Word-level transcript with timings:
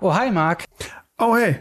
Oh, 0.00 0.14
hi, 0.14 0.30
Marc. 0.30 0.64
Oh, 1.18 1.36
hey. 1.36 1.56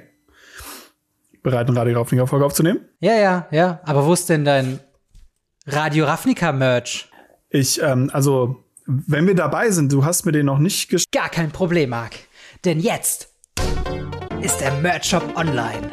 Bereit, 1.42 1.68
eine 1.68 1.80
Radio 1.80 1.98
Ravnica-Folge 1.98 2.46
aufzunehmen? 2.46 2.82
Ja, 3.00 3.16
ja, 3.16 3.48
ja. 3.50 3.80
Aber 3.84 4.06
wo 4.06 4.14
ist 4.14 4.30
denn 4.30 4.46
dein 4.46 4.80
Radio 5.66 6.06
Ravnica-Merch? 6.06 7.10
Ich, 7.50 7.82
ähm, 7.82 8.12
also, 8.14 8.64
wenn 8.86 9.26
wir 9.26 9.34
dabei 9.34 9.72
sind, 9.72 9.92
du 9.92 10.06
hast 10.06 10.26
mir 10.26 10.34
den 10.34 10.46
noch 10.46 10.60
nicht 10.60 10.90
gesch 10.90 11.06
Gar 11.12 11.30
kein 11.30 11.52
Problem, 11.52 11.90
Marc. 11.90 12.14
Denn 12.64 12.80
jetzt 12.80 13.34
ist 14.42 14.62
der 14.62 14.72
Merch-Shop 14.82 15.36
online. 15.36 15.90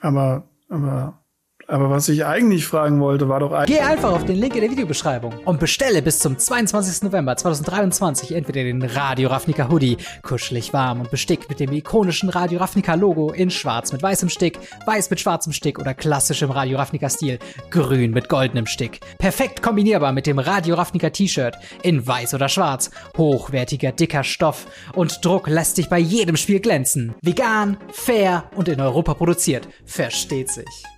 Aber, 0.00 0.48
aber, 0.68 1.23
aber 1.68 1.90
was 1.90 2.08
ich 2.08 2.24
eigentlich 2.24 2.66
fragen 2.66 3.00
wollte, 3.00 3.28
war 3.28 3.40
doch 3.40 3.52
eigentlich. 3.52 3.78
Geh 3.78 3.84
einfach 3.84 4.12
auf 4.12 4.24
den 4.24 4.36
Link 4.36 4.54
in 4.54 4.60
der 4.60 4.70
Videobeschreibung 4.70 5.34
und 5.44 5.60
bestelle 5.60 6.02
bis 6.02 6.18
zum 6.18 6.38
22. 6.38 7.02
November 7.02 7.36
2023 7.36 8.32
entweder 8.32 8.62
den 8.62 8.82
Radio 8.82 9.28
Ravnica 9.28 9.68
Hoodie, 9.70 9.96
kuschelig 10.22 10.72
warm 10.72 11.00
und 11.00 11.10
bestickt 11.10 11.48
mit 11.48 11.60
dem 11.60 11.72
ikonischen 11.72 12.28
Radio 12.28 12.58
Ravnica 12.58 12.94
Logo 12.94 13.32
in 13.32 13.50
schwarz 13.50 13.92
mit 13.92 14.02
weißem 14.02 14.28
Stick, 14.28 14.58
weiß 14.86 15.10
mit 15.10 15.20
schwarzem 15.20 15.52
Stick 15.52 15.78
oder 15.78 15.94
klassischem 15.94 16.50
Radio 16.50 16.78
Ravnica 16.78 17.08
Stil, 17.08 17.38
grün 17.70 18.12
mit 18.12 18.28
goldenem 18.28 18.66
Stick. 18.66 19.00
Perfekt 19.18 19.62
kombinierbar 19.62 20.12
mit 20.12 20.26
dem 20.26 20.38
Radio 20.38 20.74
Ravnica 20.74 21.10
T-Shirt 21.10 21.56
in 21.82 22.06
weiß 22.06 22.34
oder 22.34 22.48
schwarz, 22.48 22.90
hochwertiger 23.16 23.92
dicker 23.92 24.24
Stoff 24.24 24.66
und 24.94 25.24
Druck 25.24 25.48
lässt 25.48 25.78
dich 25.78 25.88
bei 25.88 25.98
jedem 25.98 26.36
Spiel 26.36 26.60
glänzen. 26.60 27.14
Vegan, 27.22 27.76
fair 27.92 28.44
und 28.54 28.68
in 28.68 28.80
Europa 28.80 29.14
produziert. 29.14 29.68
Versteht 29.84 30.50
sich. 30.50 30.93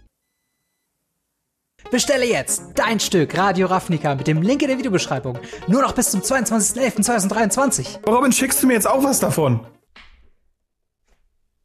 Bestelle 1.90 2.26
jetzt 2.26 2.72
dein 2.74 3.00
Stück 3.00 3.36
Radio 3.36 3.66
Ravnica 3.66 4.14
mit 4.14 4.26
dem 4.26 4.42
Link 4.42 4.62
in 4.62 4.68
der 4.68 4.78
Videobeschreibung. 4.78 5.38
Nur 5.66 5.82
noch 5.82 5.92
bis 5.92 6.10
zum 6.10 6.20
22.11.2023. 6.20 8.06
Robin, 8.08 8.32
schickst 8.32 8.62
du 8.62 8.66
mir 8.66 8.74
jetzt 8.74 8.88
auch 8.88 9.02
was 9.04 9.20
davon? 9.20 9.66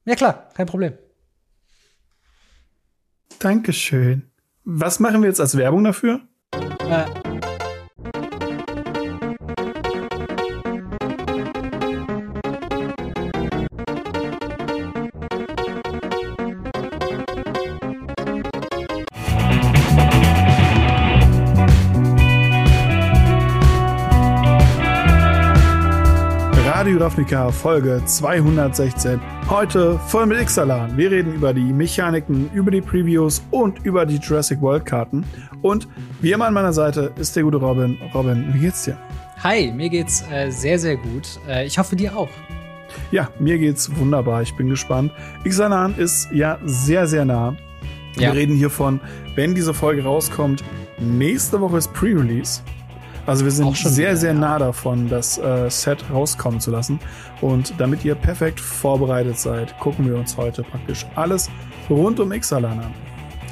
Ja 0.05 0.15
klar, 0.15 0.49
kein 0.55 0.67
Problem. 0.67 0.93
Dankeschön. 3.39 4.31
Was 4.63 4.99
machen 4.99 5.21
wir 5.21 5.27
jetzt 5.27 5.39
als 5.41 5.57
Werbung 5.57 5.83
dafür? 5.83 6.21
Äh, 6.53 7.05
Ravnica 27.11 27.51
Folge 27.51 28.01
216. 28.05 29.19
Heute 29.49 29.99
voll 30.07 30.25
mit 30.27 30.39
Ixalan. 30.39 30.95
Wir 30.95 31.11
reden 31.11 31.33
über 31.33 31.53
die 31.53 31.73
Mechaniken, 31.73 32.49
über 32.53 32.71
die 32.71 32.79
Previews 32.79 33.43
und 33.51 33.83
über 33.85 34.05
die 34.05 34.15
Jurassic 34.15 34.61
World 34.61 34.85
Karten. 34.85 35.25
Und 35.61 35.89
wie 36.21 36.31
immer 36.31 36.45
an 36.45 36.53
meiner 36.53 36.71
Seite 36.71 37.11
ist 37.17 37.35
der 37.35 37.43
gute 37.43 37.57
Robin. 37.57 37.97
Robin, 38.13 38.53
wie 38.53 38.59
geht's 38.59 38.85
dir? 38.85 38.97
hi, 39.43 39.71
mir 39.73 39.89
geht's 39.89 40.23
äh, 40.31 40.51
sehr, 40.51 40.77
sehr 40.79 40.95
gut. 40.95 41.39
Äh, 41.49 41.65
ich 41.65 41.77
hoffe 41.77 41.95
dir 41.97 42.15
auch. 42.15 42.29
Ja, 43.11 43.27
mir 43.39 43.57
geht's 43.57 43.93
wunderbar. 43.97 44.41
Ich 44.43 44.55
bin 44.55 44.69
gespannt. 44.69 45.11
Ixalan 45.43 45.95
ist 45.97 46.29
ja 46.31 46.59
sehr, 46.63 47.07
sehr 47.07 47.25
nah. 47.25 47.55
Wir 48.15 48.27
Ja. 48.27 48.31
reden 48.31 48.55
hier 48.55 48.69
von, 48.69 48.99
wenn 49.35 49.53
diese 49.55 49.73
Folge 49.73 50.03
rauskommt, 50.03 50.63
nächste 50.99 51.59
Woche 51.59 51.77
ist 51.77 51.91
Pre-Release. 51.93 52.61
Also 53.25 53.45
wir 53.45 53.51
sind 53.51 53.75
sehr, 53.77 54.09
wieder, 54.09 54.17
sehr 54.17 54.33
ja. 54.33 54.39
nah 54.39 54.59
davon, 54.59 55.07
das 55.09 55.37
äh, 55.37 55.69
Set 55.69 56.03
rauskommen 56.11 56.59
zu 56.59 56.71
lassen. 56.71 56.99
Und 57.39 57.73
damit 57.77 58.03
ihr 58.03 58.15
perfekt 58.15 58.59
vorbereitet 58.59 59.39
seid, 59.39 59.77
gucken 59.79 60.07
wir 60.07 60.17
uns 60.17 60.37
heute 60.37 60.63
praktisch 60.63 61.05
alles 61.15 61.49
rund 61.89 62.19
um 62.19 62.31
Ixalan 62.31 62.79
an. 62.79 62.93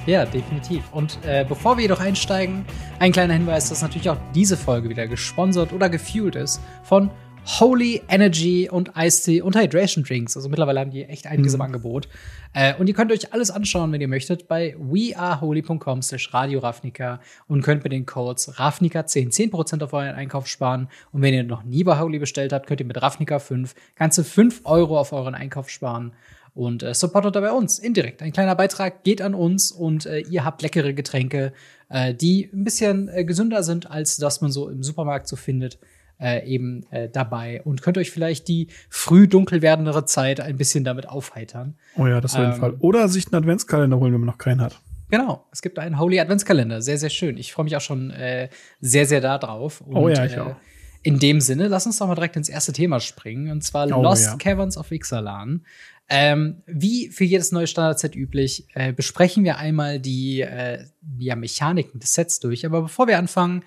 Ja, 0.06 0.26
definitiv. 0.26 0.84
Und 0.92 1.20
äh, 1.24 1.46
bevor 1.48 1.78
wir 1.78 1.84
jedoch 1.84 2.00
einsteigen, 2.00 2.66
ein 2.98 3.12
kleiner 3.12 3.34
Hinweis, 3.34 3.70
dass 3.70 3.82
natürlich 3.82 4.10
auch 4.10 4.18
diese 4.34 4.58
Folge 4.58 4.90
wieder 4.90 5.08
gesponsert 5.08 5.72
oder 5.72 5.90
gefuelt 5.90 6.36
ist 6.36 6.62
von 6.84 7.12
Holy 7.58 8.04
Energy 8.08 8.70
und 8.70 8.92
Ice 8.96 9.24
Tea 9.24 9.42
und 9.42 9.58
Hydration 9.58 10.04
Drinks. 10.04 10.38
Also 10.38 10.50
mittlerweile 10.50 10.82
haben 10.82 10.92
die 10.92 11.04
echt 11.06 11.26
einiges 11.26 11.56
im 11.56 11.62
Angebot. 11.62 12.08
Äh, 12.54 12.76
und 12.76 12.88
ihr 12.88 12.94
könnt 12.94 13.12
euch 13.12 13.34
alles 13.34 13.50
anschauen, 13.50 13.92
wenn 13.92 14.02
ihr 14.02 14.08
möchtet, 14.08 14.48
bei 14.48 14.76
weareholy.com 14.78 16.04
slash 16.04 16.32
Radio 16.32 16.60
Ravnica 16.60 17.20
und 17.48 17.64
könnt 17.64 17.84
mit 17.84 17.92
den 17.92 18.06
Codes 18.06 18.54
Ravnica10 18.54 19.52
10% 19.52 19.84
auf 19.84 19.94
euren 19.94 20.14
Einkauf 20.14 20.48
sparen. 20.48 20.90
Und 21.12 21.24
wenn 21.24 21.34
ihr 21.34 21.44
noch 21.44 21.64
nie 21.64 21.84
bei 21.84 22.00
Holy 22.00 22.20
bestellt 22.20 22.54
habt, 22.54 22.68
könnt 22.68 22.82
ihr 22.82 22.86
mit 22.86 23.02
Ravnica 23.02 23.40
5 23.40 23.74
ganze 23.96 24.24
5 24.24 24.62
Euro 24.66 25.00
auf 25.00 25.12
euren 25.12 25.34
Einkauf 25.34 25.70
sparen. 25.70 26.14
Und 26.54 26.84
äh, 26.84 26.94
supportet 26.94 27.36
dabei 27.36 27.52
uns 27.52 27.80
indirekt. 27.80 28.22
Ein 28.22 28.32
kleiner 28.32 28.56
Beitrag 28.56 29.04
geht 29.04 29.22
an 29.22 29.34
uns 29.34 29.72
und 29.72 30.06
äh, 30.06 30.20
ihr 30.20 30.46
habt 30.46 30.62
leckere 30.62 30.94
Getränke, 30.94 31.54
äh, 31.90 32.14
die 32.14 32.50
ein 32.54 32.64
bisschen 32.64 33.08
äh, 33.08 33.24
gesünder 33.24 33.64
sind, 33.64 33.90
als 33.90 34.18
das 34.18 34.42
man 34.42 34.52
so 34.52 34.70
im 34.70 34.84
Supermarkt 34.84 35.28
so 35.28 35.36
findet, 35.36 35.80
äh, 36.20 36.46
eben 36.48 36.86
äh, 36.92 37.10
dabei. 37.10 37.62
Und 37.64 37.82
könnt 37.82 37.98
euch 37.98 38.12
vielleicht 38.12 38.48
die 38.48 38.68
früh 38.90 39.28
dunkel 39.28 39.62
werdendere 39.62 40.06
Zeit 40.06 40.40
ein 40.40 40.58
bisschen 40.58 40.84
damit 40.84 41.08
aufheitern. 41.08 41.76
Oh 41.98 42.08
ja, 42.08 42.22
das 42.22 42.34
auf 42.34 42.40
jeden 42.42 42.54
Ähm, 42.54 42.60
Fall. 42.60 42.74
Oder 42.80 43.08
sich 43.08 43.28
einen 43.28 43.36
Adventskalender 43.36 43.98
holen, 44.00 44.14
wenn 44.14 44.22
man 44.22 44.28
noch 44.28 44.38
keinen 44.38 44.62
hat. 44.62 44.80
Genau, 45.10 45.48
es 45.52 45.62
gibt 45.62 45.80
einen 45.80 46.00
Holy 46.00 46.20
Adventskalender. 46.20 46.82
Sehr, 46.82 46.98
sehr 47.00 47.10
schön. 47.10 47.38
Ich 47.38 47.52
freue 47.52 47.64
mich 47.64 47.76
auch 47.76 47.82
schon 47.82 48.12
äh, 48.12 48.50
sehr, 48.80 49.06
sehr 49.08 49.22
da 49.22 49.38
drauf. 49.40 49.82
Und, 49.82 49.96
Oh 49.96 50.10
ja, 50.10 50.26
ich 50.26 50.34
äh, 50.34 50.40
auch. 50.40 50.56
In 51.02 51.18
dem 51.18 51.40
Sinne, 51.40 51.68
lass 51.68 51.86
uns 51.86 51.98
doch 51.98 52.08
mal 52.08 52.16
direkt 52.16 52.36
ins 52.36 52.50
erste 52.50 52.74
Thema 52.74 53.00
springen. 53.00 53.52
Und 53.52 53.64
zwar 53.64 53.88
Oh 53.88 54.02
Lost 54.02 54.26
ja. 54.26 54.36
Caverns 54.36 54.78
of 54.78 54.92
Ixalan. 54.92 55.66
Ähm, 56.10 56.64
wie 56.66 57.10
für 57.10 57.24
jedes 57.24 57.52
neue 57.52 57.68
Standardset 57.68 58.16
üblich, 58.16 58.68
äh, 58.74 58.92
besprechen 58.94 59.44
wir 59.44 59.58
einmal 59.58 60.00
die 60.00 60.42
äh, 60.42 60.84
ja, 61.18 61.36
Mechaniken 61.36 62.00
des 62.00 62.14
Sets 62.14 62.40
durch. 62.40 62.66
Aber 62.66 62.82
bevor 62.82 63.08
wir 63.08 63.18
anfangen, 63.18 63.64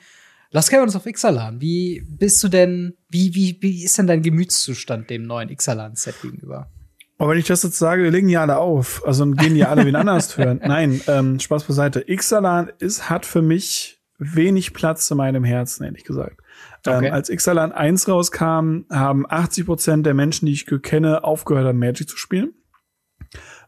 Lost 0.55 0.71
Caverns 0.71 0.95
of 0.95 1.07
Ixalan, 1.07 1.63
wie 1.63 2.07
bist 2.07 2.45
du 2.45 2.49
denn, 2.49 2.95
wie, 3.09 3.35
wie, 3.35 3.57
wie 3.61 3.85
ist 3.85 3.97
denn 3.97 4.07
dein 4.07 4.21
Gemütszustand 4.21 5.09
dem 5.09 5.27
neuen 5.27 5.49
Ixalan-Set 5.49 6.21
gegenüber? 6.21 6.71
Aber 7.17 7.31
wenn 7.31 7.39
ich 7.39 7.47
das 7.47 7.63
jetzt 7.63 7.79
sage, 7.79 8.03
wir 8.03 8.11
legen 8.11 8.29
ja 8.29 8.43
alle 8.43 8.59
auf. 8.59 9.03
Also 9.07 9.25
gehen 9.31 9.57
ja 9.57 9.69
alle 9.69 9.87
wen 9.87 9.97
anders 9.97 10.37
hören. 10.37 10.61
Nein, 10.67 11.01
ähm, 11.07 11.41
Spaß 11.41 11.65
beiseite. 11.65 12.05
Ixalan 12.07 12.71
ist, 12.81 13.09
hat 13.09 13.25
für 13.25 13.41
mich 13.41 14.03
wenig 14.19 14.75
Platz 14.75 15.11
in 15.11 15.17
meinem 15.17 15.43
Herzen, 15.43 15.85
ehrlich 15.85 16.05
gesagt. 16.05 16.41
Okay. 16.85 17.07
Ähm, 17.07 17.13
als 17.15 17.31
Ixalan 17.31 17.73
1 17.73 18.09
rauskam, 18.09 18.85
haben 18.91 19.25
80 19.27 19.65
Prozent 19.65 20.07
der 20.07 20.15
Menschen, 20.15 20.47
die 20.47 20.53
ich 20.53 20.67
kenne, 20.83 21.25
aufgehört 21.25 21.67
haben, 21.67 21.79
Magic 21.79 22.09
zu 22.09 22.19
spielen. 22.19 22.53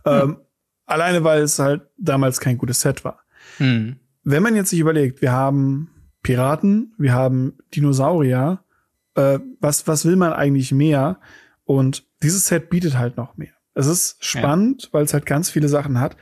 Ähm, 0.04 0.38
alleine, 0.84 1.24
weil 1.24 1.42
es 1.42 1.58
halt 1.58 1.82
damals 1.96 2.40
kein 2.40 2.58
gutes 2.58 2.82
Set 2.82 3.04
war. 3.04 3.20
Hm. 3.56 3.96
Wenn 4.22 4.42
man 4.42 4.54
jetzt 4.54 4.70
sich 4.70 4.80
überlegt, 4.80 5.22
wir 5.22 5.32
haben 5.32 5.93
Piraten, 6.24 6.94
wir 6.98 7.12
haben 7.12 7.58
Dinosaurier, 7.76 8.64
äh, 9.14 9.38
was, 9.60 9.86
was 9.86 10.04
will 10.04 10.16
man 10.16 10.32
eigentlich 10.32 10.72
mehr? 10.72 11.20
Und 11.64 12.04
dieses 12.22 12.48
Set 12.48 12.70
bietet 12.70 12.98
halt 12.98 13.16
noch 13.16 13.36
mehr. 13.36 13.52
Es 13.74 13.86
ist 13.86 14.24
spannend, 14.24 14.88
weil 14.92 15.04
es 15.04 15.12
halt 15.14 15.26
ganz 15.26 15.50
viele 15.50 15.68
Sachen 15.68 16.00
hat. 16.00 16.16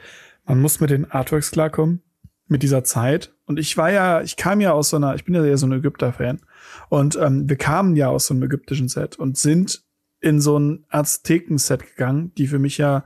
Man 0.44 0.60
muss 0.60 0.80
mit 0.80 0.90
den 0.90 1.10
Artworks 1.10 1.50
klarkommen, 1.50 2.02
mit 2.48 2.62
dieser 2.62 2.82
Zeit. 2.84 3.32
Und 3.46 3.58
ich 3.58 3.76
war 3.76 3.90
ja, 3.90 4.22
ich 4.22 4.36
kam 4.36 4.60
ja 4.60 4.72
aus 4.72 4.90
so 4.90 4.96
einer, 4.96 5.14
ich 5.14 5.24
bin 5.24 5.34
ja 5.34 5.44
eher 5.44 5.56
so 5.58 5.66
ein 5.66 5.72
Ägypter-Fan. 5.72 6.40
Und 6.88 7.16
ähm, 7.16 7.48
wir 7.48 7.56
kamen 7.56 7.94
ja 7.96 8.08
aus 8.08 8.26
so 8.26 8.34
einem 8.34 8.42
ägyptischen 8.42 8.88
Set 8.88 9.16
und 9.16 9.38
sind 9.38 9.84
in 10.20 10.40
so 10.40 10.58
ein 10.58 10.84
Azteken-Set 10.88 11.86
gegangen, 11.86 12.32
die 12.36 12.46
für 12.48 12.58
mich 12.58 12.78
ja 12.78 13.04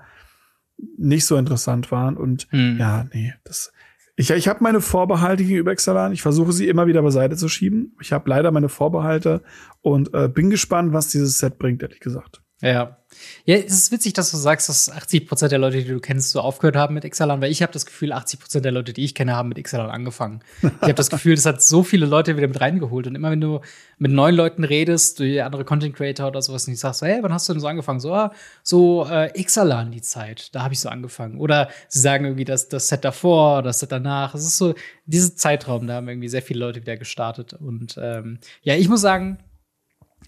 nicht 0.96 1.26
so 1.26 1.36
interessant 1.36 1.90
waren. 1.90 2.16
Und 2.16 2.46
Hm. 2.50 2.78
ja, 2.78 3.04
nee, 3.12 3.34
das. 3.44 3.72
Ich, 4.18 4.30
ich 4.30 4.48
habe 4.48 4.62
meine 4.62 4.80
Vorbehalte 4.80 5.44
gegenüber 5.44 5.72
Exalan. 5.72 6.12
Ich 6.12 6.22
versuche 6.22 6.52
sie 6.52 6.68
immer 6.68 6.86
wieder 6.86 7.02
beiseite 7.02 7.36
zu 7.36 7.48
schieben. 7.48 7.94
Ich 8.00 8.12
habe 8.12 8.30
leider 8.30 8.50
meine 8.50 8.70
Vorbehalte 8.70 9.42
und 9.82 10.14
äh, 10.14 10.28
bin 10.28 10.48
gespannt, 10.48 10.94
was 10.94 11.08
dieses 11.08 11.38
Set 11.38 11.58
bringt, 11.58 11.82
ehrlich 11.82 12.00
gesagt. 12.00 12.42
Ja. 12.66 12.96
Ja, 13.44 13.56
es 13.56 13.72
ist 13.72 13.92
witzig, 13.92 14.12
dass 14.12 14.30
du 14.32 14.36
sagst, 14.36 14.68
dass 14.68 14.90
80 14.90 15.28
Prozent 15.28 15.52
der 15.52 15.58
Leute, 15.58 15.78
die 15.78 15.88
du 15.88 16.00
kennst, 16.00 16.32
so 16.32 16.40
aufgehört 16.40 16.76
haben 16.76 16.94
mit 16.94 17.04
Ixalan, 17.04 17.40
weil 17.40 17.50
ich 17.50 17.62
habe 17.62 17.72
das 17.72 17.86
Gefühl, 17.86 18.12
80 18.12 18.40
Prozent 18.40 18.64
der 18.64 18.72
Leute, 18.72 18.92
die 18.92 19.04
ich 19.04 19.14
kenne, 19.14 19.34
haben 19.34 19.48
mit 19.48 19.56
Ixalan 19.56 19.88
angefangen. 19.88 20.40
Ich 20.62 20.82
habe 20.82 20.94
das 20.94 21.08
Gefühl, 21.08 21.36
das 21.36 21.46
hat 21.46 21.62
so 21.62 21.82
viele 21.82 22.06
Leute 22.06 22.36
wieder 22.36 22.48
mit 22.48 22.60
reingeholt. 22.60 23.06
Und 23.06 23.14
immer 23.14 23.30
wenn 23.30 23.40
du 23.40 23.60
mit 23.98 24.10
neuen 24.10 24.34
Leuten 24.34 24.64
redest, 24.64 25.20
du 25.20 25.44
andere 25.44 25.64
Content 25.64 25.94
Creator 25.94 26.26
oder 26.26 26.42
sowas, 26.42 26.66
und 26.66 26.74
ich 26.74 26.80
sagst 26.80 27.02
hey, 27.02 27.18
wann 27.22 27.32
hast 27.32 27.48
du 27.48 27.52
denn 27.52 27.60
so 27.60 27.68
angefangen? 27.68 28.00
So, 28.00 28.12
ah, 28.12 28.32
so 28.62 29.06
äh, 29.08 29.30
Ixalan 29.40 29.92
die 29.92 30.02
Zeit, 30.02 30.54
da 30.54 30.62
habe 30.62 30.74
ich 30.74 30.80
so 30.80 30.88
angefangen. 30.88 31.38
Oder 31.38 31.68
sie 31.88 32.00
sagen 32.00 32.24
irgendwie 32.24 32.44
das, 32.44 32.68
das 32.68 32.88
Set 32.88 33.04
davor, 33.04 33.62
das 33.62 33.78
Set 33.78 33.92
danach. 33.92 34.34
Es 34.34 34.44
ist 34.44 34.58
so, 34.58 34.74
dieser 35.06 35.34
Zeitraum, 35.36 35.86
da 35.86 35.94
haben 35.94 36.08
irgendwie 36.08 36.28
sehr 36.28 36.42
viele 36.42 36.60
Leute 36.60 36.80
wieder 36.80 36.96
gestartet. 36.96 37.54
Und 37.54 37.98
ähm, 38.02 38.38
ja, 38.62 38.74
ich 38.74 38.88
muss 38.88 39.00
sagen, 39.00 39.38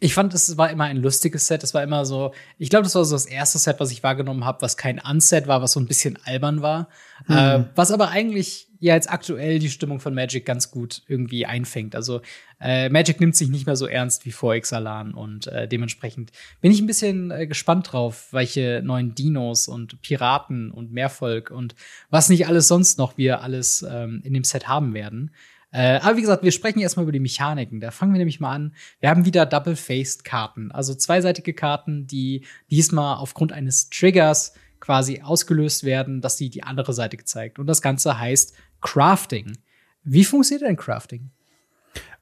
ich 0.01 0.15
fand, 0.15 0.35
es 0.35 0.57
war 0.57 0.71
immer 0.71 0.85
ein 0.85 0.97
lustiges 0.97 1.47
Set. 1.47 1.63
Es 1.65 1.75
war 1.75 1.83
immer 1.83 2.05
so, 2.05 2.33
ich 2.59 2.71
glaube, 2.71 2.85
das 2.85 2.95
war 2.95 3.05
so 3.05 3.15
das 3.15 3.27
erste 3.27 3.59
Set, 3.59 3.81
was 3.81 3.91
ich 3.91 4.03
wahrgenommen 4.03 4.45
habe, 4.45 4.63
was 4.63 4.77
kein 4.77 5.01
Unset 5.01 5.47
war, 5.47 5.63
was 5.63 5.73
so 5.73 5.81
ein 5.81 5.87
bisschen 5.87 6.19
albern 6.25 6.63
war. 6.63 6.89
Äh, 7.29 7.65
was 7.75 7.91
aber 7.91 8.11
eigentlich 8.11 8.69
ja 8.81 8.95
jetzt 8.95 9.11
aktuell 9.11 9.59
die 9.59 9.71
Stimmung 9.71 10.01
von 10.01 10.15
Magic 10.15 10.47
ganz 10.47 10.71
gut 10.71 11.03
irgendwie 11.09 11.47
einfängt. 11.47 11.97
Also 11.97 12.21
äh, 12.61 12.89
Magic 12.89 13.21
nimmt 13.21 13.37
sich 13.37 13.49
nicht 13.49 13.67
mehr 13.67 13.77
so 13.77 13.87
ernst 13.87 14.25
wie 14.25 14.33
vor 14.33 14.55
Ixalan 14.55 15.15
und 15.15 15.47
äh, 15.49 15.67
dementsprechend 15.67 16.31
bin 16.61 16.71
ich 16.71 16.81
ein 16.81 16.87
bisschen 16.87 17.31
äh, 17.31 17.47
gespannt 17.47 17.93
drauf, 17.93 18.29
welche 18.31 18.81
neuen 18.85 19.15
Dinos 19.15 19.69
und 19.69 20.01
Piraten 20.03 20.71
und 20.71 20.93
Meervolk 20.93 21.51
und 21.51 21.75
was 22.11 22.29
nicht 22.29 22.47
alles 22.47 22.69
sonst 22.69 22.99
noch 22.99 23.19
wir 23.19 23.43
alles 23.43 23.85
ähm, 23.89 24.21
in 24.25 24.35
dem 24.35 24.45
Set 24.45 24.69
haben 24.69 24.95
werden. 24.95 25.33
Äh, 25.71 25.99
aber 26.01 26.17
wie 26.17 26.23
gesagt, 26.23 26.43
wir 26.43 26.53
sprechen 26.53 26.81
erstmal 26.81 27.05
über 27.05 27.13
die 27.13 27.21
Mechaniken. 27.21 27.81
Da 27.81 27.91
fangen 27.91 28.13
wir 28.13 28.19
nämlich 28.19 28.41
mal 28.41 28.55
an. 28.55 28.75
Wir 29.01 29.11
haben 29.11 29.25
wieder 29.25 29.47
Double-Faced 29.47 30.25
Karten, 30.25 30.73
also 30.73 30.95
zweiseitige 30.95 31.53
Karten, 31.53 32.07
die 32.07 32.45
diesmal 32.71 33.17
aufgrund 33.17 33.53
eines 33.53 33.91
Triggers 33.91 34.55
quasi 34.81 35.23
ausgelöst 35.23 35.85
werden, 35.85 36.21
dass 36.21 36.37
die 36.37 36.51
die 36.51 36.63
andere 36.63 36.93
Seite 36.93 37.17
gezeigt. 37.17 37.59
Und 37.59 37.67
das 37.67 37.83
Ganze 37.83 38.19
heißt 38.19 38.55
Crafting. 38.81 39.59
Wie 40.05 40.25
funktioniert 40.25 40.69
denn 40.69 40.77
Crafting? 40.77 41.31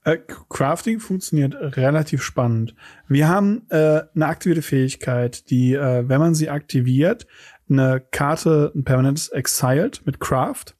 Äh, 0.04 0.18
Crafting 0.48 1.00
funktioniert 1.00 1.54
relativ 1.76 2.22
spannend. 2.22 2.74
Wir 3.08 3.28
haben 3.28 3.66
äh, 3.70 4.02
eine 4.14 4.26
aktivierte 4.26 4.62
Fähigkeit, 4.62 5.50
die, 5.50 5.74
äh, 5.74 6.08
wenn 6.08 6.20
man 6.20 6.34
sie 6.34 6.48
aktiviert, 6.48 7.26
eine 7.68 8.00
Karte, 8.12 8.72
ein 8.74 8.84
permanentes 8.84 9.28
Exiled 9.28 10.06
mit 10.06 10.20
Craft 10.20 10.76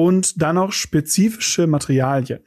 und 0.00 0.40
dann 0.40 0.54
noch 0.54 0.72
spezifische 0.72 1.66
Materialien, 1.66 2.40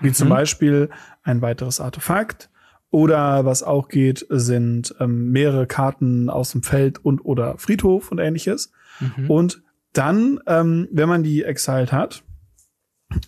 wie 0.00 0.08
mhm. 0.08 0.14
zum 0.14 0.28
Beispiel 0.28 0.90
ein 1.22 1.40
weiteres 1.40 1.80
Artefakt 1.80 2.50
oder 2.90 3.44
was 3.44 3.62
auch 3.62 3.86
geht, 3.86 4.26
sind 4.28 4.92
ähm, 4.98 5.30
mehrere 5.30 5.68
Karten 5.68 6.28
aus 6.28 6.50
dem 6.50 6.64
Feld 6.64 7.04
und 7.04 7.20
oder 7.20 7.58
Friedhof 7.58 8.10
und 8.10 8.18
ähnliches. 8.18 8.72
Mhm. 8.98 9.30
Und 9.30 9.62
dann, 9.92 10.40
ähm, 10.48 10.88
wenn 10.90 11.08
man 11.08 11.22
die 11.22 11.44
exiled 11.44 11.92
hat, 11.92 12.24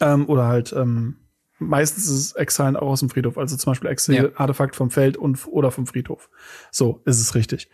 ähm, 0.00 0.28
oder 0.28 0.48
halt 0.48 0.72
ähm, 0.72 1.19
meistens 1.60 2.06
ist 2.06 2.10
es 2.10 2.32
Exilen 2.32 2.76
auch 2.76 2.88
aus 2.88 3.00
dem 3.00 3.10
Friedhof, 3.10 3.38
also 3.38 3.56
zum 3.56 3.70
Beispiel 3.70 3.90
Exil, 3.90 4.14
ja. 4.16 4.28
Artefakt 4.34 4.74
vom 4.74 4.90
Feld 4.90 5.16
und 5.16 5.46
oder 5.46 5.70
vom 5.70 5.86
Friedhof. 5.86 6.31
So 6.72 7.00
ist 7.04 7.20
es 7.20 7.36
richtig. 7.36 7.70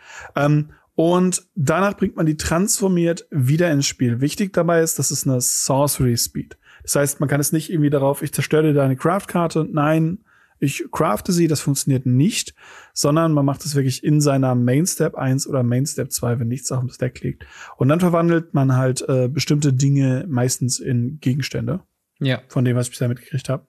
Und 0.95 1.47
danach 1.57 1.97
bringt 1.97 2.17
man 2.17 2.27
die 2.27 2.37
transformiert 2.37 3.27
wieder 3.31 3.71
ins 3.71 3.87
Spiel. 3.87 4.21
Wichtig 4.21 4.53
dabei 4.53 4.81
ist, 4.81 4.99
das 4.99 5.11
ist 5.11 5.27
eine 5.27 5.41
Sorcery 5.41 6.17
Speed. 6.17 6.57
Das 6.83 6.95
heißt, 6.97 7.21
man 7.21 7.29
kann 7.29 7.41
es 7.41 7.53
nicht 7.53 7.71
irgendwie 7.71 7.91
darauf, 7.91 8.23
ich 8.23 8.33
zerstöre 8.33 8.73
deine 8.73 8.97
Craft-Karte. 8.97 9.67
Nein, 9.71 10.19
ich 10.61 10.85
crafte 10.93 11.33
sie, 11.33 11.49
das 11.49 11.61
funktioniert 11.61 12.07
nicht, 12.07 12.55
sondern 12.93 13.33
man 13.33 13.45
macht 13.45 13.65
es 13.65 13.75
wirklich 13.75 14.05
in 14.05 14.21
seiner 14.21 14.55
Main 14.55 14.87
Step 14.87 15.15
1 15.15 15.47
oder 15.49 15.63
Main 15.63 15.87
Step 15.87 16.13
2, 16.13 16.39
wenn 16.39 16.49
nichts 16.49 16.71
auf 16.71 16.81
dem 16.81 16.91
Stack 16.91 17.21
liegt. 17.21 17.45
Und 17.77 17.89
dann 17.89 18.01
verwandelt 18.01 18.55
man 18.55 18.77
halt 18.77 19.07
äh, 19.09 19.29
bestimmte 19.29 19.73
Dinge 19.73 20.27
meistens 20.29 20.79
in 20.79 21.19
Gegenstände. 21.21 21.81
Ja. 22.21 22.43
Von 22.49 22.65
dem, 22.65 22.77
was 22.77 22.87
ich 22.87 22.93
bisher 22.93 23.09
mitgekriegt 23.09 23.49
habe. 23.49 23.67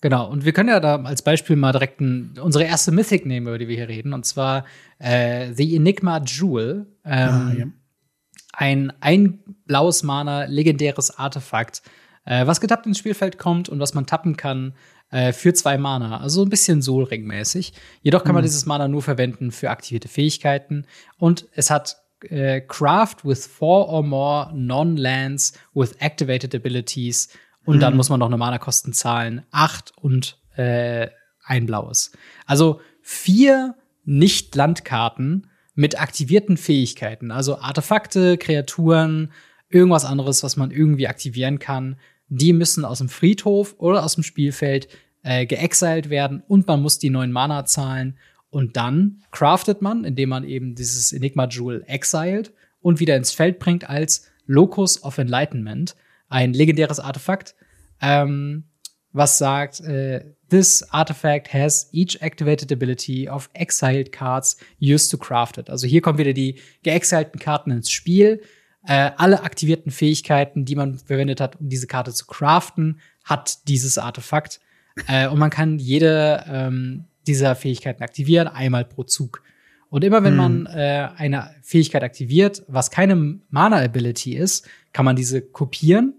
Genau, 0.00 0.30
und 0.30 0.44
wir 0.44 0.52
können 0.52 0.68
ja 0.68 0.80
da 0.80 1.02
als 1.02 1.22
Beispiel 1.22 1.56
mal 1.56 1.72
direkt 1.72 2.00
ein, 2.00 2.34
unsere 2.40 2.64
erste 2.64 2.92
Mythic 2.92 3.26
nehmen, 3.26 3.46
über 3.46 3.58
die 3.58 3.68
wir 3.68 3.76
hier 3.76 3.88
reden, 3.88 4.12
und 4.12 4.26
zwar 4.26 4.64
äh, 4.98 5.52
The 5.52 5.76
Enigma 5.76 6.22
Jewel. 6.24 6.86
Ähm, 7.04 7.28
ah, 7.28 7.52
ja. 7.56 7.66
Ein 8.52 8.92
ein 9.00 9.40
blaues 9.66 10.02
Mana, 10.02 10.44
legendäres 10.44 11.18
Artefakt, 11.18 11.82
äh, 12.24 12.46
was 12.46 12.60
getappt 12.60 12.86
ins 12.86 12.98
Spielfeld 12.98 13.38
kommt 13.38 13.68
und 13.68 13.80
was 13.80 13.94
man 13.94 14.06
tappen 14.06 14.36
kann 14.36 14.74
äh, 15.10 15.32
für 15.32 15.54
zwei 15.54 15.78
Mana. 15.78 16.20
Also 16.20 16.42
ein 16.42 16.50
bisschen 16.50 16.82
Soul 16.82 17.08
mäßig 17.18 17.72
Jedoch 18.02 18.24
kann 18.24 18.34
man 18.34 18.42
mhm. 18.42 18.46
dieses 18.46 18.66
Mana 18.66 18.88
nur 18.88 19.02
verwenden 19.02 19.52
für 19.52 19.70
aktivierte 19.70 20.08
Fähigkeiten. 20.08 20.86
Und 21.18 21.46
es 21.52 21.70
hat 21.70 21.96
äh, 22.22 22.60
Craft 22.60 23.24
with 23.24 23.46
four 23.46 23.88
or 23.88 24.02
more 24.02 24.50
non-lands 24.54 25.52
with 25.74 25.94
activated 26.00 26.54
abilities 26.54 27.28
und 27.66 27.76
mhm. 27.76 27.80
dann 27.80 27.96
muss 27.96 28.08
man 28.08 28.20
noch 28.20 28.28
eine 28.28 28.38
Mana-Kosten 28.38 28.92
zahlen. 28.92 29.44
Acht 29.50 29.92
und 30.00 30.38
äh, 30.56 31.08
ein 31.44 31.66
blaues. 31.66 32.12
Also 32.46 32.80
vier 33.02 33.74
Nicht-Landkarten 34.04 35.50
mit 35.74 36.00
aktivierten 36.00 36.56
Fähigkeiten. 36.56 37.30
Also 37.30 37.58
Artefakte, 37.58 38.38
Kreaturen, 38.38 39.32
irgendwas 39.68 40.04
anderes, 40.04 40.42
was 40.42 40.56
man 40.56 40.70
irgendwie 40.70 41.08
aktivieren 41.08 41.58
kann. 41.58 41.96
Die 42.28 42.52
müssen 42.52 42.84
aus 42.84 42.98
dem 42.98 43.08
Friedhof 43.08 43.74
oder 43.78 44.04
aus 44.04 44.14
dem 44.14 44.24
Spielfeld 44.24 44.88
äh, 45.22 45.44
geexiled 45.44 46.08
werden 46.08 46.42
und 46.46 46.66
man 46.66 46.80
muss 46.80 46.98
die 46.98 47.10
neuen 47.10 47.32
Mana 47.32 47.64
zahlen. 47.64 48.16
Und 48.48 48.76
dann 48.76 49.22
craftet 49.32 49.82
man, 49.82 50.04
indem 50.04 50.30
man 50.30 50.44
eben 50.44 50.74
dieses 50.74 51.12
Enigma 51.12 51.46
Jewel 51.46 51.84
exiled 51.86 52.52
und 52.80 53.00
wieder 53.00 53.16
ins 53.16 53.32
Feld 53.32 53.58
bringt 53.58 53.88
als 53.88 54.28
Locus 54.46 55.02
of 55.02 55.18
Enlightenment 55.18 55.96
ein 56.28 56.52
legendäres 56.52 57.00
Artefakt, 57.00 57.54
ähm, 58.00 58.64
was 59.12 59.38
sagt, 59.38 59.80
äh, 59.80 60.24
this 60.50 60.82
artifact 60.90 61.52
has 61.52 61.88
each 61.92 62.20
activated 62.20 62.70
ability 62.70 63.28
of 63.28 63.48
exiled 63.54 64.12
cards 64.12 64.56
used 64.80 65.10
to 65.10 65.16
craft 65.16 65.58
it. 65.58 65.70
Also 65.70 65.86
hier 65.86 66.02
kommen 66.02 66.18
wieder 66.18 66.34
die 66.34 66.60
geexilten 66.82 67.40
Karten 67.40 67.70
ins 67.70 67.90
Spiel. 67.90 68.42
Äh, 68.86 69.10
alle 69.16 69.42
aktivierten 69.42 69.90
Fähigkeiten, 69.90 70.64
die 70.64 70.76
man 70.76 70.98
verwendet 70.98 71.40
hat, 71.40 71.58
um 71.58 71.68
diese 71.68 71.86
Karte 71.86 72.12
zu 72.12 72.26
craften, 72.26 73.00
hat 73.24 73.66
dieses 73.68 73.98
Artefakt. 73.98 74.60
Äh, 75.08 75.28
und 75.28 75.38
man 75.38 75.50
kann 75.50 75.78
jede 75.78 76.44
ähm, 76.48 77.04
dieser 77.26 77.56
Fähigkeiten 77.56 78.02
aktivieren, 78.02 78.48
einmal 78.48 78.84
pro 78.84 79.02
Zug. 79.02 79.42
Und 79.88 80.04
immer 80.04 80.22
wenn 80.22 80.38
hm. 80.38 80.64
man 80.64 80.66
äh, 80.66 81.08
eine 81.16 81.54
Fähigkeit 81.62 82.02
aktiviert, 82.02 82.62
was 82.68 82.90
keine 82.90 83.40
Mana-Ability 83.50 84.36
ist, 84.36 84.68
kann 84.96 85.04
man 85.04 85.14
diese 85.14 85.42
kopieren 85.42 86.14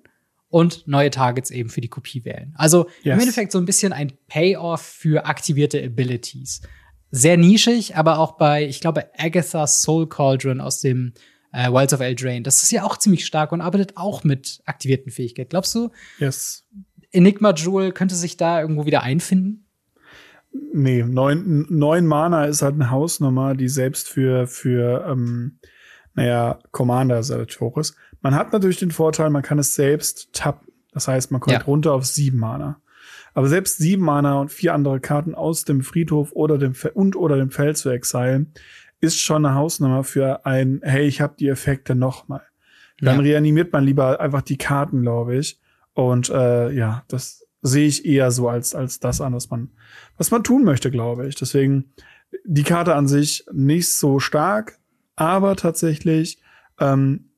und 0.49 0.87
neue 0.87 1.09
Targets 1.09 1.49
eben 1.49 1.71
für 1.71 1.81
die 1.81 1.87
Kopie 1.87 2.23
wählen. 2.25 2.53
Also 2.57 2.85
yes. 3.01 3.15
im 3.15 3.21
Endeffekt 3.21 3.51
so 3.51 3.57
ein 3.57 3.65
bisschen 3.65 3.91
ein 3.91 4.13
Payoff 4.27 4.81
für 4.81 5.25
aktivierte 5.25 5.83
Abilities. 5.83 6.61
Sehr 7.09 7.37
nischig, 7.37 7.95
aber 7.95 8.19
auch 8.19 8.37
bei, 8.37 8.67
ich 8.67 8.79
glaube, 8.79 9.09
Agatha's 9.17 9.81
Soul 9.81 10.07
Cauldron 10.07 10.61
aus 10.61 10.79
dem 10.79 11.13
äh, 11.51 11.71
Wilds 11.71 11.91
of 11.91 12.01
Eldraine. 12.01 12.43
Das 12.43 12.61
ist 12.61 12.69
ja 12.71 12.83
auch 12.83 12.97
ziemlich 12.97 13.25
stark 13.25 13.51
und 13.51 13.61
arbeitet 13.61 13.97
auch 13.97 14.23
mit 14.23 14.61
aktivierten 14.65 15.11
Fähigkeiten. 15.11 15.49
Glaubst 15.49 15.73
du? 15.73 15.89
Yes. 16.19 16.63
Enigma 17.11 17.55
Jewel 17.55 17.91
könnte 17.93 18.13
sich 18.13 18.37
da 18.37 18.61
irgendwo 18.61 18.85
wieder 18.85 19.01
einfinden? 19.01 19.65
Nee, 20.71 21.01
neun, 21.01 21.65
neun 21.67 22.05
Mana 22.05 22.45
ist 22.45 22.61
halt 22.61 22.75
eine 22.75 22.91
Hausnummer, 22.91 23.55
die 23.55 23.69
selbst 23.69 24.07
für, 24.07 24.45
für 24.45 25.03
ähm, 25.09 25.57
naja, 26.17 26.59
Commander 26.71 27.23
sehr 27.23 27.45
hoch 27.59 27.77
ist. 27.77 27.95
Man 28.21 28.35
hat 28.35 28.53
natürlich 28.53 28.79
den 28.79 28.91
Vorteil, 28.91 29.29
man 29.29 29.43
kann 29.43 29.59
es 29.59 29.75
selbst 29.75 30.33
tappen. 30.33 30.71
Das 30.91 31.07
heißt, 31.07 31.31
man 31.31 31.41
kommt 31.41 31.53
ja. 31.53 31.61
runter 31.61 31.93
auf 31.93 32.05
sieben 32.05 32.39
Mana. 32.39 32.81
Aber 33.33 33.47
selbst 33.47 33.77
sieben 33.77 34.03
Mana 34.03 34.39
und 34.39 34.51
vier 34.51 34.73
andere 34.73 34.99
Karten 34.99 35.35
aus 35.35 35.63
dem 35.63 35.81
Friedhof 35.81 36.31
oder 36.31 36.57
dem 36.57 36.73
Fe 36.73 36.91
und 36.91 37.15
oder 37.15 37.37
dem 37.37 37.51
Feld 37.51 37.77
zu 37.77 37.89
exilen, 37.89 38.53
ist 38.99 39.19
schon 39.19 39.45
eine 39.45 39.55
Hausnummer 39.55 40.03
für 40.03 40.45
ein, 40.45 40.81
hey, 40.83 41.05
ich 41.05 41.21
habe 41.21 41.35
die 41.37 41.47
Effekte 41.47 41.93
nochmal. 41.93 42.41
Dann 42.99 43.17
ja. 43.17 43.21
reanimiert 43.21 43.71
man 43.73 43.83
lieber 43.83 44.19
einfach 44.19 44.41
die 44.41 44.57
Karten, 44.57 45.03
glaube 45.03 45.37
ich. 45.37 45.59
Und 45.93 46.29
äh, 46.29 46.71
ja, 46.71 47.03
das 47.07 47.45
sehe 47.61 47.87
ich 47.87 48.05
eher 48.05 48.31
so 48.31 48.49
als, 48.49 48.73
als 48.73 48.99
das 48.99 49.21
an, 49.21 49.33
was 49.33 49.49
man, 49.49 49.69
was 50.17 50.31
man 50.31 50.43
tun 50.43 50.63
möchte, 50.63 50.89
glaube 50.89 51.27
ich. 51.27 51.35
Deswegen 51.35 51.93
die 52.43 52.63
Karte 52.63 52.95
an 52.95 53.07
sich 53.07 53.45
nicht 53.51 53.89
so 53.89 54.19
stark, 54.19 54.79
aber 55.15 55.55
tatsächlich 55.55 56.39
ähm, 56.79 57.29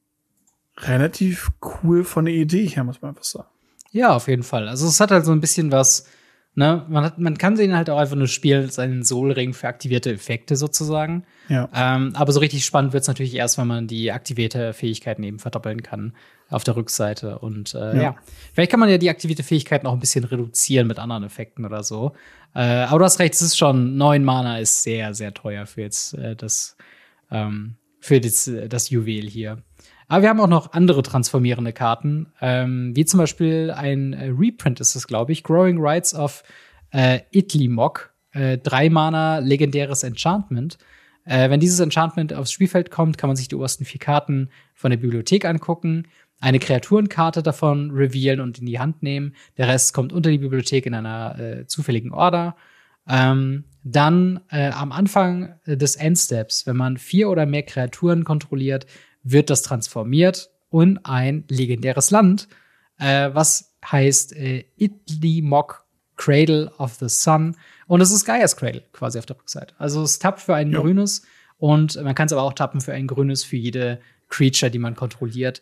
relativ 0.82 1.52
cool 1.62 2.04
von 2.04 2.26
der 2.26 2.34
Idee 2.34 2.66
her, 2.66 2.84
muss 2.84 3.02
man 3.02 3.10
einfach 3.10 3.24
sagen. 3.24 3.48
Ja, 3.92 4.16
auf 4.16 4.28
jeden 4.28 4.44
Fall. 4.44 4.68
Also 4.68 4.88
es 4.88 5.00
hat 5.00 5.12
halt 5.12 5.26
so 5.26 5.32
ein 5.32 5.42
bisschen 5.42 5.72
was, 5.72 6.08
ne, 6.56 6.86
man, 6.90 7.06
hat, 7.06 7.18
man 7.18 7.38
kann 7.38 7.56
den 7.56 7.76
halt 7.76 7.90
auch 7.90 7.98
einfach 7.98 8.16
nur 8.16 8.28
spielen 8.28 8.64
als 8.64 8.78
einen 8.78 9.04
Soul-Ring 9.04 9.54
für 9.54 9.68
aktivierte 9.68 10.12
Effekte 10.12 10.56
sozusagen. 10.56 11.26
Ja. 11.48 11.70
Ähm, 11.74 12.12
aber 12.16 12.32
so 12.32 12.40
richtig 12.40 12.66
spannend 12.66 12.94
wird 12.94 13.02
es 13.02 13.08
natürlich 13.08 13.34
erst, 13.36 13.58
wenn 13.58 13.68
man 13.68 13.88
die 13.88 14.12
aktivierte 14.12 14.74
Fähigkeiten 14.74 15.24
eben 15.24 15.40
verdoppeln 15.40 15.82
kann 15.82 16.14
auf 16.50 16.64
der 16.64 16.76
Rückseite. 16.76 17.40
Und 17.40 17.74
äh, 17.74 17.96
ja. 17.96 18.02
ja. 18.02 18.16
vielleicht 18.54 18.70
kann 18.70 18.80
man 18.80 18.90
ja 18.90 19.00
die 19.00 19.10
aktivierte 19.10 19.44
Fähigkeiten 19.44 19.88
auch 19.88 19.94
ein 19.94 20.00
bisschen 20.00 20.24
reduzieren 20.24 20.88
mit 20.88 21.00
anderen 21.00 21.24
Effekten 21.24 21.66
oder 21.66 21.84
so. 21.84 22.14
Äh, 22.54 22.84
aber 22.84 23.00
du 23.00 23.06
hast 23.06 23.20
recht, 23.20 23.34
es 23.34 23.42
ist 23.42 23.58
schon, 23.58 23.98
neun 23.98 24.24
Mana 24.24 24.60
ist 24.60 24.84
sehr, 24.84 25.14
sehr 25.16 25.34
teuer 25.34 25.66
für 25.66 25.82
jetzt 25.82 26.14
äh, 26.14 26.36
das, 26.36 26.78
ähm, 27.32 27.76
für 28.00 28.22
das, 28.22 28.50
das 28.70 28.90
Juwel 28.90 29.28
hier. 29.28 29.64
Aber 30.10 30.24
wir 30.24 30.30
haben 30.30 30.40
auch 30.40 30.48
noch 30.48 30.74
andere 30.74 31.04
transformierende 31.04 31.72
Karten, 31.72 32.34
ähm, 32.42 32.96
wie 32.96 33.06
zum 33.06 33.20
Beispiel 33.20 33.72
ein 33.72 34.14
äh, 34.14 34.32
Reprint 34.36 34.80
ist 34.80 34.96
es, 34.96 35.06
glaube 35.06 35.32
ich, 35.32 35.44
Growing 35.44 35.78
Rights 35.80 36.16
of 36.16 36.44
äh, 36.90 37.20
Itlimoc, 37.32 38.12
äh, 38.32 38.58
drei 38.58 38.90
Mana 38.90 39.38
legendäres 39.38 40.02
Enchantment. 40.02 40.80
Äh, 41.26 41.52
wenn 41.52 41.60
dieses 41.60 41.80
Enchantment 41.80 42.34
aufs 42.34 42.52
Spielfeld 42.52 42.90
kommt, 42.90 43.20
kann 43.20 43.28
man 43.28 43.38
sich 43.38 43.50
die 43.50 43.56
obersten 43.56 43.86
vier 43.86 44.00
Karten 44.00 44.50
von 44.74 44.90
der 44.90 44.98
Bibliothek 44.98 45.46
angucken, 45.46 46.08
eine 46.40 46.58
Kreaturenkarte 46.58 47.44
davon 47.44 47.92
revealen 47.92 48.40
und 48.40 48.58
in 48.58 48.66
die 48.66 48.80
Hand 48.80 49.04
nehmen. 49.04 49.36
Der 49.58 49.68
Rest 49.68 49.94
kommt 49.94 50.12
unter 50.12 50.32
die 50.32 50.40
Bibliothek 50.40 50.88
in 50.88 50.96
einer 50.96 51.38
äh, 51.38 51.68
zufälligen 51.68 52.12
Order. 52.12 52.56
Ähm, 53.08 53.66
dann 53.84 54.40
äh, 54.50 54.70
am 54.70 54.92
Anfang 54.92 55.60
des 55.68 55.96
Endsteps, 55.98 56.66
wenn 56.66 56.78
man 56.78 56.98
vier 56.98 57.30
oder 57.30 57.46
mehr 57.46 57.64
Kreaturen 57.64 58.24
kontrolliert, 58.24 58.88
wird 59.24 59.50
das 59.50 59.62
transformiert 59.62 60.50
und 60.70 61.06
ein 61.06 61.44
legendäres 61.50 62.12
Land 62.12 62.48
äh, 63.00 63.30
was 63.34 63.74
heißt 63.86 64.36
äh, 64.36 64.66
Idli 64.76 65.42
Mock 65.42 65.86
Cradle 66.18 66.72
of 66.78 66.96
the 66.96 67.08
Sun. 67.08 67.56
Und 67.88 68.02
es 68.02 68.12
ist 68.12 68.26
Gaias 68.26 68.56
Cradle 68.58 68.84
quasi 68.92 69.18
auf 69.18 69.26
der 69.26 69.38
Rückseite. 69.38 69.74
Also 69.78 70.04
es 70.04 70.20
tappt 70.20 70.42
für 70.42 70.54
ein 70.54 70.72
jo. 70.72 70.82
grünes 70.82 71.24
und 71.58 72.02
man 72.04 72.14
kann 72.14 72.28
es 72.28 72.34
aber 72.34 72.44
auch 72.44 72.54
tappen 72.54 72.82
für 72.82 72.94
ein 72.94 73.08
grünes 73.08 73.44
für 73.44 73.56
jede 73.56 74.00
Creature, 74.28 74.70
die 74.70 74.80
man 74.80 74.96
kontrolliert. 74.96 75.62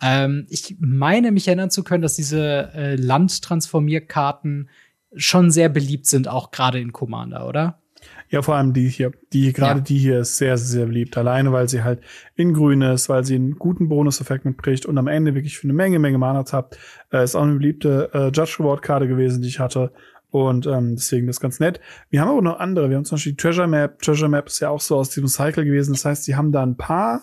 Ähm, 0.00 0.46
ich 0.48 0.76
meine, 0.80 1.30
mich 1.30 1.46
erinnern 1.46 1.70
zu 1.70 1.84
können, 1.84 2.02
dass 2.02 2.16
diese 2.16 2.72
äh, 2.74 2.96
Landtransformierkarten 2.96 4.70
schon 5.14 5.50
sehr 5.50 5.68
beliebt 5.68 6.06
sind, 6.06 6.28
auch 6.28 6.50
gerade 6.50 6.80
in 6.80 6.92
Commander, 6.92 7.46
oder? 7.46 7.80
Ja, 8.30 8.42
vor 8.42 8.56
allem 8.56 8.72
die 8.72 8.88
hier. 8.88 9.12
Die, 9.32 9.52
gerade 9.52 9.80
ja. 9.80 9.84
die 9.84 9.98
hier 9.98 10.20
ist 10.20 10.36
sehr, 10.36 10.58
sehr 10.58 10.86
beliebt. 10.86 11.16
Alleine, 11.16 11.52
weil 11.52 11.68
sie 11.68 11.82
halt 11.82 12.00
in 12.36 12.52
grün 12.52 12.82
ist, 12.82 13.08
weil 13.08 13.24
sie 13.24 13.36
einen 13.36 13.58
guten 13.58 13.88
Bonus-Effekt 13.88 14.44
mitbricht 14.44 14.86
und 14.86 14.98
am 14.98 15.06
Ende 15.06 15.34
wirklich 15.34 15.58
für 15.58 15.64
eine 15.64 15.72
Menge, 15.72 15.98
Menge 15.98 16.18
Mana 16.18 16.44
habt. 16.52 16.78
Äh, 17.10 17.24
ist 17.24 17.34
auch 17.34 17.42
eine 17.42 17.54
beliebte 17.54 18.10
äh, 18.12 18.26
Judge 18.26 18.56
Reward 18.58 18.82
Karte 18.82 19.08
gewesen, 19.08 19.40
die 19.40 19.48
ich 19.48 19.60
hatte. 19.60 19.92
Und 20.30 20.66
ähm, 20.66 20.96
deswegen 20.96 21.26
das 21.26 21.36
ist 21.36 21.40
ganz 21.40 21.58
nett. 21.58 21.80
Wir 22.10 22.20
haben 22.20 22.28
aber 22.28 22.42
noch 22.42 22.58
andere. 22.58 22.90
Wir 22.90 22.96
haben 22.96 23.04
zum 23.04 23.16
Beispiel 23.16 23.32
die 23.32 23.36
Treasure 23.36 23.66
Map. 23.66 24.02
Treasure 24.02 24.28
Map 24.28 24.46
ist 24.46 24.60
ja 24.60 24.68
auch 24.68 24.80
so 24.80 24.96
aus 24.96 25.08
diesem 25.08 25.28
Cycle 25.28 25.64
gewesen. 25.64 25.94
Das 25.94 26.04
heißt, 26.04 26.24
sie 26.24 26.36
haben 26.36 26.52
da 26.52 26.62
ein 26.62 26.76
paar, 26.76 27.22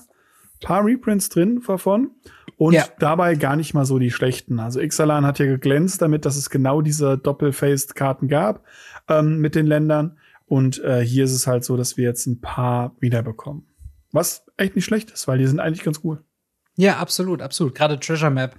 paar 0.61 0.83
Reprints 0.83 1.29
drin 1.29 1.61
davon 1.67 2.11
und 2.57 2.73
ja. 2.73 2.85
dabei 2.99 3.35
gar 3.35 3.55
nicht 3.55 3.73
mal 3.75 3.85
so 3.85 3.99
die 3.99 4.09
schlechten. 4.11 4.59
Also 4.59 4.79
Ixalan 4.79 5.25
hat 5.25 5.37
ja 5.37 5.45
geglänzt 5.45 6.01
damit, 6.01 6.25
dass 6.25 6.35
es 6.35 6.49
genau 6.49 6.81
diese 6.81 7.17
Doppel-Faced-Karten 7.17 8.27
gab 8.27 8.63
ähm, 9.07 9.39
mit 9.39 9.53
den 9.53 9.67
Ländern. 9.67 10.17
Und 10.45 10.83
äh, 10.83 11.03
hier 11.03 11.25
ist 11.25 11.31
es 11.31 11.47
halt 11.47 11.63
so, 11.63 11.75
dass 11.75 11.97
wir 11.97 12.05
jetzt 12.05 12.27
ein 12.27 12.41
paar 12.41 12.95
wiederbekommen. 12.99 13.65
Was 14.11 14.45
echt 14.57 14.75
nicht 14.75 14.85
schlecht 14.85 15.11
ist, 15.11 15.27
weil 15.27 15.37
die 15.37 15.47
sind 15.47 15.59
eigentlich 15.59 15.83
ganz 15.83 16.01
cool. 16.03 16.23
Ja, 16.77 16.97
absolut, 16.97 17.41
absolut. 17.41 17.75
Gerade 17.75 17.99
Treasure 17.99 18.31
Map 18.31 18.55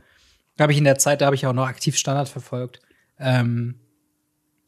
habe 0.59 0.73
ich 0.73 0.79
in 0.79 0.85
der 0.85 0.99
Zeit, 0.99 1.21
da 1.21 1.27
habe 1.27 1.37
ich 1.37 1.47
auch 1.47 1.53
noch 1.53 1.67
aktiv 1.67 1.97
Standard 1.97 2.29
verfolgt, 2.29 2.81
ähm, 3.19 3.81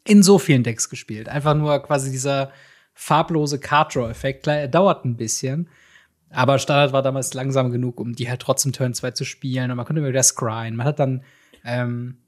in 0.04 0.22
so 0.22 0.38
vielen 0.38 0.62
Decks 0.62 0.88
gespielt. 0.88 1.28
Einfach 1.28 1.54
nur 1.54 1.82
quasi 1.82 2.10
dieser 2.10 2.52
farblose 2.94 3.58
Card 3.58 3.94
Draw 3.94 4.10
Effekt. 4.10 4.42
Klar, 4.42 4.56
er 4.56 4.68
dauert 4.68 5.04
ein 5.04 5.16
bisschen, 5.16 5.68
aber 6.30 6.58
Standard 6.58 6.92
war 6.92 7.02
damals 7.02 7.32
langsam 7.34 7.70
genug, 7.70 8.00
um 8.00 8.14
die 8.14 8.28
halt 8.28 8.40
trotzdem 8.40 8.72
Turn 8.72 8.94
2 8.94 9.12
zu 9.12 9.24
spielen. 9.24 9.70
Und 9.70 9.76
man 9.76 9.86
konnte 9.86 10.00
immer 10.00 10.10
wieder 10.10 10.22
scryen. 10.22 10.76
Man 10.76 10.86
hat 10.86 10.98
dann 10.98 11.22
ähm, 11.64 12.18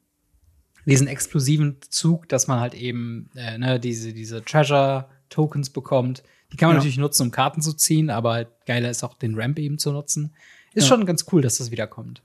diesen 0.87 1.07
explosiven 1.07 1.77
Zug, 1.89 2.29
dass 2.29 2.47
man 2.47 2.61
halt 2.61 2.75
eben 2.75 3.31
äh, 3.35 3.59
ne, 3.59 3.81
diese, 3.81 4.13
diese 4.13 4.45
Treasure-Tokens 4.45 5.71
bekommt. 5.71 6.23
Die 6.53 6.57
kann 6.57 6.69
man 6.69 6.77
ja. 6.77 6.79
natürlich 6.79 6.99
nutzen, 6.99 7.25
um 7.25 7.31
Karten 7.31 7.63
zu 7.63 7.73
ziehen, 7.75 8.11
aber 8.11 8.33
halt 8.33 8.49
geiler 8.67 8.91
ist 8.91 9.05
auch 9.05 9.15
den 9.15 9.35
Ramp 9.39 9.59
eben 9.59 9.79
zu 9.79 9.93
nutzen. 9.93 10.35
Ist 10.75 10.85
ja. 10.85 10.97
schon 10.97 11.07
ganz 11.07 11.27
cool, 11.33 11.43
dass 11.43 11.59
das 11.59 11.71
wiederkommt. 11.71 12.23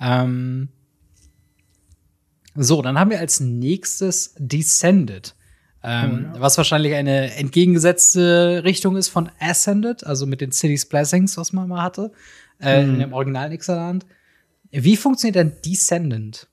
Ähm 0.00 0.68
so, 2.54 2.80
dann 2.80 2.98
haben 2.98 3.10
wir 3.10 3.20
als 3.20 3.40
nächstes 3.40 4.34
Descended. 4.38 5.34
Ähm, 5.82 6.30
oh, 6.32 6.36
ja. 6.36 6.40
Was 6.40 6.56
wahrscheinlich 6.56 6.94
eine 6.94 7.34
entgegengesetzte 7.34 8.62
Richtung 8.64 8.96
ist 8.96 9.08
von 9.08 9.30
Ascended, 9.38 10.04
also 10.04 10.26
mit 10.26 10.40
den 10.40 10.52
Cities 10.52 10.86
Blessings, 10.86 11.36
was 11.36 11.52
man 11.52 11.68
mal 11.68 11.82
hatte, 11.82 12.12
äh, 12.58 12.82
hm. 12.82 12.94
in 12.94 12.98
dem 13.00 13.12
originalen 13.12 13.52
Ixaland. 13.52 14.06
Wie 14.70 14.96
funktioniert 14.96 15.36
denn 15.36 15.52
Descendant? 15.64 16.48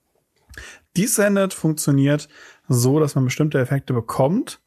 Descended 0.97 1.53
funktioniert 1.53 2.29
so, 2.67 2.99
dass 2.99 3.15
man 3.15 3.25
bestimmte 3.25 3.59
Effekte 3.59 3.93
bekommt, 3.93 4.61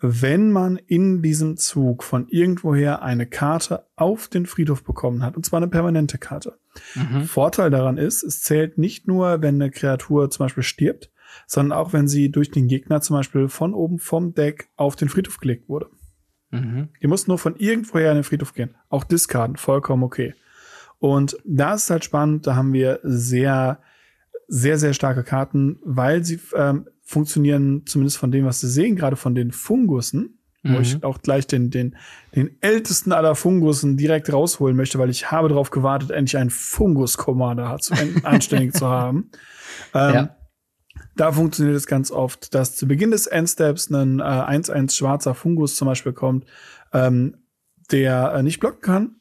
wenn 0.00 0.50
man 0.50 0.76
in 0.76 1.22
diesem 1.22 1.56
Zug 1.56 2.02
von 2.02 2.28
irgendwoher 2.28 3.02
eine 3.02 3.26
Karte 3.26 3.86
auf 3.96 4.28
den 4.28 4.46
Friedhof 4.46 4.84
bekommen 4.84 5.22
hat, 5.22 5.36
und 5.36 5.46
zwar 5.46 5.58
eine 5.58 5.68
permanente 5.68 6.18
Karte. 6.18 6.58
Mhm. 6.94 7.22
Vorteil 7.22 7.70
daran 7.70 7.96
ist, 7.96 8.22
es 8.22 8.42
zählt 8.42 8.76
nicht 8.76 9.06
nur, 9.06 9.40
wenn 9.40 9.54
eine 9.54 9.70
Kreatur 9.70 10.30
zum 10.30 10.44
Beispiel 10.44 10.62
stirbt, 10.62 11.10
sondern 11.46 11.78
auch, 11.78 11.92
wenn 11.92 12.08
sie 12.08 12.30
durch 12.30 12.50
den 12.50 12.68
Gegner 12.68 13.00
zum 13.00 13.16
Beispiel 13.16 13.48
von 13.48 13.74
oben 13.74 13.98
vom 13.98 14.34
Deck 14.34 14.68
auf 14.76 14.96
den 14.96 15.08
Friedhof 15.08 15.38
gelegt 15.38 15.68
wurde. 15.68 15.88
Mhm. 16.50 16.88
Ihr 17.00 17.08
müsst 17.08 17.28
nur 17.28 17.38
von 17.38 17.56
irgendwoher 17.56 18.10
in 18.10 18.18
den 18.18 18.24
Friedhof 18.24 18.52
gehen. 18.52 18.74
Auch 18.88 19.04
Diskarden, 19.04 19.56
vollkommen 19.56 20.02
okay. 20.02 20.34
Und 20.98 21.36
da 21.44 21.74
ist 21.74 21.90
halt 21.90 22.04
spannend, 22.04 22.46
da 22.46 22.54
haben 22.54 22.72
wir 22.72 23.00
sehr 23.02 23.80
sehr, 24.48 24.78
sehr 24.78 24.94
starke 24.94 25.24
Karten, 25.24 25.78
weil 25.84 26.24
sie 26.24 26.40
ähm, 26.54 26.88
funktionieren, 27.02 27.82
zumindest 27.86 28.18
von 28.18 28.30
dem, 28.30 28.44
was 28.44 28.60
sie 28.60 28.68
sehen, 28.68 28.96
gerade 28.96 29.16
von 29.16 29.34
den 29.34 29.52
Fungussen, 29.52 30.38
mhm. 30.62 30.74
wo 30.74 30.80
ich 30.80 31.02
auch 31.04 31.20
gleich 31.20 31.46
den, 31.46 31.70
den, 31.70 31.96
den 32.34 32.56
ältesten 32.60 33.12
aller 33.12 33.34
Fungussen 33.34 33.96
direkt 33.96 34.32
rausholen 34.32 34.76
möchte, 34.76 34.98
weil 34.98 35.10
ich 35.10 35.30
habe 35.30 35.48
darauf 35.48 35.70
gewartet, 35.70 36.10
endlich 36.10 36.36
einen 36.36 36.50
Fungus-Commander 36.50 37.78
anständig 38.22 38.74
zu 38.74 38.86
haben. 38.86 39.30
Ähm, 39.94 40.14
ja. 40.14 40.36
Da 41.16 41.32
funktioniert 41.32 41.76
es 41.76 41.86
ganz 41.86 42.10
oft, 42.10 42.54
dass 42.54 42.76
zu 42.76 42.86
Beginn 42.86 43.10
des 43.10 43.26
Endsteps 43.26 43.90
ein 43.90 44.20
äh, 44.20 44.22
1-1 44.22 44.94
schwarzer 44.96 45.34
Fungus 45.34 45.76
zum 45.76 45.86
Beispiel 45.86 46.12
kommt, 46.12 46.44
ähm, 46.92 47.36
der 47.90 48.34
äh, 48.34 48.42
nicht 48.42 48.60
blocken 48.60 48.80
kann. 48.80 49.16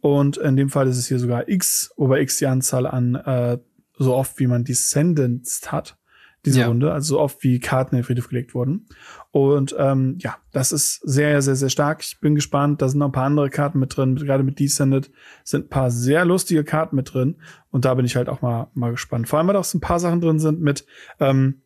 Und 0.00 0.36
in 0.36 0.56
dem 0.56 0.70
Fall 0.70 0.86
ist 0.86 0.98
es 0.98 1.08
hier 1.08 1.18
sogar 1.18 1.48
X, 1.48 1.92
wobei 1.96 2.20
X 2.20 2.38
die 2.38 2.46
Anzahl 2.46 2.86
an 2.86 3.16
äh, 3.16 3.58
so 3.98 4.14
oft 4.14 4.38
wie 4.38 4.46
man 4.46 4.64
Descendants 4.64 5.72
hat, 5.72 5.98
diese 6.44 6.60
ja. 6.60 6.68
Runde, 6.68 6.92
also 6.92 7.16
so 7.16 7.20
oft 7.20 7.42
wie 7.42 7.58
Karten 7.58 7.96
in 7.96 8.00
den 8.00 8.04
Friedhof 8.04 8.28
gelegt 8.28 8.54
wurden. 8.54 8.86
Und 9.32 9.74
ähm, 9.78 10.16
ja, 10.20 10.36
das 10.52 10.70
ist 10.70 11.00
sehr, 11.02 11.42
sehr, 11.42 11.56
sehr 11.56 11.68
stark. 11.68 12.02
Ich 12.02 12.20
bin 12.20 12.34
gespannt. 12.34 12.80
Da 12.80 12.88
sind 12.88 13.00
noch 13.00 13.08
ein 13.08 13.12
paar 13.12 13.26
andere 13.26 13.50
Karten 13.50 13.80
mit 13.80 13.96
drin. 13.96 14.14
Gerade 14.14 14.44
mit 14.44 14.60
Descended 14.60 15.10
sind 15.44 15.66
ein 15.66 15.68
paar 15.68 15.90
sehr 15.90 16.24
lustige 16.24 16.62
Karten 16.62 16.94
mit 16.94 17.12
drin. 17.12 17.36
Und 17.70 17.84
da 17.84 17.94
bin 17.94 18.06
ich 18.06 18.16
halt 18.16 18.28
auch 18.28 18.42
mal, 18.42 18.68
mal 18.74 18.92
gespannt. 18.92 19.28
Vor 19.28 19.38
allem, 19.38 19.48
weil 19.48 19.56
auch 19.56 19.64
so 19.64 19.76
ein 19.76 19.80
paar 19.80 19.98
Sachen 19.98 20.20
drin 20.20 20.38
sind 20.38 20.60
mit, 20.60 20.86
ähm, 21.18 21.62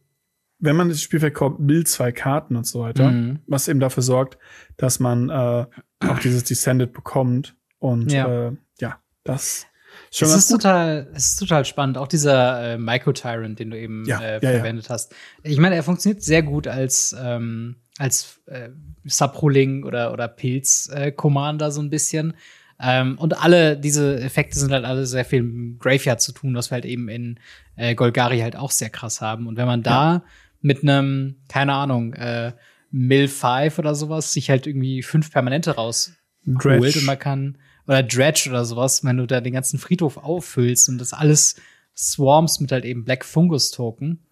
wenn 0.59 0.77
man 0.77 0.89
ins 0.89 1.03
Spielfeld 1.03 1.35
kommt, 1.35 1.67
Bild 1.67 1.89
zwei 1.89 2.11
Karten 2.11 2.57
und 2.57 2.67
so 2.67 2.81
weiter. 2.81 3.11
Mhm. 3.11 3.41
Was 3.47 3.69
eben 3.69 3.81
dafür 3.81 4.03
sorgt, 4.03 4.39
dass 4.79 4.99
man 4.99 5.29
äh, 5.29 5.67
auch 6.01 6.19
dieses 6.21 6.45
Descended 6.45 6.93
bekommt. 6.93 7.55
Und 7.79 8.13
ja, 8.13 8.49
äh, 8.49 8.53
ja 8.79 8.99
das 9.25 9.67
Schon 10.11 10.29
es 10.29 10.35
ist 10.35 10.49
total, 10.49 11.09
es 11.15 11.29
ist 11.29 11.39
total 11.39 11.65
spannend. 11.65 11.99
Auch 11.99 12.09
dieser 12.09 12.75
äh, 12.75 12.79
Micro 12.79 13.13
Tyrant, 13.13 13.59
den 13.59 13.71
du 13.71 13.79
eben 13.79 14.05
ja, 14.07 14.21
äh, 14.21 14.41
verwendet 14.41 14.87
ja. 14.87 14.91
hast. 14.91 15.15
Ich 15.43 15.59
meine, 15.59 15.77
er 15.77 15.83
funktioniert 15.83 16.23
sehr 16.23 16.43
gut 16.43 16.67
als 16.67 17.15
ähm, 17.19 17.77
als 17.99 18.41
äh, 18.47 18.71
Subruling 19.05 19.85
oder 19.85 20.13
oder 20.13 20.29
Pilz 20.29 20.91
äh, 20.93 21.13
Commander 21.13 21.71
so 21.71 21.81
ein 21.81 21.91
bisschen. 21.91 22.35
Ähm, 22.83 23.19
und 23.19 23.43
alle 23.43 23.77
diese 23.77 24.21
Effekte 24.21 24.59
sind 24.59 24.73
halt 24.73 24.85
alle 24.85 25.07
sehr 25.07 25.25
viel 25.25 25.43
mit 25.43 25.81
Graveyard 25.81 26.21
zu 26.21 26.33
tun, 26.33 26.55
was 26.55 26.71
wir 26.71 26.77
halt 26.77 26.87
eben 26.87 27.09
in 27.09 27.39
äh, 27.77 27.95
Golgari 27.95 28.41
halt 28.41 28.57
auch 28.57 28.71
sehr 28.71 28.89
krass 28.89 29.21
haben. 29.21 29.47
Und 29.47 29.57
wenn 29.57 29.67
man 29.67 29.83
da 29.83 30.25
mit 30.63 30.83
einem, 30.83 31.37
keine 31.49 31.75
Ahnung, 31.75 32.15
äh, 32.15 32.53
Mill 32.91 33.29
5 33.29 33.79
oder 33.79 33.95
sowas 33.95 34.33
sich 34.33 34.51
halt 34.51 34.67
irgendwie 34.67 35.03
fünf 35.03 35.31
Permanente 35.31 35.77
rausholt 35.77 36.17
und 36.47 37.05
man 37.05 37.19
kann 37.19 37.59
oder 37.91 38.05
Dredge 38.05 38.49
oder 38.49 38.65
sowas, 38.65 39.03
wenn 39.03 39.17
du 39.17 39.27
da 39.27 39.41
den 39.41 39.53
ganzen 39.53 39.81
Friedhof 39.81 40.17
auffüllst 40.17 40.89
und 40.89 40.99
das 40.99 41.13
alles 41.13 41.57
swarms 41.97 42.61
mit 42.61 42.71
halt 42.71 42.85
eben 42.85 43.05
Black 43.05 43.25
Fungus 43.25 43.73
Token, 43.73 44.25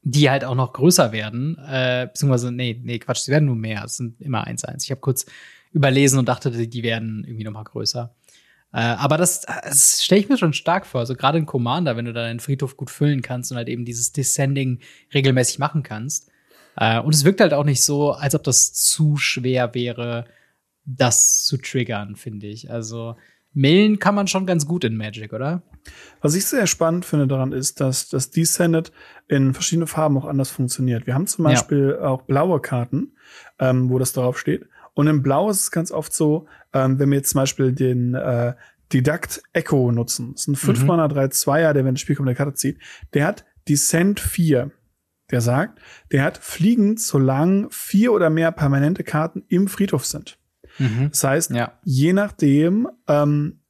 die 0.00 0.30
halt 0.30 0.42
auch 0.42 0.54
noch 0.54 0.72
größer 0.72 1.12
werden, 1.12 1.58
äh, 1.58 2.08
beziehungsweise, 2.10 2.50
nee, 2.50 2.80
nee, 2.82 2.98
Quatsch, 2.98 3.18
sie 3.18 3.32
werden 3.32 3.44
nur 3.44 3.56
mehr, 3.56 3.84
es 3.84 3.96
sind 3.96 4.18
immer 4.22 4.46
1-1. 4.46 4.82
Ich 4.82 4.90
habe 4.90 5.02
kurz 5.02 5.26
überlesen 5.72 6.18
und 6.18 6.26
dachte, 6.26 6.50
die 6.50 6.82
werden 6.82 7.22
irgendwie 7.26 7.44
noch 7.44 7.52
mal 7.52 7.64
größer. 7.64 8.14
Äh, 8.72 8.80
aber 8.80 9.18
das, 9.18 9.42
das 9.42 10.02
stelle 10.02 10.22
ich 10.22 10.30
mir 10.30 10.38
schon 10.38 10.54
stark 10.54 10.86
vor. 10.86 11.00
Also 11.00 11.14
gerade 11.14 11.36
in 11.36 11.44
Commander, 11.44 11.98
wenn 11.98 12.06
du 12.06 12.14
da 12.14 12.22
deinen 12.22 12.40
Friedhof 12.40 12.78
gut 12.78 12.88
füllen 12.88 13.20
kannst 13.20 13.50
und 13.50 13.58
halt 13.58 13.68
eben 13.68 13.84
dieses 13.84 14.12
Descending 14.12 14.80
regelmäßig 15.12 15.58
machen 15.58 15.82
kannst. 15.82 16.30
Äh, 16.78 16.98
und 16.98 17.14
es 17.14 17.26
wirkt 17.26 17.42
halt 17.42 17.52
auch 17.52 17.64
nicht 17.64 17.82
so, 17.82 18.12
als 18.12 18.34
ob 18.34 18.42
das 18.42 18.72
zu 18.72 19.18
schwer 19.18 19.74
wäre, 19.74 20.24
das 20.84 21.44
zu 21.44 21.56
triggern, 21.56 22.16
finde 22.16 22.46
ich. 22.46 22.70
Also 22.70 23.16
Millen 23.54 23.98
kann 23.98 24.14
man 24.14 24.28
schon 24.28 24.46
ganz 24.46 24.66
gut 24.66 24.84
in 24.84 24.96
Magic, 24.96 25.32
oder? 25.32 25.62
Was 26.20 26.34
ich 26.34 26.46
sehr 26.46 26.66
spannend 26.66 27.04
finde 27.04 27.26
daran 27.26 27.52
ist, 27.52 27.80
dass 27.80 28.08
das 28.08 28.30
Descended 28.30 28.92
in 29.28 29.52
verschiedenen 29.52 29.88
Farben 29.88 30.16
auch 30.16 30.24
anders 30.24 30.50
funktioniert. 30.50 31.06
Wir 31.06 31.14
haben 31.14 31.26
zum 31.26 31.44
Beispiel 31.44 31.96
ja. 31.98 32.08
auch 32.08 32.22
blaue 32.22 32.60
Karten, 32.60 33.12
ähm, 33.58 33.90
wo 33.90 33.98
das 33.98 34.12
drauf 34.12 34.38
steht. 34.38 34.66
Und 34.94 35.06
in 35.06 35.22
Blau 35.22 35.50
ist 35.50 35.60
es 35.60 35.70
ganz 35.70 35.90
oft 35.90 36.12
so, 36.12 36.46
ähm, 36.72 36.98
wenn 36.98 37.10
wir 37.10 37.18
jetzt 37.18 37.30
zum 37.30 37.40
Beispiel 37.40 37.72
den 37.72 38.14
äh, 38.14 38.54
Didact 38.92 39.42
Echo 39.52 39.90
nutzen, 39.90 40.32
das 40.32 40.42
ist 40.42 40.48
ein 40.48 40.56
5 40.56 40.84
Mana 40.84 41.08
3 41.08 41.26
2er, 41.26 41.72
der 41.72 41.84
wenn 41.84 41.94
das 41.94 42.00
Spiel 42.00 42.16
kommt, 42.16 42.28
eine 42.28 42.36
Karte 42.36 42.54
zieht, 42.54 42.78
der 43.14 43.26
hat 43.26 43.44
Descent 43.68 44.20
4. 44.20 44.70
Der 45.30 45.40
sagt, 45.40 45.80
der 46.10 46.24
hat 46.24 46.36
fliegend, 46.36 47.00
solange 47.00 47.68
vier 47.70 48.12
oder 48.12 48.28
mehr 48.28 48.52
permanente 48.52 49.02
Karten 49.02 49.44
im 49.48 49.66
Friedhof 49.66 50.04
sind. 50.04 50.38
Mhm. 50.78 51.08
Das 51.10 51.24
heißt, 51.24 51.50
ja. 51.50 51.78
je 51.84 52.12
nachdem, 52.12 52.88
ähm, 53.08 53.60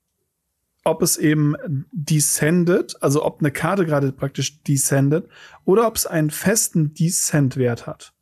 ob 0.84 1.02
es 1.02 1.16
eben 1.16 1.54
descended, 1.92 2.96
also 3.00 3.24
ob 3.24 3.40
eine 3.40 3.52
Karte 3.52 3.86
gerade 3.86 4.12
praktisch 4.12 4.62
descended, 4.62 5.28
oder 5.64 5.86
ob 5.86 5.96
es 5.96 6.06
einen 6.06 6.30
festen 6.30 6.92
Descent-Wert 6.94 7.86
hat, 7.86 8.12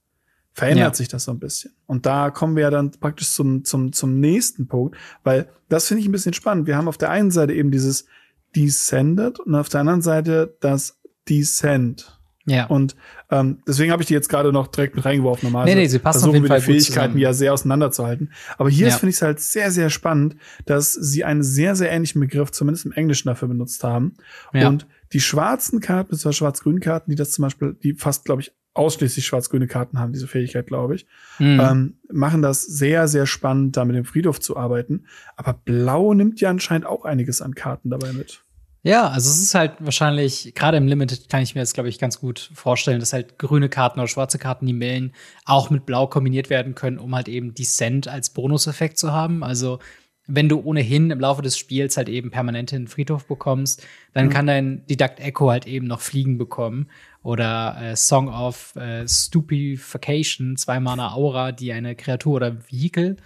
verändert 0.53 0.93
ja. 0.93 0.95
sich 0.95 1.09
das 1.09 1.25
so 1.25 1.33
ein 1.33 1.39
bisschen. 1.39 1.73
Und 1.87 2.07
da 2.07 2.31
kommen 2.31 2.57
wir 2.57 2.65
ja 2.65 2.71
dann 2.71 2.91
praktisch 2.91 3.31
zum, 3.31 3.65
zum, 3.65 3.93
zum 3.93 4.21
nächsten 4.21 4.67
Punkt, 4.67 4.97
weil 5.23 5.49
das 5.69 5.89
finde 5.89 6.03
ich 6.03 6.09
ein 6.09 6.13
bisschen 6.13 6.35
spannend. 6.35 6.67
Wir 6.67 6.77
haben 6.77 6.89
auf 6.89 6.99
der 6.99 7.11
einen 7.11 7.31
Seite 7.31 7.55
eben 7.55 7.71
dieses 7.71 8.07
Descended 8.55 9.39
und 9.41 9.55
auf 9.55 9.69
der 9.69 9.81
anderen 9.81 10.03
Seite 10.03 10.57
das 10.61 11.01
Descent. 11.29 12.20
Ja. 12.51 12.67
Und 12.67 12.97
ähm, 13.31 13.59
deswegen 13.67 13.93
habe 13.93 14.03
ich 14.03 14.09
die 14.09 14.15
jetzt 14.15 14.29
gerade 14.29 14.53
noch 14.53 14.67
direkt 14.69 14.97
mit 14.97 15.05
reingeworfen. 15.05 15.47
Normalerweise 15.49 15.77
Nee, 15.77 15.83
nee, 15.83 15.89
sie 15.89 15.99
passen 15.99 16.21
versuchen 16.21 16.29
auf 16.31 16.35
jeden 16.35 16.45
wir 16.45 16.49
Fall 16.49 16.61
die 16.61 16.65
Fähigkeiten 16.81 17.19
ja 17.19 17.33
sehr 17.33 17.53
auseinanderzuhalten. 17.53 18.33
Aber 18.59 18.69
hier 18.71 18.89
Ja. 18.89 18.95
ist 18.95 19.01
finde 19.01 19.11
ich 19.11 19.17
es 19.17 19.23
halt 19.23 19.41
sehr, 19.41 19.71
sehr 19.71 19.91
spannend, 19.91 20.37
dass 20.67 20.93
sie 20.93 21.25
einen 21.25 21.43
sehr, 21.43 21.77
sehr 21.77 21.91
ähnlichen 21.91 22.21
Begriff, 22.21 22.51
zumindest 22.51 22.87
im 22.87 22.93
Englischen, 22.93 23.29
dafür 23.29 23.49
benutzt 23.49 23.85
haben. 23.85 24.15
Ja. 24.53 24.69
Und 24.69 24.87
die 25.13 25.21
schwarzen 25.21 25.81
Karten, 25.81 26.11
beziehungsweise 26.11 26.35
schwarz-grünen 26.39 26.81
Karten, 26.81 27.11
die 27.11 27.17
das 27.17 27.33
zum 27.33 27.43
Beispiel, 27.43 27.77
die 27.83 27.95
fast, 27.95 28.25
glaube 28.25 28.43
ich, 28.43 28.53
ausschließlich 28.75 29.27
schwarz-grüne 29.27 29.67
Karten 29.67 29.99
haben, 29.99 30.13
diese 30.13 30.29
Fähigkeit, 30.29 30.69
glaube 30.69 30.95
ich, 30.95 31.07
Mhm. 31.41 31.61
ähm, 31.61 31.95
machen 32.13 32.41
das 32.41 32.63
sehr, 32.63 33.09
sehr 33.09 33.27
spannend, 33.27 33.77
da 33.77 33.85
mit 33.85 33.97
dem 33.97 34.05
Friedhof 34.05 34.39
zu 34.41 34.57
arbeiten. 34.57 35.07
Aber 35.37 35.55
Blau 35.55 36.15
nimmt 36.15 36.41
ja 36.41 36.51
anscheinend 36.51 36.87
auch 36.87 37.05
einiges 37.05 37.43
an 37.43 37.55
Karten 37.57 37.91
dabei 37.91 38.13
mit. 38.13 38.43
Ja, 38.83 39.09
also 39.09 39.29
es 39.29 39.43
ist 39.43 39.55
halt 39.55 39.73
wahrscheinlich, 39.81 40.55
gerade 40.55 40.79
im 40.79 40.87
Limited 40.89 41.29
kann 41.29 41.43
ich 41.43 41.55
mir 41.55 41.61
das, 41.61 41.75
glaube 41.75 41.91
ich, 41.91 41.99
ganz 41.99 42.19
gut 42.19 42.51
vorstellen, 42.55 42.99
dass 42.99 43.13
halt 43.13 43.39
grüne 43.39 43.69
Karten 43.69 44.01
oder 44.01 44.09
schwarze 44.09 44.39
Karten, 44.39 44.65
die 44.67 44.73
Millen, 44.73 45.13
auch 45.45 45.69
mit 45.69 45.85
Blau 45.85 46.07
kombiniert 46.07 46.49
werden 46.49 46.75
können, 46.75 46.99
um 46.99 47.15
halt 47.15 47.29
eben 47.29 47.53
Descent 47.55 48.09
als 48.09 48.31
Bonuseffekt 48.31 48.99
zu 48.99 49.13
haben. 49.13 49.45
Also 49.45 49.81
wenn 50.27 50.49
du 50.49 50.61
ohnehin 50.63 51.11
im 51.11 51.21
Laufe 51.21 51.43
des 51.43 51.59
Spiels 51.59 51.97
halt 51.99 52.09
eben 52.09 52.31
permanent 52.31 52.71
den 52.71 52.87
Friedhof 52.87 53.27
bekommst, 53.27 53.85
dann 54.15 54.27
Mhm. 54.27 54.31
kann 54.31 54.47
dein 54.47 54.87
Didakt 54.87 55.21
Echo 55.21 55.51
halt 55.51 55.67
eben 55.67 55.87
noch 55.87 56.01
Fliegen 56.01 56.39
bekommen. 56.39 56.89
Oder 57.23 57.77
äh, 57.83 57.97
Song 57.97 58.29
of 58.29 58.75
äh, 58.77 59.07
Stupefaction, 59.07 60.57
zwei 60.57 60.81
Mana 60.81 61.13
Aura, 61.13 61.53
die 61.53 61.73
eine 61.73 61.95
Kreatur 61.97 62.37
oder 62.37 62.57
Vehikel 62.71 63.17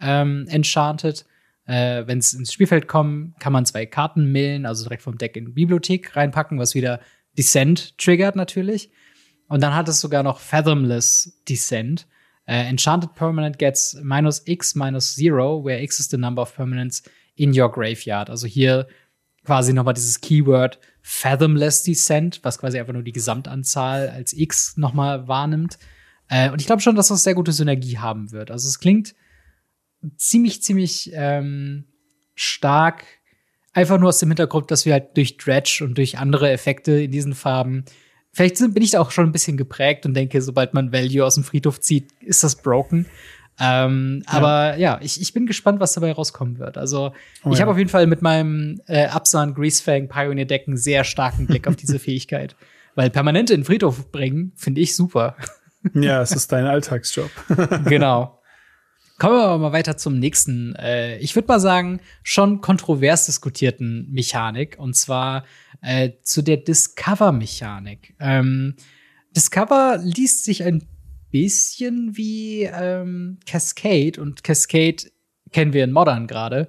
ähm, 0.00 0.46
enchantet. 0.48 1.24
Äh, 1.68 2.06
Wenn 2.06 2.18
es 2.18 2.32
ins 2.32 2.52
Spielfeld 2.52 2.88
kommt, 2.88 3.38
kann 3.38 3.52
man 3.52 3.66
zwei 3.66 3.84
Karten 3.84 4.32
millen, 4.32 4.64
also 4.64 4.84
direkt 4.84 5.02
vom 5.02 5.18
Deck 5.18 5.36
in 5.36 5.46
die 5.46 5.52
Bibliothek 5.52 6.16
reinpacken, 6.16 6.58
was 6.58 6.74
wieder 6.74 7.00
Descent 7.36 7.96
triggert 7.98 8.36
natürlich. 8.36 8.90
Und 9.48 9.62
dann 9.62 9.74
hat 9.74 9.88
es 9.88 10.00
sogar 10.00 10.22
noch 10.22 10.40
Fathomless 10.40 11.42
Descent. 11.46 12.06
Äh, 12.46 12.68
Enchanted 12.68 13.14
Permanent 13.14 13.58
gets 13.58 13.98
minus 14.02 14.42
X 14.46 14.74
minus 14.74 15.14
Zero, 15.14 15.62
where 15.62 15.82
X 15.82 16.00
is 16.00 16.08
the 16.08 16.16
number 16.16 16.40
of 16.40 16.54
permanents 16.54 17.02
in 17.34 17.58
your 17.58 17.70
graveyard. 17.70 18.30
Also 18.30 18.46
hier 18.46 18.88
quasi 19.44 19.74
nochmal 19.74 19.94
dieses 19.94 20.22
Keyword 20.22 20.78
Fathomless 21.02 21.82
Descent, 21.82 22.40
was 22.42 22.58
quasi 22.58 22.78
einfach 22.78 22.94
nur 22.94 23.02
die 23.02 23.12
Gesamtanzahl 23.12 24.08
als 24.08 24.32
X 24.32 24.78
nochmal 24.78 25.28
wahrnimmt. 25.28 25.78
Äh, 26.28 26.50
und 26.50 26.62
ich 26.62 26.66
glaube 26.66 26.80
schon, 26.80 26.96
dass 26.96 27.08
das 27.08 27.24
sehr 27.24 27.34
gute 27.34 27.52
Synergie 27.52 27.98
haben 27.98 28.32
wird. 28.32 28.50
Also 28.50 28.68
es 28.68 28.78
klingt 28.78 29.14
ziemlich, 30.16 30.62
ziemlich 30.62 31.10
ähm, 31.14 31.84
stark. 32.34 33.04
Einfach 33.72 33.98
nur 33.98 34.08
aus 34.08 34.18
dem 34.18 34.30
Hintergrund, 34.30 34.70
dass 34.70 34.86
wir 34.86 34.94
halt 34.94 35.16
durch 35.16 35.36
Dredge 35.36 35.82
und 35.84 35.96
durch 35.98 36.18
andere 36.18 36.50
Effekte 36.50 37.02
in 37.02 37.10
diesen 37.10 37.34
Farben 37.34 37.84
Vielleicht 38.32 38.56
sind, 38.56 38.74
bin 38.74 38.82
ich 38.82 38.92
da 38.92 39.00
auch 39.00 39.10
schon 39.10 39.26
ein 39.26 39.32
bisschen 39.32 39.56
geprägt 39.56 40.06
und 40.06 40.14
denke, 40.14 40.40
sobald 40.42 40.74
man 40.74 40.92
Value 40.92 41.24
aus 41.24 41.34
dem 41.34 41.44
Friedhof 41.44 41.80
zieht, 41.80 42.12
ist 42.20 42.44
das 42.44 42.56
broken. 42.56 43.06
Ähm, 43.58 44.22
Ja. 44.26 44.32
Aber 44.32 44.76
ja, 44.76 45.00
ich, 45.02 45.20
ich 45.20 45.32
bin 45.32 45.46
gespannt, 45.46 45.80
was 45.80 45.94
dabei 45.94 46.12
rauskommen 46.12 46.60
wird. 46.60 46.78
Also, 46.78 47.12
Oh 47.42 47.50
ich 47.50 47.56
ja. 47.56 47.62
habe 47.62 47.72
auf 47.72 47.78
jeden 47.78 47.90
Fall 47.90 48.06
mit 48.06 48.22
meinem 48.22 48.80
äh, 48.86 49.06
Absan 49.06 49.54
Greasefang 49.54 50.08
Pioneer 50.08 50.44
Deck 50.44 50.68
einen 50.68 50.76
sehr 50.76 51.02
starken 51.02 51.46
Blick 51.48 51.66
auf 51.66 51.74
diese 51.74 51.98
Fähigkeit. 51.98 52.54
Weil 52.94 53.10
permanente 53.10 53.54
in 53.54 53.62
den 53.62 53.66
Friedhof 53.66 54.12
bringen, 54.12 54.52
finde 54.54 54.80
ich 54.82 54.94
super. 54.94 55.36
Ja, 55.94 56.22
es 56.22 56.30
ist 56.30 56.52
dein 56.52 56.64
Alltagsjob. 56.66 57.30
genau. 57.86 58.37
Kommen 59.18 59.34
wir 59.34 59.42
aber 59.42 59.58
mal 59.58 59.72
weiter 59.72 59.96
zum 59.96 60.18
nächsten, 60.18 60.76
äh, 60.76 61.18
ich 61.18 61.34
würde 61.34 61.48
mal 61.48 61.58
sagen, 61.58 62.00
schon 62.22 62.60
kontrovers 62.60 63.26
diskutierten 63.26 64.08
Mechanik, 64.12 64.76
und 64.78 64.94
zwar 64.94 65.44
äh, 65.82 66.10
zu 66.22 66.40
der 66.40 66.58
Discover-Mechanik. 66.58 68.14
Ähm, 68.20 68.76
Discover 69.34 69.98
liest 70.00 70.44
sich 70.44 70.62
ein 70.62 70.86
bisschen 71.32 72.16
wie 72.16 72.62
ähm, 72.62 73.38
Cascade, 73.44 74.20
und 74.20 74.44
Cascade 74.44 75.10
kennen 75.50 75.72
wir 75.72 75.82
in 75.82 75.92
Modern 75.92 76.28
gerade, 76.28 76.68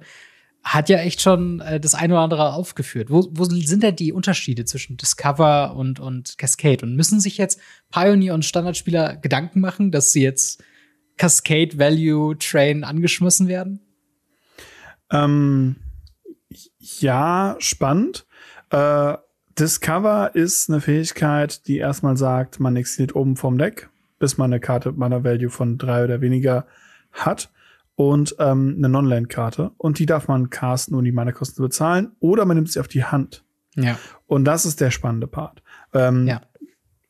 hat 0.64 0.88
ja 0.88 0.98
echt 0.98 1.20
schon 1.22 1.60
äh, 1.60 1.78
das 1.78 1.94
eine 1.94 2.14
oder 2.14 2.22
andere 2.22 2.52
aufgeführt. 2.52 3.10
Wo, 3.10 3.28
wo 3.30 3.44
sind 3.44 3.84
denn 3.84 3.94
die 3.94 4.12
Unterschiede 4.12 4.64
zwischen 4.64 4.96
Discover 4.96 5.76
und, 5.76 6.00
und 6.00 6.36
Cascade? 6.36 6.84
Und 6.84 6.96
müssen 6.96 7.20
sich 7.20 7.38
jetzt 7.38 7.60
Pioneer 7.90 8.34
und 8.34 8.44
Standardspieler 8.44 9.16
Gedanken 9.16 9.60
machen, 9.60 9.92
dass 9.92 10.10
sie 10.10 10.22
jetzt 10.22 10.62
Cascade 11.20 11.78
Value 11.78 12.34
Train 12.38 12.82
angeschmissen 12.82 13.46
werden? 13.46 13.80
Ähm, 15.10 15.76
ja, 16.78 17.56
spannend. 17.58 18.26
Äh, 18.70 19.18
Discover 19.58 20.30
ist 20.32 20.70
eine 20.70 20.80
Fähigkeit, 20.80 21.66
die 21.66 21.76
erstmal 21.76 22.16
sagt, 22.16 22.58
man 22.58 22.74
exiliert 22.76 23.14
oben 23.14 23.36
vom 23.36 23.58
Deck, 23.58 23.90
bis 24.18 24.38
man 24.38 24.50
eine 24.50 24.60
Karte 24.60 24.88
mit 24.88 24.98
Mana 24.98 25.22
Value 25.22 25.50
von 25.50 25.76
drei 25.76 26.04
oder 26.04 26.22
weniger 26.22 26.66
hat 27.12 27.50
und 27.96 28.34
ähm, 28.38 28.76
eine 28.78 28.88
Non-Land-Karte. 28.88 29.72
Und 29.76 29.98
die 29.98 30.06
darf 30.06 30.26
man 30.26 30.48
casten, 30.48 30.96
um 30.96 31.04
die 31.04 31.12
Mana-Kosten 31.12 31.56
zu 31.56 31.62
bezahlen, 31.62 32.12
oder 32.20 32.46
man 32.46 32.56
nimmt 32.56 32.72
sie 32.72 32.80
auf 32.80 32.88
die 32.88 33.04
Hand. 33.04 33.44
Ja. 33.76 33.98
Und 34.26 34.46
das 34.46 34.64
ist 34.64 34.80
der 34.80 34.90
spannende 34.90 35.26
Part. 35.26 35.62
Ähm, 35.92 36.26
Ja. 36.26 36.40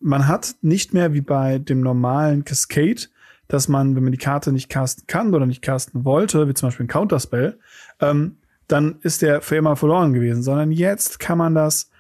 Man 0.00 0.26
hat 0.26 0.56
nicht 0.62 0.94
mehr 0.94 1.14
wie 1.14 1.20
bei 1.20 1.58
dem 1.60 1.80
normalen 1.80 2.44
Cascade, 2.44 3.02
dass 3.50 3.66
man, 3.68 3.96
wenn 3.96 4.04
man 4.04 4.12
die 4.12 4.18
Karte 4.18 4.52
nicht 4.52 4.68
casten 4.68 5.06
kann 5.06 5.34
oder 5.34 5.44
nicht 5.44 5.60
casten 5.60 6.04
wollte, 6.04 6.48
wie 6.48 6.54
zum 6.54 6.68
Beispiel 6.68 6.84
ein 6.84 6.88
Counterspell, 6.88 7.58
ähm, 8.00 8.38
dann 8.68 9.00
ist 9.02 9.22
der 9.22 9.42
für 9.42 9.56
immer 9.56 9.74
verloren 9.74 10.12
gewesen, 10.12 10.42
sondern 10.42 10.70
jetzt 10.70 11.18
kann 11.18 11.36
man 11.36 11.54
das 11.54 11.90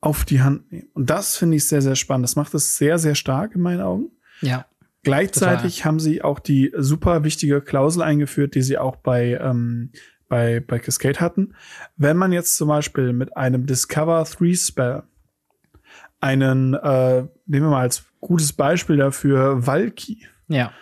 auf 0.00 0.24
die 0.24 0.40
Hand 0.40 0.70
nehmen. 0.70 0.88
Und 0.94 1.10
das 1.10 1.36
finde 1.36 1.56
ich 1.56 1.66
sehr, 1.66 1.82
sehr 1.82 1.96
spannend. 1.96 2.24
Das 2.24 2.36
macht 2.36 2.54
es 2.54 2.78
sehr, 2.78 2.98
sehr 2.98 3.16
stark 3.16 3.56
in 3.56 3.60
meinen 3.60 3.80
Augen. 3.80 4.12
Ja. 4.40 4.66
Gleichzeitig 5.02 5.84
haben 5.84 5.98
sie 5.98 6.22
auch 6.22 6.38
die 6.38 6.72
super 6.76 7.24
wichtige 7.24 7.60
Klausel 7.60 8.02
eingeführt, 8.02 8.54
die 8.54 8.62
sie 8.62 8.78
auch 8.78 8.96
bei, 8.96 9.38
ähm, 9.40 9.90
bei, 10.28 10.60
bei 10.60 10.78
Cascade 10.78 11.18
hatten. 11.18 11.54
Wenn 11.96 12.16
man 12.16 12.32
jetzt 12.32 12.56
zum 12.56 12.68
Beispiel 12.68 13.12
mit 13.12 13.36
einem 13.36 13.66
Discover 13.66 14.24
3 14.24 14.54
Spell 14.54 15.02
einen, 16.20 16.74
äh, 16.74 17.22
nehmen 17.46 17.66
wir 17.66 17.70
mal 17.70 17.82
als 17.82 18.04
gutes 18.20 18.52
Beispiel 18.52 18.96
dafür, 18.96 19.66
Valky 19.66 20.26
Ja. 20.48 20.72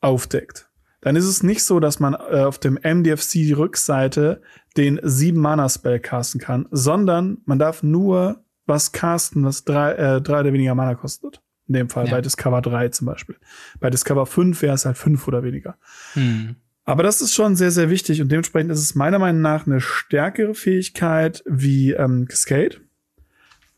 aufdeckt, 0.00 0.68
dann 1.00 1.16
ist 1.16 1.24
es 1.26 1.42
nicht 1.42 1.64
so, 1.64 1.80
dass 1.80 2.00
man 2.00 2.14
äh, 2.14 2.42
auf 2.44 2.58
dem 2.58 2.78
MDFC 2.82 3.32
die 3.32 3.52
Rückseite 3.52 4.42
den 4.76 5.00
7 5.02 5.38
Mana 5.38 5.68
Spell 5.68 6.00
casten 6.00 6.40
kann, 6.40 6.66
sondern 6.70 7.38
man 7.44 7.58
darf 7.58 7.82
nur 7.82 8.44
was 8.66 8.92
casten, 8.92 9.44
was 9.44 9.64
drei, 9.64 9.92
äh, 9.92 10.20
drei 10.22 10.40
oder 10.40 10.52
weniger 10.52 10.74
Mana 10.74 10.94
kostet. 10.94 11.40
In 11.68 11.74
dem 11.74 11.88
Fall 11.88 12.06
Ja. 12.06 12.12
bei 12.12 12.20
Discover 12.20 12.60
3 12.60 12.88
zum 12.88 13.06
Beispiel. 13.06 13.36
Bei 13.80 13.88
Discover 13.90 14.26
5 14.26 14.60
wäre 14.62 14.74
es 14.74 14.84
halt 14.84 14.98
5 14.98 15.26
oder 15.28 15.42
weniger. 15.42 15.76
Hm. 16.14 16.56
Aber 16.84 17.02
das 17.02 17.22
ist 17.22 17.32
schon 17.32 17.56
sehr, 17.56 17.70
sehr 17.70 17.88
wichtig 17.88 18.20
und 18.20 18.30
dementsprechend 18.30 18.70
ist 18.70 18.80
es 18.80 18.94
meiner 18.94 19.18
Meinung 19.18 19.40
nach 19.40 19.66
eine 19.66 19.80
stärkere 19.80 20.54
Fähigkeit 20.54 21.42
wie 21.46 21.92
ähm, 21.92 22.26
Cascade. 22.28 22.76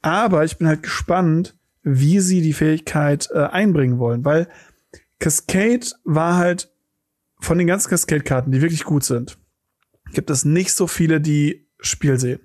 Aber 0.02 0.44
ich 0.44 0.58
bin 0.58 0.66
halt 0.66 0.82
gespannt, 0.82 1.56
wie 1.82 2.18
sie 2.20 2.40
die 2.42 2.52
Fähigkeit 2.52 3.28
äh, 3.32 3.38
einbringen 3.44 3.98
wollen, 3.98 4.24
weil 4.24 4.48
Cascade 5.18 5.86
war 6.04 6.36
halt 6.36 6.70
von 7.40 7.58
den 7.58 7.66
ganzen 7.66 7.90
Cascade-Karten, 7.90 8.50
die 8.52 8.62
wirklich 8.62 8.84
gut 8.84 9.04
sind, 9.04 9.38
gibt 10.12 10.30
es 10.30 10.44
nicht 10.44 10.72
so 10.72 10.86
viele, 10.86 11.20
die 11.20 11.68
Spiel 11.80 12.18
sehen. 12.18 12.40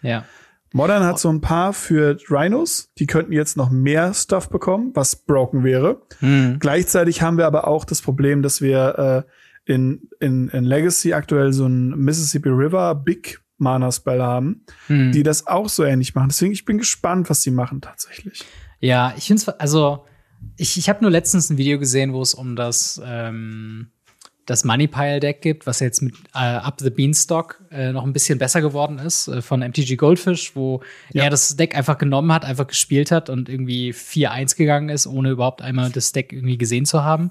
Ja. 0.00 0.24
Modern 0.72 1.04
hat 1.04 1.18
so 1.18 1.28
ein 1.28 1.42
paar 1.42 1.74
für 1.74 2.16
Rhinos, 2.30 2.92
die 2.98 3.06
könnten 3.06 3.32
jetzt 3.32 3.58
noch 3.58 3.70
mehr 3.70 4.14
Stuff 4.14 4.48
bekommen, 4.48 4.92
was 4.94 5.16
broken 5.16 5.64
wäre. 5.64 6.00
Hm. 6.20 6.56
Gleichzeitig 6.60 7.20
haben 7.20 7.36
wir 7.36 7.46
aber 7.46 7.68
auch 7.68 7.84
das 7.84 8.00
Problem, 8.00 8.40
dass 8.40 8.62
wir 8.62 9.26
äh, 9.66 9.72
in, 9.72 10.08
in, 10.18 10.48
in 10.48 10.64
Legacy 10.64 11.12
aktuell 11.12 11.52
so 11.52 11.66
ein 11.66 11.90
Mississippi 11.90 12.48
River 12.48 12.94
Big 12.94 13.40
Mana 13.58 13.92
Spell 13.92 14.22
haben, 14.22 14.64
Hm. 14.86 15.12
die 15.12 15.22
das 15.22 15.46
auch 15.46 15.68
so 15.68 15.84
ähnlich 15.84 16.14
machen. 16.14 16.30
Deswegen 16.30 16.52
ich 16.52 16.64
bin 16.64 16.78
gespannt, 16.78 17.28
was 17.28 17.42
sie 17.42 17.50
machen 17.50 17.80
tatsächlich. 17.82 18.42
Ja, 18.80 19.12
ich 19.16 19.26
finde 19.26 19.42
es, 19.42 19.48
also, 19.48 20.06
ich, 20.56 20.76
ich 20.76 20.88
habe 20.88 21.02
nur 21.02 21.10
letztens 21.10 21.50
ein 21.50 21.58
Video 21.58 21.78
gesehen, 21.78 22.12
wo 22.12 22.22
es 22.22 22.34
um 22.34 22.56
das, 22.56 23.00
ähm, 23.04 23.88
das 24.46 24.64
Money 24.64 24.88
Pile 24.88 25.20
Deck 25.20 25.40
gibt, 25.40 25.66
was 25.66 25.80
jetzt 25.80 26.02
mit 26.02 26.14
äh, 26.34 26.38
Up 26.38 26.80
the 26.80 26.90
Beanstalk 26.90 27.62
äh, 27.70 27.92
noch 27.92 28.04
ein 28.04 28.12
bisschen 28.12 28.38
besser 28.38 28.60
geworden 28.60 28.98
ist, 28.98 29.28
äh, 29.28 29.40
von 29.40 29.60
MTG 29.60 29.96
Goldfish, 29.96 30.56
wo 30.56 30.82
Ja. 31.12 31.24
er 31.24 31.30
das 31.30 31.56
Deck 31.56 31.76
einfach 31.76 31.96
genommen 31.98 32.32
hat, 32.32 32.44
einfach 32.44 32.66
gespielt 32.66 33.10
hat 33.10 33.30
und 33.30 33.48
irgendwie 33.48 33.92
4-1 33.92 34.56
gegangen 34.56 34.88
ist, 34.88 35.06
ohne 35.06 35.30
überhaupt 35.30 35.62
einmal 35.62 35.90
das 35.90 36.12
Deck 36.12 36.32
irgendwie 36.32 36.58
gesehen 36.58 36.84
zu 36.86 37.04
haben. 37.04 37.30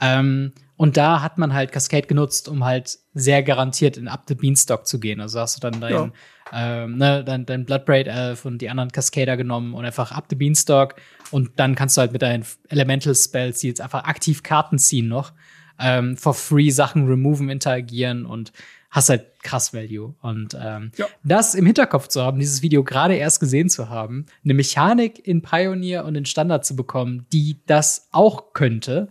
Ähm, 0.00 0.52
und 0.82 0.96
da 0.96 1.22
hat 1.22 1.38
man 1.38 1.54
halt 1.54 1.70
Cascade 1.70 2.08
genutzt, 2.08 2.48
um 2.48 2.64
halt 2.64 2.98
sehr 3.14 3.44
garantiert 3.44 3.96
in 3.96 4.08
Up 4.08 4.24
the 4.26 4.34
Beanstalk 4.34 4.84
zu 4.84 4.98
gehen. 4.98 5.20
Also 5.20 5.38
hast 5.38 5.56
du 5.56 5.60
dann 5.60 5.80
dein, 5.80 5.92
Ja. 5.92 6.10
ähm, 6.52 6.98
ne, 6.98 7.22
dein, 7.22 7.46
dein 7.46 7.64
Bloodbraid 7.64 8.08
Elf 8.08 8.44
und 8.44 8.58
die 8.58 8.68
anderen 8.68 8.90
Cascader 8.90 9.36
genommen 9.36 9.74
und 9.74 9.84
einfach 9.84 10.10
Up 10.10 10.24
the 10.28 10.34
Beanstalk. 10.34 10.96
Und 11.30 11.50
dann 11.54 11.76
kannst 11.76 11.96
du 11.96 12.00
halt 12.00 12.10
mit 12.10 12.22
deinen 12.22 12.44
Elemental 12.68 13.14
Spells, 13.14 13.60
die 13.60 13.68
jetzt 13.68 13.80
einfach 13.80 14.02
aktiv 14.02 14.42
Karten 14.42 14.76
ziehen 14.76 15.06
noch, 15.06 15.34
ähm, 15.78 16.16
for 16.16 16.34
free 16.34 16.70
Sachen 16.70 17.06
removen, 17.06 17.48
interagieren 17.48 18.26
und 18.26 18.52
hast 18.90 19.08
halt 19.08 19.40
krass 19.44 19.72
Value. 19.72 20.16
Und 20.20 20.58
ähm, 20.60 20.90
ja. 20.96 21.06
das 21.22 21.54
im 21.54 21.64
Hinterkopf 21.64 22.08
zu 22.08 22.22
haben, 22.22 22.40
dieses 22.40 22.60
Video 22.60 22.82
gerade 22.82 23.14
erst 23.14 23.38
gesehen 23.38 23.68
zu 23.68 23.88
haben, 23.88 24.26
eine 24.42 24.54
Mechanik 24.54 25.24
in 25.28 25.42
Pioneer 25.42 26.04
und 26.06 26.16
in 26.16 26.24
Standard 26.24 26.66
zu 26.66 26.74
bekommen, 26.74 27.24
die 27.32 27.60
das 27.66 28.08
auch 28.10 28.52
könnte. 28.52 29.10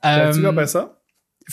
Vielleicht 0.00 0.28
ähm, 0.28 0.32
sogar 0.32 0.52
besser. 0.54 0.96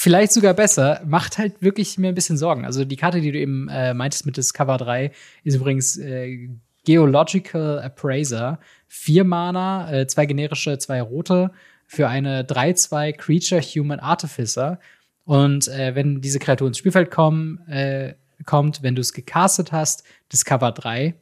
Vielleicht 0.01 0.31
sogar 0.31 0.53
besser, 0.53 1.01
macht 1.05 1.38
halt 1.38 1.62
wirklich 1.62 1.97
mir 1.97 2.07
ein 2.07 2.15
bisschen 2.15 2.38
Sorgen. 2.38 2.63
Also 2.63 2.85
die 2.85 2.95
Karte, 2.95 3.19
die 3.19 3.33
du 3.33 3.38
eben 3.38 3.67
äh, 3.67 3.93
meintest 3.93 4.25
mit 4.25 4.38
Discover 4.38 4.77
3, 4.77 5.12
ist 5.43 5.55
übrigens 5.55 5.97
äh, 5.97 6.47
Geological 6.85 7.79
Appraiser. 7.79 8.62
Vier 8.88 9.25
Mana, 9.25 9.91
äh, 9.91 10.07
zwei 10.07 10.25
generische, 10.25 10.77
zwei 10.77 11.01
rote 11.01 11.51
für 11.85 12.07
eine 12.07 12.43
3-2 12.43 13.12
Creature 13.12 13.59
Human 13.59 13.99
Artificer. 13.99 14.79
Und 15.25 15.67
äh, 15.67 15.93
wenn 15.95 16.21
diese 16.21 16.39
Kreatur 16.39 16.69
ins 16.69 16.77
Spielfeld 16.77 17.12
kommen, 17.12 17.59
äh, 17.67 18.13
kommt, 18.45 18.81
wenn 18.81 18.95
du 18.95 19.01
es 19.01 19.12
gecastet 19.12 19.73
hast, 19.73 20.05
Discover 20.31 20.71
3. 20.71 21.13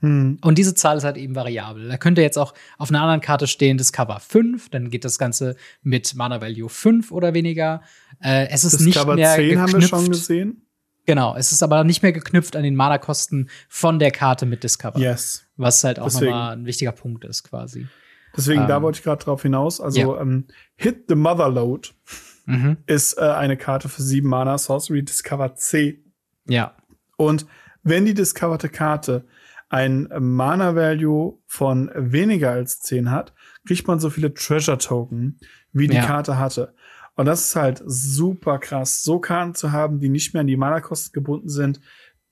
Hm. 0.00 0.38
Und 0.40 0.58
diese 0.58 0.74
Zahl 0.74 0.96
ist 0.96 1.04
halt 1.04 1.16
eben 1.16 1.34
variabel. 1.34 1.88
Da 1.88 1.96
könnte 1.96 2.22
jetzt 2.22 2.38
auch 2.38 2.54
auf 2.78 2.90
einer 2.90 3.02
anderen 3.02 3.20
Karte 3.20 3.46
stehen 3.46 3.78
Discover 3.78 4.18
5, 4.20 4.70
dann 4.70 4.90
geht 4.90 5.04
das 5.04 5.18
Ganze 5.18 5.56
mit 5.82 6.14
Mana 6.14 6.40
Value 6.40 6.68
5 6.68 7.12
oder 7.12 7.34
weniger. 7.34 7.82
Äh, 8.22 8.48
es 8.48 8.64
ist 8.64 8.80
Discover 8.80 9.14
nicht 9.14 9.24
mehr 9.24 9.34
10 9.34 9.48
geknüpft. 9.48 9.74
haben 9.74 9.80
wir 9.80 9.88
schon 9.88 10.08
gesehen. 10.10 10.66
Genau, 11.06 11.34
es 11.36 11.52
ist 11.52 11.62
aber 11.62 11.84
nicht 11.84 12.02
mehr 12.02 12.12
geknüpft 12.12 12.56
an 12.56 12.62
den 12.62 12.76
Mana-Kosten 12.76 13.48
von 13.68 13.98
der 13.98 14.10
Karte 14.10 14.46
mit 14.46 14.62
Discover. 14.62 14.98
Yes. 14.98 15.44
Was 15.56 15.82
halt 15.82 15.98
auch 15.98 16.12
nochmal 16.12 16.56
ein 16.56 16.66
wichtiger 16.66 16.92
Punkt 16.92 17.24
ist, 17.24 17.42
quasi. 17.42 17.88
Deswegen, 18.36 18.62
ähm, 18.62 18.68
da 18.68 18.80
wollte 18.82 18.98
ich 18.98 19.04
gerade 19.04 19.22
drauf 19.22 19.42
hinaus. 19.42 19.80
Also, 19.80 20.14
ja. 20.14 20.20
ähm, 20.20 20.46
Hit 20.76 21.06
the 21.08 21.14
Motherload 21.14 21.88
mhm. 22.46 22.76
ist 22.86 23.18
äh, 23.18 23.22
eine 23.22 23.56
Karte 23.56 23.88
für 23.88 24.02
sieben 24.02 24.28
Mana, 24.28 24.56
Sorcery 24.56 25.02
Discover 25.02 25.54
C. 25.56 26.04
Ja. 26.46 26.76
Und 27.16 27.46
wenn 27.82 28.04
die 28.04 28.14
discoverte 28.14 28.68
Karte 28.68 29.24
ein 29.70 30.08
Mana-Value 30.18 31.38
von 31.46 31.90
weniger 31.94 32.50
als 32.50 32.80
10 32.80 33.10
hat, 33.10 33.32
kriegt 33.66 33.86
man 33.86 34.00
so 34.00 34.10
viele 34.10 34.34
Treasure-Token, 34.34 35.38
wie 35.72 35.86
die 35.86 35.96
ja. 35.96 36.04
Karte 36.04 36.38
hatte. 36.38 36.74
Und 37.14 37.26
das 37.26 37.44
ist 37.44 37.56
halt 37.56 37.82
super 37.86 38.58
krass, 38.58 39.02
so 39.02 39.20
Karten 39.20 39.54
zu 39.54 39.72
haben, 39.72 40.00
die 40.00 40.08
nicht 40.08 40.34
mehr 40.34 40.40
an 40.40 40.48
die 40.48 40.56
Mana-Kosten 40.56 41.12
gebunden 41.12 41.48
sind. 41.48 41.80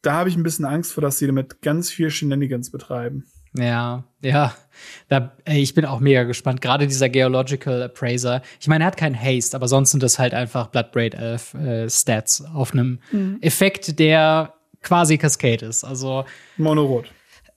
Da 0.03 0.15
habe 0.15 0.29
ich 0.29 0.37
ein 0.37 0.43
bisschen 0.43 0.65
Angst 0.65 0.93
vor, 0.93 1.03
dass 1.03 1.19
sie 1.19 1.27
damit 1.27 1.63
ganz 1.63 1.91
viel 1.91 2.11
Shenanigans 2.11 2.71
betreiben. 2.71 3.25
Ja, 3.57 4.05
ja. 4.21 4.55
Da, 5.09 5.37
ey, 5.45 5.61
ich 5.63 5.75
bin 5.75 5.85
auch 5.85 6.01
mega 6.01 6.25
gespannt. 6.25 6.61
Gerade 6.61 6.87
dieser 6.87 7.09
Geological 7.09 7.83
Appraiser. 7.83 8.43
Ich 8.61 8.69
meine, 8.69 8.85
er 8.85 8.89
hat 8.89 8.97
keinen 8.97 9.21
Haste, 9.21 9.57
aber 9.57 9.69
sonst 9.69 9.93
sind 9.93 10.03
das 10.03 10.19
halt 10.19 10.35
einfach 10.35 10.69
Bloodbraid 10.69 11.15
Elf 11.15 11.55
äh, 11.55 11.89
Stats 11.89 12.45
auf 12.45 12.73
einem 12.73 13.01
mhm. 13.11 13.39
Effekt, 13.41 13.99
der 13.99 14.55
quasi 14.83 15.19
Cascade 15.19 15.67
ist. 15.67 15.85
Also 15.85 16.25
Monorot. 16.57 17.07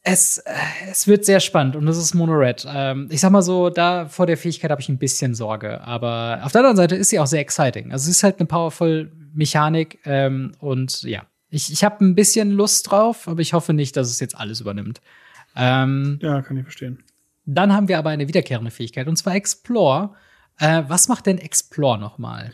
Es, 0.03 0.39
äh, 0.39 0.51
es 0.89 1.07
wird 1.07 1.25
sehr 1.25 1.39
spannend 1.39 1.75
und 1.75 1.85
das 1.85 1.97
ist 1.97 2.15
Monored. 2.15 2.65
Ähm, 2.67 3.07
ich 3.11 3.21
sag 3.21 3.31
mal 3.31 3.43
so, 3.43 3.69
da 3.69 4.07
vor 4.07 4.25
der 4.25 4.37
Fähigkeit 4.37 4.71
habe 4.71 4.81
ich 4.81 4.89
ein 4.89 4.97
bisschen 4.97 5.35
Sorge. 5.35 5.81
Aber 5.81 6.41
auf 6.43 6.51
der 6.51 6.61
anderen 6.61 6.77
Seite 6.77 6.95
ist 6.95 7.09
sie 7.09 7.19
auch 7.19 7.27
sehr 7.27 7.41
exciting. 7.41 7.91
Also 7.91 8.05
sie 8.05 8.11
ist 8.11 8.23
halt 8.23 8.39
eine 8.39 8.47
powerful 8.47 9.11
Mechanik 9.33 9.99
ähm, 10.05 10.53
und 10.59 11.03
ja, 11.03 11.23
ich, 11.49 11.71
ich 11.71 11.83
habe 11.83 12.03
ein 12.03 12.15
bisschen 12.15 12.51
Lust 12.51 12.89
drauf, 12.89 13.27
aber 13.27 13.41
ich 13.41 13.53
hoffe 13.53 13.73
nicht, 13.73 13.95
dass 13.95 14.09
es 14.09 14.19
jetzt 14.19 14.35
alles 14.35 14.61
übernimmt. 14.61 15.01
Ähm, 15.55 16.17
ja, 16.21 16.41
kann 16.41 16.57
ich 16.57 16.63
verstehen. 16.63 17.03
Dann 17.45 17.73
haben 17.73 17.87
wir 17.87 17.97
aber 17.97 18.09
eine 18.09 18.27
wiederkehrende 18.27 18.71
Fähigkeit, 18.71 19.07
und 19.07 19.17
zwar 19.17 19.35
Explore. 19.35 20.15
Äh, 20.59 20.83
was 20.87 21.09
macht 21.09 21.25
denn 21.25 21.37
Explore 21.37 21.99
nochmal? 21.99 22.53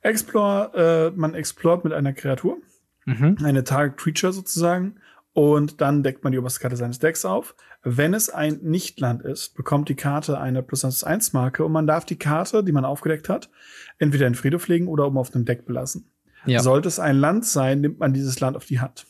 Explore, 0.00 1.12
äh, 1.14 1.18
man 1.18 1.34
explort 1.34 1.84
mit 1.84 1.92
einer 1.92 2.12
Kreatur, 2.12 2.58
mhm. 3.04 3.36
eine 3.42 3.64
Target 3.64 3.98
Creature 3.98 4.32
sozusagen, 4.32 5.00
und 5.36 5.82
dann 5.82 6.02
deckt 6.02 6.24
man 6.24 6.32
die 6.32 6.38
oberste 6.38 6.60
Karte 6.60 6.78
seines 6.78 6.98
Decks 6.98 7.26
auf. 7.26 7.54
Wenn 7.82 8.14
es 8.14 8.30
ein 8.30 8.58
Nichtland 8.62 9.20
ist, 9.20 9.54
bekommt 9.54 9.90
die 9.90 9.94
Karte 9.94 10.40
eine 10.40 10.62
plus 10.62 10.82
1 10.82 11.04
1 11.04 11.34
Marke 11.34 11.62
und 11.62 11.72
man 11.72 11.86
darf 11.86 12.06
die 12.06 12.16
Karte, 12.16 12.64
die 12.64 12.72
man 12.72 12.86
aufgedeckt 12.86 13.28
hat, 13.28 13.50
entweder 13.98 14.26
in 14.26 14.34
Friedhof 14.34 14.66
legen 14.66 14.88
oder 14.88 15.06
oben 15.06 15.18
auf 15.18 15.28
dem 15.28 15.44
Deck 15.44 15.66
belassen. 15.66 16.10
Ja. 16.46 16.60
Sollte 16.60 16.88
es 16.88 16.98
ein 16.98 17.18
Land 17.18 17.44
sein, 17.44 17.82
nimmt 17.82 17.98
man 17.98 18.14
dieses 18.14 18.40
Land 18.40 18.56
auf 18.56 18.64
die 18.64 18.80
Hand. 18.80 19.04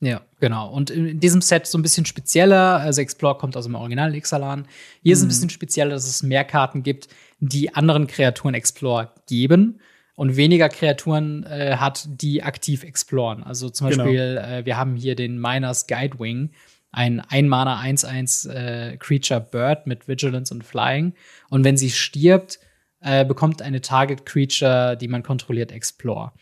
Ja, 0.00 0.22
genau. 0.40 0.68
Und 0.68 0.90
in 0.90 1.20
diesem 1.20 1.40
Set 1.40 1.68
so 1.68 1.78
ein 1.78 1.82
bisschen 1.82 2.06
spezieller, 2.06 2.80
also 2.80 3.00
Explore 3.00 3.38
kommt 3.38 3.56
aus 3.56 3.66
dem 3.66 3.76
Original 3.76 4.16
Ixalan. 4.16 4.66
Hier 5.04 5.10
mhm. 5.10 5.12
ist 5.12 5.18
es 5.18 5.24
ein 5.24 5.28
bisschen 5.28 5.50
spezieller, 5.50 5.90
dass 5.90 6.08
es 6.08 6.24
mehr 6.24 6.42
Karten 6.42 6.82
gibt, 6.82 7.06
die 7.38 7.72
anderen 7.72 8.08
Kreaturen 8.08 8.54
Explore 8.54 9.12
geben 9.28 9.78
und 10.14 10.36
weniger 10.36 10.68
Kreaturen 10.68 11.44
äh, 11.44 11.76
hat, 11.76 12.06
die 12.08 12.42
aktiv 12.42 12.84
exploren. 12.84 13.42
Also 13.42 13.70
zum 13.70 13.88
genau. 13.88 14.04
Beispiel, 14.04 14.38
äh, 14.38 14.64
wir 14.64 14.76
haben 14.76 14.96
hier 14.96 15.14
den 15.14 15.40
Miners 15.40 15.86
Guidewing, 15.86 16.50
ein 16.90 17.20
Ein-Mana 17.20 17.80
1-1 17.80 18.50
äh, 18.50 18.96
Creature 18.98 19.40
Bird 19.40 19.86
mit 19.86 20.08
Vigilance 20.08 20.52
und 20.52 20.62
Flying. 20.62 21.14
Und 21.48 21.64
wenn 21.64 21.76
sie 21.76 21.90
stirbt, 21.90 22.58
äh, 23.00 23.24
bekommt 23.24 23.62
eine 23.62 23.80
Target 23.80 24.26
Creature, 24.26 24.96
die 24.96 25.08
man 25.08 25.22
kontrolliert, 25.22 25.72
Explore. 25.72 26.32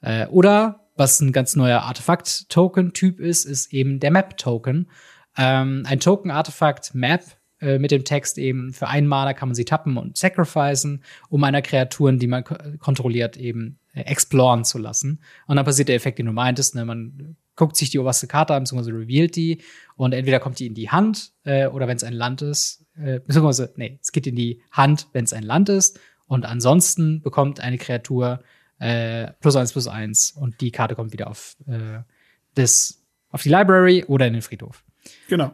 Äh, 0.00 0.26
oder 0.28 0.88
was 0.96 1.20
ein 1.20 1.32
ganz 1.32 1.56
neuer 1.56 1.82
Artefakt-Token-Typ 1.82 3.20
ist, 3.20 3.44
ist 3.44 3.72
eben 3.72 4.00
der 4.00 4.10
Map-Token. 4.10 4.90
Ähm, 5.36 5.84
ein 5.86 6.00
Token-Artefakt 6.00 6.94
Map 6.94 7.22
äh, 7.60 7.78
mit 7.78 7.90
dem 7.90 8.04
Text 8.04 8.38
eben, 8.38 8.72
für 8.72 8.88
einen 8.88 9.06
Mana 9.06 9.34
kann 9.34 9.48
man 9.48 9.54
sie 9.54 9.64
tappen 9.64 9.96
und 9.96 10.16
sacrificen, 10.16 11.02
um 11.28 11.44
einer 11.44 11.62
Kreatur, 11.62 12.12
die 12.12 12.26
man 12.26 12.44
kontrolliert, 12.44 13.36
eben 13.36 13.78
äh, 13.92 14.02
exploren 14.02 14.64
zu 14.64 14.78
lassen. 14.78 15.20
Und 15.46 15.56
dann 15.56 15.64
passiert 15.64 15.88
der 15.88 15.96
Effekt, 15.96 16.18
den 16.18 16.26
du 16.26 16.32
meintest, 16.32 16.74
ne? 16.74 16.84
man 16.84 17.36
guckt 17.56 17.76
sich 17.76 17.90
die 17.90 17.98
oberste 17.98 18.26
Karte 18.26 18.54
an, 18.54 18.62
beziehungsweise 18.62 18.96
revealt 18.96 19.36
die 19.36 19.62
und 19.96 20.14
entweder 20.14 20.40
kommt 20.40 20.58
die 20.58 20.66
in 20.66 20.74
die 20.74 20.90
Hand 20.90 21.32
äh, 21.44 21.66
oder 21.66 21.88
wenn 21.88 21.96
es 21.96 22.04
ein 22.04 22.14
Land 22.14 22.40
ist, 22.40 22.86
äh, 22.96 23.20
beziehungsweise, 23.20 23.72
nee, 23.76 23.98
es 24.00 24.12
geht 24.12 24.26
in 24.26 24.36
die 24.36 24.62
Hand, 24.70 25.08
wenn 25.12 25.24
es 25.24 25.32
ein 25.32 25.42
Land 25.42 25.68
ist 25.68 26.00
und 26.26 26.46
ansonsten 26.46 27.20
bekommt 27.20 27.60
eine 27.60 27.76
Kreatur 27.76 28.42
äh, 28.78 29.32
plus 29.40 29.56
eins 29.56 29.72
plus 29.72 29.88
eins 29.88 30.30
und 30.30 30.60
die 30.62 30.70
Karte 30.70 30.94
kommt 30.94 31.12
wieder 31.12 31.28
auf 31.28 31.56
äh, 31.66 31.98
das 32.54 33.04
auf 33.28 33.42
die 33.42 33.50
Library 33.50 34.04
oder 34.06 34.26
in 34.26 34.32
den 34.32 34.42
Friedhof. 34.42 34.82
Genau. 35.28 35.52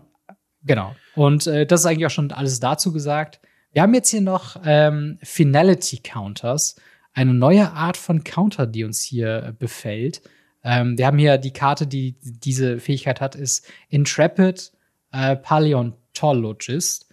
Genau. 0.67 0.95
Und 1.15 1.47
äh, 1.47 1.67
das 1.67 1.81
ist 1.81 1.87
eigentlich 1.87 2.07
auch 2.07 2.11
schon 2.11 2.33
alles 2.33 2.61
dazu 2.61 2.93
gesagt. 2.93 3.41
Wir 3.73 3.83
haben 3.83 3.95
jetzt 3.95 4.11
hier 4.11 4.21
noch 4.21 4.61
ähm, 4.65 5.19
Finality 5.23 5.99
Counters, 5.99 6.77
eine 7.15 7.35
neue 7.35 7.73
Art 7.73 7.97
von 7.97 8.25
Counter, 8.25 8.67
die 8.67 8.85
uns 8.85 9.03
hier 9.03 9.45
äh, 9.45 9.53
befällt. 9.53 10.23
Ähm, 10.65 10.99
wir 10.99 11.07
haben 11.07 11.19
hier 11.19 11.39
die 11.39 11.53
Karte, 11.53 11.87
die 11.87 12.17
diese 12.21 12.79
Fähigkeit 12.81 13.21
hat, 13.21 13.35
ist 13.35 13.71
Intrepid 13.89 14.73
äh, 15.13 15.37
Paleontologist. 15.37 17.07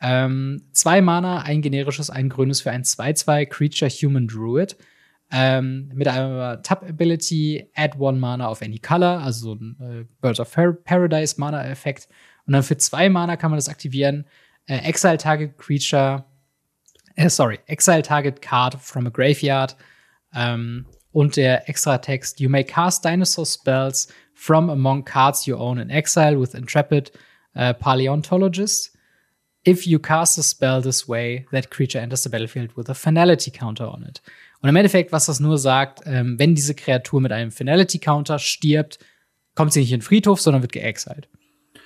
Ähm, 0.00 0.62
zwei 0.72 1.00
Mana, 1.00 1.42
ein 1.42 1.62
generisches, 1.62 2.10
ein 2.10 2.28
grünes 2.28 2.60
für 2.60 2.70
ein 2.70 2.82
2-2 2.82 3.46
Creature 3.46 3.90
Human 3.90 4.26
Druid 4.26 4.76
ähm, 5.30 5.90
mit 5.94 6.06
einer 6.06 6.62
Tap-Ability, 6.62 7.70
add 7.74 7.98
one 7.98 8.18
Mana 8.18 8.50
of 8.50 8.62
any 8.62 8.78
color, 8.78 9.22
also 9.22 9.54
ein 9.54 9.76
äh, 9.80 10.04
Birds 10.20 10.40
of 10.40 10.52
Paradise 10.84 11.36
Mana-Effekt. 11.38 12.08
Und 12.46 12.52
dann 12.52 12.62
für 12.62 12.76
zwei 12.76 13.08
Mana 13.08 13.36
kann 13.36 13.50
man 13.50 13.58
das 13.58 13.68
aktivieren. 13.68 14.26
Äh, 14.66 14.78
Exile 14.78 15.18
Target 15.18 15.58
Creature, 15.58 16.24
äh, 17.16 17.28
sorry, 17.28 17.58
Exile 17.66 18.02
Target 18.02 18.40
Card 18.42 18.76
from 18.80 19.06
a 19.06 19.10
Graveyard. 19.10 19.76
Ähm, 20.34 20.86
und 21.12 21.36
der 21.36 21.66
extra 21.66 21.96
Text, 21.96 22.40
you 22.40 22.50
may 22.50 22.62
cast 22.62 23.02
dinosaur 23.02 23.46
spells 23.46 24.08
from 24.34 24.68
among 24.68 25.02
cards 25.02 25.46
you 25.46 25.56
own 25.56 25.78
in 25.78 25.88
exile 25.88 26.38
with 26.38 26.54
Intrepid 26.54 27.10
uh, 27.54 27.72
Paleontologist. 27.72 28.92
If 29.66 29.86
you 29.86 29.98
cast 29.98 30.38
a 30.38 30.42
spell 30.42 30.82
this 30.82 31.08
way, 31.08 31.46
that 31.52 31.70
creature 31.70 31.98
enters 31.98 32.22
the 32.22 32.28
battlefield 32.28 32.76
with 32.76 32.90
a 32.90 32.94
finality 32.94 33.50
counter 33.50 33.90
on 33.90 34.02
it. 34.02 34.20
Und 34.60 34.68
im 34.68 34.76
Endeffekt, 34.76 35.10
was 35.10 35.26
das 35.26 35.40
nur 35.40 35.56
sagt, 35.56 36.00
ähm, 36.04 36.38
wenn 36.38 36.54
diese 36.54 36.74
Kreatur 36.74 37.20
mit 37.20 37.32
einem 37.32 37.50
Finality-Counter 37.50 38.38
stirbt, 38.38 38.98
kommt 39.54 39.72
sie 39.72 39.80
nicht 39.80 39.92
in 39.92 40.00
den 40.00 40.04
Friedhof, 40.04 40.40
sondern 40.40 40.62
wird 40.62 40.72
geexiled. 40.72 41.28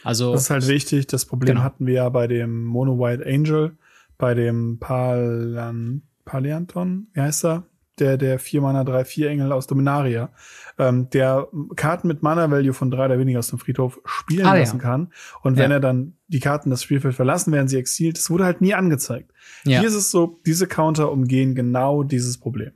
Also. 0.05 0.33
Das 0.33 0.43
ist 0.43 0.51
halt 0.51 0.69
wichtig. 0.69 1.07
Das 1.07 1.25
Problem 1.25 1.57
genau. 1.57 1.65
hatten 1.65 1.87
wir 1.87 1.95
ja 1.95 2.09
bei 2.09 2.27
dem 2.27 2.65
Mono 2.65 2.99
White 2.99 3.25
Angel, 3.27 3.77
bei 4.19 4.35
dem 4.35 4.79
Palan, 4.79 6.03
Palianton, 6.25 7.09
wie 7.13 7.21
heißt 7.21 7.45
er? 7.45 7.65
Der, 7.99 8.17
der 8.17 8.39
4 8.39 8.63
Mana 8.63 8.83
3 8.85 9.05
4 9.05 9.29
Engel 9.29 9.53
aus 9.53 9.67
Dominaria, 9.67 10.31
ähm, 10.79 11.11
der 11.11 11.49
Karten 11.77 12.09
mit 12.09 12.23
Mana 12.23 12.51
Value 12.51 12.73
von 12.73 12.91
drei 12.91 13.05
oder 13.05 13.19
weniger 13.19 13.41
aus 13.41 13.49
dem 13.49 13.59
Friedhof 13.59 14.01
spielen 14.07 14.47
ah, 14.47 14.57
lassen 14.57 14.79
ja. 14.79 14.83
kann. 14.83 15.13
Und 15.43 15.59
wenn 15.59 15.71
ja. 15.71 15.77
er 15.77 15.81
dann 15.81 16.15
die 16.29 16.41
Karten 16.41 16.71
das 16.71 16.83
Spielfeld 16.83 17.15
verlassen, 17.15 17.53
werden 17.53 17.69
sie 17.69 17.77
exiliert. 17.77 18.17
Das 18.17 18.31
wurde 18.31 18.45
halt 18.45 18.63
nie 18.63 18.73
angezeigt. 18.73 19.33
Ja. 19.65 19.81
Hier 19.81 19.89
ist 19.89 19.97
es 19.97 20.11
so, 20.11 20.41
diese 20.47 20.67
Counter 20.67 21.13
umgehen 21.13 21.55
genau 21.55 22.03
dieses 22.03 22.39
Problem. 22.39 22.73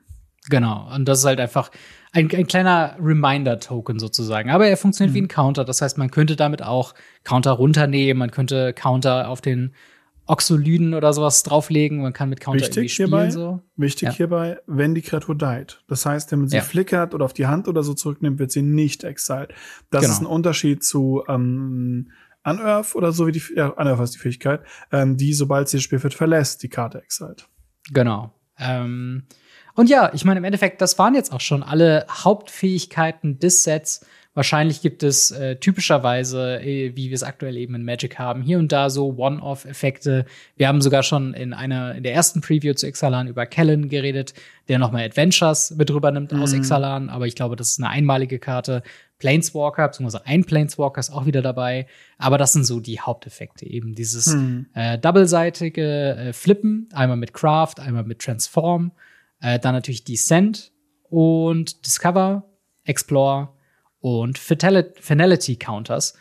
Genau. 0.50 0.90
Und 0.94 1.06
das 1.06 1.20
ist 1.20 1.24
halt 1.24 1.40
einfach 1.40 1.70
ein, 2.14 2.30
ein 2.32 2.46
kleiner 2.46 2.96
Reminder-Token 3.00 3.98
sozusagen. 3.98 4.50
Aber 4.50 4.66
er 4.66 4.76
funktioniert 4.76 5.10
mhm. 5.12 5.14
wie 5.16 5.22
ein 5.22 5.28
Counter. 5.28 5.64
Das 5.64 5.82
heißt, 5.82 5.98
man 5.98 6.10
könnte 6.10 6.36
damit 6.36 6.62
auch 6.62 6.94
Counter 7.24 7.52
runternehmen, 7.52 8.18
man 8.18 8.30
könnte 8.30 8.72
Counter 8.72 9.28
auf 9.28 9.40
den 9.40 9.74
Oxolyden 10.26 10.94
oder 10.94 11.12
sowas 11.12 11.42
drauflegen. 11.42 12.00
Man 12.00 12.12
kann 12.14 12.30
mit 12.30 12.40
Counter 12.40 12.60
Wichtig 12.60 12.76
irgendwie 12.76 12.88
spielen. 12.88 13.08
hierbei, 13.10 13.30
so. 13.30 13.60
Wichtig 13.76 14.08
Ja. 14.08 14.14
hierbei, 14.14 14.58
wenn 14.66 14.94
die 14.94 15.02
Kreatur 15.02 15.36
died. 15.36 15.82
Das 15.88 16.06
heißt, 16.06 16.32
wenn 16.32 16.38
man 16.40 16.48
sie 16.48 16.56
Ja. 16.56 16.62
flickert 16.62 17.14
oder 17.14 17.24
auf 17.26 17.34
die 17.34 17.46
Hand 17.46 17.68
oder 17.68 17.82
so 17.82 17.92
zurücknimmt, 17.92 18.38
wird 18.38 18.50
sie 18.50 18.62
nicht 18.62 19.04
exiled. 19.04 19.52
Das 19.90 20.02
Genau. 20.02 20.12
ist 20.14 20.20
ein 20.20 20.26
Unterschied 20.26 20.82
zu 20.82 21.24
ähm, 21.28 22.10
Unearth 22.42 22.94
oder 22.94 23.12
so 23.12 23.26
wie 23.26 23.32
die, 23.32 23.42
ja, 23.54 23.68
Unearth 23.68 24.00
ist 24.00 24.14
die 24.14 24.18
Fähigkeit, 24.18 24.62
ähm, 24.92 25.16
die, 25.16 25.34
sobald 25.34 25.68
sie 25.68 25.76
das 25.78 25.84
Spielfeld 25.84 26.14
verlässt, 26.14 26.62
die 26.62 26.68
Karte 26.68 27.02
exiled. 27.02 27.46
Genau. 27.92 28.32
Ähm, 28.58 29.24
und 29.74 29.90
ja, 29.90 30.10
ich 30.14 30.24
meine, 30.24 30.38
im 30.38 30.44
Endeffekt, 30.44 30.80
das 30.80 30.98
waren 30.98 31.14
jetzt 31.14 31.32
auch 31.32 31.40
schon 31.40 31.62
alle 31.62 32.06
Hauptfähigkeiten 32.10 33.38
des 33.38 33.64
Sets. 33.64 34.04
Wahrscheinlich 34.36 34.82
gibt 34.82 35.04
es 35.04 35.30
äh, 35.30 35.56
typischerweise, 35.56 36.60
äh, 36.60 36.96
wie 36.96 37.08
wir 37.08 37.14
es 37.14 37.22
aktuell 37.22 37.56
eben 37.56 37.76
in 37.76 37.84
Magic 37.84 38.18
haben, 38.18 38.42
hier 38.42 38.58
und 38.58 38.72
da 38.72 38.90
so 38.90 39.14
One-Off-Effekte. 39.16 40.26
Wir 40.56 40.66
haben 40.66 40.82
sogar 40.82 41.04
schon 41.04 41.34
in 41.34 41.52
einer 41.52 41.94
in 41.94 42.02
der 42.02 42.14
ersten 42.14 42.40
Preview 42.40 42.74
zu 42.74 42.88
Ixalan 42.88 43.28
über 43.28 43.46
Kellen 43.46 43.88
geredet, 43.88 44.34
der 44.66 44.80
nochmal 44.80 45.04
Adventures 45.04 45.70
mit 45.76 45.88
rüber 45.92 46.10
nimmt 46.10 46.34
aus 46.34 46.52
Mhm. 46.52 46.58
Ixalan, 46.60 47.10
aber 47.10 47.28
ich 47.28 47.36
glaube, 47.36 47.54
das 47.54 47.70
ist 47.70 47.78
eine 47.78 47.90
einmalige 47.90 48.40
Karte. 48.40 48.82
Planeswalker, 49.18 49.86
beziehungsweise 49.86 50.26
ein 50.26 50.44
Planeswalker 50.44 50.98
ist 50.98 51.12
auch 51.12 51.26
wieder 51.26 51.40
dabei. 51.40 51.86
Aber 52.18 52.36
das 52.36 52.52
sind 52.52 52.64
so 52.64 52.80
die 52.80 53.00
Haupteffekte, 53.00 53.64
eben 53.66 53.94
dieses 53.94 54.32
Hm. 54.32 54.66
äh, 54.74 54.98
doubleseitige 54.98 56.16
äh, 56.16 56.32
Flippen, 56.32 56.88
einmal 56.92 57.16
mit 57.16 57.32
Craft, 57.32 57.74
einmal 57.78 58.02
mit 58.02 58.18
Transform, 58.18 58.90
äh, 59.44 59.58
dann 59.58 59.74
natürlich 59.74 60.04
Descent 60.04 60.72
und 61.10 61.84
Discover, 61.84 62.44
Explore 62.84 63.50
und 64.00 64.38
Finality 64.38 65.56
Counters. 65.56 66.14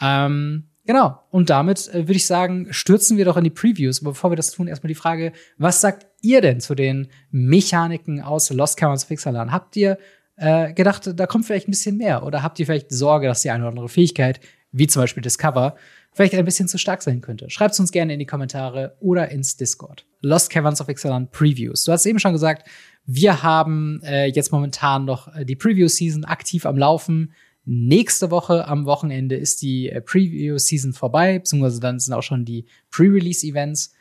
Ähm, 0.00 0.70
genau. 0.86 1.22
Und 1.30 1.50
damit 1.50 1.88
äh, 1.88 2.08
würde 2.08 2.14
ich 2.14 2.26
sagen, 2.26 2.68
stürzen 2.70 3.18
wir 3.18 3.26
doch 3.26 3.36
in 3.36 3.44
die 3.44 3.50
Previews. 3.50 4.00
Aber 4.00 4.12
bevor 4.12 4.30
wir 4.32 4.36
das 4.36 4.52
tun, 4.52 4.68
erstmal 4.68 4.88
die 4.88 4.94
Frage, 4.94 5.32
was 5.58 5.82
sagt 5.82 6.06
ihr 6.22 6.40
denn 6.40 6.60
zu 6.60 6.74
den 6.74 7.08
Mechaniken 7.30 8.22
aus 8.22 8.50
Lost 8.50 8.78
Caverns 8.78 9.04
of 9.04 9.10
Ixalan? 9.10 9.52
Habt 9.52 9.76
ihr 9.76 9.98
äh, 10.36 10.72
gedacht, 10.72 11.10
da 11.14 11.26
kommt 11.26 11.44
vielleicht 11.44 11.68
ein 11.68 11.72
bisschen 11.72 11.98
mehr? 11.98 12.24
Oder 12.24 12.42
habt 12.42 12.58
ihr 12.58 12.66
vielleicht 12.66 12.90
Sorge, 12.90 13.26
dass 13.26 13.42
die 13.42 13.50
eine 13.50 13.64
oder 13.64 13.70
andere 13.70 13.90
Fähigkeit, 13.90 14.40
wie 14.70 14.86
zum 14.86 15.02
Beispiel 15.02 15.22
Discover, 15.22 15.76
vielleicht 16.12 16.34
ein 16.34 16.44
bisschen 16.44 16.68
zu 16.68 16.78
stark 16.78 17.02
sein 17.02 17.20
könnte? 17.20 17.50
Schreibt 17.50 17.74
es 17.74 17.80
uns 17.80 17.92
gerne 17.92 18.12
in 18.12 18.18
die 18.18 18.26
Kommentare 18.26 18.96
oder 19.00 19.30
ins 19.30 19.56
Discord. 19.56 20.06
Lost 20.20 20.50
Caverns 20.50 20.80
of 20.80 20.88
Ixalan 20.88 21.30
Previews. 21.30 21.84
Du 21.84 21.92
hast 21.92 22.06
eben 22.06 22.18
schon 22.18 22.32
gesagt, 22.32 22.68
wir 23.04 23.42
haben 23.42 24.00
äh, 24.04 24.26
jetzt 24.26 24.52
momentan 24.52 25.04
noch 25.04 25.34
äh, 25.34 25.44
die 25.44 25.56
Preview-Season 25.56 26.24
aktiv 26.24 26.66
am 26.66 26.78
Laufen. 26.78 27.32
Nächste 27.64 28.30
Woche 28.30 28.66
am 28.66 28.86
Wochenende 28.86 29.36
ist 29.36 29.62
die 29.62 29.88
äh, 29.88 30.00
Preview-Season 30.00 30.92
vorbei, 30.92 31.38
beziehungsweise 31.38 31.80
dann 31.80 31.98
sind 31.98 32.14
auch 32.14 32.22
schon 32.22 32.44
die 32.44 32.66
Pre-Release-Events. 32.90 33.94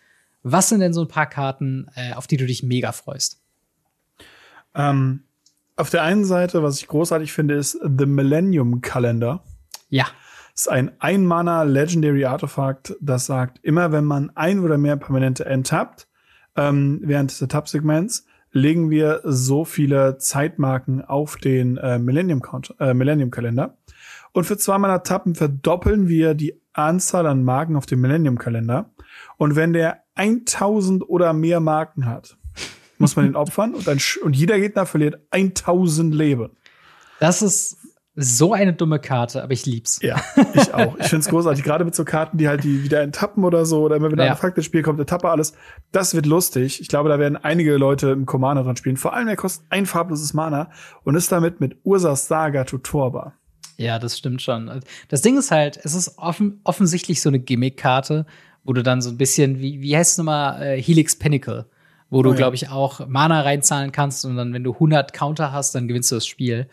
Was 0.43 0.69
sind 0.69 0.80
denn 0.80 0.93
so 0.93 1.02
ein 1.02 1.08
paar 1.08 1.28
Karten, 1.28 1.88
äh, 1.95 2.13
auf 2.13 2.28
die 2.28 2.38
du 2.38 2.45
dich 2.45 2.63
mega 2.63 2.91
freust? 2.91 3.39
Ähm, 4.74 5.24
auf 5.76 5.89
der 5.89 6.04
einen 6.04 6.26
Seite, 6.26 6.63
was 6.63 6.80
ich 6.80 6.88
großartig 6.88 7.32
finde, 7.32 7.56
ist 7.56 7.80
The 7.82 8.06
Millennium 8.06 8.82
Calendar. 8.82 9.43
Ja, 9.89 10.08
ist 10.62 10.67
ein 10.67 10.91
Ein-Mana 11.00 11.63
Legendary 11.63 12.26
Artefakt, 12.26 12.95
das 13.02 13.26
sagt, 13.26 13.58
immer 13.63 13.91
wenn 13.91 14.06
man 14.06 14.30
ein 14.36 14.60
oder 14.60 14.78
mehr 14.78 14.95
Permanente 14.95 15.43
enttappt, 15.43 16.08
ähm, 16.56 17.00
während 17.04 17.32
des 17.32 17.41
Etapp-Segments, 17.41 18.28
legen 18.52 18.91
wir 18.91 19.21
so 19.24 19.65
viele 19.65 20.19
Zeitmarken 20.19 21.04
auf 21.04 21.38
den 21.38 21.78
äh, 21.78 21.97
Millennium, 21.97 22.43
Count 22.43 22.76
äh, 22.80 22.93
Millennium. 22.93 23.32
Und 24.34 24.43
für 24.43 24.56
zwei 24.56 24.78
Mana 24.78 25.00
Tappen 25.00 25.34
verdoppeln 25.34 26.08
wir 26.08 26.36
die 26.36 26.62
Anzahl 26.74 27.26
an 27.26 27.43
Marken 27.43 27.76
auf 27.76 27.88
dem 27.88 28.02
Millennium 28.02 28.38
Kalender. 28.38 28.91
Und 29.38 29.56
wenn 29.56 29.74
der 29.74 30.04
1000 30.13 31.10
oder 31.10 31.34
mehr 31.34 31.60
Marken 31.60 32.06
hat, 32.06 32.38
muss 33.00 33.15
man 33.15 33.26
den 33.26 33.36
opfern 33.36 33.74
und, 33.74 33.88
dann, 33.88 33.97
und 34.24 34.36
jeder 34.36 34.60
Gegner 34.60 34.86
verliert 34.86 35.21
1000 35.32 36.13
Leben. 36.13 36.52
das 37.19 37.41
ist 37.41 37.78
so 38.15 38.54
eine 38.54 38.74
dumme 38.74 39.00
Karte, 39.00 39.41
aber 39.41 39.54
ich 39.54 39.65
lieb's. 39.65 40.00
Ja, 40.02 40.21
ich 40.54 40.74
auch. 40.74 40.97
Ich 41.00 41.08
find's 41.08 41.30
großartig. 41.30 41.63
Gerade 41.63 41.86
mit 41.86 41.95
so 41.95 42.04
Karten, 42.04 42.38
die 42.38 42.47
halt 42.50 42.63
die 42.63 42.84
wieder 42.84 43.02
enttappen 43.02 43.43
oder 43.45 43.65
so, 43.65 43.82
oder 43.84 43.95
immer 43.95 44.12
wenn 44.12 44.17
Ja. 44.19 44.26
ein 44.26 44.30
Artefakt 44.32 44.58
ins 44.58 44.65
Spiel 44.65 44.82
kommt, 44.84 45.00
etappe 45.00 45.30
alles. 45.30 45.54
Das 45.93 46.13
wird 46.13 46.26
lustig. 46.26 46.82
Ich 46.82 46.88
glaube, 46.89 47.08
da 47.10 47.19
werden 47.19 47.38
einige 47.38 47.78
Leute 47.78 48.10
im 48.10 48.26
Commander 48.26 48.63
dran 48.63 48.76
spielen. 48.76 48.97
Vor 48.97 49.13
allem, 49.13 49.28
er 49.30 49.38
kostet 49.38 49.65
ein 49.69 49.86
farbloses 49.86 50.34
Mana 50.34 50.69
und 51.04 51.15
ist 51.15 51.32
damit 51.32 51.62
mit 51.62 51.78
Ursas 51.84 52.28
Saga 52.28 52.65
tutorbar. 52.65 53.34
Ja, 53.78 53.97
das 53.97 54.17
stimmt 54.17 54.41
schon. 54.41 54.82
Das 55.08 55.21
Ding 55.21 55.38
ist 55.38 55.50
halt, 55.50 55.80
es 55.84 55.95
ist 55.95 56.17
offen, 56.17 56.60
offensichtlich 56.65 57.21
so 57.21 57.30
eine 57.30 57.39
Gimmick-Karte, 57.39 58.26
wo 58.63 58.74
du 58.74 58.84
dann 58.84 59.02
so 59.02 59.10
ein 59.10 59.17
bisschen, 59.17 59.60
wie, 59.60 59.82
wie 59.82 59.95
heißt 59.97 60.12
es 60.12 60.17
nochmal, 60.17 60.62
äh, 60.62 60.82
Helix 60.82 61.15
Pinnacle, 61.17 61.65
wo 62.10 62.21
du, 62.21 62.30
Oh 62.30 62.34
ja. 62.34 62.38
glaube 62.38 62.56
ich, 62.56 62.69
auch 62.69 63.08
Mana 63.08 63.41
reinzahlen 63.41 63.91
kannst 63.91 64.26
und 64.26 64.36
dann, 64.36 64.54
wenn 64.54 64.63
du 64.65 64.74
100 64.74 65.13
Counter 65.13 65.52
hast, 65.54 65.74
dann 65.74 65.88
gewinnst 65.88 66.12
du 66.12 66.15
das 66.15 66.28
Spiel. 66.28 66.67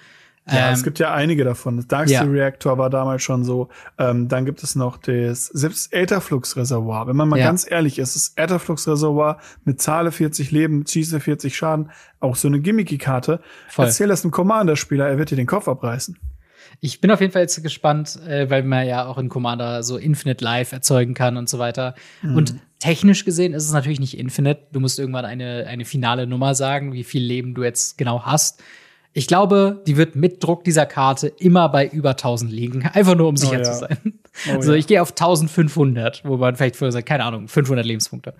Ja, 0.51 0.69
Ähm, 0.69 0.75
es 0.75 0.83
gibt 0.83 0.99
ja 0.99 1.13
einige 1.13 1.45
davon. 1.45 1.77
Das 1.77 1.87
Darksteel 1.87 2.25
Ja. 2.25 2.31
Reactor 2.45 2.79
war 2.79 2.91
damals 2.91 3.23
schon 3.23 3.45
so. 3.45 3.69
Ähm, 3.99 4.29
dann 4.29 4.45
gibt 4.45 4.63
es 4.63 4.75
noch 4.75 4.97
das, 4.97 5.47
selbst 5.47 5.93
Aetherflux 5.95 6.57
Reservoir. 6.57 7.07
Wenn 7.07 7.17
man 7.17 7.29
mal 7.29 7.39
Ja. 7.39 7.47
ganz 7.47 7.71
ehrlich 7.71 7.99
ist, 7.99 8.17
das 8.17 8.33
Aetherflux 8.37 8.89
Reservoir 8.89 9.39
mit 9.65 9.81
Zahle 9.81 10.11
40 10.13 10.51
Leben, 10.51 10.87
schieße 10.87 11.21
40 11.21 11.57
Schaden, 11.57 11.91
auch 12.21 12.37
so 12.37 12.49
eine 12.49 12.61
Gimmicky-Karte. 12.61 13.41
Erzähl 13.77 14.09
das 14.09 14.25
einem 14.25 14.31
Commander-Spieler, 14.31 15.07
er 15.09 15.19
wird 15.19 15.31
dir 15.31 15.37
den 15.37 15.47
Kopf 15.47 15.69
abreißen. 15.69 16.17
Ich 16.81 17.01
bin 17.01 17.11
auf 17.11 17.21
jeden 17.21 17.33
Fall 17.33 17.43
jetzt 17.43 17.61
gespannt, 17.63 18.19
äh, 18.27 18.51
weil 18.51 18.63
man 18.63 18.87
ja 18.87 19.07
auch 19.07 19.19
in 19.19 19.29
Commander 19.29 19.83
so 19.83 19.97
Infinite 19.97 20.45
Life 20.45 20.75
erzeugen 20.75 21.15
kann 21.15 21.37
und 21.37 21.49
so 21.49 21.59
weiter. 21.59 21.95
Und 22.23 22.57
technisch 22.79 23.25
gesehen 23.25 23.53
ist 23.55 23.65
es 23.65 23.73
natürlich 23.73 24.01
nicht 24.01 24.17
Infinite. 24.19 24.69
Du 24.73 24.79
musst 24.81 24.99
irgendwann 24.99 25.25
eine, 25.25 25.67
eine 25.67 25.85
finale 25.85 26.27
Nummer 26.27 26.55
sagen, 26.55 26.93
wie 26.93 27.05
viel 27.05 27.23
Leben 27.23 27.55
du 27.55 27.65
jetzt 27.65 27.99
genau 27.99 28.23
hast. 28.25 28.63
Ich 29.13 29.27
glaube, 29.27 29.83
die 29.87 29.97
wird 29.97 30.17
mit 30.17 30.43
Druck 30.45 30.65
dieser 30.65 30.87
Karte 30.87 31.29
immer 31.29 31.69
bei 31.69 31.87
über 31.89 32.11
1000 32.11 32.53
liegen. 32.53 32.87
Einfach 32.93 33.17
nur, 33.17 33.29
um 33.29 33.37
sicher 33.37 33.59
ja. 33.59 33.63
zu 33.63 33.75
sein. 33.75 33.99
Oh 34.49 34.53
also 34.55 34.73
ja. 34.73 34.79
ich 34.79 34.87
gehe 34.87 35.03
auf 35.03 35.11
1500, 35.11 36.25
wo 36.25 36.37
man 36.37 36.55
vielleicht 36.55 36.77
vorher 36.77 36.93
sagt, 36.93 37.09
keine 37.09 37.25
Ahnung, 37.25 37.49
500 37.49 37.85
Lebenspunkte. 37.85 38.35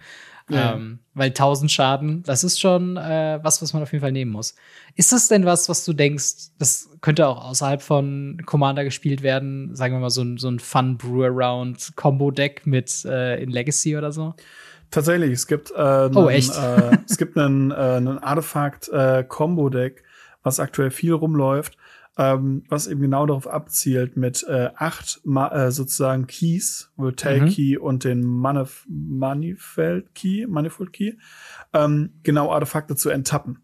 Ja. 0.51 0.75
Ähm, 0.75 1.01
weil 1.15 1.29
1000 1.29 1.71
Schaden, 1.71 2.23
das 2.23 2.43
ist 2.43 2.59
schon 2.59 2.97
äh, 2.97 3.39
was, 3.43 3.61
was 3.61 3.75
man 3.75 3.83
auf 3.83 3.93
jeden 3.93 4.01
Fall 4.01 4.13
nehmen 4.13 4.31
muss. 4.31 4.55
Ist 4.95 5.13
das 5.13 5.29
denn 5.29 5.45
was, 5.45 5.69
was 5.69 5.85
du 5.85 5.93
denkst, 5.93 6.53
das 6.59 6.89
könnte 7.03 7.27
auch 7.27 7.45
außerhalb 7.45 7.83
von 7.83 8.41
Commander 8.47 8.85
gespielt 8.85 9.23
werden? 9.23 9.75
Sagen 9.75 9.95
wir 9.95 10.01
mal 10.01 10.11
so 10.11 10.23
ein, 10.23 10.39
so 10.39 10.49
ein 10.49 10.59
Fun 10.59 10.97
Brew 10.97 11.25
Around 11.25 11.93
Combo 11.97 12.31
Deck 12.31 12.67
mit 12.67 13.05
äh, 13.05 13.43
in 13.43 13.51
Legacy 13.51 13.97
oder 13.97 14.11
so? 14.11 14.35
Tatsächlich, 14.91 15.33
es 15.33 15.47
gibt 15.47 15.71
äh, 15.71 15.75
einen, 15.75 16.17
Oh, 16.17 16.29
echt? 16.29 16.57
Äh, 16.57 16.97
es 17.07 17.19
gibt 17.19 17.37
einen, 17.37 17.71
äh, 17.71 17.75
einen 17.75 18.19
Artefakt 18.19 18.89
äh, 18.89 19.25
Combo 19.29 19.69
Deck, 19.69 20.03
was 20.43 20.61
aktuell 20.61 20.91
viel 20.91 21.13
rumläuft, 21.13 21.77
ähm, 22.17 22.65
was 22.69 22.87
eben 22.89 23.01
genau 23.01 23.27
darauf 23.27 23.47
abzielt 23.47 24.17
mit 24.17 24.45
äh, 24.49 24.71
acht 24.75 25.21
Ma 25.25 25.49
äh, 25.67 25.71
sozusagen 25.71 26.27
Keys, 26.27 26.91
Voltaik 26.97 27.43
Mhm. 27.43 27.49
Key 27.49 27.77
und 27.79 28.05
den 28.05 28.25
Manif 28.25 28.85
Manifold 28.89 30.15
Key, 30.15 30.47
Manifold 30.47 30.93
Key, 30.93 31.13
ähm, 31.73 32.11
genau 32.23 32.51
Artefakte 32.53 32.97
zu 32.97 33.11
enttappen 33.11 33.59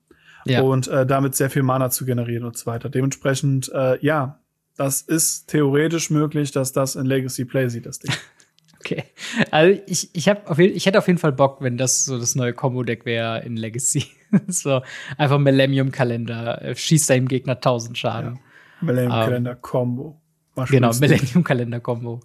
Ja. 0.46 0.60
und 0.62 0.86
äh, 0.88 1.04
damit 1.06 1.34
sehr 1.34 1.50
viel 1.50 1.62
Mana 1.62 1.90
zu 1.90 2.04
generieren 2.04 2.44
und 2.44 2.56
so 2.56 2.66
weiter. 2.66 2.88
Dementsprechend, 2.88 3.72
äh, 3.72 3.98
ja, 4.04 4.40
das 4.76 5.02
ist 5.02 5.46
theoretisch 5.48 6.10
möglich, 6.10 6.50
dass 6.52 6.72
das 6.72 6.96
in 6.96 7.06
Legacy 7.06 7.44
Play 7.44 7.68
sieht, 7.68 7.86
das 7.86 7.98
Ding. 8.00 8.12
Okay. 8.84 9.04
Also 9.50 9.80
ich, 9.86 10.10
ich, 10.12 10.28
hab 10.28 10.50
auf 10.50 10.58
ich 10.58 10.84
hätte 10.84 10.98
auf 10.98 11.06
jeden 11.06 11.18
Fall 11.18 11.32
Bock, 11.32 11.62
wenn 11.62 11.78
das 11.78 12.04
so 12.04 12.18
das 12.18 12.34
neue 12.34 12.52
Combo-Deck 12.52 13.06
wäre 13.06 13.42
in 13.42 13.56
Legacy. 13.56 14.06
so 14.46 14.82
einfach 15.16 15.38
Millennium-Kalender, 15.38 16.62
äh, 16.62 16.76
schießt 16.76 17.08
deinem 17.08 17.28
Gegner 17.28 17.54
1000 17.54 17.96
Schaden. 17.96 18.40
Millennium 18.80 19.12
Ähm, 19.12 19.24
Calendar 19.24 19.54
Combo. 19.54 20.20
War 20.54 20.66
schon 20.66 20.76
Genau, 20.76 20.88
lustig. 20.88 21.10
Millennium-Kalender-Kombo. 21.10 22.20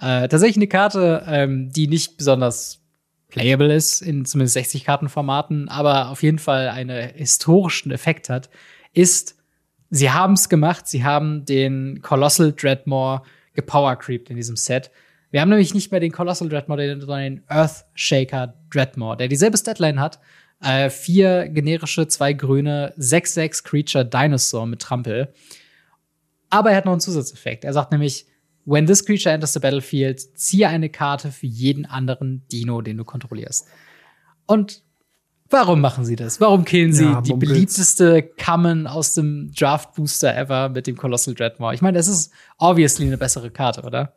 Äh, 0.00 0.28
tatsächlich 0.28 0.56
eine 0.56 0.66
Karte, 0.66 1.24
ähm, 1.28 1.70
die 1.70 1.86
nicht 1.88 2.16
besonders 2.16 2.80
playable 3.28 3.74
ist, 3.74 4.00
in 4.02 4.24
zumindest 4.24 4.56
60-Karten-Formaten, 4.56 5.68
aber 5.68 6.08
auf 6.10 6.22
jeden 6.22 6.38
Fall 6.38 6.68
einen 6.68 7.10
historischen 7.14 7.92
Effekt 7.92 8.28
hat, 8.28 8.50
ist, 8.92 9.36
sie 9.90 10.10
haben 10.10 10.34
es 10.34 10.48
gemacht, 10.48 10.88
sie 10.88 11.04
haben 11.04 11.44
den 11.44 12.02
Colossal 12.02 12.52
Dreadmore 12.52 13.22
gepowercreept 13.54 14.30
in 14.30 14.36
diesem 14.36 14.56
Set. 14.56 14.90
Wir 15.32 15.40
haben 15.40 15.48
nämlich 15.48 15.72
nicht 15.72 15.90
mehr 15.90 15.98
den 15.98 16.12
Colossal 16.12 16.50
Dreadmore, 16.50 17.00
sondern 17.00 17.20
den 17.22 17.42
Earthshaker 17.48 18.54
Dreadmore, 18.70 19.16
der 19.16 19.28
dieselbe 19.28 19.56
Statline 19.56 19.98
hat. 19.98 20.20
Äh, 20.60 20.90
vier 20.90 21.48
generische, 21.48 22.06
zwei 22.06 22.34
grüne, 22.34 22.92
6-6 22.98 23.64
Creature 23.64 24.04
Dinosaur 24.04 24.66
mit 24.66 24.82
Trampel. 24.82 25.32
Aber 26.50 26.70
er 26.70 26.76
hat 26.76 26.84
noch 26.84 26.92
einen 26.92 27.00
Zusatzeffekt. 27.00 27.64
Er 27.64 27.72
sagt 27.72 27.92
nämlich, 27.92 28.26
when 28.66 28.86
this 28.86 29.04
creature 29.04 29.34
enters 29.34 29.54
the 29.54 29.58
battlefield, 29.58 30.20
ziehe 30.38 30.68
eine 30.68 30.90
Karte 30.90 31.32
für 31.32 31.46
jeden 31.46 31.86
anderen 31.86 32.46
Dino, 32.52 32.82
den 32.82 32.98
du 32.98 33.04
kontrollierst. 33.04 33.66
Und 34.44 34.82
warum 35.48 35.80
machen 35.80 36.04
sie 36.04 36.14
das? 36.14 36.42
Warum 36.42 36.66
killen 36.66 36.92
sie 36.92 37.04
Ja, 37.04 37.22
die 37.22 37.32
beliebteste 37.32 38.22
Common 38.22 38.86
aus 38.86 39.14
dem 39.14 39.50
Draft 39.58 39.94
Booster 39.94 40.36
ever 40.36 40.68
mit 40.68 40.86
dem 40.86 40.96
Colossal 40.96 41.34
Dreadmore? 41.34 41.74
Ich 41.74 41.80
meine, 41.80 41.96
das 41.96 42.06
ist 42.06 42.32
obviously 42.58 43.06
eine 43.06 43.16
bessere 43.16 43.50
Karte, 43.50 43.82
oder? 43.82 44.12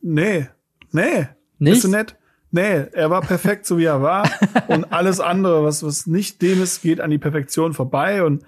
Nee, 0.00 0.48
nee. 0.92 1.28
Nicht? 1.58 1.72
Bist 1.72 1.84
du 1.84 1.88
nett? 1.88 2.16
Nee, 2.50 2.86
er 2.92 3.10
war 3.10 3.20
perfekt, 3.22 3.66
so 3.66 3.76
wie 3.78 3.84
er 3.84 4.02
war. 4.02 4.28
und 4.68 4.92
alles 4.92 5.20
andere, 5.20 5.64
was, 5.64 5.82
was 5.82 6.06
nicht 6.06 6.40
dem 6.42 6.62
ist, 6.62 6.82
geht 6.82 7.00
an 7.00 7.10
die 7.10 7.18
Perfektion 7.18 7.74
vorbei. 7.74 8.22
Und 8.22 8.44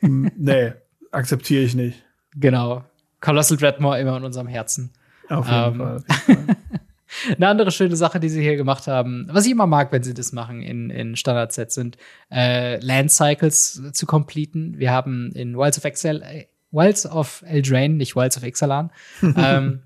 nee, 0.00 0.72
akzeptiere 1.10 1.62
ich 1.62 1.74
nicht. 1.74 2.02
Genau. 2.34 2.84
Colossal 3.20 3.56
Dreadmore 3.56 4.00
immer 4.00 4.16
in 4.16 4.24
unserem 4.24 4.48
Herzen. 4.48 4.90
Auf 5.28 5.46
jeden 5.46 5.74
ähm, 5.74 5.78
Fall. 5.78 5.96
Auf 5.96 6.28
jeden 6.28 6.46
Fall. 6.46 6.56
Eine 7.36 7.48
andere 7.48 7.70
schöne 7.70 7.94
Sache, 7.94 8.20
die 8.20 8.28
sie 8.28 8.42
hier 8.42 8.56
gemacht 8.56 8.86
haben, 8.86 9.28
was 9.30 9.44
ich 9.44 9.52
immer 9.52 9.66
mag, 9.66 9.92
wenn 9.92 10.02
sie 10.02 10.14
das 10.14 10.32
machen 10.32 10.62
in, 10.62 10.90
in 10.90 11.14
Standard-Sets, 11.14 11.74
sind 11.74 11.98
äh, 12.30 12.78
Land 12.78 13.12
Cycles 13.12 13.82
zu 13.92 14.06
completen. 14.06 14.78
Wir 14.78 14.90
haben 14.92 15.30
in 15.32 15.56
Wilds 15.56 15.78
of 15.78 15.84
Excel, 15.84 16.22
äh, 16.22 16.46
Wilds 16.70 17.06
of 17.06 17.44
Eldraine, 17.46 17.94
nicht 17.94 18.16
Wilds 18.16 18.38
of 18.38 18.44
Ixalan, 18.44 18.90
ähm, 19.36 19.82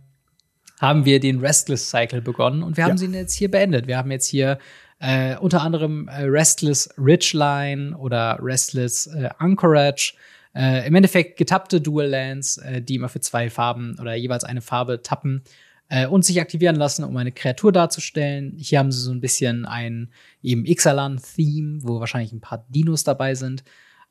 haben 0.80 1.04
wir 1.04 1.20
den 1.20 1.40
Restless 1.40 1.90
Cycle 1.90 2.20
begonnen 2.20 2.62
und 2.62 2.76
wir 2.76 2.84
haben 2.84 2.92
ja. 2.92 2.96
sie 2.98 3.06
jetzt 3.06 3.34
hier 3.34 3.50
beendet. 3.50 3.86
Wir 3.86 3.96
haben 3.96 4.10
jetzt 4.10 4.26
hier 4.26 4.58
äh, 4.98 5.36
unter 5.36 5.62
anderem 5.62 6.08
äh, 6.08 6.22
Restless 6.22 6.88
Ridgeline 6.98 7.96
oder 7.96 8.38
Restless 8.40 9.06
äh, 9.06 9.28
Anchorage. 9.38 10.14
Äh, 10.54 10.86
Im 10.86 10.94
Endeffekt 10.94 11.36
getappte 11.36 11.80
Dual 11.80 12.08
Lands, 12.08 12.58
äh, 12.58 12.80
die 12.80 12.94
immer 12.94 13.08
für 13.08 13.20
zwei 13.20 13.50
Farben 13.50 13.98
oder 14.00 14.14
jeweils 14.14 14.44
eine 14.44 14.62
Farbe 14.62 15.02
tappen 15.02 15.42
äh, 15.88 16.06
und 16.06 16.24
sich 16.24 16.40
aktivieren 16.40 16.76
lassen, 16.76 17.04
um 17.04 17.16
eine 17.16 17.32
Kreatur 17.32 17.72
darzustellen. 17.72 18.54
Hier 18.56 18.78
haben 18.78 18.92
sie 18.92 19.00
so 19.00 19.12
ein 19.12 19.20
bisschen 19.20 19.66
ein 19.66 20.10
eben 20.42 20.64
Ixalan-Theme, 20.64 21.80
wo 21.82 22.00
wahrscheinlich 22.00 22.32
ein 22.32 22.40
paar 22.40 22.64
Dinos 22.68 23.04
dabei 23.04 23.34
sind. 23.34 23.64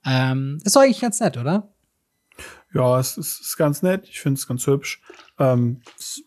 Ähm, 0.05 0.59
ist 0.63 0.75
doch 0.75 0.81
eigentlich 0.81 1.01
ganz 1.01 1.19
nett, 1.19 1.37
oder? 1.37 1.74
Ja, 2.75 2.99
es 2.99 3.17
ist, 3.17 3.39
ist 3.39 3.57
ganz 3.57 3.81
nett. 3.81 4.07
Ich 4.09 4.19
finde 4.19 4.37
es 4.37 4.47
ganz 4.47 4.67
hübsch. 4.67 5.01
Ähm, 5.39 5.81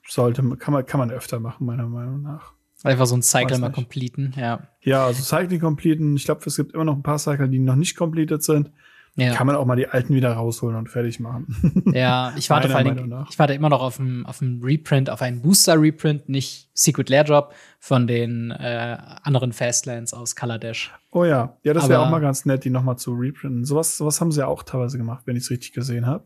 sollte 0.08 0.42
kann 0.56 0.72
man 0.72 0.86
kann 0.86 0.98
man 0.98 1.10
öfter 1.10 1.40
machen 1.40 1.66
meiner 1.66 1.86
Meinung 1.86 2.22
nach. 2.22 2.54
Einfach 2.84 3.06
so 3.06 3.16
ein 3.16 3.22
Cycle 3.22 3.58
mal 3.58 3.72
completen, 3.72 4.32
ja. 4.36 4.68
Ja, 4.80 5.04
also 5.04 5.22
Cycle 5.22 5.58
completen. 5.58 6.16
Ich 6.16 6.24
glaube, 6.24 6.40
es 6.46 6.56
gibt 6.56 6.72
immer 6.72 6.84
noch 6.84 6.94
ein 6.94 7.02
paar 7.02 7.18
Cycle, 7.18 7.48
die 7.48 7.58
noch 7.58 7.74
nicht 7.74 7.96
completed 7.96 8.42
sind. 8.42 8.70
Ja. 9.16 9.34
Kann 9.34 9.48
man 9.48 9.56
auch 9.56 9.64
mal 9.64 9.74
die 9.74 9.88
alten 9.88 10.14
wieder 10.14 10.32
rausholen 10.32 10.76
und 10.76 10.88
fertig 10.88 11.18
machen. 11.18 11.82
Ja, 11.92 12.32
ich 12.36 12.48
warte 12.50 12.68
vor 12.68 12.78
allem, 12.78 13.26
ich 13.28 13.38
warte 13.38 13.52
immer 13.52 13.68
noch 13.68 13.82
auf 13.82 13.98
einen 13.98 14.24
auf 14.24 14.40
einen 14.40 14.62
Reprint, 14.62 15.10
auf 15.10 15.22
einen 15.22 15.42
Booster 15.42 15.80
Reprint, 15.80 16.28
nicht 16.28 16.70
Secret 16.72 17.08
Lair 17.08 17.24
Drop 17.24 17.52
von 17.80 18.06
den 18.06 18.52
äh, 18.52 18.96
anderen 19.22 19.52
Fastlands 19.52 20.14
aus 20.14 20.36
Dash. 20.60 20.92
Oh 21.10 21.24
ja, 21.24 21.56
ja, 21.64 21.74
das 21.74 21.88
wäre 21.88 22.00
auch 22.00 22.10
mal 22.10 22.20
ganz 22.20 22.44
nett, 22.44 22.64
die 22.64 22.70
noch 22.70 22.84
mal 22.84 22.96
zu 22.96 23.12
reprinten. 23.12 23.64
Sowas, 23.64 23.96
sowas 23.96 24.20
haben 24.20 24.30
sie 24.30 24.40
ja 24.40 24.46
auch 24.46 24.62
teilweise 24.62 24.98
gemacht, 24.98 25.22
wenn 25.24 25.34
ich 25.34 25.42
es 25.42 25.50
richtig 25.50 25.72
gesehen 25.72 26.06
habe. 26.06 26.24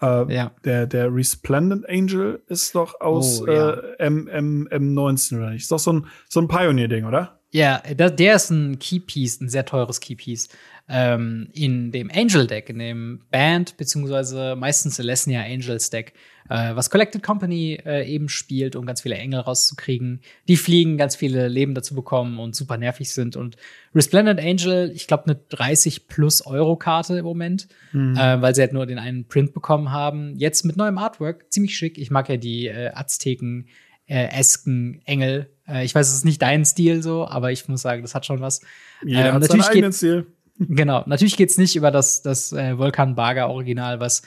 Äh, 0.00 0.32
ja. 0.32 0.52
Der, 0.64 0.86
der 0.86 1.12
Resplendent 1.14 1.88
Angel 1.88 2.42
ist 2.46 2.74
doch 2.74 3.00
aus 3.00 3.42
oh, 3.42 3.46
ja. 3.46 3.70
äh, 3.70 3.96
M, 3.98 4.28
M, 4.28 4.68
M19 4.70 5.38
oder 5.38 5.50
nicht? 5.50 5.62
Ist 5.62 5.72
doch 5.72 5.78
so 5.78 5.92
ein, 5.92 6.06
so 6.28 6.40
ein 6.40 6.48
Pioneer-Ding, 6.48 7.04
oder? 7.04 7.40
Ja, 7.50 7.78
der 7.78 8.34
ist 8.34 8.50
ein 8.50 8.78
Keypiece, 8.78 9.40
ein 9.40 9.48
sehr 9.48 9.64
teures 9.64 10.00
Keypiece 10.00 10.48
ähm, 10.88 11.48
in 11.52 11.92
dem 11.92 12.10
Angel-Deck, 12.10 12.70
in 12.70 12.78
dem 12.78 13.20
Band, 13.30 13.76
beziehungsweise 13.76 14.56
meistens 14.56 14.96
Celestia 14.96 15.42
Angels-Deck, 15.42 16.14
äh, 16.48 16.74
was 16.74 16.88
Collected 16.88 17.22
Company 17.22 17.78
äh, 17.84 18.10
eben 18.10 18.30
spielt, 18.30 18.74
um 18.74 18.86
ganz 18.86 19.02
viele 19.02 19.16
Engel 19.16 19.40
rauszukriegen. 19.40 20.22
Die 20.48 20.56
fliegen, 20.56 20.96
ganz 20.96 21.14
viele 21.14 21.48
Leben 21.48 21.74
dazu 21.74 21.94
bekommen 21.94 22.38
und 22.38 22.56
super 22.56 22.78
nervig 22.78 23.10
sind. 23.10 23.36
Und 23.36 23.56
Resplendent 23.94 24.40
Angel, 24.40 24.90
ich 24.94 25.06
glaube, 25.06 25.24
eine 25.26 25.34
30 25.50 26.08
plus 26.08 26.46
Euro-Karte 26.46 27.18
im 27.18 27.24
Moment, 27.24 27.68
mhm. 27.92 28.16
äh, 28.16 28.40
weil 28.40 28.54
sie 28.54 28.62
halt 28.62 28.72
nur 28.72 28.86
den 28.86 28.98
einen 28.98 29.26
Print 29.26 29.52
bekommen 29.52 29.92
haben. 29.92 30.36
Jetzt 30.36 30.64
mit 30.64 30.78
neuem 30.78 30.96
Artwork, 30.96 31.52
ziemlich 31.52 31.76
schick. 31.76 31.98
Ich 31.98 32.10
mag 32.10 32.28
ja 32.30 32.38
die 32.38 32.66
äh, 32.66 32.90
Azteken. 32.94 33.68
Äh, 34.10 34.28
Esken 34.28 35.02
Engel. 35.04 35.50
Äh, 35.68 35.84
ich 35.84 35.94
weiß, 35.94 36.08
es 36.08 36.14
ist 36.14 36.24
nicht 36.24 36.40
dein 36.40 36.64
Stil 36.64 37.02
so, 37.02 37.28
aber 37.28 37.52
ich 37.52 37.68
muss 37.68 37.82
sagen, 37.82 38.00
das 38.00 38.14
hat 38.14 38.24
schon 38.24 38.40
was. 38.40 38.62
Jeder 39.04 39.28
ähm, 39.28 39.34
hat 39.34 39.44
seinen 39.44 39.60
eigenen 39.60 39.92
Stil. 39.92 40.26
Genau. 40.58 41.04
Natürlich 41.06 41.36
geht's 41.36 41.58
nicht 41.58 41.76
über 41.76 41.90
das, 41.90 42.22
das 42.22 42.52
äh, 42.52 42.78
Volkan 42.78 43.14
Baga 43.14 43.46
Original, 43.46 44.00
was 44.00 44.22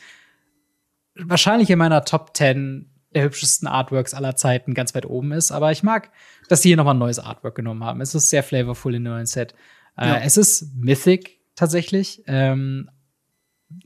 wahrscheinlich 1.16 1.70
in 1.70 1.78
meiner 1.78 2.06
Top 2.06 2.36
10 2.36 2.90
der 3.14 3.24
hübschesten 3.24 3.68
Artworks 3.68 4.14
aller 4.14 4.36
Zeiten 4.36 4.74
ganz 4.74 4.96
weit 4.96 5.06
oben 5.06 5.34
ist. 5.34 5.52
Aber 5.52 5.72
ich 5.72 5.84
mag, 5.84 6.12
dass 6.48 6.62
sie 6.62 6.70
hier 6.70 6.78
nochmal 6.78 6.96
ein 6.96 7.00
neues 7.00 7.20
Artwork 7.20 7.56
genommen 7.56 7.84
haben. 7.84 8.02
Es 8.02 8.16
ist 8.16 8.30
sehr 8.30 8.44
flavorful 8.44 8.96
in 8.96 9.04
dem 9.04 9.14
neuen 9.14 9.26
Set. 9.26 9.54
Äh, 9.98 10.08
ja. 10.08 10.18
Es 10.20 10.38
ist 10.38 10.74
Mythic 10.76 11.40
tatsächlich, 11.56 12.24
ähm, 12.28 12.90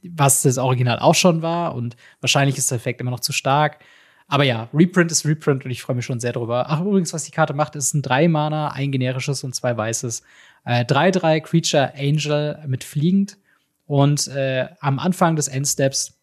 was 0.03 0.43
das 0.43 0.57
Original 0.57 0.99
auch 0.99 1.15
schon 1.15 1.41
war. 1.41 1.73
Und 1.73 1.95
wahrscheinlich 2.21 2.57
ist 2.57 2.69
der 2.69 2.77
Effekt 2.77 3.01
immer 3.01 3.11
noch 3.11 3.19
zu 3.19 3.33
stark. 3.33 3.79
Aber 4.27 4.43
ja, 4.43 4.69
Reprint 4.73 5.11
ist 5.11 5.25
Reprint 5.25 5.65
und 5.65 5.71
ich 5.71 5.83
freue 5.83 5.95
mich 5.95 6.05
schon 6.05 6.19
sehr 6.19 6.33
drüber. 6.33 6.65
Ach, 6.67 6.81
übrigens, 6.81 7.13
was 7.13 7.25
die 7.25 7.31
Karte 7.31 7.53
macht, 7.53 7.75
ist 7.75 7.93
ein 7.93 8.01
drei 8.01 8.27
Mana, 8.27 8.69
ein 8.69 8.91
generisches 8.91 9.43
und 9.43 9.53
zwei 9.53 9.75
weißes. 9.77 10.23
3-3 10.65 11.35
äh, 11.35 11.41
Creature 11.41 11.93
Angel 11.95 12.59
mit 12.67 12.83
fliegend. 12.83 13.37
Und 13.85 14.27
äh, 14.29 14.67
am 14.79 14.97
Anfang 14.97 15.35
des 15.35 15.47
Endsteps, 15.47 16.17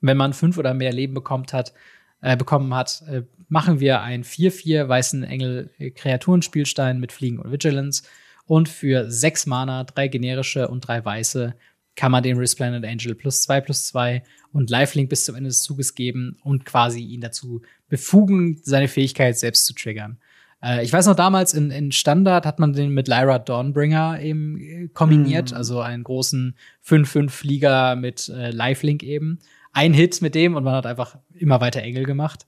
wenn 0.00 0.16
man 0.16 0.32
fünf 0.32 0.56
oder 0.56 0.72
mehr 0.72 0.92
Leben 0.92 1.14
bekommt 1.14 1.52
hat, 1.52 1.74
äh, 2.22 2.36
bekommen 2.36 2.74
hat, 2.74 3.02
äh, 3.08 3.22
machen 3.48 3.80
wir 3.80 4.00
einen 4.00 4.24
4-4 4.24 4.88
weißen 4.88 5.24
Engel 5.24 5.70
äh, 5.78 5.90
Kreaturenspielstein 5.90 6.98
mit 6.98 7.12
Fliegen 7.12 7.38
und 7.38 7.52
Vigilance. 7.52 8.04
Und 8.46 8.68
für 8.68 9.10
sechs 9.10 9.46
Mana, 9.46 9.84
drei 9.84 10.08
generische 10.08 10.68
und 10.68 10.80
drei 10.80 11.04
weiße, 11.04 11.54
kann 11.96 12.12
man 12.12 12.22
den 12.22 12.38
Resplendent 12.38 12.84
Angel 12.84 13.14
plus 13.14 13.42
zwei 13.42 13.60
plus 13.60 13.86
zwei 13.86 14.22
und 14.52 14.70
Lifelink 14.70 15.08
bis 15.08 15.24
zum 15.24 15.34
Ende 15.34 15.48
des 15.48 15.62
Zuges 15.62 15.94
geben 15.94 16.36
und 16.42 16.64
quasi 16.64 17.00
ihn 17.00 17.20
dazu 17.20 17.62
befugen, 17.88 18.60
seine 18.62 18.88
Fähigkeit 18.88 19.38
selbst 19.38 19.66
zu 19.66 19.74
triggern. 19.74 20.18
Äh, 20.62 20.84
ich 20.84 20.92
weiß 20.92 21.06
noch 21.06 21.16
damals 21.16 21.54
in, 21.54 21.70
in 21.70 21.92
Standard 21.92 22.46
hat 22.46 22.58
man 22.58 22.72
den 22.72 22.92
mit 22.92 23.08
Lyra 23.08 23.38
Dawnbringer 23.38 24.20
eben 24.20 24.58
äh, 24.58 24.88
kombiniert, 24.88 25.50
mhm. 25.50 25.56
also 25.56 25.80
einen 25.80 26.04
großen 26.04 26.56
5-5-Flieger 26.86 27.96
mit 27.96 28.28
äh, 28.28 28.50
Lifelink 28.50 29.02
eben. 29.02 29.40
Ein 29.72 29.94
Hit 29.94 30.22
mit 30.22 30.34
dem 30.34 30.54
und 30.54 30.64
man 30.64 30.74
hat 30.74 30.86
einfach 30.86 31.18
immer 31.34 31.60
weiter 31.60 31.82
Engel 31.82 32.04
gemacht. 32.04 32.46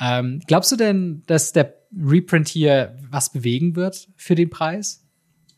Ähm, 0.00 0.40
glaubst 0.46 0.72
du 0.72 0.76
denn, 0.76 1.22
dass 1.26 1.52
der 1.52 1.74
Reprint 1.96 2.48
hier 2.48 2.96
was 3.10 3.30
bewegen 3.30 3.76
wird 3.76 4.08
für 4.16 4.34
den 4.34 4.50
Preis? 4.50 5.06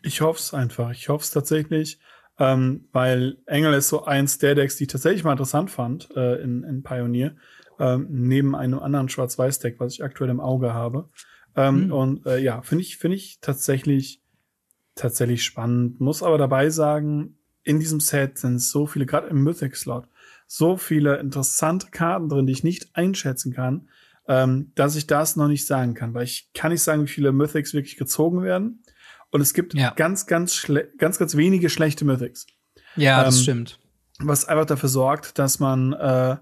Ich 0.03 0.20
hoffe 0.20 0.38
es 0.38 0.53
einfach. 0.53 0.90
Ich 0.90 1.09
hoffe 1.09 1.23
es 1.23 1.31
tatsächlich, 1.31 1.99
ähm, 2.38 2.88
weil 2.92 3.38
Engel 3.47 3.75
ist 3.75 3.88
so 3.88 4.05
eins 4.05 4.38
der 4.38 4.55
Decks, 4.55 4.77
die 4.77 4.85
ich 4.85 4.90
tatsächlich 4.90 5.25
mal 5.25 5.33
interessant 5.33 5.70
fand 5.70 6.11
äh, 6.16 6.42
in, 6.42 6.64
in 6.64 6.83
Pioneer, 6.83 7.37
ähm, 7.79 8.07
neben 8.11 8.57
einem 8.57 8.81
anderen 8.81 9.09
Schwarz-Weiß-Deck, 9.09 9.79
was 9.79 9.94
ich 9.94 10.05
aktuell 10.05 10.31
im 10.31 10.40
Auge 10.40 10.75
habe. 10.75 11.09
Ähm, 11.57 11.87
mhm. 11.87 11.92
Und 11.92 12.27
äh, 12.27 12.38
ja, 12.38 12.62
finde 12.62 12.83
ich, 12.83 12.99
finde 12.99 13.16
ich 13.16 13.38
tatsächlich, 13.40 14.23
tatsächlich 14.94 15.44
spannend. 15.44 16.01
Muss 16.01 16.23
aber 16.23 16.38
dabei 16.38 16.70
sagen, 16.70 17.38
in 17.62 17.81
diesem 17.81 18.01
Set 18.01 18.38
sind 18.38 18.59
so 18.59 18.87
viele, 18.87 19.07
gerade 19.07 19.29
im 19.29 19.42
Mythic-Slot, 19.42 20.09
so 20.47 20.77
viele 20.77 21.18
interessante 21.18 21.88
Karten 21.90 22.29
drin, 22.29 22.47
die 22.47 22.53
ich 22.53 22.64
nicht 22.64 22.94
einschätzen 22.94 23.53
kann, 23.53 23.88
ähm, 24.29 24.73
dass 24.75 24.97
ich 24.97 25.07
das 25.07 25.37
noch 25.37 25.49
nicht 25.49 25.66
sagen 25.66 25.94
kann. 25.94 26.14
Weil 26.14 26.25
ich 26.25 26.51
kann 26.53 26.73
nicht 26.73 26.83
sagen, 26.83 27.05
wie 27.05 27.09
viele 27.09 27.33
Mythics 27.33 27.75
wirklich 27.75 27.97
gezogen 27.97 28.42
werden. 28.42 28.83
Und 29.35 29.40
es 29.40 29.53
gibt 29.53 29.75
ja. 29.75 29.90
ganz, 29.90 30.27
ganz, 30.27 30.64
ganz, 30.97 31.18
ganz 31.18 31.37
wenige 31.37 31.68
schlechte 31.68 32.05
Mythics. 32.05 32.47
Ja, 32.94 33.25
das 33.25 33.38
ähm, 33.38 33.42
stimmt. 33.42 33.81
Was 34.20 34.44
einfach 34.44 34.64
dafür 34.64 34.88
sorgt, 34.88 35.40
dass 35.40 35.59
man 35.59 35.92
äh, 35.92 36.37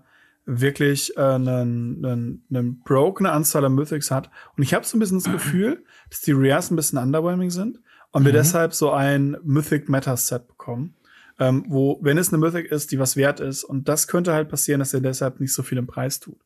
wirklich 0.44 1.16
äh, 1.16 1.20
einen, 1.22 2.04
einen, 2.04 2.44
einen 2.50 2.80
broke 2.80 3.26
Anzahl 3.32 3.64
an 3.64 3.72
Mythics 3.72 4.10
hat. 4.10 4.28
Und 4.58 4.62
ich 4.62 4.74
habe 4.74 4.84
so 4.84 4.98
ein 4.98 5.00
bisschen 5.00 5.20
das 5.20 5.32
Gefühl, 5.32 5.86
dass 6.10 6.20
die 6.20 6.32
Rares 6.34 6.70
ein 6.70 6.76
bisschen 6.76 6.98
underwhelming 6.98 7.48
sind 7.48 7.80
und 8.10 8.24
mhm. 8.24 8.26
wir 8.26 8.32
deshalb 8.34 8.74
so 8.74 8.90
ein 8.90 9.38
Mythic 9.42 9.88
Meta 9.88 10.14
Set 10.18 10.46
bekommen. 10.46 10.94
Ähm, 11.38 11.64
wo, 11.68 11.98
wenn 12.02 12.18
es 12.18 12.30
eine 12.30 12.44
Mythic 12.44 12.70
ist, 12.70 12.92
die 12.92 12.98
was 12.98 13.16
wert 13.16 13.40
ist, 13.40 13.64
und 13.64 13.88
das 13.88 14.06
könnte 14.06 14.34
halt 14.34 14.50
passieren, 14.50 14.80
dass 14.80 14.92
er 14.92 15.00
deshalb 15.00 15.40
nicht 15.40 15.54
so 15.54 15.62
viel 15.62 15.78
im 15.78 15.86
Preis 15.86 16.20
tut. 16.20 16.40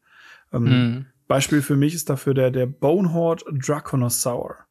Ähm, 0.53 0.63
mhm. 0.63 1.07
Beispiel 1.27 1.61
für 1.61 1.75
mich 1.75 1.93
ist 1.97 2.09
dafür 2.09 2.35
der, 2.35 2.53
der 2.53 2.67
Bonehorde 2.67 3.47
Draconosaur. 3.53 4.66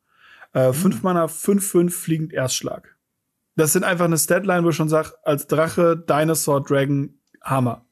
Äh, 0.55 0.69
mhm. 0.69 0.73
Fünf 0.73 1.03
Mana, 1.03 1.27
fünf, 1.27 1.67
fünf 1.67 1.95
fliegend 1.95 2.33
Erstschlag. 2.33 2.95
Das 3.55 3.73
sind 3.73 3.83
einfach 3.83 4.05
eine 4.05 4.17
Statline, 4.17 4.63
wo 4.63 4.69
ich 4.69 4.75
schon 4.75 4.89
sage, 4.89 5.11
als 5.23 5.47
Drache, 5.47 5.95
Dinosaur, 5.97 6.63
Dragon, 6.63 7.19
Hammer. 7.41 7.85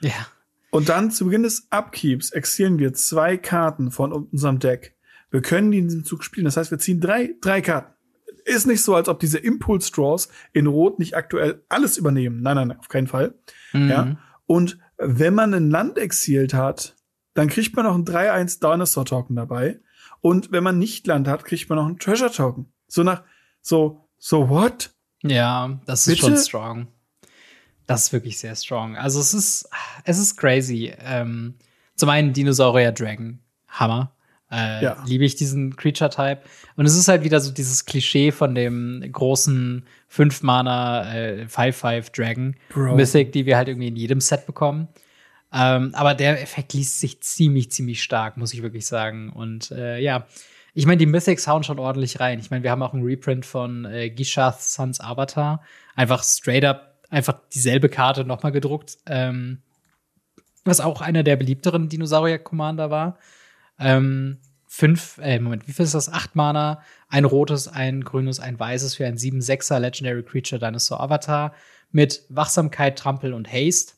Ja. 0.00 0.26
Und 0.70 0.88
dann 0.88 1.10
zu 1.10 1.24
Beginn 1.24 1.42
des 1.42 1.68
Upkeeps 1.70 2.30
exilieren 2.30 2.78
wir 2.78 2.92
zwei 2.92 3.36
Karten 3.36 3.90
von 3.90 4.12
unserem 4.12 4.58
Deck. 4.58 4.94
Wir 5.30 5.42
können 5.42 5.70
die 5.70 5.78
in 5.78 5.88
diesem 5.88 6.04
Zug 6.04 6.22
spielen. 6.22 6.44
Das 6.44 6.56
heißt, 6.56 6.70
wir 6.70 6.78
ziehen 6.78 7.00
drei, 7.00 7.34
drei 7.40 7.60
Karten. 7.62 7.92
Ist 8.44 8.66
nicht 8.66 8.82
so, 8.82 8.94
als 8.94 9.08
ob 9.08 9.18
diese 9.18 9.38
Impulse 9.38 9.90
Draws 9.90 10.28
in 10.52 10.66
Rot 10.66 10.98
nicht 10.98 11.16
aktuell 11.16 11.64
alles 11.68 11.96
übernehmen. 11.96 12.42
Nein, 12.42 12.56
nein, 12.56 12.68
nein, 12.68 12.78
auf 12.78 12.88
keinen 12.88 13.06
Fall. 13.06 13.34
Mhm. 13.72 13.88
Ja. 13.88 14.16
Und 14.46 14.78
wenn 14.98 15.34
man 15.34 15.52
ein 15.52 15.70
Land 15.70 15.98
exiliert 15.98 16.54
hat, 16.54 16.94
dann 17.34 17.48
kriegt 17.48 17.74
man 17.74 17.86
noch 17.86 17.94
ein 17.94 18.04
3-1 18.04 18.60
Dinosaur 18.60 19.04
Token 19.04 19.36
dabei. 19.36 19.80
Und 20.26 20.50
wenn 20.50 20.64
man 20.64 20.76
nicht 20.76 21.06
Land 21.06 21.28
hat, 21.28 21.44
kriegt 21.44 21.68
man 21.68 21.78
noch 21.78 21.86
ein 21.86 22.00
Treasure 22.00 22.32
Token. 22.32 22.66
So 22.88 23.04
nach, 23.04 23.22
so, 23.62 24.08
so 24.18 24.48
what? 24.48 24.90
Ja, 25.22 25.78
das 25.86 26.08
ist 26.08 26.16
Bitte? 26.16 26.26
schon 26.26 26.36
strong. 26.36 26.88
Das 27.86 28.06
ist 28.06 28.12
wirklich 28.12 28.36
sehr 28.40 28.56
strong. 28.56 28.96
Also 28.96 29.20
es 29.20 29.32
ist, 29.32 29.68
es 30.02 30.18
ist 30.18 30.36
crazy. 30.36 30.92
Ähm, 30.98 31.54
zum 31.94 32.08
einen 32.08 32.32
Dinosaurier 32.32 32.90
Dragon, 32.90 33.38
Hammer. 33.68 34.16
Äh, 34.50 34.82
ja. 34.82 35.04
Liebe 35.06 35.24
ich 35.24 35.36
diesen 35.36 35.76
Creature-Type. 35.76 36.40
Und 36.74 36.86
es 36.86 36.96
ist 36.96 37.06
halt 37.06 37.22
wieder 37.22 37.38
so 37.38 37.52
dieses 37.52 37.84
Klischee 37.84 38.32
von 38.32 38.56
dem 38.56 39.08
großen 39.08 39.86
5-Mana 40.12 41.14
äh, 41.14 41.46
5-5 41.48 42.12
Dragon 42.12 42.56
Mythic, 42.74 43.30
die 43.30 43.46
wir 43.46 43.56
halt 43.56 43.68
irgendwie 43.68 43.88
in 43.88 43.96
jedem 43.96 44.20
Set 44.20 44.44
bekommen. 44.44 44.88
Ähm, 45.52 45.94
aber 45.94 46.14
der 46.14 46.42
Effekt 46.42 46.72
liest 46.72 47.00
sich 47.00 47.20
ziemlich, 47.22 47.70
ziemlich 47.70 48.02
stark, 48.02 48.36
muss 48.36 48.52
ich 48.52 48.62
wirklich 48.62 48.86
sagen. 48.86 49.30
Und 49.30 49.70
äh, 49.70 49.98
ja, 49.98 50.26
ich 50.74 50.86
meine, 50.86 50.98
die 50.98 51.06
Mythics 51.06 51.46
hauen 51.46 51.62
schon 51.62 51.78
ordentlich 51.78 52.20
rein. 52.20 52.38
Ich 52.38 52.50
meine, 52.50 52.62
wir 52.62 52.70
haben 52.70 52.82
auch 52.82 52.92
einen 52.92 53.04
Reprint 53.04 53.46
von 53.46 53.84
äh, 53.86 54.10
Gishath 54.10 54.60
Sons 54.60 55.00
Avatar. 55.00 55.62
Einfach 55.94 56.22
straight 56.22 56.64
up, 56.64 57.00
einfach 57.08 57.40
dieselbe 57.54 57.88
Karte 57.88 58.24
nochmal 58.24 58.52
gedruckt. 58.52 58.98
Ähm, 59.06 59.62
was 60.66 60.80
auch 60.80 61.00
einer 61.00 61.22
der 61.22 61.36
beliebteren 61.36 61.88
Dinosaurier-Commander 61.88 62.90
war. 62.90 63.18
Ähm, 63.78 64.38
fünf, 64.66 65.18
äh, 65.22 65.38
Moment, 65.38 65.66
wie 65.68 65.72
viel 65.72 65.84
ist 65.84 65.94
das? 65.94 66.12
Acht 66.12 66.34
Mana, 66.34 66.82
ein 67.08 67.24
rotes, 67.24 67.68
ein 67.68 68.02
grünes, 68.02 68.40
ein 68.40 68.58
weißes 68.58 68.96
für 68.96 69.06
ein 69.06 69.16
7-6er 69.16 69.78
Legendary 69.78 70.22
Creature 70.22 70.58
Dinosaur 70.58 71.00
Avatar 71.00 71.54
mit 71.90 72.24
Wachsamkeit, 72.28 72.98
Trampel 72.98 73.32
und 73.32 73.50
Haste. 73.50 73.94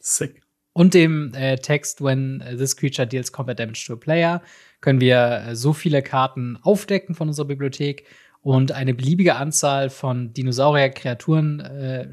Sick. 0.00 0.45
Und 0.76 0.92
dem 0.92 1.32
äh, 1.32 1.56
Text, 1.56 2.02
when 2.02 2.44
this 2.58 2.76
creature 2.76 3.08
deals 3.08 3.32
combat 3.32 3.58
damage 3.58 3.86
to 3.86 3.94
a 3.94 3.96
player, 3.96 4.42
können 4.82 5.00
wir 5.00 5.44
äh, 5.46 5.56
so 5.56 5.72
viele 5.72 6.02
Karten 6.02 6.58
aufdecken 6.60 7.14
von 7.14 7.28
unserer 7.28 7.46
Bibliothek 7.46 8.04
und 8.42 8.72
eine 8.72 8.92
beliebige 8.92 9.36
Anzahl 9.36 9.88
von 9.88 10.34
Dinosaurier-Kreaturen, 10.34 11.60
äh, 11.60 12.10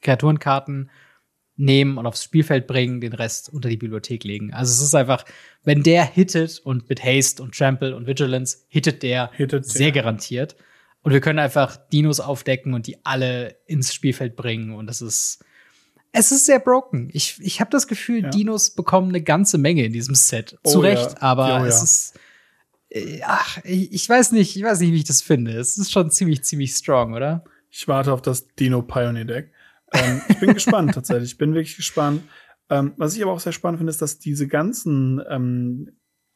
Kreaturenkarten 0.00 0.90
nehmen 1.54 1.98
und 1.98 2.06
aufs 2.06 2.24
Spielfeld 2.24 2.66
bringen, 2.66 3.00
den 3.00 3.12
Rest 3.12 3.48
unter 3.48 3.68
die 3.68 3.76
Bibliothek 3.76 4.24
legen. 4.24 4.52
Also 4.52 4.72
es 4.72 4.82
ist 4.82 4.96
einfach, 4.96 5.24
wenn 5.62 5.84
der 5.84 6.04
hittet 6.04 6.58
und 6.64 6.88
mit 6.88 7.04
Haste 7.04 7.40
und 7.40 7.54
Trample 7.56 7.94
und 7.94 8.08
Vigilance 8.08 8.64
hittet 8.66 9.04
der 9.04 9.30
hittet 9.34 9.66
sehr 9.66 9.92
der. 9.92 10.02
garantiert. 10.02 10.56
Und 11.02 11.12
wir 11.12 11.20
können 11.20 11.38
einfach 11.38 11.76
Dinos 11.76 12.18
aufdecken 12.18 12.74
und 12.74 12.88
die 12.88 13.06
alle 13.06 13.54
ins 13.66 13.94
Spielfeld 13.94 14.34
bringen. 14.34 14.74
Und 14.74 14.88
das 14.88 15.00
ist, 15.00 15.44
es 16.12 16.32
ist 16.32 16.46
sehr 16.46 16.58
broken. 16.58 17.08
Ich, 17.12 17.38
ich 17.40 17.60
habe 17.60 17.70
das 17.70 17.86
Gefühl, 17.86 18.22
ja. 18.22 18.30
Dinos 18.30 18.70
bekommen 18.70 19.10
eine 19.10 19.22
ganze 19.22 19.58
Menge 19.58 19.84
in 19.84 19.92
diesem 19.92 20.14
Set. 20.14 20.58
Oh, 20.62 20.70
Zu 20.70 20.80
Recht, 20.80 21.12
ja. 21.12 21.22
aber 21.22 21.48
ja, 21.48 21.62
oh, 21.62 21.64
es 21.64 21.82
ist, 21.82 22.18
äh, 22.88 23.20
ach, 23.24 23.58
ich 23.64 24.08
weiß 24.08 24.32
nicht, 24.32 24.56
ich 24.56 24.62
weiß 24.62 24.80
nicht, 24.80 24.92
wie 24.92 24.98
ich 24.98 25.04
das 25.04 25.22
finde. 25.22 25.52
Es 25.52 25.78
ist 25.78 25.92
schon 25.92 26.10
ziemlich, 26.10 26.42
ziemlich 26.42 26.72
strong, 26.72 27.14
oder? 27.14 27.44
Ich 27.70 27.86
warte 27.86 28.12
auf 28.12 28.22
das 28.22 28.48
Dino 28.54 28.82
Pioneer 28.82 29.24
Deck. 29.24 29.52
Ähm, 29.92 30.20
ich 30.28 30.40
bin 30.40 30.54
gespannt 30.54 30.94
tatsächlich. 30.94 31.32
Ich 31.32 31.38
bin 31.38 31.54
wirklich 31.54 31.76
gespannt. 31.76 32.22
Ähm, 32.68 32.94
was 32.96 33.16
ich 33.16 33.22
aber 33.22 33.32
auch 33.32 33.40
sehr 33.40 33.52
spannend 33.52 33.78
finde, 33.78 33.90
ist, 33.90 34.02
dass 34.02 34.18
diese 34.18 34.48
ganzen 34.48 35.22
ähm, 35.28 35.90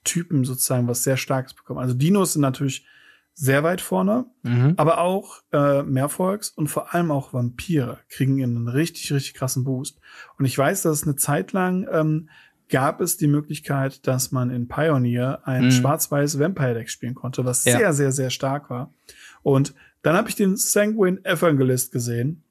Typen 0.05 0.45
sozusagen 0.45 0.87
was 0.87 1.03
sehr 1.03 1.17
Starkes 1.17 1.55
bekommen. 1.55 1.81
Also 1.81 1.95
Dinos 1.95 2.35
sind 2.35 2.43
natürlich 2.43 2.87
sehr 3.35 3.63
weit 3.65 3.81
vorne, 3.81 4.27
mhm. 4.43 4.75
aber 4.77 4.99
auch 4.99 5.43
äh, 5.53 5.83
Mehrfolgs 5.83 6.51
und 6.51 6.69
vor 6.69 6.95
allem 6.95 7.11
auch 7.11 7.33
Vampire 7.33 7.99
kriegen 8.09 8.43
einen 8.43 8.69
richtig, 8.69 9.13
richtig 9.13 9.35
krassen 9.35 9.65
Boost. 9.65 9.99
Und 10.39 10.45
ich 10.45 10.57
weiß, 10.57 10.83
dass 10.83 10.99
es 10.99 11.03
eine 11.05 11.17
Zeit 11.17 11.53
lang 11.53 11.87
ähm, 11.91 12.29
gab 12.69 13.01
es 13.01 13.17
die 13.17 13.27
Möglichkeit, 13.27 14.07
dass 14.07 14.33
man 14.33 14.51
in 14.51 14.69
Pioneer 14.69 15.41
ein 15.45 15.67
mhm. 15.67 15.71
schwarz-weiß 15.73 16.39
Vampire-Deck 16.39 16.89
spielen 16.89 17.15
konnte, 17.15 17.45
was 17.45 17.65
ja. 17.65 17.77
sehr, 17.77 17.93
sehr, 17.93 18.13
sehr 18.13 18.31
stark 18.31 18.71
war. 18.71 18.93
Und 19.43 19.75
dann 20.03 20.17
habe 20.17 20.29
ich 20.29 20.37
den 20.37 20.57
Sanguine 20.57 21.25
Evangelist 21.25 21.93
gesehen 21.93 22.45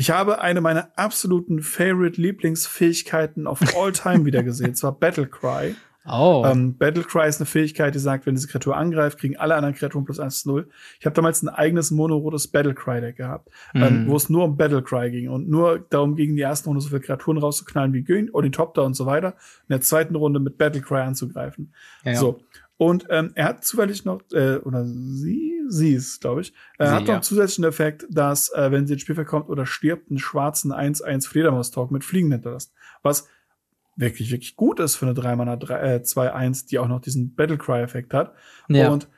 ich 0.00 0.10
habe 0.10 0.40
eine 0.40 0.62
meiner 0.62 0.88
absoluten 0.96 1.60
Favorite 1.60 2.18
Lieblingsfähigkeiten 2.18 3.46
of 3.46 3.60
all 3.76 3.92
time 3.92 4.24
wieder 4.24 4.42
gesehen, 4.42 4.74
zwar 4.74 4.98
Battle 4.98 5.26
Cry. 5.26 5.74
Oh. 6.06 6.44
Ähm, 6.46 6.76
Battle 6.78 7.04
Cry 7.04 7.28
ist 7.28 7.40
eine 7.40 7.46
Fähigkeit, 7.46 7.94
die 7.94 7.98
sagt, 7.98 8.24
wenn 8.24 8.34
diese 8.34 8.48
Kreatur 8.48 8.76
angreift, 8.76 9.18
kriegen 9.18 9.36
alle 9.36 9.54
anderen 9.54 9.74
Kreaturen 9.74 10.04
plus 10.04 10.18
1 10.18 10.42
zu 10.42 10.48
0. 10.48 10.68
Ich 10.98 11.04
habe 11.04 11.14
damals 11.14 11.42
ein 11.42 11.48
eigenes 11.50 11.90
monorotes 11.90 12.48
Battle 12.48 12.74
Cry 12.74 13.00
Deck 13.00 13.16
gehabt, 13.16 13.50
mhm. 13.74 13.82
ähm, 13.82 14.08
wo 14.08 14.16
es 14.16 14.30
nur 14.30 14.44
um 14.44 14.56
Battle 14.56 14.82
Cry 14.82 15.10
ging 15.10 15.28
und 15.28 15.48
nur 15.48 15.78
darum 15.78 16.16
ging, 16.16 16.36
die 16.36 16.42
ersten 16.42 16.68
Runde 16.68 16.80
so 16.80 16.88
viele 16.88 17.00
Kreaturen 17.00 17.38
rauszuknallen 17.38 17.92
wie 17.92 18.02
Gün, 18.02 18.30
Ornithopter 18.32 18.84
und 18.84 18.94
so 18.94 19.04
weiter. 19.04 19.34
In 19.68 19.74
der 19.74 19.82
zweiten 19.82 20.16
Runde 20.16 20.40
mit 20.40 20.56
Battle 20.56 20.80
Cry 20.80 21.00
anzugreifen. 21.00 21.74
Ja, 22.04 22.14
so. 22.14 22.40
Und 22.78 23.06
ähm, 23.10 23.32
er 23.34 23.44
hat 23.44 23.64
zufällig 23.64 24.06
noch, 24.06 24.22
äh, 24.32 24.56
oder 24.56 24.86
sie, 24.86 25.60
sie 25.68 25.92
ist, 25.92 26.22
glaube 26.22 26.40
ich, 26.40 26.54
er 26.78 26.86
sie, 26.86 26.92
hat 26.94 27.02
noch 27.02 27.08
ja. 27.08 27.20
zusätzlichen 27.20 27.64
Effekt, 27.64 28.06
dass, 28.08 28.50
äh, 28.54 28.72
wenn 28.72 28.86
sie 28.86 28.94
ins 28.94 29.02
Spiel 29.02 29.14
verkommt 29.14 29.50
oder 29.50 29.66
stirbt, 29.66 30.08
einen 30.08 30.18
schwarzen 30.18 30.72
1-1 30.72 31.28
Fledermaus-Talk 31.28 31.90
mit 31.90 32.04
Fliegen 32.04 32.32
hinterlässt. 32.32 32.72
Was 33.02 33.28
wirklich, 33.96 34.30
wirklich 34.30 34.56
gut 34.56 34.80
ist 34.80 34.96
für 34.96 35.06
eine 35.06 35.14
3 35.14 35.36
Mana 35.36 35.54
2-1, 35.54 36.68
die 36.68 36.78
auch 36.78 36.88
noch 36.88 37.00
diesen 37.00 37.34
Battlecry-Effekt 37.34 38.14
hat. 38.14 38.34
Ja. 38.68 38.90
Und 38.90 39.08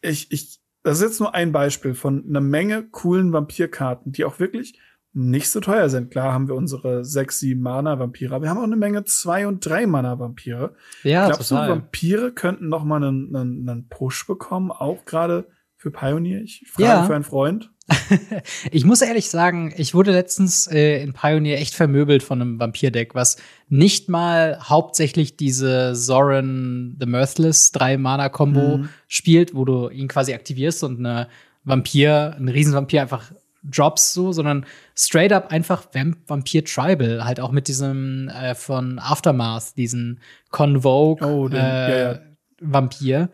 ich, 0.00 0.30
ich, 0.32 0.60
das 0.82 0.98
ist 0.98 1.04
jetzt 1.04 1.20
nur 1.20 1.34
ein 1.34 1.52
Beispiel 1.52 1.94
von 1.94 2.24
einer 2.28 2.40
Menge 2.40 2.84
coolen 2.84 3.32
Vampirkarten, 3.32 4.12
die 4.12 4.24
auch 4.24 4.38
wirklich 4.38 4.78
nicht 5.12 5.50
so 5.50 5.60
teuer 5.60 5.88
sind. 5.88 6.10
Klar 6.10 6.32
haben 6.32 6.48
wir 6.48 6.54
unsere 6.54 7.04
sechs, 7.04 7.40
sieben 7.40 7.62
Mana-Vampire, 7.62 8.34
aber 8.34 8.44
wir 8.44 8.50
haben 8.50 8.58
auch 8.58 8.64
eine 8.64 8.76
Menge 8.76 9.04
zwei 9.04 9.46
und 9.46 9.64
drei 9.64 9.86
Mana-Vampire. 9.86 10.74
Ja, 11.02 11.26
Glaubst 11.26 11.48
total. 11.48 11.66
du, 11.66 11.74
Vampire 11.74 12.32
könnten 12.32 12.68
noch 12.68 12.84
mal 12.84 13.02
einen, 13.02 13.34
einen, 13.34 13.68
einen 13.68 13.88
Push 13.88 14.26
bekommen, 14.26 14.70
auch 14.70 15.04
gerade 15.06 15.48
für 15.76 15.90
Pioneer? 15.90 16.42
Ich 16.42 16.64
frage 16.68 16.88
ja. 16.88 17.04
für 17.04 17.14
einen 17.14 17.24
Freund. 17.24 17.72
ich 18.70 18.84
muss 18.84 19.02
ehrlich 19.02 19.30
sagen, 19.30 19.72
ich 19.76 19.94
wurde 19.94 20.12
letztens 20.12 20.66
äh, 20.66 21.02
in 21.02 21.12
Pioneer 21.12 21.58
echt 21.58 21.74
vermöbelt 21.74 22.22
von 22.22 22.40
einem 22.40 22.60
Vampir-Deck, 22.60 23.14
was 23.14 23.38
nicht 23.68 24.08
mal 24.08 24.58
hauptsächlich 24.62 25.36
diese 25.36 25.94
Zoran 25.94 26.96
the 27.00 27.06
Mirthless 27.06 27.72
drei 27.72 27.96
Mana 27.96 28.28
Combo 28.28 28.78
mhm. 28.78 28.88
spielt, 29.06 29.54
wo 29.54 29.64
du 29.64 29.88
ihn 29.88 30.08
quasi 30.08 30.34
aktivierst 30.34 30.84
und 30.84 30.98
eine 30.98 31.28
Vampir, 31.64 32.34
ein 32.38 32.48
Riesenvampir 32.48 33.02
einfach 33.02 33.32
Drops 33.62 34.14
so, 34.14 34.32
sondern 34.32 34.64
straight 34.94 35.32
up 35.32 35.50
einfach 35.50 35.86
Vamp 35.92 36.18
Vampir 36.26 36.64
Tribal, 36.64 37.24
halt 37.24 37.40
auch 37.40 37.50
mit 37.50 37.68
diesem 37.68 38.28
äh, 38.28 38.54
von 38.54 38.98
Aftermath, 38.98 39.76
diesen 39.76 40.20
Convoke 40.50 41.24
oh, 41.24 41.48
den, 41.48 41.58
äh, 41.58 41.90
ja, 41.90 42.12
ja. 42.12 42.18
Vampir. 42.60 43.30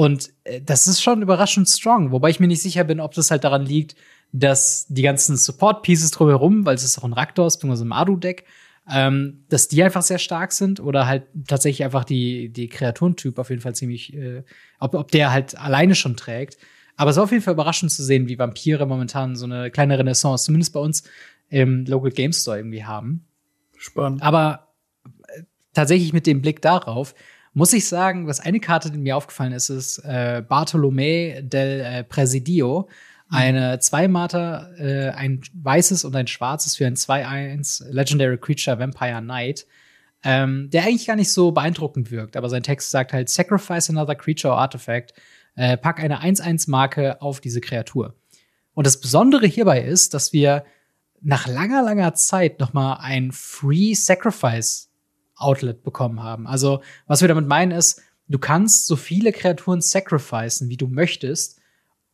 Und 0.00 0.30
äh, 0.44 0.62
das 0.62 0.86
ist 0.86 1.02
schon 1.02 1.20
überraschend 1.20 1.68
strong, 1.68 2.10
wobei 2.10 2.30
ich 2.30 2.40
mir 2.40 2.46
nicht 2.46 2.62
sicher 2.62 2.84
bin, 2.84 3.00
ob 3.00 3.12
das 3.12 3.30
halt 3.30 3.44
daran 3.44 3.66
liegt, 3.66 3.96
dass 4.32 4.86
die 4.88 5.02
ganzen 5.02 5.36
Support-Pieces 5.36 6.10
drumherum, 6.12 6.64
weil 6.64 6.74
es 6.74 6.84
ist 6.84 6.96
auch 6.96 7.04
ein 7.04 7.12
Raktos 7.12 7.58
bzw. 7.58 7.84
ein 7.84 7.92
Adu-Deck, 7.92 8.46
ähm, 8.90 9.44
dass 9.50 9.68
die 9.68 9.82
einfach 9.82 10.00
sehr 10.00 10.16
stark 10.16 10.52
sind 10.52 10.80
oder 10.80 11.06
halt 11.06 11.24
tatsächlich 11.46 11.84
einfach 11.84 12.04
die, 12.04 12.48
die 12.48 12.68
Kreaturentyp 12.68 13.38
auf 13.38 13.50
jeden 13.50 13.60
Fall 13.60 13.74
ziemlich, 13.74 14.14
äh, 14.14 14.42
ob, 14.78 14.94
ob 14.94 15.10
der 15.10 15.32
halt 15.32 15.58
alleine 15.58 15.94
schon 15.94 16.16
trägt. 16.16 16.56
Aber 16.96 17.10
es 17.10 17.18
war 17.18 17.24
auf 17.24 17.32
jeden 17.32 17.44
Fall 17.44 17.52
überraschend 17.52 17.92
zu 17.92 18.02
sehen, 18.02 18.26
wie 18.26 18.38
Vampire 18.38 18.86
momentan 18.86 19.36
so 19.36 19.44
eine 19.44 19.70
kleine 19.70 19.98
Renaissance, 19.98 20.46
zumindest 20.46 20.72
bei 20.72 20.80
uns 20.80 21.02
im 21.50 21.84
Local 21.84 22.10
Game 22.10 22.32
Store 22.32 22.56
irgendwie 22.56 22.84
haben. 22.84 23.26
Spannend. 23.76 24.22
Aber 24.22 24.72
äh, 25.04 25.42
tatsächlich 25.74 26.14
mit 26.14 26.26
dem 26.26 26.40
Blick 26.40 26.62
darauf 26.62 27.14
muss 27.52 27.72
ich 27.72 27.88
sagen, 27.88 28.26
was 28.26 28.40
eine 28.40 28.60
Karte, 28.60 28.90
die 28.90 28.98
mir 28.98 29.16
aufgefallen 29.16 29.52
ist, 29.52 29.70
ist 29.70 29.98
äh, 29.98 30.42
Bartolomé 30.48 31.42
del 31.42 31.80
äh, 31.80 32.04
Presidio. 32.04 32.88
Mhm. 33.28 33.36
Eine 33.36 33.78
zwei 33.80 34.08
Mata, 34.08 34.70
äh, 34.78 35.10
ein 35.10 35.40
weißes 35.54 36.04
und 36.04 36.14
ein 36.14 36.26
schwarzes 36.26 36.76
für 36.76 36.86
ein 36.86 36.94
2-1 36.94 37.88
Legendary 37.90 38.38
Creature 38.38 38.78
Vampire 38.78 39.20
Knight. 39.20 39.66
Ähm, 40.22 40.68
der 40.70 40.84
eigentlich 40.84 41.06
gar 41.06 41.16
nicht 41.16 41.32
so 41.32 41.50
beeindruckend 41.50 42.10
wirkt, 42.10 42.36
aber 42.36 42.50
sein 42.50 42.62
Text 42.62 42.90
sagt 42.90 43.14
halt 43.14 43.30
Sacrifice 43.30 43.88
another 43.88 44.14
creature 44.14 44.52
or 44.52 44.60
artifact 44.60 45.14
äh, 45.56 45.78
pack 45.78 45.98
eine 45.98 46.22
1-1-Marke 46.22 47.22
auf 47.22 47.40
diese 47.40 47.62
Kreatur. 47.62 48.14
Und 48.74 48.86
das 48.86 49.00
Besondere 49.00 49.46
hierbei 49.46 49.82
ist, 49.82 50.12
dass 50.12 50.34
wir 50.34 50.64
nach 51.22 51.46
langer, 51.46 51.82
langer 51.82 52.14
Zeit 52.14 52.60
noch 52.60 52.74
mal 52.74 52.94
ein 52.94 53.32
Free 53.32 53.94
Sacrifice 53.94 54.89
Outlet 55.40 55.82
bekommen 55.82 56.22
haben. 56.22 56.46
Also, 56.46 56.80
was 57.06 57.20
wir 57.20 57.28
damit 57.28 57.46
meinen 57.46 57.72
ist, 57.72 58.02
du 58.28 58.38
kannst 58.38 58.86
so 58.86 58.96
viele 58.96 59.32
Kreaturen 59.32 59.80
sacrificen, 59.80 60.68
wie 60.68 60.76
du 60.76 60.86
möchtest 60.86 61.60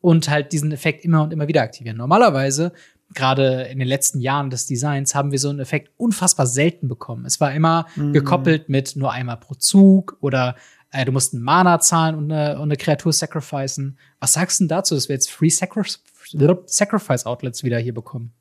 und 0.00 0.28
halt 0.28 0.52
diesen 0.52 0.72
Effekt 0.72 1.04
immer 1.04 1.22
und 1.22 1.32
immer 1.32 1.48
wieder 1.48 1.62
aktivieren. 1.62 1.96
Normalerweise, 1.96 2.72
gerade 3.14 3.62
in 3.64 3.78
den 3.78 3.88
letzten 3.88 4.20
Jahren 4.20 4.50
des 4.50 4.66
Designs, 4.66 5.14
haben 5.14 5.32
wir 5.32 5.38
so 5.38 5.50
einen 5.50 5.60
Effekt 5.60 5.90
unfassbar 5.96 6.46
selten 6.46 6.88
bekommen. 6.88 7.24
Es 7.24 7.40
war 7.40 7.52
immer 7.52 7.86
mhm. 7.96 8.12
gekoppelt 8.12 8.68
mit 8.68 8.96
nur 8.96 9.12
einmal 9.12 9.36
pro 9.36 9.54
Zug 9.54 10.16
oder 10.20 10.56
äh, 10.92 11.04
du 11.04 11.12
musst 11.12 11.34
einen 11.34 11.42
Mana 11.42 11.80
zahlen 11.80 12.14
und 12.14 12.32
eine, 12.32 12.56
und 12.56 12.62
eine 12.62 12.76
Kreatur 12.76 13.12
sacrificen. 13.12 13.98
Was 14.20 14.32
sagst 14.34 14.60
du 14.60 14.64
denn 14.64 14.68
dazu, 14.68 14.94
dass 14.94 15.08
wir 15.08 15.14
jetzt 15.14 15.30
Free 15.30 15.50
Sacrifice 15.50 17.26
Outlets 17.26 17.64
wieder 17.64 17.78
hier 17.78 17.94
bekommen? 17.94 18.32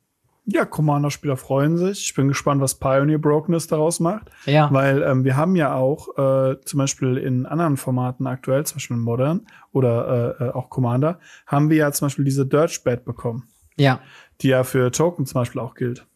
Ja, 0.48 0.64
Commander-Spieler 0.64 1.36
freuen 1.36 1.76
sich. 1.76 2.06
Ich 2.06 2.14
bin 2.14 2.28
gespannt, 2.28 2.60
was 2.60 2.76
Pioneer 2.76 3.18
Brokenness 3.18 3.66
daraus 3.66 3.98
macht. 3.98 4.30
Ja. 4.44 4.72
Weil 4.72 5.02
ähm, 5.02 5.24
wir 5.24 5.36
haben 5.36 5.56
ja 5.56 5.74
auch 5.74 6.16
äh, 6.16 6.60
zum 6.64 6.78
Beispiel 6.78 7.16
in 7.16 7.46
anderen 7.46 7.76
Formaten 7.76 8.28
aktuell, 8.28 8.64
zum 8.64 8.76
Beispiel 8.76 8.96
Modern 8.96 9.46
oder 9.72 10.36
äh, 10.38 10.44
äh, 10.44 10.50
auch 10.50 10.70
Commander, 10.70 11.18
haben 11.46 11.68
wir 11.68 11.76
ja 11.76 11.92
zum 11.92 12.06
Beispiel 12.06 12.24
diese 12.24 12.46
Dirtbed 12.46 13.04
bekommen. 13.04 13.48
Ja. 13.76 14.00
Die 14.40 14.48
ja 14.48 14.62
für 14.62 14.92
Token 14.92 15.26
zum 15.26 15.40
Beispiel 15.40 15.60
auch 15.60 15.74
gilt. 15.74 16.06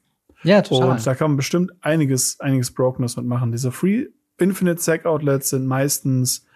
Ja, 0.45 0.63
total. 0.63 0.91
Und 0.91 1.07
da 1.07 1.15
kann 1.15 1.33
man 1.33 1.37
bestimmt 1.37 1.73
einiges, 1.81 2.39
einiges 2.39 2.73
Brokenness 2.73 3.17
mitmachen. 3.17 3.51
Diese 3.51 3.73
Free 3.73 4.07
Infinite 4.39 4.81
Sack 4.81 5.07
Outlets 5.07 5.51
sind 5.51 5.67
meistens 5.67 6.47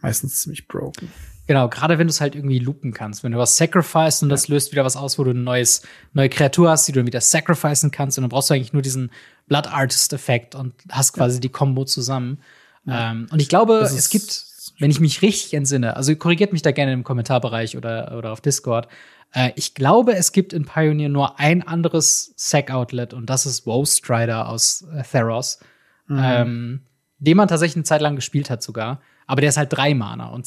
meistens 0.00 0.42
ziemlich 0.42 0.66
broken. 0.66 1.10
Genau, 1.48 1.70
gerade 1.70 1.98
wenn 1.98 2.06
du 2.06 2.10
es 2.10 2.20
halt 2.20 2.34
irgendwie 2.34 2.58
loopen 2.58 2.92
kannst. 2.92 3.24
Wenn 3.24 3.32
du 3.32 3.38
was 3.38 3.56
sacrifice 3.56 4.22
und 4.22 4.28
das 4.28 4.48
löst 4.48 4.70
wieder 4.70 4.84
was 4.84 4.96
aus, 4.96 5.18
wo 5.18 5.24
du 5.24 5.30
eine 5.30 5.40
neues, 5.40 5.80
neue 6.12 6.28
Kreatur 6.28 6.68
hast, 6.68 6.86
die 6.86 6.92
du 6.92 7.00
dann 7.00 7.06
wieder 7.06 7.22
sacrificen 7.22 7.90
kannst. 7.90 8.18
Und 8.18 8.22
dann 8.22 8.28
brauchst 8.28 8.50
du 8.50 8.54
eigentlich 8.54 8.74
nur 8.74 8.82
diesen 8.82 9.10
Blood 9.46 9.66
Artist-Effekt 9.66 10.54
und 10.54 10.74
hast 10.90 11.14
quasi 11.14 11.36
ja. 11.36 11.40
die 11.40 11.48
Combo 11.48 11.86
zusammen. 11.86 12.42
Ja. 12.84 13.12
Ähm, 13.12 13.28
und 13.30 13.40
ich 13.40 13.48
glaube, 13.48 13.78
es 13.78 14.10
gibt, 14.10 14.44
wenn 14.78 14.90
ich 14.90 15.00
mich 15.00 15.22
richtig 15.22 15.54
entsinne, 15.54 15.96
also 15.96 16.14
korrigiert 16.16 16.52
mich 16.52 16.60
da 16.60 16.70
gerne 16.70 16.92
im 16.92 17.02
Kommentarbereich 17.02 17.78
oder, 17.78 18.14
oder 18.18 18.30
auf 18.30 18.42
Discord. 18.42 18.86
Äh, 19.32 19.52
ich 19.56 19.74
glaube, 19.74 20.16
es 20.16 20.32
gibt 20.32 20.52
in 20.52 20.66
Pioneer 20.66 21.08
nur 21.08 21.40
ein 21.40 21.66
anderes 21.66 22.34
Sack-Outlet 22.36 23.14
und 23.14 23.30
das 23.30 23.46
ist 23.46 23.64
Woe 23.64 23.86
Strider 23.86 24.50
aus 24.50 24.86
äh, 24.94 25.02
Theros. 25.02 25.60
Mhm. 26.08 26.20
Ähm, 26.22 26.80
den 27.20 27.38
man 27.38 27.48
tatsächlich 27.48 27.76
eine 27.76 27.84
Zeit 27.84 28.02
lang 28.02 28.16
gespielt 28.16 28.50
hat 28.50 28.62
sogar. 28.62 29.00
Aber 29.26 29.40
der 29.40 29.48
ist 29.48 29.56
halt 29.56 29.72
drei 29.72 29.94
Mana. 29.94 30.28
Und 30.28 30.46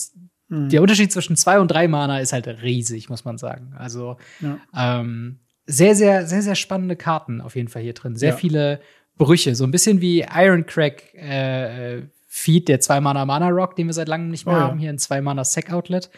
Mhm. 0.52 0.70
Der 0.70 0.82
Unterschied 0.82 1.12
zwischen 1.12 1.38
zwei 1.38 1.60
und 1.60 1.70
drei 1.70 1.88
Mana 1.88 2.20
ist 2.20 2.34
halt 2.34 2.46
riesig, 2.48 3.10
muss 3.10 3.24
man 3.24 3.38
sagen. 3.38 3.74
Also 3.78 4.18
ja. 4.42 4.60
ähm, 4.78 5.40
sehr, 5.66 5.96
sehr, 5.96 6.28
sehr, 6.28 6.42
sehr 6.42 6.56
spannende 6.56 6.98
Karten 6.98 7.40
auf 7.40 7.56
jeden 7.56 7.70
Fall 7.70 7.82
hier 7.82 7.94
drin. 7.94 8.18
Sehr 8.18 8.32
ja. 8.32 8.36
viele 8.36 8.82
Brüche, 9.18 9.56
so 9.56 9.64
ein 9.64 9.72
bisschen 9.72 10.02
wie 10.02 10.22
Ironcrack 10.22 11.14
äh, 11.14 12.02
Feed, 12.28 12.68
der 12.68 12.82
zwei 12.82 13.00
Mana 13.00 13.26
Mana 13.26 13.50
Rock, 13.50 13.76
den 13.76 13.88
wir 13.88 13.94
seit 13.94 14.10
langem 14.10 14.30
nicht 14.30 14.46
mehr 14.46 14.56
oh, 14.56 14.60
haben, 14.60 14.80
hier 14.80 14.90
ein 14.90 14.98
zwei 14.98 15.22
Mana 15.22 15.44
Sec 15.46 15.72
Outlet. 15.72 16.10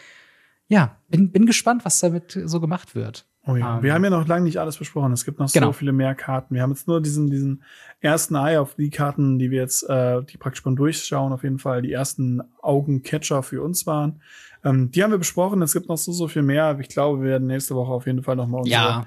Ja, 0.68 0.96
bin, 1.08 1.30
bin 1.30 1.46
gespannt, 1.46 1.84
was 1.84 2.00
damit 2.00 2.38
so 2.44 2.60
gemacht 2.60 2.94
wird. 2.94 3.26
Oh 3.46 3.56
ja, 3.56 3.76
um, 3.76 3.82
wir 3.82 3.90
ähm. 3.90 3.94
haben 3.94 4.04
ja 4.04 4.10
noch 4.10 4.26
lange 4.26 4.44
nicht 4.44 4.58
alles 4.58 4.78
besprochen. 4.78 5.12
Es 5.12 5.24
gibt 5.24 5.38
noch 5.38 5.52
genau. 5.52 5.66
so 5.66 5.72
viele 5.72 5.92
mehr 5.92 6.14
Karten. 6.14 6.54
Wir 6.54 6.62
haben 6.62 6.70
jetzt 6.70 6.88
nur 6.88 7.00
diesen, 7.00 7.28
diesen 7.28 7.62
ersten 8.00 8.34
Eye 8.34 8.58
auf 8.58 8.74
die 8.74 8.90
Karten, 8.90 9.38
die 9.38 9.50
wir 9.50 9.60
jetzt, 9.60 9.88
äh, 9.88 10.22
die 10.22 10.38
praktisch 10.38 10.64
mal 10.64 10.74
durchschauen, 10.74 11.32
auf 11.32 11.42
jeden 11.42 11.58
Fall 11.58 11.82
die 11.82 11.92
ersten 11.92 12.42
Augencatcher 12.62 13.42
für 13.42 13.62
uns 13.62 13.86
waren. 13.86 14.20
Ähm, 14.64 14.90
die 14.90 15.02
haben 15.02 15.10
wir 15.10 15.18
besprochen. 15.18 15.60
Es 15.62 15.74
gibt 15.74 15.88
noch 15.88 15.98
so, 15.98 16.12
so 16.12 16.26
viel 16.26 16.42
mehr. 16.42 16.78
Ich 16.80 16.88
glaube, 16.88 17.22
wir 17.22 17.30
werden 17.30 17.46
nächste 17.46 17.74
Woche 17.74 17.92
auf 17.92 18.06
jeden 18.06 18.22
Fall 18.22 18.36
noch 18.36 18.46
mal 18.46 18.58
unsere 18.58 18.82
ja. 18.82 19.06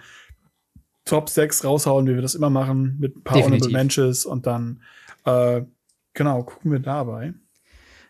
Top 1.05 1.29
6 1.29 1.63
raushauen, 1.63 2.05
wie 2.05 2.15
wir 2.15 2.21
das 2.21 2.35
immer 2.35 2.49
machen, 2.49 2.97
mit 2.99 3.15
ein 3.15 3.23
paar 3.23 3.37
Definitiv. 3.37 3.67
Honorable 3.67 3.83
Mentions 3.83 4.25
und 4.25 4.45
dann, 4.45 4.81
äh, 5.25 5.63
genau, 6.13 6.43
gucken 6.43 6.71
wir 6.71 6.79
dabei. 6.79 7.33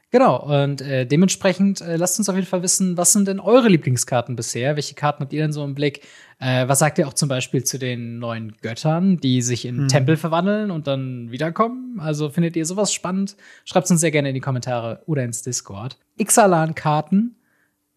Genau, 0.09 0.63
und 0.63 0.81
äh, 0.81 1.05
dementsprechend 1.05 1.81
äh, 1.81 1.97
lasst 1.97 2.17
uns 2.17 2.29
auf 2.29 2.35
jeden 2.35 2.47
Fall 2.47 2.63
wissen, 2.63 2.95
was 2.95 3.11
sind 3.11 3.27
denn 3.27 3.41
eure 3.41 3.67
Lieblingskarten 3.67 4.37
bisher? 4.37 4.77
Welche 4.77 4.95
Karten 4.95 5.21
habt 5.21 5.33
ihr 5.33 5.41
denn 5.41 5.51
so 5.51 5.65
im 5.65 5.75
Blick? 5.75 6.01
Äh, 6.39 6.65
was 6.69 6.79
sagt 6.79 6.97
ihr 6.97 7.09
auch 7.09 7.13
zum 7.13 7.27
Beispiel 7.27 7.65
zu 7.65 7.77
den 7.77 8.17
neuen 8.17 8.55
Göttern, 8.61 9.17
die 9.17 9.41
sich 9.41 9.65
in 9.65 9.83
mhm. 9.83 9.87
Tempel 9.89 10.15
verwandeln 10.15 10.71
und 10.71 10.87
dann 10.87 11.29
wiederkommen? 11.29 11.99
Also 11.99 12.29
findet 12.29 12.55
ihr 12.55 12.65
sowas 12.65 12.93
spannend? 12.93 13.35
Schreibt 13.65 13.91
uns 13.91 13.99
sehr 13.99 14.11
gerne 14.11 14.29
in 14.29 14.35
die 14.35 14.41
Kommentare 14.41 15.03
oder 15.07 15.25
ins 15.25 15.41
Discord. 15.41 15.97
Ixalan-Karten, 16.17 17.35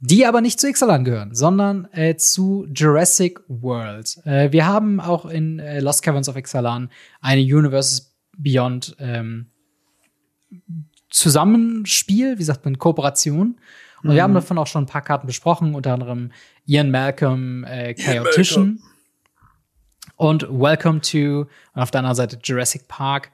die 0.00 0.26
aber 0.26 0.40
nicht 0.40 0.58
zu 0.58 0.68
Ixalan 0.68 1.04
gehören, 1.04 1.32
sondern 1.36 1.86
äh, 1.92 2.16
zu 2.16 2.66
Jurassic 2.74 3.40
World. 3.46 4.18
Äh, 4.24 4.50
wir 4.50 4.66
haben 4.66 5.00
auch 5.00 5.26
in 5.26 5.60
äh, 5.60 5.78
Lost 5.78 6.02
Caverns 6.02 6.28
of 6.28 6.36
Ixalan 6.36 6.90
eine 7.20 7.42
Universes 7.42 8.16
Beyond 8.36 8.96
ähm, 8.98 9.46
Zusammenspiel, 11.10 12.38
wie 12.38 12.42
sagt 12.44 12.64
man, 12.64 12.78
Kooperation. 12.78 13.56
Und 14.02 14.10
mhm. 14.10 14.14
wir 14.14 14.22
haben 14.22 14.30
mhm. 14.30 14.36
davon 14.36 14.58
auch 14.58 14.66
schon 14.66 14.84
ein 14.84 14.86
paar 14.86 15.02
Karten 15.02 15.26
besprochen, 15.26 15.74
unter 15.74 15.92
anderem 15.92 16.32
Ian 16.66 16.90
Malcolm, 16.90 17.64
äh, 17.64 17.94
Chaotician 17.94 18.80
und 20.16 20.42
Welcome 20.50 21.00
to, 21.00 21.48
und 21.74 21.82
auf 21.82 21.90
der 21.90 22.00
anderen 22.00 22.16
Seite 22.16 22.38
Jurassic 22.42 22.88
Park. 22.88 23.30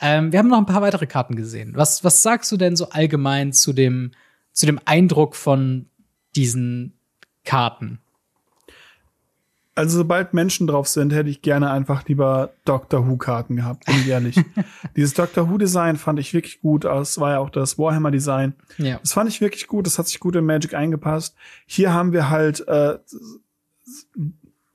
Ähm, 0.00 0.32
wir 0.32 0.40
haben 0.40 0.48
noch 0.48 0.58
ein 0.58 0.66
paar 0.66 0.82
weitere 0.82 1.06
Karten 1.06 1.36
gesehen. 1.36 1.72
Was, 1.76 2.02
was 2.02 2.22
sagst 2.22 2.50
du 2.50 2.56
denn 2.56 2.76
so 2.76 2.90
allgemein 2.90 3.52
zu 3.52 3.72
dem, 3.72 4.10
zu 4.52 4.66
dem 4.66 4.80
Eindruck 4.84 5.36
von 5.36 5.86
diesen 6.34 6.98
Karten? 7.44 8.00
Also 9.76 9.98
sobald 9.98 10.34
Menschen 10.34 10.68
drauf 10.68 10.86
sind, 10.86 11.12
hätte 11.12 11.28
ich 11.28 11.42
gerne 11.42 11.70
einfach 11.70 12.06
lieber 12.06 12.50
Doctor 12.64 13.08
Who-Karten 13.08 13.56
gehabt, 13.56 13.86
bin 13.86 13.96
ich 13.96 14.08
ehrlich. 14.08 14.40
Dieses 14.96 15.14
Doctor 15.14 15.50
Who-Design 15.50 15.96
fand 15.96 16.20
ich 16.20 16.32
wirklich 16.32 16.60
gut. 16.60 16.84
Das 16.84 17.18
war 17.18 17.32
ja 17.32 17.38
auch 17.40 17.50
das 17.50 17.76
Warhammer-Design. 17.76 18.54
Ja. 18.78 18.98
Das 18.98 19.12
fand 19.12 19.28
ich 19.28 19.40
wirklich 19.40 19.66
gut. 19.66 19.86
Das 19.86 19.98
hat 19.98 20.06
sich 20.06 20.20
gut 20.20 20.36
in 20.36 20.44
Magic 20.44 20.74
eingepasst. 20.74 21.34
Hier 21.66 21.92
haben 21.92 22.12
wir 22.12 22.30
halt 22.30 22.66
äh, 22.68 22.98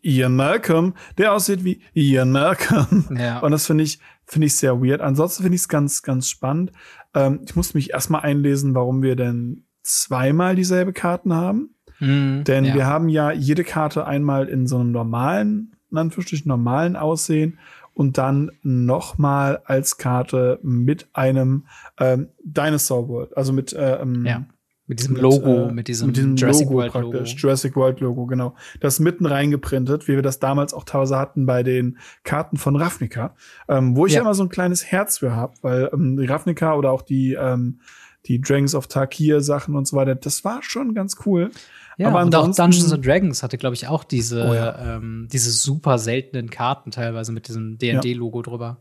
Ian 0.02 0.36
Malcolm, 0.36 0.94
der 1.18 1.34
aussieht 1.34 1.64
wie 1.64 1.82
Ian 1.94 2.32
Malcolm. 2.32 3.06
Ja. 3.18 3.40
Und 3.40 3.52
das 3.52 3.68
finde 3.68 3.86
ich, 3.86 4.00
finde 4.26 4.48
ich 4.48 4.56
sehr 4.56 4.82
weird. 4.82 5.02
Ansonsten 5.02 5.44
finde 5.44 5.56
ich 5.56 5.62
es 5.62 5.70
ganz, 5.70 6.02
ganz 6.04 6.28
spannend. 6.28 6.72
Ähm, 7.14 7.42
ich 7.46 7.56
musste 7.56 7.78
mich 7.78 7.92
erstmal 7.92 8.22
einlesen, 8.22 8.76
warum 8.76 9.02
wir 9.02 9.16
denn 9.16 9.66
zweimal 9.82 10.56
dieselbe 10.56 10.94
Karten 10.94 11.34
haben. 11.34 11.76
Mhm, 12.00 12.44
Denn 12.46 12.66
ja. 12.66 12.74
wir 12.76 12.86
haben 12.86 13.10
ja 13.10 13.32
jede 13.32 13.64
Karte 13.64 14.08
einmal 14.08 14.48
in 14.48 14.68
so 14.68 14.78
einem 14.78 14.92
normalen, 14.92 15.76
in 15.92 15.98
Anführungsstrichen 15.98 16.48
normalen 16.48 16.96
Aussehen 16.96 17.60
und 17.94 18.18
dann 18.18 18.52
nochmal 18.62 19.62
als 19.66 19.98
Karte 19.98 20.60
mit 20.62 21.10
einem 21.14 21.66
ähm, 22.00 22.30
Dinosaur 22.44 23.10
World, 23.10 23.38
also 23.38 23.54
mit 23.54 23.76
ähm, 23.78 24.26
ja. 24.26 24.46
Mit 24.88 25.02
diesem 25.02 25.14
mit, 25.14 25.22
Logo, 25.22 25.68
äh, 25.68 25.72
mit 25.72 25.88
diesem, 25.88 26.08
mit 26.08 26.18
diesem 26.18 26.36
Jurassic 26.36 26.66
Logo 26.66 26.80
World 26.80 26.92
praktisch, 26.94 27.30
Logo. 27.34 27.42
Jurassic 27.42 27.76
World 27.76 28.00
Logo, 28.00 28.26
genau. 28.26 28.56
Das 28.80 29.00
mitten 29.00 29.28
reingeprintet, 29.28 30.08
wie 30.08 30.16
wir 30.16 30.24
das 30.24 30.40
damals 30.40 30.74
auch 30.74 30.84
teilweise 30.84 31.16
hatten 31.16 31.46
bei 31.46 31.62
den 31.62 32.00
Karten 32.24 32.58
von 32.58 32.76
Ravnica, 32.76 33.36
ähm, 33.68 33.96
wo 33.96 34.08
ich 34.08 34.14
ja. 34.14 34.22
immer 34.22 34.34
so 34.34 34.42
ein 34.42 34.50
kleines 34.50 34.86
Herz 34.86 35.20
für 35.20 35.36
habe, 35.36 35.54
weil 35.62 35.92
ähm, 35.94 36.18
die 36.18 36.26
Ravnica 36.26 36.74
oder 36.74 36.92
auch 36.92 37.04
die 37.04 37.34
ähm, 37.34 37.82
die 38.26 38.42
Dragons 38.42 38.74
of 38.74 38.88
Tarkir 38.88 39.42
Sachen 39.42 39.76
und 39.76 39.88
so 39.88 39.96
weiter, 39.96 40.16
das 40.16 40.44
war 40.44 40.64
schon 40.64 40.94
ganz 40.94 41.18
cool. 41.26 41.52
Ja, 42.00 42.08
aber 42.08 42.22
und 42.22 42.34
auch 42.34 42.46
Dungeons 42.56 42.94
and 42.94 43.06
Dragons 43.06 43.44
hatte, 43.44 43.58
glaube 43.58 43.76
ich, 43.76 43.88
auch 43.88 44.06
diese, 44.06 44.48
oh 44.48 44.54
ja. 44.54 44.96
ähm, 44.96 45.28
diese 45.34 45.52
super 45.52 46.00
seltenen 46.00 46.50
Karten 46.50 46.92
teilweise 46.92 47.34
mit 47.34 47.50
diesem 47.50 47.78
D&D-Logo 47.78 48.42
drüber. 48.42 48.78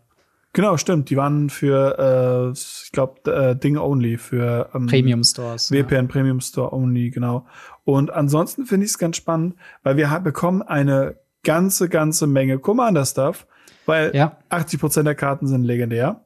Genau, 0.53 0.77
stimmt. 0.77 1.11
Die 1.11 1.17
waren 1.17 1.51
für, 1.51 1.99
äh, 1.99 2.53
ich 2.53 2.93
glaube, 2.93 3.29
äh, 3.29 3.57
Ding 3.57 3.77
Only, 3.77 4.19
für 4.19 4.71
ähm, 4.73 4.87
Premium 4.87 5.25
Stores. 5.25 5.73
WPN 5.73 5.95
ja. 5.95 6.03
Premium 6.05 6.41
Store 6.41 6.73
Only, 6.73 7.11
genau. 7.11 7.45
Und 7.83 8.13
ansonsten 8.13 8.67
finde 8.67 8.87
ich 8.87 8.93
es 8.93 8.99
ganz 8.99 9.17
spannend, 9.17 9.57
weil 9.83 9.97
wir 9.97 10.09
bekommen 10.21 10.63
eine 10.63 11.17
ganze, 11.43 11.89
ganze 11.89 12.29
Menge 12.29 12.61
Commander-Stuff, 12.61 13.49
weil 13.85 14.15
ja. 14.15 14.39
80 14.49 14.79
Prozent 14.79 15.07
der 15.09 15.17
Karten 15.17 15.49
sind 15.49 15.65
legendär 15.65 16.25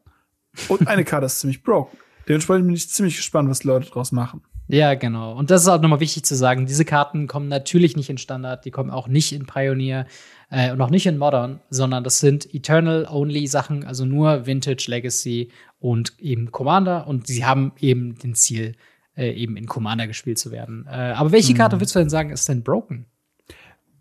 und 0.69 0.87
eine 0.89 1.05
Karte 1.07 1.25
ist 1.25 1.41
ziemlich 1.41 1.63
broken. 1.63 1.97
Dementsprechend 2.29 2.67
bin 2.67 2.77
ich 2.77 2.91
ziemlich 2.91 3.17
gespannt, 3.17 3.49
was 3.49 3.61
die 3.61 3.69
Leute 3.69 3.89
draus 3.89 4.13
machen. 4.13 4.43
Ja, 4.73 4.95
genau. 4.95 5.37
Und 5.37 5.51
das 5.51 5.61
ist 5.61 5.69
auch 5.69 5.83
nochmal 5.83 6.01
wichtig 6.01 6.25
zu 6.25 6.35
sagen. 6.35 6.65
Diese 6.65 6.87
Karten 6.87 7.27
kommen 7.27 7.49
natürlich 7.49 7.95
nicht 7.95 8.09
in 8.09 8.17
Standard, 8.17 8.65
die 8.65 8.71
kommen 8.71 8.91
auch 8.91 9.07
nicht 9.07 9.35
in 9.35 9.45
Pioneer 9.45 10.07
äh, 10.49 10.73
und 10.73 10.81
auch 10.81 10.89
nicht 10.89 11.05
in 11.05 11.19
Modern, 11.19 11.61
sondern 11.69 12.05
das 12.05 12.21
sind 12.21 12.55
Eternal-Only-Sachen, 12.55 13.85
also 13.85 14.07
nur 14.07 14.47
Vintage, 14.47 14.87
Legacy 14.89 15.51
und 15.79 16.19
eben 16.19 16.53
Commander. 16.53 17.07
Und 17.07 17.27
sie 17.27 17.45
haben 17.45 17.73
eben 17.81 18.15
den 18.15 18.35
Ziel, 18.35 18.75
äh, 19.15 19.33
eben 19.33 19.59
in 19.59 19.67
Commander 19.67 20.07
gespielt 20.07 20.39
zu 20.39 20.51
werden. 20.51 20.87
Äh, 20.89 21.13
aber 21.17 21.33
welche 21.33 21.53
Karte 21.53 21.75
hm. 21.77 21.81
würdest 21.81 21.95
du 21.95 21.99
denn 21.99 22.09
sagen, 22.09 22.31
ist 22.31 22.49
denn 22.49 22.63
broken? 22.63 23.05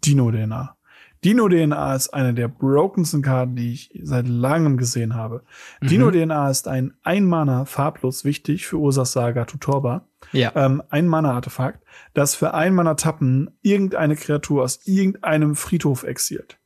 Dino-DNA. 0.06 0.78
Dino-DNA 1.24 1.96
ist 1.96 2.10
eine 2.10 2.34
der 2.34 2.48
brokensten 2.48 3.22
Karten, 3.22 3.56
die 3.56 3.74
ich 3.74 3.92
seit 4.02 4.28
langem 4.28 4.78
gesehen 4.78 5.16
habe. 5.16 5.44
Mhm. 5.82 5.88
Dino-DNA 5.88 6.50
ist 6.50 6.68
ein 6.68 6.94
Ein-Mana 7.04 7.66
farblos 7.66 8.26
wichtig 8.26 8.66
für 8.66 8.78
Ursas 8.78 9.12
Saga 9.12 9.46
Tutorba. 9.46 10.08
Ja. 10.32 10.52
Ähm, 10.56 10.82
ein 10.90 11.08
Mana-Artefakt, 11.08 11.84
das 12.14 12.36
für 12.36 12.54
ein 12.54 12.74
Mana-Tappen 12.74 13.52
irgendeine 13.62 14.16
Kreatur 14.16 14.64
aus 14.64 14.80
irgendeinem 14.86 15.56
Friedhof 15.56 16.04
exilt. 16.04 16.58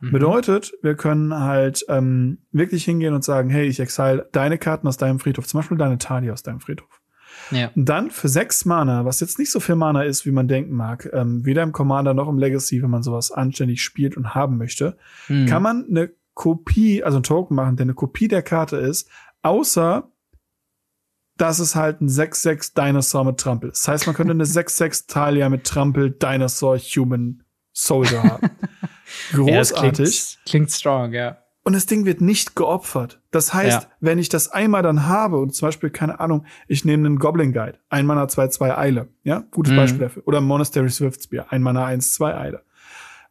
Mhm. 0.00 0.12
Bedeutet, 0.12 0.74
wir 0.82 0.94
können 0.94 1.34
halt 1.34 1.84
ähm, 1.88 2.38
wirklich 2.52 2.84
hingehen 2.84 3.14
und 3.14 3.24
sagen, 3.24 3.50
hey, 3.50 3.66
ich 3.66 3.80
exile 3.80 4.28
deine 4.32 4.58
Karten 4.58 4.86
aus 4.86 4.96
deinem 4.96 5.18
Friedhof, 5.18 5.46
zum 5.46 5.60
Beispiel 5.60 5.78
deine 5.78 5.98
Talia 5.98 6.32
aus 6.32 6.42
deinem 6.42 6.60
Friedhof. 6.60 7.00
Ja. 7.50 7.70
Und 7.74 7.88
dann 7.88 8.10
für 8.10 8.28
sechs 8.28 8.64
Mana, 8.64 9.04
was 9.04 9.20
jetzt 9.20 9.38
nicht 9.38 9.50
so 9.50 9.60
viel 9.60 9.74
Mana 9.74 10.02
ist, 10.02 10.26
wie 10.26 10.30
man 10.30 10.48
denken 10.48 10.74
mag, 10.74 11.08
ähm, 11.12 11.44
weder 11.44 11.62
im 11.62 11.72
Commander 11.72 12.14
noch 12.14 12.28
im 12.28 12.38
Legacy, 12.38 12.82
wenn 12.82 12.90
man 12.90 13.02
sowas 13.02 13.30
anständig 13.30 13.82
spielt 13.82 14.16
und 14.16 14.34
haben 14.34 14.56
möchte, 14.56 14.96
mhm. 15.28 15.46
kann 15.46 15.62
man 15.62 15.86
eine 15.88 16.10
Kopie, 16.34 17.02
also 17.02 17.18
ein 17.18 17.22
Token 17.22 17.54
machen, 17.54 17.76
der 17.76 17.84
eine 17.84 17.94
Kopie 17.94 18.28
der 18.28 18.42
Karte 18.42 18.76
ist, 18.76 19.08
außer 19.42 20.10
dass 21.36 21.58
es 21.58 21.74
halt 21.74 22.00
ein 22.00 22.08
6-6 22.08 22.74
Dinosaur 22.74 23.24
mit 23.24 23.38
Trampel. 23.38 23.70
Das 23.70 23.88
heißt, 23.88 24.06
man 24.06 24.14
könnte 24.14 24.32
eine 24.32 24.44
6-6 24.44 25.08
Talia 25.08 25.48
mit 25.48 25.64
Trampel 25.64 26.10
Dinosaur 26.10 26.78
Human 26.78 27.42
Soldier 27.72 28.22
haben. 28.22 28.50
Großartig. 29.32 30.08
Ja, 30.08 30.14
klingt, 30.14 30.38
klingt 30.46 30.70
strong, 30.70 31.12
ja. 31.12 31.43
Und 31.66 31.72
das 31.72 31.86
Ding 31.86 32.04
wird 32.04 32.20
nicht 32.20 32.56
geopfert. 32.56 33.22
Das 33.30 33.54
heißt, 33.54 33.82
ja. 33.84 33.88
wenn 34.00 34.18
ich 34.18 34.28
das 34.28 34.48
einmal 34.48 34.82
dann 34.82 35.06
habe 35.06 35.38
und 35.38 35.54
zum 35.54 35.68
Beispiel, 35.68 35.88
keine 35.88 36.20
Ahnung, 36.20 36.44
ich 36.68 36.84
nehme 36.84 37.06
einen 37.06 37.18
Goblin 37.18 37.54
Guide, 37.54 37.78
ein 37.88 38.04
Mana 38.04 38.28
2, 38.28 38.48
2 38.48 38.76
Eile, 38.76 39.08
ja, 39.22 39.44
gutes 39.50 39.72
mhm. 39.72 39.76
Beispiel 39.76 40.00
dafür. 40.00 40.22
Oder 40.26 40.42
Monastery 40.42 40.90
Swiftspear, 40.90 41.46
ein 41.48 41.62
Mana 41.62 41.86
1, 41.86 42.12
2 42.12 42.36
Eile. 42.36 42.62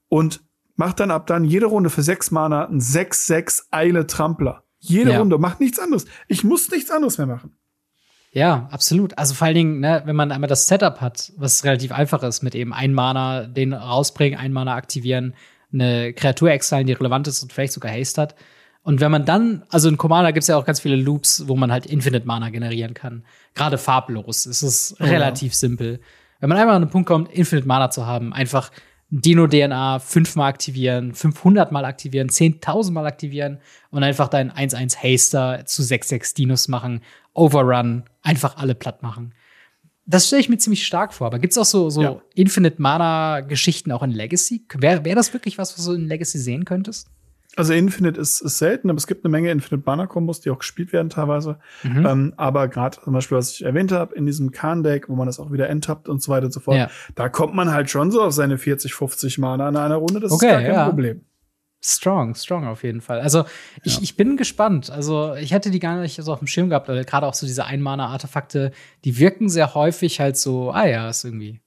Und 0.09 0.43
mach 0.75 0.93
dann 0.93 1.11
ab 1.11 1.27
dann 1.27 1.45
jede 1.45 1.67
Runde 1.67 1.91
für 1.91 2.01
sechs 2.01 2.31
Mana 2.31 2.65
ein 2.65 2.79
6, 2.79 3.27
6 3.27 3.67
Eile 3.69 4.07
Trampler. 4.07 4.63
Jede 4.79 5.11
ja. 5.11 5.19
Runde, 5.19 5.37
mach 5.37 5.59
nichts 5.59 5.77
anderes. 5.77 6.05
Ich 6.27 6.43
muss 6.43 6.71
nichts 6.71 6.89
anderes 6.89 7.19
mehr 7.19 7.27
machen. 7.27 7.55
Ja, 8.31 8.67
absolut. 8.71 9.15
Also 9.15 9.35
vor 9.35 9.45
allen 9.45 9.55
Dingen, 9.55 9.79
ne, 9.79 10.01
wenn 10.05 10.15
man 10.15 10.31
einmal 10.31 10.49
das 10.49 10.67
Setup 10.67 11.01
hat, 11.01 11.31
was 11.37 11.63
relativ 11.63 11.91
einfach 11.91 12.23
ist, 12.23 12.41
mit 12.41 12.55
eben 12.55 12.73
ein 12.73 12.93
Mana 12.93 13.45
den 13.45 13.73
rausbringen, 13.73 14.39
ein 14.39 14.51
Mana 14.51 14.73
aktivieren, 14.73 15.35
eine 15.73 16.13
Kreatur 16.13 16.51
exilen, 16.51 16.87
die 16.87 16.93
relevant 16.93 17.27
ist 17.27 17.41
und 17.43 17.51
vielleicht 17.51 17.73
sogar 17.73 17.91
Haste 17.91 18.21
hat. 18.21 18.35
Und 18.83 18.99
wenn 18.99 19.11
man 19.11 19.25
dann, 19.25 19.63
also 19.69 19.87
in 19.87 19.97
Commander 19.97 20.33
gibt 20.33 20.43
es 20.43 20.47
ja 20.47 20.57
auch 20.57 20.65
ganz 20.65 20.81
viele 20.81 20.97
Loops, 20.97 21.47
wo 21.47 21.55
man 21.55 21.71
halt 21.71 21.85
Infinite 21.85 22.27
Mana 22.27 22.49
generieren 22.49 22.93
kann. 22.93 23.23
Gerade 23.55 23.77
farblos. 23.77 24.45
Es 24.45 24.61
ist 24.61 24.97
oh, 24.99 25.05
relativ 25.05 25.53
ja. 25.53 25.57
simpel. 25.57 25.99
Wenn 26.39 26.49
man 26.49 26.57
einmal 26.57 26.75
an 26.75 26.81
den 26.83 26.89
Punkt 26.89 27.07
kommt, 27.07 27.31
Infinite 27.31 27.67
Mana 27.67 27.89
zu 27.89 28.05
haben, 28.05 28.33
einfach 28.33 28.71
Dino-DNA 29.09 29.99
fünfmal 29.99 30.49
aktivieren, 30.49 31.13
500 31.13 31.71
Mal 31.71 31.85
aktivieren, 31.85 32.29
10.000 32.29 32.91
Mal 32.91 33.05
aktivieren 33.05 33.59
und 33.91 34.03
einfach 34.03 34.27
deinen 34.27 34.51
1-1 34.51 34.97
Haster 34.97 35.65
zu 35.65 35.83
6-6 35.83 36.35
Dinos 36.35 36.67
machen, 36.67 37.01
Overrun, 37.33 38.03
einfach 38.23 38.57
alle 38.57 38.75
platt 38.75 39.03
machen. 39.03 39.33
Das 40.05 40.27
stelle 40.27 40.41
ich 40.41 40.49
mir 40.49 40.57
ziemlich 40.57 40.85
stark 40.85 41.13
vor. 41.13 41.27
Aber 41.27 41.39
gibt 41.39 41.51
es 41.51 41.57
auch 41.57 41.65
so, 41.65 41.89
so 41.89 42.01
ja. 42.01 42.21
Infinite 42.35 42.81
Mana-Geschichten 42.81 43.91
auch 43.91 44.03
in 44.03 44.11
Legacy? 44.11 44.65
Wäre 44.77 45.05
wär 45.05 45.15
das 45.15 45.33
wirklich 45.33 45.57
was, 45.57 45.77
was 45.77 45.85
du 45.85 45.93
in 45.93 46.07
Legacy 46.07 46.37
sehen 46.37 46.65
könntest? 46.65 47.07
Also 47.55 47.73
Infinite 47.73 48.19
ist, 48.19 48.41
ist 48.41 48.57
selten, 48.57 48.89
aber 48.89 48.97
es 48.97 49.05
gibt 49.05 49.23
eine 49.23 49.31
Menge 49.31 49.51
Infinite 49.51 49.83
Mana 49.85 50.07
Kombos, 50.07 50.41
die 50.41 50.49
auch 50.49 50.57
gespielt 50.57 50.91
werden 50.91 51.09
teilweise. 51.09 51.59
Mhm. 51.83 52.05
Ähm, 52.05 52.33
aber 52.35 52.67
gerade 52.67 52.99
zum 52.99 53.13
Beispiel, 53.13 53.37
was 53.37 53.51
ich 53.51 53.63
erwähnt 53.63 53.91
habe, 53.91 54.15
in 54.15 54.25
diesem 54.25 54.51
Khan-Deck, 54.51 55.07
wo 55.07 55.15
man 55.15 55.27
das 55.27 55.39
auch 55.39 55.51
wieder 55.51 55.69
enttappt 55.69 56.09
und 56.09 56.21
so 56.21 56.31
weiter 56.31 56.47
und 56.47 56.51
so 56.51 56.59
fort, 56.59 56.77
ja. 56.77 56.89
da 57.13 57.29
kommt 57.29 57.53
man 57.53 57.71
halt 57.71 57.91
schon 57.91 58.09
so 58.09 58.23
auf 58.23 58.33
seine 58.33 58.57
40, 58.57 58.95
50 58.95 59.37
Mana 59.37 59.69
in 59.69 59.75
einer 59.75 59.97
Runde. 59.97 60.19
Das 60.19 60.31
okay, 60.31 60.47
ist 60.47 60.51
gar 60.51 60.61
kein 60.61 60.73
ja. 60.73 60.89
Problem. 60.89 61.21
Strong, 61.85 62.35
strong 62.35 62.65
auf 62.65 62.83
jeden 62.83 63.01
Fall. 63.01 63.19
Also 63.19 63.43
ich, 63.83 63.95
ja. 63.95 64.03
ich 64.03 64.15
bin 64.15 64.37
gespannt. 64.37 64.89
Also 64.89 65.35
ich 65.35 65.51
hätte 65.51 65.69
die 65.69 65.79
gar 65.79 65.99
nicht 65.99 66.15
so 66.21 66.31
auf 66.31 66.39
dem 66.39 66.47
Schirm 66.47 66.69
gehabt, 66.69 66.87
weil 66.87 67.03
gerade 67.03 67.27
auch 67.27 67.33
so 67.33 67.45
diese 67.45 67.65
Einmana-Artefakte, 67.65 68.71
die 69.03 69.19
wirken 69.19 69.49
sehr 69.49 69.73
häufig 69.73 70.19
halt 70.19 70.37
so, 70.37 70.71
ah 70.71 70.85
ja, 70.85 71.09
ist 71.09 71.25
irgendwie 71.25 71.59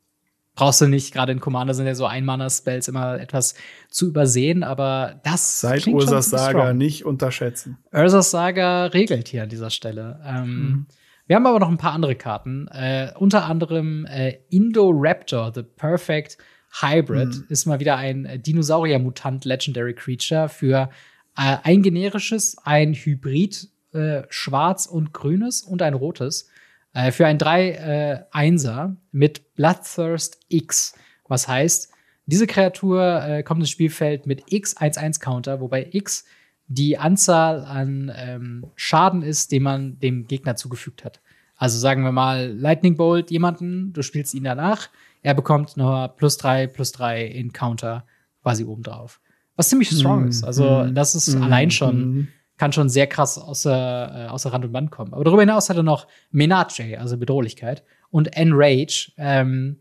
brauchst 0.57 0.81
du 0.81 0.89
nicht. 0.89 1.15
Gerade 1.15 1.31
in 1.31 1.39
Commander 1.39 1.75
sind 1.75 1.87
ja 1.87 1.95
so 1.95 2.07
Einmana-Spells 2.07 2.89
immer 2.89 3.21
etwas 3.21 3.55
zu 3.89 4.09
übersehen, 4.09 4.65
aber 4.65 5.21
das 5.23 5.61
Seit 5.61 5.87
Ursas 5.87 6.31
Saga 6.31 6.63
strong. 6.63 6.79
nicht 6.79 7.05
unterschätzen. 7.05 7.79
Ursas 7.93 8.33
Saga 8.33 8.87
regelt 8.87 9.29
hier 9.29 9.45
an 9.45 9.49
dieser 9.49 9.71
Stelle. 9.71 10.21
Ähm, 10.27 10.47
mhm. 10.47 10.87
Wir 11.27 11.37
haben 11.37 11.47
aber 11.47 11.61
noch 11.61 11.69
ein 11.69 11.79
paar 11.79 11.93
andere 11.93 12.17
Karten. 12.17 12.69
Äh, 12.69 13.13
unter 13.17 13.45
anderem 13.45 14.07
äh, 14.07 14.39
Indoraptor, 14.49 15.53
The 15.55 15.63
Perfect 15.63 16.39
Hybrid, 16.81 17.29
mhm. 17.29 17.45
ist 17.49 17.67
mal 17.67 17.81
wieder 17.81 17.97
ein 17.97 18.43
Dinosaurier-Mutant 18.43 19.45
Legendary 19.45 19.95
Creature 19.95 20.49
für 20.49 20.91
äh, 21.37 21.57
ein 21.63 21.83
generisches, 21.83 22.57
ein 22.65 22.95
Hybrid, 22.95 23.69
äh, 23.93 24.23
schwarz 24.29 24.87
und 24.87 25.13
grünes 25.13 25.63
und 25.63 25.83
ein 25.83 25.95
rotes. 25.95 26.49
Äh, 26.93 27.13
für 27.13 27.27
ein 27.27 27.39
3-1er 27.39 28.89
äh, 28.89 28.97
mit 29.13 29.55
Bloodthirst 29.55 30.41
X. 30.49 30.95
Was 31.29 31.47
heißt, 31.47 31.93
diese 32.27 32.47
Kreatur 32.47 33.23
äh, 33.23 33.43
kommt 33.43 33.61
ins 33.61 33.71
Spielfeld 33.71 34.27
mit 34.27 34.53
X 34.53 34.77
1-1 34.77 35.21
Counter, 35.21 35.61
wobei 35.61 35.89
X 35.93 36.25
die 36.69 36.99
Anzahl 36.99 37.65
an 37.65 38.11
ähm, 38.17 38.67
Schaden 38.75 39.23
ist, 39.23 39.53
den 39.53 39.63
man 39.63 40.01
dem 40.01 40.27
Gegner 40.27 40.57
zugefügt 40.57 41.05
hat. 41.05 41.21
Also 41.57 41.79
sagen 41.79 42.03
wir 42.03 42.13
mal 42.13 42.53
Lightning 42.53 42.97
Bolt 42.97 43.31
jemanden, 43.31 43.93
du 43.93 44.03
spielst 44.03 44.35
ihn 44.35 44.45
danach, 44.45 44.89
er 45.27 45.35
bekommt 45.35 45.77
noch 45.77 46.07
plus 46.17 46.37
drei, 46.37 46.69
plus 46.69 46.93
drei 46.93 47.25
in 47.25 47.53
Counter 47.53 48.07
quasi 48.43 48.65
obendrauf. 48.65 49.21
Was 49.57 49.69
ziemlich 49.69 49.91
strong 49.91 50.27
mm, 50.27 50.29
ist. 50.29 50.45
Also 50.45 50.85
mm, 50.85 50.95
das 50.95 51.17
ist 51.17 51.35
mm, 51.35 51.43
allein 51.43 51.73
schon 51.73 52.29
kann 52.59 52.73
schon 52.73 52.89
sehr 52.89 53.09
krass 53.09 53.37
außer, 53.37 54.27
äh, 54.27 54.29
außer 54.29 54.53
Rand 54.53 54.67
und 54.67 54.73
Band 54.73 54.93
kommen. 54.93 55.13
Aber 55.13 55.25
darüber 55.25 55.43
hinaus 55.43 55.69
hat 55.69 55.77
er 55.77 55.83
noch 55.83 56.07
Menage, 56.31 56.97
also 57.01 57.19
Bedrohlichkeit, 57.19 57.83
und 58.11 58.37
Enrage. 58.37 59.11
Ähm, 59.17 59.81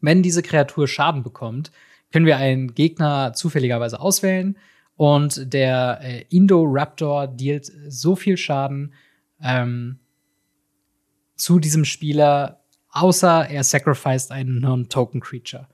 wenn 0.00 0.24
diese 0.24 0.42
Kreatur 0.42 0.88
Schaden 0.88 1.22
bekommt, 1.22 1.70
können 2.12 2.26
wir 2.26 2.36
einen 2.36 2.74
Gegner 2.74 3.34
zufälligerweise 3.34 4.00
auswählen 4.00 4.58
und 4.96 5.52
der 5.54 6.00
äh, 6.02 6.24
Indo-Raptor 6.28 7.28
dealt 7.28 7.70
so 7.86 8.16
viel 8.16 8.36
Schaden 8.36 8.94
ähm, 9.40 10.00
zu 11.36 11.60
diesem 11.60 11.84
Spieler, 11.84 12.64
außer 12.96 13.48
er 13.50 13.62
sacrificed 13.62 14.30
einen 14.30 14.60
Non-Token-Creature. 14.60 15.68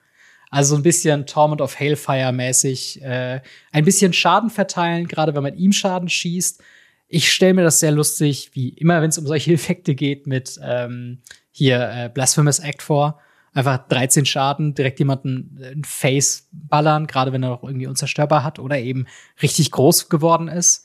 Also 0.50 0.74
so 0.74 0.80
ein 0.80 0.82
bisschen 0.82 1.24
Torment 1.24 1.60
of 1.60 1.78
Hailfire 1.78 2.32
mäßig, 2.32 3.00
äh, 3.02 3.40
ein 3.70 3.84
bisschen 3.84 4.12
Schaden 4.12 4.50
verteilen, 4.50 5.06
gerade 5.06 5.34
wenn 5.34 5.42
man 5.42 5.54
ihm 5.54 5.72
Schaden 5.72 6.08
schießt. 6.08 6.62
Ich 7.08 7.32
stelle 7.32 7.54
mir 7.54 7.62
das 7.62 7.80
sehr 7.80 7.92
lustig, 7.92 8.50
wie 8.54 8.70
immer, 8.70 9.00
wenn 9.00 9.10
es 9.10 9.18
um 9.18 9.26
solche 9.26 9.52
Effekte 9.54 9.94
geht, 9.94 10.26
mit 10.26 10.58
ähm, 10.62 11.20
hier 11.52 11.90
äh, 11.90 12.10
Blasphemous 12.12 12.58
Act 12.58 12.82
vor. 12.82 13.20
Einfach 13.54 13.86
13 13.88 14.26
Schaden, 14.26 14.74
direkt 14.74 14.98
jemanden 14.98 15.58
in 15.58 15.84
Face 15.84 16.48
ballern, 16.52 17.06
gerade 17.06 17.32
wenn 17.32 17.42
er 17.42 17.50
noch 17.50 17.62
irgendwie 17.62 17.86
unzerstörbar 17.86 18.44
hat 18.44 18.58
oder 18.58 18.78
eben 18.78 19.06
richtig 19.42 19.70
groß 19.70 20.08
geworden 20.08 20.48
ist. 20.48 20.84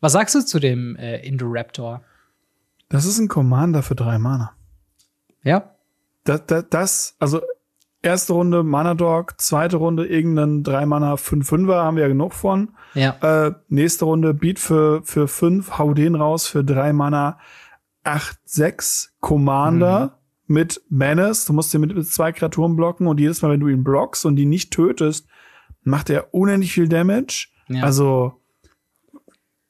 Was 0.00 0.12
sagst 0.12 0.34
du 0.34 0.40
zu 0.40 0.60
dem 0.60 0.96
äh, 0.96 1.18
Indoraptor? 1.26 2.02
Das 2.88 3.04
ist 3.04 3.18
ein 3.18 3.28
Commander 3.28 3.82
für 3.82 3.94
drei 3.94 4.18
Mana. 4.18 4.54
Ja. 5.42 5.73
Das, 6.24 6.46
das, 6.46 6.64
das 6.70 7.16
also 7.18 7.40
erste 8.02 8.32
Runde 8.34 8.62
Mana 8.62 8.94
Dog, 8.94 9.40
zweite 9.40 9.76
Runde 9.76 10.06
irgendeinen 10.06 10.62
3 10.62 10.86
Mana 10.86 11.16
5 11.16 11.50
5er, 11.50 11.82
haben 11.82 11.96
wir 11.96 12.02
ja 12.02 12.08
genug 12.08 12.32
von. 12.32 12.70
Ja. 12.94 13.16
Äh, 13.20 13.54
nächste 13.68 14.04
Runde 14.04 14.34
Beat 14.34 14.58
für, 14.58 15.02
für 15.02 15.26
5, 15.28 15.78
hau 15.78 15.94
den 15.94 16.14
raus 16.14 16.46
für 16.46 16.64
3 16.64 16.92
Mana 16.92 17.38
8 18.04 18.38
6 18.44 19.16
Commander 19.20 20.18
mhm. 20.46 20.54
mit 20.54 20.82
Menace. 20.90 21.46
Du 21.46 21.52
musst 21.52 21.72
den 21.72 21.80
mit 21.80 22.06
zwei 22.06 22.32
Kreaturen 22.32 22.76
blocken 22.76 23.06
und 23.06 23.18
jedes 23.18 23.42
Mal, 23.42 23.50
wenn 23.50 23.60
du 23.60 23.68
ihn 23.68 23.84
blockst 23.84 24.26
und 24.26 24.36
die 24.36 24.46
nicht 24.46 24.72
tötest, 24.72 25.26
macht 25.82 26.10
er 26.10 26.32
unendlich 26.32 26.72
viel 26.72 26.88
Damage. 26.88 27.48
Ja. 27.68 27.82
Also, 27.82 28.40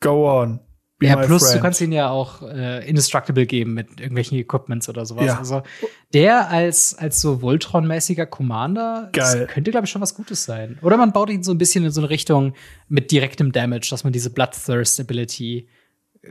go 0.01 0.31
on. 0.41 0.61
Ja, 1.09 1.17
plus 1.17 1.43
friend. 1.43 1.57
du 1.57 1.61
kannst 1.63 1.81
ihn 1.81 1.93
ja 1.93 2.11
auch 2.11 2.43
äh, 2.43 2.89
indestructible 2.89 3.47
geben 3.47 3.75
mit 3.75 4.01
irgendwelchen 4.01 4.39
Equipments 4.39 4.89
oder 4.89 5.07
sowas. 5.07 5.27
Ja. 5.27 5.39
Also 5.39 5.63
der 6.13 6.51
als, 6.51 6.95
als 6.97 7.21
so 7.21 7.43
Voltron-mäßiger 7.43 8.27
Commander 8.27 9.11
könnte, 9.13 9.71
glaube 9.71 9.87
ich, 9.87 9.91
schon 9.91 10.03
was 10.03 10.15
Gutes 10.15 10.45
sein. 10.45 10.79
Oder 10.83 10.97
man 10.97 11.13
baut 11.13 11.31
ihn 11.31 11.43
so 11.43 11.53
ein 11.53 11.59
bisschen 11.59 11.85
in 11.85 11.91
so 11.91 12.01
eine 12.01 12.11
Richtung 12.11 12.55
mit 12.89 13.11
direktem 13.11 13.53
Damage, 13.53 13.89
dass 13.91 14.05
man 14.05 14.13
diese 14.13 14.31
Bloodthirst-Ability 14.31 15.69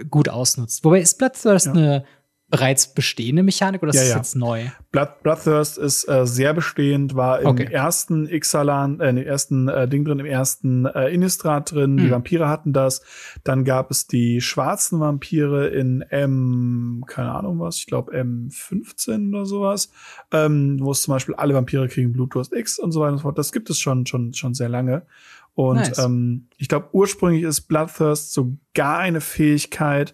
gut 0.09 0.29
ausnutzt. 0.29 0.83
Wobei 0.83 1.01
ist 1.01 1.17
Bloodthirst 1.17 1.67
ja. 1.67 1.71
eine 1.73 2.05
bereits 2.53 2.93
bestehende 2.93 3.41
Mechanik 3.41 3.81
oder 3.81 3.89
ist 3.89 3.95
ja, 3.95 4.01
das 4.01 4.09
ja. 4.11 4.17
jetzt 4.17 4.35
neu? 4.35 4.65
Blood, 4.91 5.23
Bloodthirst 5.23 5.79
ist 5.79 6.07
äh, 6.07 6.27
sehr 6.27 6.53
bestehend, 6.53 7.15
war 7.15 7.41
im 7.41 7.47
okay. 7.47 7.67
ersten 7.71 8.27
Ixalan, 8.29 8.99
äh, 8.99 9.09
im 9.09 9.17
ersten 9.17 9.69
äh, 9.69 9.87
Ding 9.87 10.05
drin, 10.05 10.19
im 10.19 10.27
ersten 10.27 10.85
äh, 10.85 11.09
Innistrad 11.09 11.71
drin. 11.71 11.93
Mhm. 11.93 11.97
Die 11.97 12.03
hm. 12.03 12.11
Vampire 12.11 12.47
hatten 12.47 12.71
das. 12.71 13.01
Dann 13.43 13.65
gab 13.65 13.89
es 13.89 14.05
die 14.05 14.39
schwarzen 14.39 14.99
Vampire 14.99 15.69
in 15.69 16.03
M, 16.03 17.03
keine 17.07 17.31
Ahnung 17.31 17.59
was, 17.59 17.77
ich 17.77 17.87
glaube 17.87 18.15
M15 18.15 19.29
oder 19.29 19.47
sowas, 19.47 19.91
ähm, 20.31 20.77
wo 20.79 20.91
es 20.91 21.01
zum 21.01 21.15
Beispiel 21.15 21.33
alle 21.33 21.55
Vampire 21.55 21.87
kriegen 21.87 22.13
Blutdurst 22.13 22.53
X 22.53 22.77
und 22.77 22.91
so 22.91 22.99
weiter 22.99 23.13
und 23.13 23.17
so 23.17 23.23
fort. 23.23 23.39
Das 23.39 23.51
gibt 23.51 23.71
es 23.71 23.79
schon, 23.79 24.05
schon, 24.05 24.35
schon 24.35 24.53
sehr 24.53 24.69
lange. 24.69 25.07
Und 25.55 25.77
nice. 25.77 25.97
ähm, 25.97 26.49
ich 26.57 26.69
glaube, 26.69 26.89
ursprünglich 26.91 27.41
ist 27.41 27.61
Bloodthirst 27.61 28.31
sogar 28.31 28.99
eine 28.99 29.21
Fähigkeit 29.21 30.13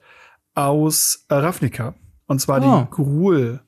aus 0.53 1.25
äh, 1.27 1.35
Ravnica. 1.35 1.95
Und 2.29 2.39
zwar 2.39 2.63
oh. 2.63 2.83
die 2.83 2.91
Gruul 2.91 3.59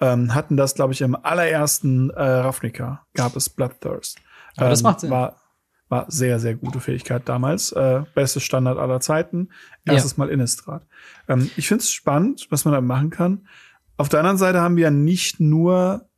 ähm, 0.00 0.34
hatten 0.34 0.56
das, 0.56 0.74
glaube 0.74 0.92
ich, 0.92 1.00
im 1.00 1.14
allerersten 1.14 2.10
äh, 2.10 2.22
Ravnica 2.22 3.06
gab 3.14 3.36
es 3.36 3.48
Bloodthirst. 3.48 4.18
Aber 4.56 4.66
ähm, 4.66 4.70
das 4.70 4.82
macht 4.82 5.00
Sinn. 5.00 5.10
War, 5.10 5.36
war 5.88 6.06
sehr, 6.08 6.40
sehr 6.40 6.56
gute 6.56 6.80
Fähigkeit 6.80 7.28
damals. 7.28 7.70
Äh, 7.70 8.02
bestes 8.14 8.42
Standard 8.42 8.78
aller 8.78 8.98
Zeiten. 8.98 9.50
Erstes 9.84 10.12
ja. 10.12 10.18
Mal 10.18 10.28
Innistrad. 10.28 10.84
Ähm, 11.28 11.52
ich 11.56 11.68
finde 11.68 11.82
es 11.82 11.92
spannend, 11.92 12.48
was 12.50 12.64
man 12.64 12.74
da 12.74 12.80
machen 12.80 13.10
kann. 13.10 13.46
Auf 13.96 14.08
der 14.08 14.18
anderen 14.18 14.38
Seite 14.38 14.60
haben 14.60 14.74
wir 14.74 14.84
ja 14.84 14.90
nicht 14.90 15.38
nur 15.38 16.08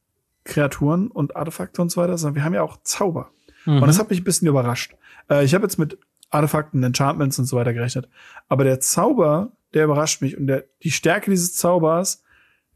Kreaturen 0.45 1.09
und 1.09 1.36
Artefakte 1.36 1.82
und 1.82 1.90
so 1.90 2.01
weiter, 2.01 2.16
sondern 2.16 2.36
wir 2.36 2.45
haben 2.45 2.55
ja 2.55 2.62
auch 2.62 2.78
Zauber. 2.84 3.32
Mhm. 3.66 3.82
Und 3.82 3.86
das 3.86 3.99
hat 3.99 4.09
mich 4.09 4.22
ein 4.22 4.24
bisschen 4.24 4.49
überrascht. 4.49 4.97
Äh, 5.28 5.45
ich 5.45 5.53
habe 5.55 5.64
jetzt 5.64 5.78
mit 5.78 5.99
Artefakten, 6.30 6.82
Enchantments 6.82 7.38
und 7.38 7.45
so 7.45 7.59
weiter 7.59 7.74
gerechnet. 7.74 8.09
Aber 8.49 8.64
der 8.64 8.80
Zauber, 8.80 9.53
der 9.75 9.85
überrascht 9.85 10.23
mich. 10.23 10.37
Und 10.37 10.47
der, 10.47 10.64
die 10.83 10.91
Stärke 10.91 11.31
dieses 11.31 11.55
Zaubers 11.55 12.23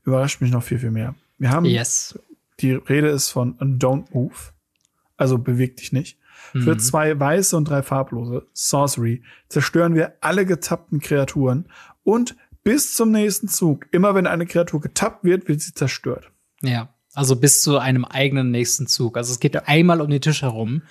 überrascht 0.05 0.41
mich 0.41 0.51
noch 0.51 0.63
viel, 0.63 0.79
viel 0.79 0.91
mehr. 0.91 1.15
Wir 1.39 1.51
haben, 1.51 1.67
yes. 1.67 2.19
die 2.61 2.73
Rede 2.73 3.09
ist 3.09 3.31
von 3.31 3.59
Don't 3.59 4.07
Move. 4.13 4.35
Also 5.17 5.39
beweg 5.39 5.77
dich 5.77 5.93
nicht. 5.93 6.19
Mhm. 6.53 6.63
Für 6.63 6.77
zwei 6.77 7.19
weiße 7.19 7.57
und 7.57 7.69
drei 7.69 7.83
farblose 7.83 8.47
Sorcery 8.53 9.23
zerstören 9.49 9.95
wir 9.95 10.15
alle 10.21 10.47
getappten 10.47 11.01
Kreaturen 11.01 11.67
und 12.05 12.37
bis 12.63 12.95
zum 12.95 13.13
nächsten 13.13 13.49
Zug, 13.49 13.87
immer 13.93 14.15
wenn 14.15 14.27
eine 14.27 14.45
Kreatur 14.45 14.81
getappt 14.81 15.25
wird, 15.25 15.49
wird 15.49 15.61
sie 15.61 15.73
zerstört. 15.73 16.33
Ja, 16.63 16.89
also 17.15 17.37
bis 17.37 17.63
zu 17.63 17.79
einem 17.79 18.05
eigenen 18.05 18.51
nächsten 18.51 18.89
Zug. 18.89 19.17
Also 19.17 19.33
es 19.33 19.41
geht 19.41 19.55
ja. 19.55 19.63
einmal 19.67 20.01
um 20.01 20.11
den 20.11 20.21
Tisch 20.21 20.43
herum 20.43 20.83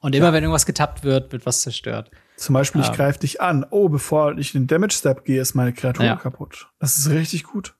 und 0.00 0.14
immer 0.14 0.26
ja. 0.26 0.32
wenn 0.32 0.44
irgendwas 0.44 0.66
getappt 0.66 1.02
wird, 1.02 1.32
wird 1.32 1.44
was 1.44 1.62
zerstört. 1.62 2.10
Zum 2.36 2.54
Beispiel, 2.54 2.80
ich 2.80 2.88
ähm. 2.88 2.94
greife 2.94 3.20
dich 3.20 3.40
an. 3.40 3.64
Oh, 3.70 3.88
bevor 3.88 4.36
ich 4.38 4.54
in 4.54 4.62
den 4.62 4.66
Damage 4.66 4.94
Step 4.94 5.24
gehe, 5.24 5.40
ist 5.40 5.54
meine 5.54 5.72
Kreatur 5.72 6.04
ja. 6.04 6.16
kaputt. 6.16 6.68
Das 6.78 6.98
ist 6.98 7.10
richtig 7.10 7.44
gut. 7.44 7.74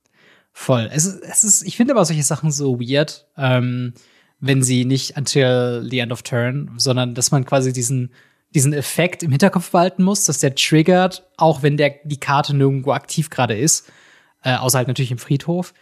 Voll. 0.53 0.89
Es 0.93 1.05
ist, 1.05 1.21
es 1.21 1.43
ist, 1.43 1.63
ich 1.63 1.75
finde 1.75 1.93
aber 1.93 2.05
solche 2.05 2.23
Sachen 2.23 2.49
so 2.51 2.79
weird, 2.79 3.27
ähm, 3.37 3.93
wenn 4.39 4.63
sie 4.63 4.85
nicht 4.85 5.17
until 5.17 5.85
the 5.89 5.99
end 5.99 6.13
of 6.13 6.23
turn, 6.23 6.71
sondern 6.77 7.13
dass 7.13 7.31
man 7.31 7.45
quasi 7.45 7.73
diesen, 7.73 8.13
diesen 8.53 8.71
Effekt 8.71 9.23
im 9.23 9.31
Hinterkopf 9.31 9.71
behalten 9.71 10.03
muss, 10.03 10.23
dass 10.23 10.39
der 10.39 10.55
triggert, 10.55 11.27
auch 11.35 11.61
wenn 11.61 11.75
der, 11.75 11.95
die 12.05 12.19
Karte 12.19 12.55
nirgendwo 12.55 12.93
aktiv 12.93 13.29
gerade 13.29 13.57
ist, 13.57 13.91
äh, 14.43 14.55
außer 14.55 14.77
halt 14.77 14.87
natürlich 14.87 15.11
im 15.11 15.17
Friedhof. 15.17 15.73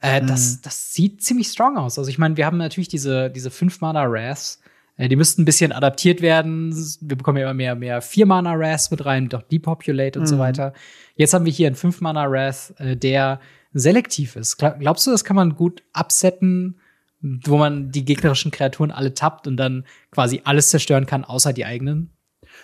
Äh, 0.00 0.22
mhm. 0.22 0.28
das, 0.28 0.60
das 0.60 0.94
sieht 0.94 1.22
ziemlich 1.22 1.48
strong 1.48 1.76
aus. 1.76 1.98
Also 1.98 2.08
ich 2.08 2.18
meine, 2.18 2.36
wir 2.36 2.46
haben 2.46 2.58
natürlich 2.58 2.88
diese, 2.88 3.30
diese 3.30 3.50
fünf 3.50 3.80
Mana 3.80 4.08
Wraths, 4.08 4.60
die 5.08 5.16
müssten 5.16 5.42
ein 5.42 5.44
bisschen 5.44 5.72
adaptiert 5.72 6.20
werden. 6.20 6.74
Wir 7.00 7.16
bekommen 7.16 7.38
ja 7.38 7.44
immer 7.44 7.54
mehr, 7.54 7.74
mehr 7.74 8.02
vier 8.02 8.26
Mana 8.26 8.58
Wraths 8.58 8.90
mit 8.90 9.04
rein, 9.04 9.28
doch 9.28 9.42
Depopulate 9.42 10.18
und 10.18 10.24
mhm. 10.24 10.28
so 10.28 10.38
weiter. 10.38 10.72
Jetzt 11.16 11.34
haben 11.34 11.44
wir 11.44 11.52
hier 11.52 11.68
einen 11.68 11.76
fünf 11.76 12.00
Mana 12.00 12.30
Wrath, 12.30 12.74
äh, 12.78 12.96
der 12.96 13.40
selektiv 13.72 14.36
ist. 14.36 14.58
Glaubst 14.58 15.06
du, 15.06 15.10
das 15.10 15.24
kann 15.24 15.36
man 15.36 15.54
gut 15.54 15.82
absetten, 15.92 16.80
wo 17.20 17.56
man 17.56 17.90
die 17.90 18.04
gegnerischen 18.04 18.50
Kreaturen 18.50 18.90
alle 18.90 19.14
tappt 19.14 19.46
und 19.46 19.56
dann 19.56 19.84
quasi 20.10 20.42
alles 20.44 20.70
zerstören 20.70 21.06
kann, 21.06 21.24
außer 21.24 21.52
die 21.52 21.64
eigenen? 21.64 22.10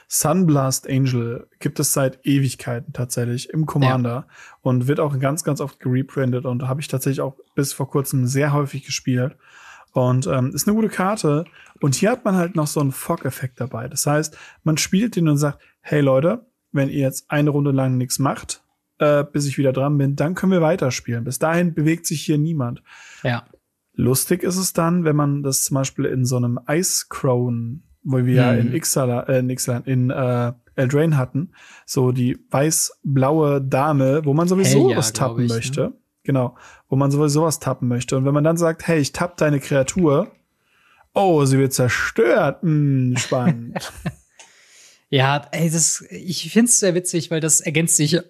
Sunblast 0.09 0.89
Angel 0.89 1.49
gibt 1.59 1.81
es 1.81 1.93
seit 1.93 2.25
Ewigkeiten 2.25 2.93
tatsächlich 2.93 3.51
im 3.51 3.67
Commander 3.67 4.11
ja. 4.11 4.27
und 4.63 4.89
wird 4.89 5.01
auch 5.01 5.19
ganz, 5.19 5.45
ganz 5.45 5.61
oft 5.61 5.81
gereprintet 5.81 6.45
und 6.45 6.67
habe 6.67 6.81
ich 6.81 6.89
tatsächlich 6.89 7.21
auch 7.21 7.37
bis 7.55 7.73
vor 7.73 7.89
kurzem 7.89 8.27
sehr 8.27 8.53
häufig 8.53 8.85
gespielt. 8.85 9.37
Und 9.97 10.27
ähm, 10.27 10.51
ist 10.55 10.69
eine 10.69 10.77
gute 10.77 10.91
Karte. 10.91 11.47
Und 11.81 11.95
hier 11.95 12.11
hat 12.11 12.23
man 12.23 12.37
halt 12.37 12.55
noch 12.55 12.67
so 12.67 12.81
einen 12.81 12.93
Fog-Effekt 12.93 13.59
dabei. 13.59 13.89
Das 13.89 14.07
heißt, 14.07 14.37
man 14.63 14.77
spielt 14.77 15.17
den 15.17 15.27
und 15.27 15.39
sagt, 15.39 15.59
hey 15.81 16.03
Leute, 16.03 16.45
wenn 16.71 16.91
ihr 16.91 17.01
jetzt 17.01 17.31
eine 17.31 17.49
Runde 17.49 17.71
lang 17.71 17.97
nichts 17.97 18.19
macht, 18.19 18.63
äh, 18.99 19.25
bis 19.25 19.47
ich 19.47 19.57
wieder 19.57 19.73
dran 19.73 19.97
bin, 19.97 20.15
dann 20.15 20.35
können 20.35 20.53
wir 20.53 20.61
weiterspielen. 20.61 21.25
Bis 21.25 21.39
dahin 21.39 21.73
bewegt 21.73 22.05
sich 22.05 22.23
hier 22.23 22.37
niemand. 22.37 22.83
Ja. 23.23 23.47
Lustig 23.95 24.43
ist 24.43 24.59
es 24.59 24.75
dann, 24.75 25.05
wenn 25.05 25.17
man 25.17 25.43
das 25.43 25.65
zum 25.65 25.77
Beispiel 25.77 26.05
in 26.05 26.27
so 26.27 26.37
einem 26.37 26.61
Ice 26.69 27.07
Crown, 27.09 27.83
wo 28.03 28.19
wir 28.19 28.35
ja 28.35 28.53
in 28.53 28.75
Ixala, 28.75 29.23
äh, 29.23 29.39
in, 29.39 29.49
Ixala, 29.49 29.79
in 29.87 30.11
äh, 30.11 30.53
Eldraine 30.75 31.17
hatten, 31.17 31.53
so 31.87 32.13
die 32.13 32.39
weiß-blaue 32.51 33.63
Dame, 33.63 34.27
wo 34.27 34.35
man 34.35 34.47
sowieso 34.47 34.91
Hell 34.91 34.99
was 34.99 35.15
tappen 35.15 35.45
ich, 35.45 35.49
ne? 35.49 35.55
möchte. 35.55 35.81
Ne? 35.81 35.93
Genau, 36.27 36.57
wo 36.89 36.97
man 36.97 37.11
sowieso 37.11 37.43
was 37.43 37.61
tappen 37.61 37.89
möchte. 37.89 38.17
Und 38.17 38.25
wenn 38.25 38.35
man 38.35 38.45
dann 38.45 38.57
sagt, 38.57 38.87
hey, 38.87 38.99
ich 38.99 39.13
tapp 39.13 39.37
deine 39.37 39.61
Kreatur, 39.61 40.33
oh, 41.15 41.45
sie 41.45 41.59
wird 41.59 41.73
zerstört, 41.73 42.63
hm, 42.63 43.17
spannend. 43.17 43.93
ja, 45.09 45.47
ey, 45.53 45.71
das, 45.71 46.05
ich 46.11 46.51
find's 46.53 46.81
sehr 46.81 46.95
witzig, 46.95 47.31
weil 47.31 47.41
das 47.41 47.61
ergänzt 47.61 47.97
sich 47.97 48.21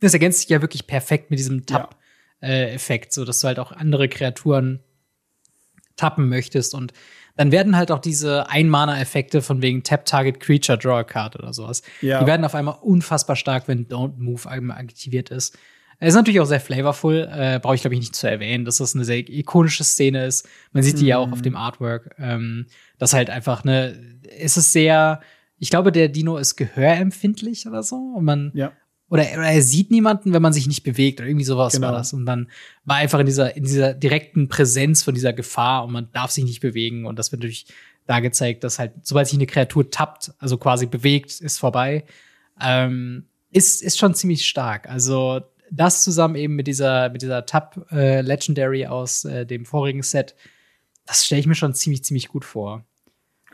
das 0.00 0.12
ergänzt 0.12 0.40
sich 0.40 0.48
ja 0.48 0.60
wirklich 0.60 0.86
perfekt 0.86 1.30
mit 1.30 1.38
diesem 1.38 1.66
Tap-Effekt, 1.66 3.04
ja. 3.06 3.10
äh, 3.10 3.14
so 3.14 3.24
dass 3.24 3.40
du 3.40 3.48
halt 3.48 3.58
auch 3.58 3.72
andere 3.72 4.08
Kreaturen 4.08 4.80
tappen 5.96 6.28
möchtest 6.28 6.74
und 6.74 6.92
dann 7.36 7.52
werden 7.52 7.76
halt 7.76 7.90
auch 7.90 7.98
diese 7.98 8.48
Ein-Mana-Effekte 8.48 9.42
von 9.42 9.60
wegen 9.60 9.82
Tap-Target 9.82 10.40
Creature 10.40 10.78
Draw 10.78 11.00
a 11.00 11.04
Card 11.04 11.36
oder 11.36 11.52
sowas. 11.52 11.82
Ja. 12.00 12.20
Die 12.20 12.26
werden 12.26 12.44
auf 12.46 12.54
einmal 12.54 12.76
unfassbar 12.80 13.36
stark, 13.36 13.68
wenn 13.68 13.88
Don't 13.88 14.16
Move 14.16 14.48
aktiviert 14.72 15.30
ist. 15.30 15.58
Es 15.98 16.10
ist 16.10 16.14
natürlich 16.14 16.40
auch 16.40 16.46
sehr 16.46 16.60
flavorful, 16.60 17.28
äh, 17.32 17.58
brauche 17.60 17.74
ich 17.74 17.80
glaube 17.80 17.94
ich 17.94 18.00
nicht 18.00 18.14
zu 18.14 18.28
erwähnen, 18.28 18.64
dass 18.64 18.78
das 18.78 18.94
eine 18.94 19.04
sehr 19.04 19.28
ikonische 19.28 19.84
Szene 19.84 20.26
ist. 20.26 20.48
Man 20.72 20.82
sieht 20.82 20.98
die 20.98 21.04
mhm. 21.04 21.08
ja 21.08 21.18
auch 21.18 21.32
auf 21.32 21.38
mhm. 21.38 21.44
dem 21.44 21.56
Artwork. 21.56 22.14
Ähm, 22.18 22.66
das 22.98 23.12
halt 23.12 23.30
einfach 23.30 23.64
ne, 23.64 24.20
ist 24.38 24.56
es 24.56 24.72
sehr, 24.72 25.20
ich 25.58 25.70
glaube, 25.70 25.92
der 25.92 26.08
Dino 26.08 26.36
ist 26.36 26.56
gehörempfindlich 26.56 27.66
oder 27.66 27.82
so. 27.82 27.96
Und 27.96 28.24
man, 28.24 28.52
ja 28.54 28.72
oder, 29.08 29.22
oder 29.22 29.46
er 29.46 29.62
sieht 29.62 29.90
niemanden, 29.90 30.32
wenn 30.32 30.42
man 30.42 30.52
sich 30.52 30.66
nicht 30.66 30.82
bewegt 30.82 31.20
oder 31.20 31.28
irgendwie 31.28 31.44
sowas 31.44 31.74
genau. 31.74 31.88
war 31.88 31.94
das. 31.94 32.12
Und 32.12 32.26
dann 32.26 32.48
war 32.84 32.96
einfach 32.96 33.20
in 33.20 33.26
dieser, 33.26 33.56
in 33.56 33.64
dieser 33.64 33.94
direkten 33.94 34.48
Präsenz 34.48 35.02
von 35.02 35.14
dieser 35.14 35.32
Gefahr 35.32 35.84
und 35.84 35.92
man 35.92 36.08
darf 36.12 36.32
sich 36.32 36.44
nicht 36.44 36.60
bewegen. 36.60 37.06
Und 37.06 37.18
das 37.18 37.30
wird 37.30 37.40
natürlich 37.40 37.66
da 38.06 38.20
gezeigt, 38.20 38.64
dass 38.64 38.78
halt, 38.78 38.92
sobald 39.02 39.28
sich 39.28 39.38
eine 39.38 39.46
Kreatur 39.46 39.90
tappt, 39.90 40.32
also 40.38 40.58
quasi 40.58 40.86
bewegt, 40.86 41.40
ist 41.40 41.58
vorbei, 41.58 42.04
ähm, 42.60 43.26
ist, 43.50 43.82
ist 43.82 43.98
schon 43.98 44.14
ziemlich 44.14 44.46
stark. 44.46 44.88
Also 44.88 45.40
das 45.70 46.02
zusammen 46.04 46.36
eben 46.36 46.54
mit 46.54 46.66
dieser, 46.66 47.10
mit 47.10 47.22
dieser 47.22 47.46
Tap 47.46 47.86
äh, 47.90 48.20
Legendary 48.20 48.86
aus 48.86 49.24
äh, 49.24 49.46
dem 49.46 49.64
vorigen 49.64 50.02
Set, 50.02 50.34
das 51.06 51.24
stelle 51.24 51.40
ich 51.40 51.46
mir 51.46 51.54
schon 51.54 51.74
ziemlich, 51.74 52.04
ziemlich 52.04 52.28
gut 52.28 52.44
vor. 52.44 52.84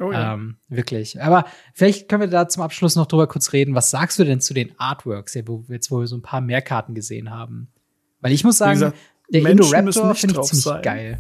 Oh 0.01 0.11
ja. 0.11 0.35
Ähm, 0.35 0.57
wirklich. 0.69 1.21
Aber 1.21 1.45
vielleicht 1.75 2.09
können 2.09 2.23
wir 2.23 2.29
da 2.29 2.49
zum 2.49 2.63
Abschluss 2.63 2.97
noch 2.97 3.07
drüber 3.07 3.27
kurz 3.27 3.53
reden. 3.53 3.75
Was 3.75 3.91
sagst 3.91 4.19
du 4.19 4.25
denn 4.25 4.41
zu 4.41 4.55
den 4.55 4.79
Artworks, 4.79 5.37
wo, 5.47 5.65
jetzt, 5.69 5.91
wo 5.91 6.01
wir 6.01 6.07
so 6.07 6.17
ein 6.17 6.23
paar 6.23 6.41
mehr 6.41 6.63
Karten 6.63 6.95
gesehen 6.95 7.31
haben? 7.31 7.69
Weil 8.21 8.33
ich 8.33 8.43
muss 8.43 8.59
sagen, 8.59 8.75
gesagt, 8.75 8.97
der 9.29 9.47
Indoraptor 9.47 10.15
finde 10.15 10.41
ich 10.41 10.47
ziemlich 10.47 10.65
sein. 10.65 10.83
geil. 10.83 11.19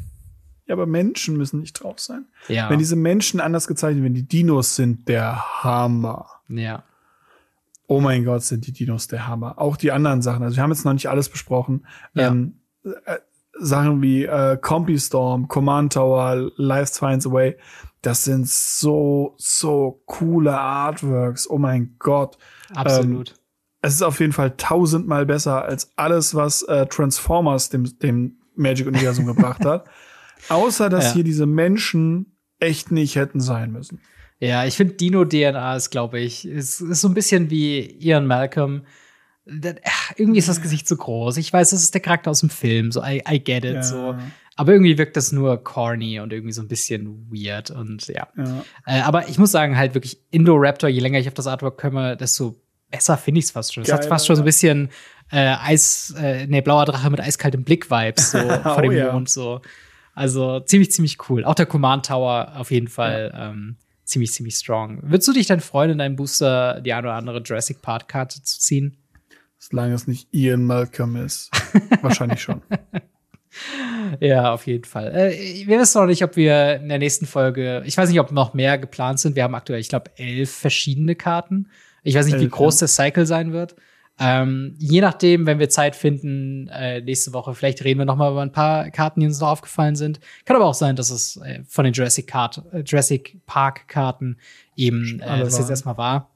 Ja, 0.66 0.74
aber 0.74 0.86
Menschen 0.86 1.36
müssen 1.36 1.60
nicht 1.60 1.74
drauf 1.74 1.98
sein. 1.98 2.26
Ja. 2.48 2.70
Wenn 2.70 2.78
diese 2.78 2.96
Menschen 2.96 3.40
anders 3.40 3.66
gezeichnet 3.66 4.02
werden, 4.02 4.14
die 4.14 4.26
Dinos 4.26 4.76
sind 4.76 5.08
der 5.08 5.62
Hammer. 5.62 6.26
Ja. 6.48 6.84
Oh 7.92 8.00
mein 8.00 8.24
Gott, 8.24 8.42
sind 8.42 8.66
die 8.66 8.72
Dinos 8.72 9.06
der 9.06 9.28
Hammer. 9.28 9.58
Auch 9.58 9.76
die 9.76 9.92
anderen 9.92 10.22
Sachen. 10.22 10.42
Also 10.42 10.56
wir 10.56 10.62
haben 10.62 10.70
jetzt 10.70 10.86
noch 10.86 10.94
nicht 10.94 11.10
alles 11.10 11.28
besprochen. 11.28 11.84
Ja. 12.14 12.28
Ähm, 12.28 12.62
äh, 12.84 13.18
Sachen 13.60 14.00
wie 14.00 14.24
äh, 14.24 14.58
Storm, 14.98 15.46
Command 15.46 15.92
Tower, 15.92 16.50
Life 16.56 16.94
Finds 16.94 17.26
Away. 17.26 17.58
Das 18.00 18.24
sind 18.24 18.48
so, 18.48 19.34
so 19.36 20.02
coole 20.06 20.58
Artworks. 20.58 21.46
Oh 21.50 21.58
mein 21.58 21.96
Gott. 21.98 22.38
Absolut. 22.74 23.28
Ähm, 23.28 23.36
es 23.82 23.92
ist 23.92 24.02
auf 24.02 24.20
jeden 24.20 24.32
Fall 24.32 24.54
tausendmal 24.56 25.26
besser 25.26 25.62
als 25.62 25.92
alles, 25.96 26.34
was 26.34 26.62
äh, 26.62 26.86
Transformers 26.86 27.68
dem, 27.68 27.98
dem 27.98 28.38
Magic-Universum 28.56 29.26
gebracht 29.34 29.66
hat. 29.66 29.84
Außer, 30.48 30.88
dass 30.88 31.08
ja. 31.08 31.12
hier 31.12 31.24
diese 31.24 31.44
Menschen 31.44 32.38
echt 32.58 32.90
nicht 32.90 33.16
hätten 33.16 33.40
sein 33.40 33.70
müssen. 33.70 34.00
Ja, 34.42 34.64
ich 34.64 34.74
finde 34.74 34.94
Dino-DNA 34.94 35.76
ist, 35.76 35.90
glaube 35.90 36.18
ich, 36.18 36.44
ist, 36.44 36.80
ist 36.80 37.00
so 37.00 37.06
ein 37.06 37.14
bisschen 37.14 37.48
wie 37.48 37.78
Ian 38.00 38.26
Malcolm. 38.26 38.82
Das, 39.46 39.76
ach, 39.84 40.12
irgendwie 40.16 40.40
ist 40.40 40.48
das 40.48 40.60
Gesicht 40.60 40.88
zu 40.88 40.96
groß. 40.96 41.36
Ich 41.36 41.52
weiß, 41.52 41.70
das 41.70 41.80
ist 41.80 41.94
der 41.94 42.00
Charakter 42.00 42.32
aus 42.32 42.40
dem 42.40 42.50
Film, 42.50 42.90
so 42.90 43.04
I, 43.04 43.22
I 43.30 43.38
get 43.38 43.64
it. 43.64 43.74
Ja. 43.74 43.82
So. 43.84 44.16
Aber 44.56 44.72
irgendwie 44.72 44.98
wirkt 44.98 45.16
das 45.16 45.30
nur 45.30 45.62
corny 45.62 46.18
und 46.18 46.32
irgendwie 46.32 46.52
so 46.52 46.60
ein 46.60 46.66
bisschen 46.66 47.30
weird 47.30 47.70
und 47.70 48.08
ja. 48.08 48.26
ja. 48.36 48.64
Äh, 48.84 49.02
aber 49.02 49.28
ich 49.28 49.38
muss 49.38 49.52
sagen, 49.52 49.76
halt 49.76 49.94
wirklich 49.94 50.18
Indoraptor, 50.32 50.88
je 50.88 50.98
länger 50.98 51.20
ich 51.20 51.28
auf 51.28 51.34
das 51.34 51.46
Artwork 51.46 51.80
komme, 51.80 52.16
desto 52.16 52.60
besser 52.90 53.16
finde 53.18 53.38
ich 53.38 53.44
es 53.44 53.52
fast 53.52 53.72
schon. 53.72 53.84
Es 53.84 53.92
hat 53.92 54.06
fast 54.06 54.26
schon 54.26 54.34
so 54.34 54.42
ein 54.42 54.46
bisschen 54.46 54.88
äh, 55.30 55.54
Eis, 55.54 56.16
äh, 56.18 56.48
nee, 56.48 56.62
blauer 56.62 56.86
Drache 56.86 57.08
mit 57.10 57.20
eiskaltem 57.20 57.62
Blick-Vibes 57.62 58.32
so 58.32 58.38
vor 58.64 58.82
dem 58.82 58.90
oh, 58.90 58.94
ja. 58.94 59.12
Mond 59.12 59.30
so. 59.30 59.60
Also 60.14 60.58
ziemlich, 60.58 60.90
ziemlich 60.90 61.30
cool. 61.30 61.44
Auch 61.44 61.54
der 61.54 61.66
Command 61.66 62.06
Tower 62.06 62.54
auf 62.56 62.72
jeden 62.72 62.88
Fall 62.88 63.30
ja. 63.32 63.50
ähm, 63.50 63.76
ziemlich, 64.12 64.32
ziemlich 64.32 64.54
strong. 64.54 65.00
Würdest 65.02 65.28
du 65.28 65.32
dich 65.32 65.46
denn 65.46 65.60
freuen, 65.60 65.90
in 65.90 65.98
deinem 65.98 66.16
Booster 66.16 66.80
die 66.80 66.92
eine 66.92 67.08
oder 67.08 67.16
andere 67.16 67.42
Jurassic 67.42 67.82
Park-Karte 67.82 68.42
zu 68.42 68.60
ziehen? 68.60 68.96
Solange 69.58 69.94
es 69.94 70.06
nicht 70.06 70.28
Ian 70.32 70.64
Malcolm 70.64 71.16
ist. 71.16 71.50
Wahrscheinlich 72.02 72.42
schon. 72.42 72.62
Ja, 74.20 74.52
auf 74.52 74.66
jeden 74.66 74.84
Fall. 74.84 75.12
Äh, 75.14 75.66
wir 75.66 75.78
wissen 75.78 76.00
noch 76.00 76.06
nicht, 76.06 76.24
ob 76.24 76.36
wir 76.36 76.76
in 76.76 76.88
der 76.88 76.98
nächsten 76.98 77.26
Folge, 77.26 77.82
ich 77.84 77.96
weiß 77.96 78.08
nicht, 78.08 78.20
ob 78.20 78.32
noch 78.32 78.54
mehr 78.54 78.78
geplant 78.78 79.20
sind. 79.20 79.36
Wir 79.36 79.44
haben 79.44 79.54
aktuell, 79.54 79.80
ich 79.80 79.88
glaube, 79.88 80.10
elf 80.16 80.50
verschiedene 80.50 81.14
Karten. 81.14 81.68
Ich 82.02 82.14
weiß 82.14 82.26
nicht, 82.26 82.34
elf, 82.34 82.44
wie 82.44 82.48
groß 82.48 82.76
ja. 82.76 82.80
der 82.80 82.88
Cycle 82.88 83.26
sein 83.26 83.52
wird. 83.52 83.76
Ähm, 84.18 84.74
je 84.78 85.00
nachdem, 85.00 85.46
wenn 85.46 85.58
wir 85.58 85.68
Zeit 85.68 85.96
finden, 85.96 86.68
äh, 86.68 87.00
nächste 87.00 87.32
Woche, 87.32 87.54
vielleicht 87.54 87.82
reden 87.82 87.98
wir 87.98 88.04
noch 88.04 88.16
mal 88.16 88.30
über 88.30 88.42
ein 88.42 88.52
paar 88.52 88.90
Karten, 88.90 89.20
die 89.20 89.26
uns 89.26 89.40
noch 89.40 89.48
aufgefallen 89.48 89.96
sind. 89.96 90.20
Kann 90.44 90.56
aber 90.56 90.66
auch 90.66 90.74
sein, 90.74 90.96
dass 90.96 91.10
es 91.10 91.38
äh, 91.38 91.62
von 91.66 91.84
den 91.84 91.94
Jurassic, 91.94 92.26
Card, 92.26 92.62
äh, 92.72 92.80
Jurassic 92.80 93.38
Park 93.46 93.88
Karten 93.88 94.36
eben 94.76 95.20
äh, 95.20 95.40
das 95.40 95.58
jetzt 95.58 95.70
erstmal 95.70 95.96
war. 95.96 96.30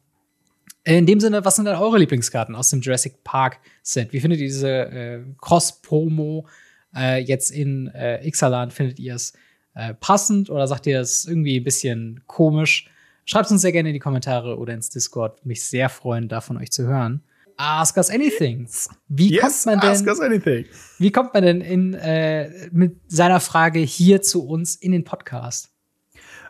In 0.84 1.04
dem 1.04 1.20
Sinne, 1.20 1.44
was 1.44 1.56
sind 1.56 1.64
denn 1.64 1.74
eure 1.74 1.98
Lieblingskarten 1.98 2.54
aus 2.54 2.70
dem 2.70 2.80
Jurassic 2.80 3.24
Park 3.24 3.58
Set? 3.82 4.12
Wie 4.12 4.20
findet 4.20 4.40
ihr 4.40 4.46
diese 4.46 4.70
äh, 4.70 5.20
Cross-Promo 5.40 6.46
äh, 6.94 7.18
jetzt 7.18 7.50
in 7.50 7.88
äh, 7.88 8.26
Ixalan, 8.26 8.70
findet 8.70 8.98
ihr 9.00 9.16
es 9.16 9.32
äh, 9.74 9.94
passend 9.94 10.48
oder 10.48 10.66
sagt 10.66 10.86
ihr 10.86 11.00
es 11.00 11.26
irgendwie 11.26 11.58
ein 11.58 11.64
bisschen 11.64 12.22
komisch? 12.26 12.88
Schreibt 13.24 13.50
uns 13.50 13.62
sehr 13.62 13.72
gerne 13.72 13.88
in 13.88 13.94
die 13.94 14.00
Kommentare 14.00 14.56
oder 14.58 14.72
ins 14.72 14.88
Discord. 14.88 15.44
Mich 15.44 15.64
sehr 15.64 15.88
freuen, 15.88 16.28
da 16.28 16.40
von 16.40 16.56
euch 16.56 16.70
zu 16.70 16.86
hören. 16.86 17.24
Ask 17.56 17.96
us 17.96 18.10
anything. 18.10 18.68
Wie 19.08 19.32
yes, 19.32 19.64
kommt 19.64 19.66
man 19.66 19.80
denn? 19.80 19.90
Ask 19.90 20.06
us 20.06 20.20
anything. 20.20 20.66
Wie 20.98 21.10
kommt 21.10 21.32
man 21.34 21.42
denn 21.42 21.60
in, 21.60 21.94
äh, 21.94 22.68
mit 22.72 23.00
seiner 23.08 23.40
Frage 23.40 23.78
hier 23.80 24.22
zu 24.22 24.46
uns 24.46 24.76
in 24.76 24.92
den 24.92 25.04
Podcast? 25.04 25.70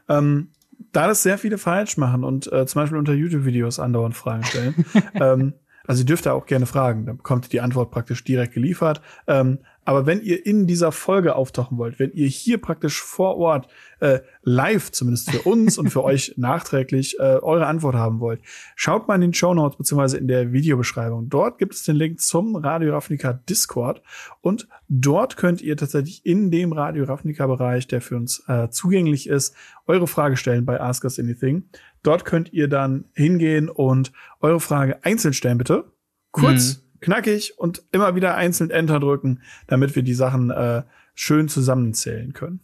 Ähm, 0.08 0.50
da 0.92 1.06
das 1.06 1.22
sehr 1.22 1.38
viele 1.38 1.58
falsch 1.58 1.96
machen 1.96 2.24
und 2.24 2.50
äh, 2.52 2.66
zum 2.66 2.82
Beispiel 2.82 2.98
unter 2.98 3.12
YouTube-Videos 3.12 3.78
andauernd 3.78 4.16
Fragen 4.16 4.44
stellen, 4.44 4.84
ähm, 5.14 5.54
also 5.86 6.02
ihr 6.02 6.06
dürft 6.06 6.26
da 6.26 6.32
auch 6.32 6.46
gerne 6.46 6.66
fragen, 6.66 7.06
dann 7.06 7.18
bekommt 7.18 7.46
ihr 7.46 7.50
die 7.50 7.60
Antwort 7.60 7.90
praktisch 7.90 8.24
direkt 8.24 8.54
geliefert. 8.54 9.00
Ähm, 9.26 9.60
Aber 9.86 10.04
wenn 10.04 10.20
ihr 10.20 10.44
in 10.44 10.66
dieser 10.66 10.90
Folge 10.90 11.36
auftauchen 11.36 11.78
wollt, 11.78 12.00
wenn 12.00 12.12
ihr 12.12 12.26
hier 12.26 12.58
praktisch 12.58 13.00
vor 13.00 13.36
Ort 13.36 13.68
äh, 14.00 14.18
live, 14.42 14.90
zumindest 14.90 15.30
für 15.30 15.42
uns 15.42 15.78
und 15.78 15.90
für 15.90 16.02
euch 16.04 16.34
nachträglich, 16.36 17.18
äh, 17.20 17.38
eure 17.40 17.66
Antwort 17.66 17.94
haben 17.94 18.18
wollt, 18.18 18.40
schaut 18.74 19.06
mal 19.06 19.14
in 19.14 19.20
den 19.20 19.32
Show 19.32 19.54
Notes 19.54 19.78
beziehungsweise 19.78 20.18
in 20.18 20.26
der 20.26 20.52
Videobeschreibung. 20.52 21.28
Dort 21.28 21.58
gibt 21.58 21.72
es 21.72 21.84
den 21.84 21.94
Link 21.94 22.20
zum 22.20 22.56
Radio 22.56 22.92
Ravnica 22.92 23.32
Discord 23.32 24.02
und 24.40 24.66
dort 24.88 25.36
könnt 25.36 25.62
ihr 25.62 25.76
tatsächlich 25.76 26.26
in 26.26 26.50
dem 26.50 26.72
Radio 26.72 27.04
Ravnica 27.04 27.46
Bereich, 27.46 27.86
der 27.86 28.00
für 28.00 28.16
uns 28.16 28.42
äh, 28.48 28.68
zugänglich 28.70 29.28
ist, 29.28 29.54
eure 29.86 30.08
Frage 30.08 30.36
stellen 30.36 30.66
bei 30.66 30.80
Ask 30.80 31.04
Us 31.04 31.20
Anything. 31.20 31.68
Dort 32.02 32.24
könnt 32.24 32.52
ihr 32.52 32.66
dann 32.66 33.04
hingehen 33.14 33.68
und 33.68 34.10
eure 34.40 34.58
Frage 34.58 35.04
einzeln 35.04 35.32
stellen, 35.32 35.58
bitte. 35.58 35.84
Kurz. 36.32 36.78
Mhm 36.78 36.85
knackig 37.06 37.58
und 37.58 37.82
immer 37.92 38.14
wieder 38.14 38.34
einzeln 38.34 38.70
Enter 38.70 39.00
drücken, 39.00 39.40
damit 39.68 39.94
wir 39.94 40.02
die 40.02 40.14
Sachen 40.14 40.50
äh, 40.50 40.82
schön 41.14 41.48
zusammenzählen 41.48 42.32
können. 42.32 42.60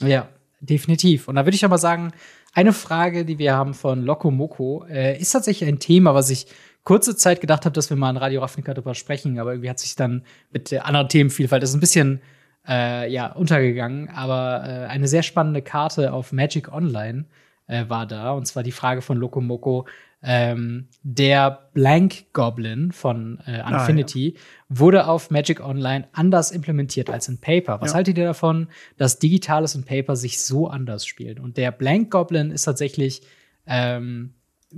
Ja, 0.00 0.28
definitiv. 0.60 1.28
Und 1.28 1.36
da 1.36 1.44
würde 1.44 1.54
ich 1.54 1.64
aber 1.64 1.78
sagen, 1.78 2.12
eine 2.54 2.72
Frage, 2.72 3.24
die 3.24 3.38
wir 3.38 3.54
haben 3.54 3.74
von 3.74 4.02
Lokomoko, 4.02 4.84
äh, 4.88 5.20
ist 5.20 5.32
tatsächlich 5.32 5.68
ein 5.68 5.78
Thema, 5.78 6.14
was 6.14 6.30
ich 6.30 6.46
kurze 6.84 7.16
Zeit 7.16 7.40
gedacht 7.40 7.64
habe, 7.64 7.74
dass 7.74 7.90
wir 7.90 7.96
mal 7.96 8.10
in 8.10 8.16
Radio 8.16 8.40
Ravnica 8.40 8.74
darüber 8.74 8.94
sprechen, 8.94 9.38
aber 9.38 9.52
irgendwie 9.52 9.70
hat 9.70 9.78
sich 9.78 9.94
dann 9.94 10.24
mit 10.50 10.70
der 10.70 10.86
anderen 10.86 11.08
Themenvielfalt 11.08 11.62
das 11.62 11.74
ein 11.74 11.80
bisschen 11.80 12.20
äh, 12.66 13.12
ja 13.12 13.32
untergegangen. 13.32 14.08
Aber 14.08 14.64
äh, 14.66 14.86
eine 14.86 15.06
sehr 15.06 15.22
spannende 15.22 15.62
Karte 15.62 16.12
auf 16.12 16.32
Magic 16.32 16.72
Online 16.72 17.26
äh, 17.66 17.84
war 17.88 18.06
da, 18.06 18.32
und 18.32 18.46
zwar 18.46 18.62
die 18.62 18.72
Frage 18.72 19.02
von 19.02 19.18
Lokomoko, 19.18 19.86
ähm, 20.22 20.88
der 21.02 21.68
Blank 21.74 22.32
Goblin 22.32 22.92
von 22.92 23.40
äh, 23.46 23.60
Infinity 23.68 24.34
ah, 24.36 24.38
ja. 24.38 24.78
wurde 24.78 25.06
auf 25.08 25.30
Magic 25.30 25.60
Online 25.60 26.08
anders 26.12 26.52
implementiert 26.52 27.10
als 27.10 27.28
in 27.28 27.38
Paper. 27.38 27.80
Was 27.80 27.90
ja. 27.90 27.96
haltet 27.96 28.18
ihr 28.18 28.26
davon, 28.26 28.68
dass 28.96 29.18
Digitales 29.18 29.74
und 29.74 29.84
Paper 29.84 30.14
sich 30.14 30.42
so 30.42 30.68
anders 30.68 31.06
spielen? 31.06 31.40
Und 31.40 31.56
der 31.56 31.72
Blank 31.72 32.10
Goblin 32.10 32.52
ist 32.52 32.64
tatsächlich 32.64 33.22
ähm, 33.66 34.34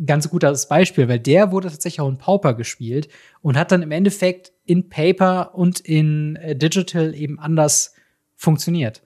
ganz 0.07 0.31
gutes 0.31 0.67
Beispiel, 0.67 1.09
weil 1.09 1.21
der 1.21 1.53
wurde 1.53 1.69
tatsächlich 1.69 2.01
auch 2.01 2.09
in 2.09 2.19
Pauper 2.19 2.55
gespielt 2.55 3.09
und 3.43 3.59
hat 3.59 3.71
dann 3.71 3.83
im 3.83 3.91
Endeffekt 3.91 4.53
in 4.65 4.89
Paper 4.89 5.55
und 5.55 5.81
in 5.81 6.37
äh, 6.37 6.57
Digital 6.57 7.15
eben 7.15 7.39
anders 7.39 7.95
funktioniert. 8.35 9.03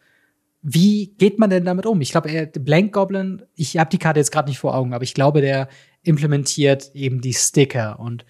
Wie 0.62 1.14
geht 1.18 1.39
man 1.39 1.51
denn 1.51 1.64
damit 1.64 1.86
um? 1.86 2.01
Ich 2.01 2.11
glaube, 2.11 2.47
Blank 2.47 2.93
Goblin, 2.93 3.43
ich 3.55 3.76
habe 3.76 3.91
die 3.91 3.99
Karte 3.99 4.20
jetzt 4.20 4.32
gerade 4.32 4.49
nicht 4.49 4.59
vor 4.59 4.74
Augen, 4.74 4.93
aber 4.93 5.05
ich 5.05 5.14
glaube, 5.14 5.41
der 5.41 5.68
implementiert 6.09 6.90
eben 6.94 7.20
die 7.20 7.34
Sticker 7.34 8.00
und 8.00 8.24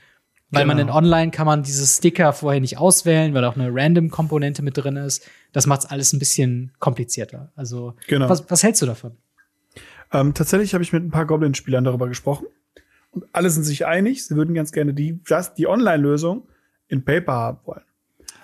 weil 0.51 0.63
genau. 0.63 0.75
man 0.75 0.83
in 0.83 0.91
Online 0.91 1.31
kann 1.31 1.47
man 1.47 1.63
diese 1.63 1.87
Sticker 1.87 2.33
vorher 2.33 2.61
nicht 2.61 2.79
auswählen, 2.79 3.35
weil 3.35 3.45
auch 3.45 3.57
eine 3.57 3.69
Random-Komponente 3.71 4.63
mit 4.63 4.79
drin 4.79 4.97
ist. 4.97 5.29
Das 5.53 5.67
macht 5.67 5.81
es 5.81 5.87
alles 5.87 6.15
ein 6.15 6.19
bisschen 6.19 6.73
komplizierter. 6.79 7.53
Also, 7.55 7.95
genau. 8.07 8.31
was, 8.31 8.51
was 8.51 8.63
hältst 8.63 8.81
du 8.81 8.87
davon? 8.87 9.13
Ähm, 10.11 10.33
tatsächlich 10.33 10.73
habe 10.73 10.83
ich 10.83 10.93
mit 10.93 11.05
ein 11.05 11.11
paar 11.11 11.27
Goblin-Spielern 11.27 11.85
darüber 11.85 12.09
gesprochen. 12.09 12.47
Und 13.11 13.27
alle 13.33 13.51
sind 13.51 13.65
sich 13.65 13.85
einig, 13.85 14.25
sie 14.25 14.37
würden 14.37 14.55
ganz 14.55 14.73
gerne 14.73 14.95
die, 14.95 15.21
die 15.59 15.67
Online-Lösung 15.67 16.49
in 16.89 17.05
Paper 17.05 17.33
haben 17.33 17.59
wollen. 17.67 17.85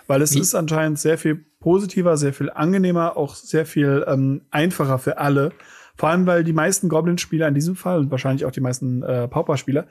Weil 0.06 0.20
es 0.20 0.34
Wie? 0.34 0.40
ist 0.40 0.54
anscheinend 0.54 0.98
sehr 0.98 1.16
viel 1.16 1.36
positiver, 1.60 2.18
sehr 2.18 2.34
viel 2.34 2.50
angenehmer, 2.50 3.16
auch 3.16 3.34
sehr 3.34 3.64
viel 3.64 4.04
ähm, 4.06 4.42
einfacher 4.50 4.98
für 4.98 5.16
alle. 5.16 5.52
Vor 5.96 6.08
allem, 6.08 6.26
weil 6.26 6.44
die 6.44 6.52
meisten 6.52 6.88
Goblin-Spieler 6.88 7.48
in 7.48 7.54
diesem 7.54 7.76
Fall 7.76 8.00
und 8.00 8.10
wahrscheinlich 8.10 8.44
auch 8.44 8.50
die 8.50 8.60
meisten 8.60 9.02
äh, 9.02 9.28
Pauper-Spieler 9.28 9.86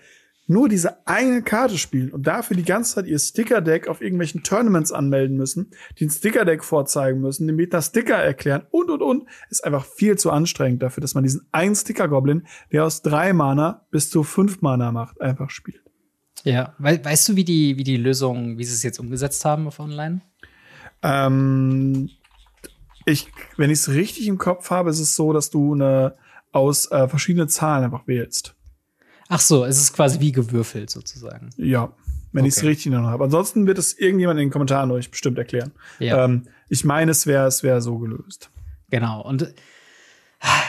nur 0.47 0.67
diese 0.67 1.07
eine 1.07 1.41
Karte 1.41 1.77
spielen 1.77 2.11
und 2.11 2.27
dafür 2.27 2.57
die 2.57 2.65
ganze 2.65 2.95
Zeit 2.95 3.07
ihr 3.07 3.17
Sticker-Deck 3.17 3.87
auf 3.87 4.01
irgendwelchen 4.01 4.43
Tournaments 4.43 4.91
anmelden 4.91 5.37
müssen, 5.37 5.71
den 5.99 6.09
Sticker-Deck 6.09 6.63
vorzeigen 6.63 7.21
müssen, 7.21 7.47
den 7.47 7.55
Meta-Sticker 7.55 8.15
erklären 8.15 8.63
und, 8.69 8.89
und, 8.89 9.01
und, 9.01 9.29
ist 9.49 9.63
einfach 9.63 9.85
viel 9.85 10.17
zu 10.17 10.31
anstrengend 10.31 10.83
dafür, 10.83 11.01
dass 11.01 11.15
man 11.15 11.23
diesen 11.23 11.47
einen 11.51 11.75
Sticker-Goblin, 11.75 12.45
der 12.71 12.85
aus 12.85 13.01
drei 13.01 13.31
Mana 13.33 13.85
bis 13.89 14.09
zu 14.09 14.23
fünf 14.23 14.61
Mana 14.61 14.91
macht, 14.91 15.21
einfach 15.21 15.49
spielt. 15.49 15.81
Ja, 16.43 16.75
We 16.77 16.99
weißt 17.03 17.29
du, 17.29 17.35
wie 17.37 17.45
die, 17.45 17.77
wie 17.77 17.85
die 17.85 17.97
Lösung, 17.97 18.57
wie 18.57 18.65
sie 18.65 18.73
es 18.73 18.83
jetzt 18.83 18.99
umgesetzt 18.99 19.45
haben 19.45 19.67
auf 19.67 19.79
Online? 19.79 20.21
Ähm, 21.01 22.09
ich, 23.05 23.31
wenn 23.57 23.69
ich 23.69 23.79
es 23.79 23.89
richtig 23.89 24.27
im 24.27 24.37
Kopf 24.37 24.69
habe, 24.69 24.89
ist 24.89 24.99
es 24.99 25.15
so, 25.15 25.33
dass 25.33 25.49
du 25.49 25.73
eine 25.73 26.15
aus 26.51 26.89
äh, 26.91 27.07
verschiedenen 27.07 27.49
Zahlen 27.49 27.83
einfach 27.83 28.07
wählst. 28.07 28.55
Ach 29.29 29.39
so, 29.39 29.65
es 29.65 29.77
ist 29.77 29.93
quasi 29.93 30.19
wie 30.19 30.31
gewürfelt 30.31 30.89
sozusagen. 30.89 31.49
Ja, 31.57 31.93
wenn 32.31 32.41
okay. 32.41 32.49
ich 32.49 32.57
es 32.57 32.63
richtig 32.63 32.91
noch 32.91 33.03
habe. 33.03 33.23
Ansonsten 33.23 33.65
wird 33.65 33.77
es 33.77 33.97
irgendjemand 33.97 34.39
in 34.39 34.47
den 34.47 34.51
Kommentaren 34.51 34.91
euch 34.91 35.09
bestimmt 35.09 35.37
erklären. 35.37 35.71
Ja. 35.99 36.25
Ähm, 36.25 36.47
ich 36.69 36.85
meine, 36.85 37.11
es 37.11 37.25
wäre 37.25 37.47
es 37.47 37.63
wäre 37.63 37.81
so 37.81 37.97
gelöst. 37.97 38.51
Genau. 38.89 39.21
Und 39.21 39.53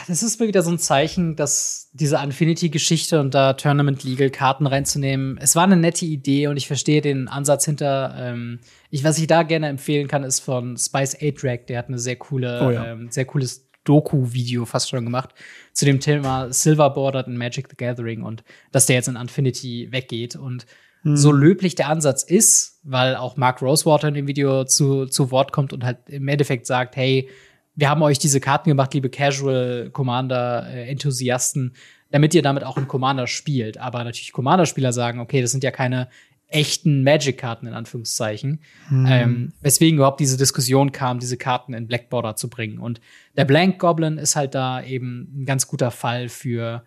das 0.07 0.23
ist 0.23 0.39
mir 0.39 0.47
wieder 0.47 0.61
so 0.61 0.71
ein 0.71 0.79
Zeichen, 0.79 1.35
dass 1.35 1.89
diese 1.93 2.17
Infinity-Geschichte 2.17 3.19
und 3.19 3.33
da 3.33 3.53
Tournament 3.53 4.03
Legal 4.03 4.29
Karten 4.29 4.67
reinzunehmen, 4.67 5.37
es 5.41 5.55
war 5.55 5.63
eine 5.63 5.77
nette 5.77 6.05
Idee 6.05 6.47
und 6.47 6.57
ich 6.57 6.67
verstehe 6.67 7.01
den 7.01 7.27
Ansatz 7.27 7.65
hinter. 7.65 8.15
Ähm, 8.17 8.59
ich, 8.89 9.03
was 9.03 9.17
ich 9.17 9.27
da 9.27 9.43
gerne 9.43 9.67
empfehlen 9.67 10.07
kann, 10.07 10.23
ist 10.23 10.39
von 10.39 10.77
Spice 10.77 11.17
A-Track, 11.21 11.67
der 11.67 11.79
hat 11.79 11.87
eine 11.87 11.99
sehr 11.99 12.15
coole, 12.15 12.61
oh 12.65 12.71
ja. 12.71 12.91
ähm, 12.91 13.09
sehr 13.09 13.25
cooles 13.25 13.67
Doku-Video 13.83 14.65
fast 14.65 14.89
schon 14.89 15.05
gemacht 15.05 15.33
zu 15.73 15.85
dem 15.85 15.99
Thema 15.99 16.51
Silver 16.51 16.89
Bordered 16.89 17.27
in 17.27 17.37
Magic 17.37 17.67
the 17.69 17.75
Gathering 17.75 18.23
und 18.23 18.43
dass 18.71 18.85
der 18.85 18.95
jetzt 18.95 19.07
in 19.07 19.15
Infinity 19.15 19.89
weggeht 19.91 20.35
und 20.35 20.65
hm. 21.03 21.15
so 21.15 21.31
löblich 21.31 21.75
der 21.75 21.89
Ansatz 21.89 22.23
ist, 22.23 22.79
weil 22.83 23.15
auch 23.15 23.37
Mark 23.37 23.61
Rosewater 23.61 24.07
in 24.07 24.15
dem 24.15 24.27
Video 24.27 24.63
zu, 24.63 25.05
zu 25.05 25.31
Wort 25.31 25.51
kommt 25.51 25.71
und 25.71 25.83
halt 25.83 25.97
im 26.07 26.27
Endeffekt 26.27 26.65
sagt, 26.65 26.95
hey, 26.95 27.29
wir 27.75 27.89
haben 27.89 28.01
euch 28.01 28.19
diese 28.19 28.39
Karten 28.39 28.69
gemacht, 28.69 28.93
liebe 28.93 29.09
Casual 29.09 29.89
Commander 29.91 30.67
äh, 30.69 30.89
Enthusiasten, 30.89 31.73
damit 32.11 32.33
ihr 32.33 32.41
damit 32.41 32.63
auch 32.63 32.77
einen 32.77 32.87
Commander 32.87 33.27
spielt. 33.27 33.77
Aber 33.77 34.03
natürlich 34.03 34.31
Commander-Spieler 34.31 34.93
sagen, 34.93 35.19
okay, 35.19 35.41
das 35.41 35.51
sind 35.51 35.63
ja 35.63 35.71
keine 35.71 36.07
echten 36.47 37.03
Magic-Karten 37.03 37.67
in 37.67 37.73
Anführungszeichen. 37.73 38.61
Mhm. 38.89 39.05
Ähm, 39.09 39.53
weswegen 39.61 39.97
überhaupt 39.97 40.19
diese 40.19 40.37
Diskussion 40.37 40.91
kam, 40.91 41.19
diese 41.19 41.37
Karten 41.37 41.73
in 41.73 41.87
Black 41.87 42.09
Border 42.09 42.35
zu 42.35 42.49
bringen. 42.49 42.79
Und 42.79 43.01
der 43.35 43.45
Blank 43.45 43.79
Goblin 43.79 44.17
ist 44.17 44.35
halt 44.35 44.55
da 44.55 44.81
eben 44.81 45.41
ein 45.41 45.45
ganz 45.45 45.67
guter 45.67 45.91
Fall 45.91 46.29
für, 46.29 46.85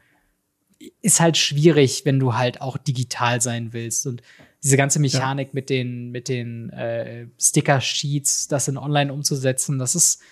ist 1.02 1.20
halt 1.20 1.36
schwierig, 1.36 2.02
wenn 2.04 2.18
du 2.18 2.34
halt 2.34 2.62
auch 2.62 2.78
digital 2.78 3.42
sein 3.42 3.72
willst. 3.72 4.06
Und 4.06 4.22
diese 4.62 4.76
ganze 4.76 5.00
Mechanik 5.00 5.48
ja. 5.48 5.54
mit 5.54 5.70
den, 5.70 6.10
mit 6.10 6.28
den 6.28 6.70
äh, 6.70 7.26
Sticker-Sheets, 7.38 8.48
das 8.48 8.68
in 8.68 8.78
Online 8.78 9.12
umzusetzen, 9.12 9.78
das 9.78 9.94
ist 9.94 10.22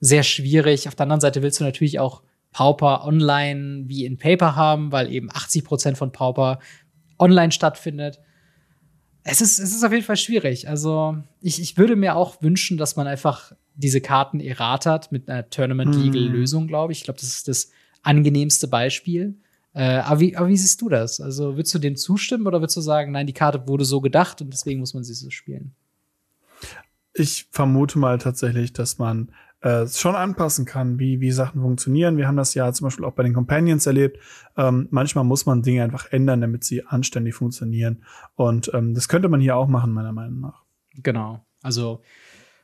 sehr 0.00 0.22
schwierig. 0.22 0.88
Auf 0.88 0.94
der 0.94 1.04
anderen 1.04 1.20
Seite 1.20 1.42
willst 1.42 1.60
du 1.60 1.64
natürlich 1.64 1.98
auch 1.98 2.22
Pauper 2.52 3.04
online 3.04 3.84
wie 3.86 4.04
in 4.04 4.18
Paper 4.18 4.56
haben, 4.56 4.92
weil 4.92 5.12
eben 5.12 5.28
80 5.30 5.64
Prozent 5.64 5.98
von 5.98 6.12
Pauper 6.12 6.58
online 7.18 7.52
stattfindet. 7.52 8.18
Es 9.24 9.40
ist, 9.40 9.58
es 9.58 9.74
ist 9.74 9.84
auf 9.84 9.92
jeden 9.92 10.04
Fall 10.04 10.16
schwierig. 10.16 10.68
Also, 10.68 11.18
ich, 11.40 11.60
ich 11.60 11.76
würde 11.76 11.96
mir 11.96 12.16
auch 12.16 12.40
wünschen, 12.42 12.78
dass 12.78 12.96
man 12.96 13.06
einfach 13.06 13.52
diese 13.74 14.00
Karten 14.00 14.40
erratert 14.40 15.12
mit 15.12 15.28
einer 15.28 15.50
Tournament-Legal-Lösung, 15.50 16.64
mhm. 16.64 16.68
glaube 16.68 16.92
ich. 16.92 17.00
Ich 17.00 17.04
glaube, 17.04 17.20
das 17.20 17.28
ist 17.28 17.48
das 17.48 17.70
angenehmste 18.02 18.68
Beispiel. 18.68 19.34
Äh, 19.74 19.98
aber, 19.98 20.20
wie, 20.20 20.36
aber 20.36 20.48
wie 20.48 20.56
siehst 20.56 20.80
du 20.80 20.88
das? 20.88 21.20
Also, 21.20 21.56
würdest 21.56 21.74
du 21.74 21.78
dem 21.78 21.96
zustimmen 21.96 22.46
oder 22.46 22.60
würdest 22.60 22.76
du 22.76 22.80
sagen, 22.80 23.12
nein, 23.12 23.26
die 23.26 23.34
Karte 23.34 23.68
wurde 23.68 23.84
so 23.84 24.00
gedacht 24.00 24.40
und 24.40 24.50
deswegen 24.50 24.80
muss 24.80 24.94
man 24.94 25.04
sie 25.04 25.12
so 25.12 25.28
spielen? 25.28 25.74
Ich 27.12 27.48
vermute 27.50 27.98
mal 27.98 28.18
tatsächlich, 28.18 28.72
dass 28.72 28.98
man 28.98 29.30
äh, 29.60 29.86
schon 29.86 30.14
anpassen 30.14 30.64
kann, 30.64 30.98
wie, 30.98 31.20
wie 31.20 31.32
Sachen 31.32 31.60
funktionieren. 31.60 32.16
Wir 32.16 32.28
haben 32.28 32.36
das 32.36 32.54
ja 32.54 32.72
zum 32.72 32.86
Beispiel 32.86 33.04
auch 33.04 33.14
bei 33.14 33.22
den 33.22 33.34
Companions 33.34 33.86
erlebt. 33.86 34.18
Ähm, 34.56 34.88
manchmal 34.90 35.24
muss 35.24 35.46
man 35.46 35.62
Dinge 35.62 35.82
einfach 35.82 36.12
ändern, 36.12 36.40
damit 36.40 36.64
sie 36.64 36.84
anständig 36.86 37.34
funktionieren. 37.34 38.04
Und 38.34 38.70
ähm, 38.74 38.94
das 38.94 39.08
könnte 39.08 39.28
man 39.28 39.40
hier 39.40 39.56
auch 39.56 39.68
machen, 39.68 39.92
meiner 39.92 40.12
Meinung 40.12 40.40
nach. 40.40 40.62
Genau. 41.02 41.44
Also 41.62 42.02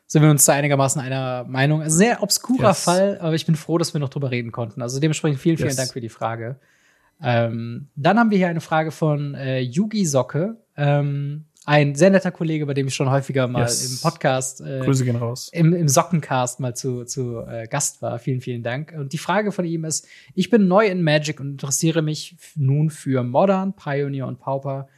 sind 0.07 0.23
wir 0.23 0.31
uns 0.31 0.45
da 0.45 0.53
einigermaßen 0.53 1.01
einer 1.01 1.45
Meinung. 1.45 1.81
Also 1.81 1.97
sehr 1.97 2.23
obskurer 2.23 2.69
yes. 2.69 2.85
Fall, 2.85 3.19
aber 3.21 3.35
ich 3.35 3.47
bin 3.47 3.57
froh, 3.57 3.79
dass 3.79 3.95
wir 3.95 3.99
noch 3.99 4.11
drüber 4.11 4.31
reden 4.31 4.53
konnten. 4.53 4.83
Also 4.83 5.01
dementsprechend 5.01 5.41
vielen, 5.41 5.57
vielen 5.57 5.71
yes. 5.71 5.77
Dank 5.77 5.93
für 5.93 6.03
die 6.03 6.11
Frage. 6.11 6.61
Ähm, 7.23 7.89
dann 7.97 8.19
haben 8.19 8.31
wir 8.31 8.37
hier 8.37 8.49
eine 8.49 8.61
Frage 8.61 8.91
von 8.91 9.35
äh, 9.35 9.61
Yugi 9.61 10.05
Socke. 10.05 10.59
Ähm, 10.77 11.47
ein 11.65 11.95
sehr 11.95 12.11
netter 12.11 12.33
Kollege, 12.33 12.67
bei 12.67 12.75
dem 12.75 12.89
ich 12.89 12.95
schon 12.95 13.11
häufiger 13.11 13.47
mal 13.47 13.63
yes. 13.63 13.93
im 13.93 14.01
Podcast, 14.01 14.61
äh, 14.61 14.81
Grüße 14.81 15.05
gehen 15.05 15.17
raus. 15.17 15.49
Im, 15.53 15.73
im 15.73 15.89
Sockencast 15.89 16.61
mal 16.61 16.75
zu, 16.75 17.05
zu 17.05 17.41
äh, 17.47 17.69
Gast 17.69 18.03
war. 18.03 18.19
Vielen, 18.19 18.41
vielen 18.41 18.63
Dank. 18.63 18.93
Und 18.97 19.13
die 19.13 19.19
Frage 19.19 19.53
von 19.53 19.65
ihm 19.65 19.85
ist: 19.85 20.07
Ich 20.35 20.51
bin 20.51 20.67
neu 20.67 20.87
in 20.87 21.03
Magic 21.03 21.41
und 21.41 21.53
interessiere 21.53 22.03
mich 22.03 22.37
nun 22.57 22.91
für 22.91 23.23
Modern, 23.23 23.75
Pioneer 23.75 24.27
und 24.27 24.41
Pauper. 24.41 24.89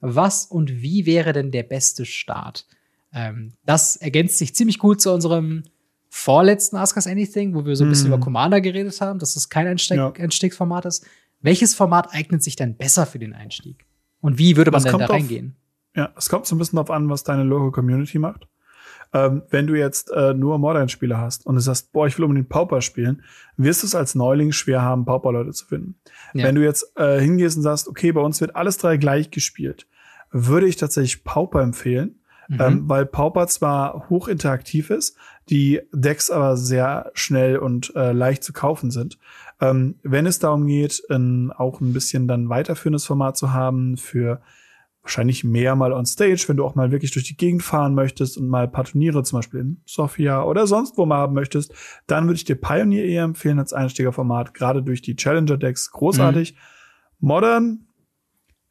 Was 0.00 0.46
und 0.46 0.82
wie 0.82 1.06
wäre 1.06 1.32
denn 1.32 1.50
der 1.50 1.62
beste 1.64 2.04
Start? 2.04 2.66
Ähm, 3.12 3.52
das 3.64 3.96
ergänzt 3.96 4.38
sich 4.38 4.54
ziemlich 4.54 4.78
gut 4.78 5.00
zu 5.00 5.12
unserem 5.12 5.62
vorletzten 6.08 6.76
Ask 6.76 6.96
Us 6.96 7.06
Anything, 7.06 7.54
wo 7.54 7.64
wir 7.64 7.76
so 7.76 7.84
ein 7.84 7.90
bisschen 7.90 8.10
mm. 8.10 8.14
über 8.14 8.20
Commander 8.20 8.60
geredet 8.60 9.00
haben, 9.00 9.18
dass 9.18 9.34
das 9.34 9.48
kein 9.48 9.66
Einstieg, 9.66 9.98
ja. 9.98 10.12
Einstiegsformat 10.12 10.86
ist. 10.86 11.06
Welches 11.40 11.74
Format 11.74 12.12
eignet 12.12 12.42
sich 12.42 12.56
denn 12.56 12.76
besser 12.76 13.06
für 13.06 13.18
den 13.18 13.32
Einstieg? 13.32 13.86
Und 14.20 14.38
wie 14.38 14.56
würde 14.56 14.70
man 14.70 14.82
das 14.82 14.90
denn 14.90 14.98
da 14.98 15.06
reingehen? 15.06 15.56
Ja, 15.94 16.10
es 16.16 16.28
kommt 16.28 16.46
so 16.46 16.54
ein 16.54 16.58
bisschen 16.58 16.76
darauf 16.76 16.90
an, 16.90 17.08
was 17.08 17.24
deine 17.24 17.44
Local 17.44 17.72
Community 17.72 18.18
macht. 18.18 18.46
ähm, 19.12 19.42
wenn 19.50 19.66
du 19.66 19.74
jetzt 19.74 20.10
äh, 20.10 20.34
nur 20.34 20.58
Modern-Spieler 20.58 21.18
hast 21.18 21.46
und 21.46 21.54
du 21.54 21.60
sagst, 21.60 21.92
boah, 21.92 22.06
ich 22.06 22.18
will 22.18 22.24
unbedingt 22.24 22.50
Pauper 22.50 22.80
spielen, 22.82 23.22
wirst 23.56 23.82
du 23.82 23.86
es 23.86 23.94
als 23.94 24.14
Neuling 24.14 24.52
schwer 24.52 24.82
haben, 24.82 25.06
Pauper-Leute 25.06 25.52
zu 25.52 25.66
finden. 25.66 25.94
Ja. 26.34 26.44
Wenn 26.44 26.54
du 26.54 26.62
jetzt 26.62 26.92
äh, 26.96 27.18
hingehst 27.18 27.56
und 27.56 27.62
sagst, 27.62 27.88
okay, 27.88 28.12
bei 28.12 28.20
uns 28.20 28.40
wird 28.40 28.54
alles 28.54 28.76
drei 28.76 28.98
gleich 28.98 29.30
gespielt, 29.30 29.86
würde 30.30 30.66
ich 30.66 30.76
tatsächlich 30.76 31.24
Pauper 31.24 31.62
empfehlen, 31.62 32.16
Mhm. 32.48 32.60
Ähm, 32.60 32.88
weil 32.88 33.04
Pauper 33.04 33.46
zwar 33.46 34.08
hoch 34.08 34.26
interaktiv 34.26 34.88
ist, 34.88 35.16
die 35.50 35.82
Decks 35.92 36.30
aber 36.30 36.56
sehr 36.56 37.10
schnell 37.12 37.58
und 37.58 37.94
äh, 37.94 38.12
leicht 38.12 38.42
zu 38.42 38.54
kaufen 38.54 38.90
sind. 38.90 39.18
Ähm, 39.60 39.96
wenn 40.02 40.24
es 40.24 40.38
darum 40.38 40.66
geht, 40.66 41.02
in, 41.10 41.52
auch 41.52 41.82
ein 41.82 41.92
bisschen 41.92 42.26
dann 42.26 42.48
weiterführendes 42.48 43.04
Format 43.04 43.36
zu 43.36 43.52
haben 43.52 43.98
für 43.98 44.40
wahrscheinlich 45.08 45.42
mehr 45.42 45.74
mal 45.74 45.92
on 45.92 46.04
stage, 46.04 46.44
wenn 46.48 46.58
du 46.58 46.64
auch 46.66 46.74
mal 46.74 46.92
wirklich 46.92 47.12
durch 47.12 47.24
die 47.24 47.36
Gegend 47.36 47.62
fahren 47.62 47.94
möchtest 47.94 48.36
und 48.36 48.46
mal 48.46 48.64
ein 48.64 48.70
paar 48.70 48.84
Turniere 48.84 49.22
zum 49.22 49.38
Beispiel 49.38 49.60
in 49.60 49.80
Sofia 49.86 50.42
oder 50.42 50.66
sonst 50.66 50.98
wo 50.98 51.06
mal 51.06 51.16
haben 51.16 51.32
möchtest, 51.32 51.72
dann 52.06 52.26
würde 52.26 52.36
ich 52.36 52.44
dir 52.44 52.56
Pioneer 52.56 53.06
eher 53.06 53.24
empfehlen 53.24 53.58
als 53.58 53.72
Einsteigerformat, 53.72 54.52
gerade 54.52 54.82
durch 54.82 55.00
die 55.00 55.16
Challenger-Decks 55.16 55.92
großartig. 55.92 56.52
Mhm. 56.52 56.58
Modern, 57.20 57.86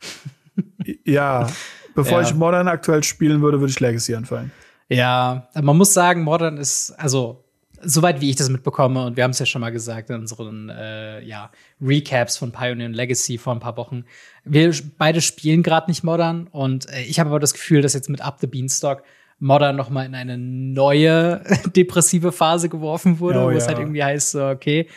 ja, 1.03 1.47
bevor 1.95 2.21
ja. 2.21 2.27
ich 2.27 2.35
Modern 2.35 2.67
aktuell 2.67 3.03
spielen 3.03 3.41
würde, 3.41 3.59
würde 3.59 3.71
ich 3.71 3.79
Legacy 3.79 4.13
anfallen. 4.13 4.51
Ja, 4.89 5.49
man 5.59 5.75
muss 5.75 5.93
sagen, 5.93 6.21
Modern 6.21 6.57
ist, 6.57 6.91
also 6.91 7.45
soweit 7.81 8.21
wie 8.21 8.29
ich 8.29 8.35
das 8.35 8.49
mitbekomme, 8.49 9.05
und 9.05 9.17
wir 9.17 9.23
haben 9.23 9.31
es 9.31 9.39
ja 9.39 9.45
schon 9.45 9.61
mal 9.61 9.71
gesagt 9.71 10.09
in 10.09 10.15
unseren 10.17 10.69
äh, 10.69 11.23
ja, 11.23 11.51
Recaps 11.81 12.37
von 12.37 12.51
Pioneer 12.51 12.89
Legacy 12.89 13.37
vor 13.37 13.53
ein 13.53 13.59
paar 13.59 13.77
Wochen, 13.77 14.05
wir 14.43 14.73
beide 14.97 15.21
spielen 15.21 15.63
gerade 15.63 15.89
nicht 15.89 16.03
Modern 16.03 16.47
und 16.47 16.89
äh, 16.89 17.01
ich 17.03 17.19
habe 17.19 17.29
aber 17.29 17.39
das 17.39 17.53
Gefühl, 17.53 17.81
dass 17.81 17.93
jetzt 17.93 18.09
mit 18.09 18.21
Up 18.21 18.39
the 18.39 18.47
Beanstalk 18.47 19.03
Modern 19.39 19.75
noch 19.75 19.89
mal 19.89 20.05
in 20.05 20.15
eine 20.15 20.37
neue 20.37 21.43
depressive 21.75 22.31
Phase 22.31 22.69
geworfen 22.69 23.19
wurde, 23.19 23.39
oh, 23.39 23.45
wo 23.45 23.51
ja. 23.51 23.57
es 23.57 23.67
halt 23.67 23.77
irgendwie 23.77 24.03
heißt, 24.03 24.31
so, 24.31 24.47
okay, 24.47 24.87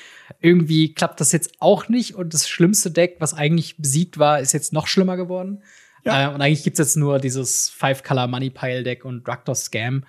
irgendwie 0.40 0.94
klappt 0.94 1.20
das 1.20 1.32
jetzt 1.32 1.52
auch 1.58 1.88
nicht 1.88 2.14
und 2.14 2.32
das 2.32 2.48
schlimmste 2.48 2.90
Deck, 2.90 3.16
was 3.18 3.34
eigentlich 3.34 3.76
besiegt 3.76 4.18
war, 4.18 4.40
ist 4.40 4.52
jetzt 4.52 4.72
noch 4.72 4.86
schlimmer 4.86 5.16
geworden. 5.16 5.62
Ja. 6.04 6.30
Äh, 6.30 6.34
und 6.34 6.40
eigentlich 6.40 6.64
gibt's 6.64 6.78
jetzt 6.78 6.96
nur 6.96 7.18
dieses 7.18 7.68
Five-Color 7.68 8.26
Money 8.28 8.48
Pile 8.50 8.82
Deck 8.82 9.04
und 9.04 9.28
Raktor 9.28 9.54
Scam. 9.54 10.04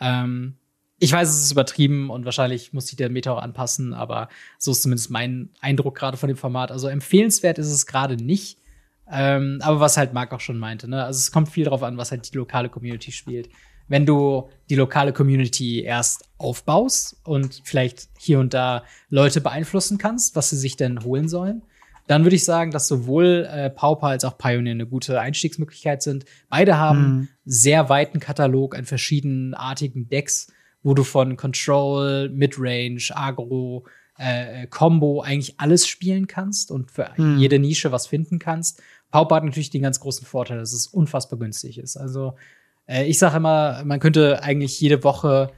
Ähm, 0.00 0.56
ich 0.98 1.12
weiß, 1.12 1.28
es 1.28 1.42
ist 1.42 1.52
übertrieben 1.52 2.10
und 2.10 2.24
wahrscheinlich 2.24 2.72
muss 2.72 2.86
sich 2.86 2.96
der 2.96 3.10
Meta 3.10 3.32
auch 3.32 3.42
anpassen, 3.42 3.92
aber 3.92 4.28
so 4.58 4.70
ist 4.70 4.82
zumindest 4.82 5.10
mein 5.10 5.50
Eindruck 5.60 5.94
gerade 5.94 6.16
von 6.16 6.28
dem 6.28 6.36
Format. 6.36 6.70
Also 6.70 6.88
empfehlenswert 6.88 7.58
ist 7.58 7.70
es 7.70 7.86
gerade 7.86 8.16
nicht. 8.16 8.58
Ähm, 9.10 9.60
aber 9.62 9.78
was 9.78 9.96
halt 9.96 10.14
Marc 10.14 10.32
auch 10.32 10.40
schon 10.40 10.58
meinte, 10.58 10.88
ne? 10.88 11.04
Also 11.04 11.18
es 11.18 11.30
kommt 11.30 11.48
viel 11.48 11.64
darauf 11.64 11.82
an, 11.82 11.96
was 11.96 12.10
halt 12.10 12.32
die 12.32 12.36
lokale 12.36 12.68
Community 12.68 13.12
spielt. 13.12 13.48
Wenn 13.88 14.04
du 14.04 14.48
die 14.68 14.74
lokale 14.74 15.12
Community 15.12 15.82
erst 15.82 16.24
aufbaust 16.38 17.16
und 17.22 17.60
vielleicht 17.62 18.08
hier 18.18 18.40
und 18.40 18.52
da 18.52 18.82
Leute 19.08 19.40
beeinflussen 19.40 19.96
kannst, 19.96 20.34
was 20.34 20.50
sie 20.50 20.56
sich 20.56 20.76
denn 20.76 21.04
holen 21.04 21.28
sollen, 21.28 21.62
dann 22.08 22.24
würde 22.24 22.36
ich 22.36 22.44
sagen, 22.44 22.72
dass 22.72 22.88
sowohl 22.88 23.48
äh, 23.50 23.70
Pauper 23.70 24.08
als 24.08 24.24
auch 24.24 24.38
Pioneer 24.38 24.72
eine 24.72 24.86
gute 24.86 25.20
Einstiegsmöglichkeit 25.20 26.02
sind. 26.02 26.24
Beide 26.48 26.78
haben 26.78 27.00
mhm. 27.00 27.28
sehr 27.44 27.88
weiten 27.88 28.18
Katalog 28.18 28.76
an 28.76 28.86
verschiedenartigen 28.86 30.08
Decks 30.08 30.48
wo 30.86 30.94
du 30.94 31.02
von 31.02 31.36
Control, 31.36 32.28
Midrange, 32.28 33.08
Agro, 33.10 33.84
äh, 34.18 34.68
Combo 34.68 35.20
eigentlich 35.20 35.58
alles 35.58 35.84
spielen 35.88 36.28
kannst 36.28 36.70
und 36.70 36.92
für 36.92 37.12
hm. 37.16 37.38
jede 37.38 37.58
Nische 37.58 37.90
was 37.90 38.06
finden 38.06 38.38
kannst. 38.38 38.80
Pauper 39.10 39.34
hat 39.34 39.44
natürlich 39.44 39.70
den 39.70 39.82
ganz 39.82 39.98
großen 39.98 40.24
Vorteil, 40.24 40.58
dass 40.58 40.72
es 40.72 40.86
unfassbar 40.86 41.40
günstig 41.40 41.78
ist. 41.78 41.96
Also 41.96 42.36
äh, 42.86 43.04
ich 43.04 43.18
sage 43.18 43.38
immer, 43.38 43.82
man 43.84 43.98
könnte 43.98 44.44
eigentlich 44.44 44.80
jede 44.80 45.02
Woche 45.02 45.50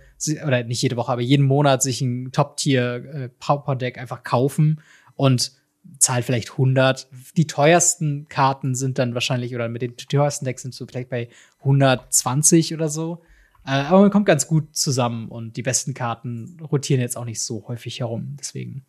oder 0.47 0.65
nicht 0.65 0.81
jede 0.81 0.97
Woche, 0.97 1.13
aber 1.13 1.21
jeden 1.21 1.45
Monat 1.45 1.83
sich 1.83 2.01
ein 2.01 2.33
Top-Tier 2.33 2.95
äh, 2.95 3.29
Pauper-Deck 3.39 3.99
einfach 3.99 4.23
kaufen 4.23 4.81
und 5.15 5.53
zahlt 5.99 6.25
vielleicht 6.25 6.53
100. 6.53 7.07
Die 7.37 7.47
teuersten 7.47 8.29
Karten 8.31 8.75
sind 8.75 8.99
dann 8.99 9.13
wahrscheinlich, 9.13 9.55
oder 9.55 9.69
mit 9.69 9.83
den 9.83 9.95
teuersten 9.95 10.47
Decks 10.47 10.63
sind 10.63 10.73
so 10.73 10.87
vielleicht 10.87 11.11
bei 11.11 11.29
120 11.61 12.73
oder 12.73 12.89
so. 12.89 13.21
Äh, 13.67 13.71
aber 13.71 14.01
man 14.01 14.11
kommt 14.11 14.27
ganz 14.27 14.47
gut 14.47 14.75
zusammen 14.77 15.29
und 15.29 15.57
die 15.57 15.63
besten 15.63 15.95
Karten 15.95 16.59
rotieren 16.61 17.01
jetzt 17.01 17.17
auch 17.17 17.25
nicht 17.25 17.43
so 17.43 17.67
häufig 17.69 18.01
herum. 18.01 18.37
Deswegen 18.39 18.85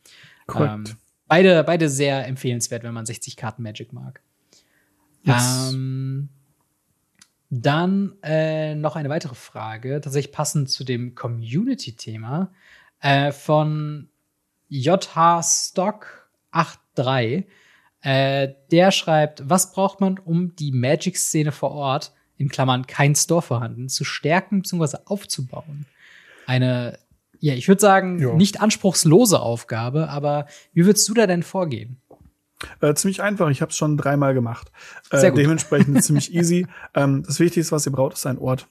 ähm, 0.55 0.83
beide, 1.27 1.63
beide 1.63 1.89
sehr 1.89 2.27
empfehlenswert, 2.27 2.83
wenn 2.83 2.93
man 2.93 3.05
60 3.05 3.35
Karten 3.35 3.63
Magic 3.63 3.93
mag. 3.93 4.21
Yes. 5.23 5.71
Ähm, 5.73 6.29
dann 7.49 8.15
äh, 8.21 8.75
noch 8.75 8.95
eine 8.95 9.09
weitere 9.09 9.35
Frage, 9.35 10.01
tatsächlich 10.01 10.31
passend 10.31 10.69
zu 10.69 10.83
dem 10.83 11.15
Community-Thema 11.15 12.51
äh, 12.99 13.31
von 13.31 14.09
JH 14.69 15.41
Stock 15.43 16.29
83. 16.51 17.47
Äh, 18.01 18.53
der 18.71 18.91
schreibt, 18.91 19.49
was 19.49 19.73
braucht 19.73 19.99
man, 19.99 20.19
um 20.19 20.55
die 20.55 20.71
Magic-Szene 20.71 21.51
vor 21.51 21.71
Ort 21.71 22.13
in 22.39 22.49
Klammern 22.49 22.87
kein 22.87 23.15
Store 23.15 23.41
vorhanden, 23.41 23.89
zu 23.89 24.03
stärken 24.03 24.61
bzw. 24.61 24.97
aufzubauen. 25.05 25.85
Eine, 26.47 26.97
ja, 27.39 27.53
ich 27.53 27.67
würde 27.67 27.81
sagen, 27.81 28.17
jo. 28.17 28.35
nicht 28.35 28.61
anspruchslose 28.61 29.39
Aufgabe, 29.39 30.09
aber 30.09 30.47
wie 30.73 30.85
würdest 30.85 31.07
du 31.09 31.13
da 31.13 31.27
denn 31.27 31.43
vorgehen? 31.43 32.01
Äh, 32.81 32.93
ziemlich 32.95 33.21
einfach, 33.21 33.49
ich 33.49 33.61
habe 33.61 33.71
es 33.71 33.77
schon 33.77 33.97
dreimal 33.97 34.33
gemacht. 34.33 34.71
Äh, 35.11 35.31
dementsprechend 35.31 36.03
ziemlich 36.03 36.33
easy. 36.33 36.65
Ähm, 36.95 37.23
das 37.25 37.39
Wichtigste, 37.39 37.73
was 37.73 37.85
ihr 37.85 37.91
braucht, 37.91 38.13
ist 38.13 38.25
ein 38.25 38.37
Ort. 38.37 38.67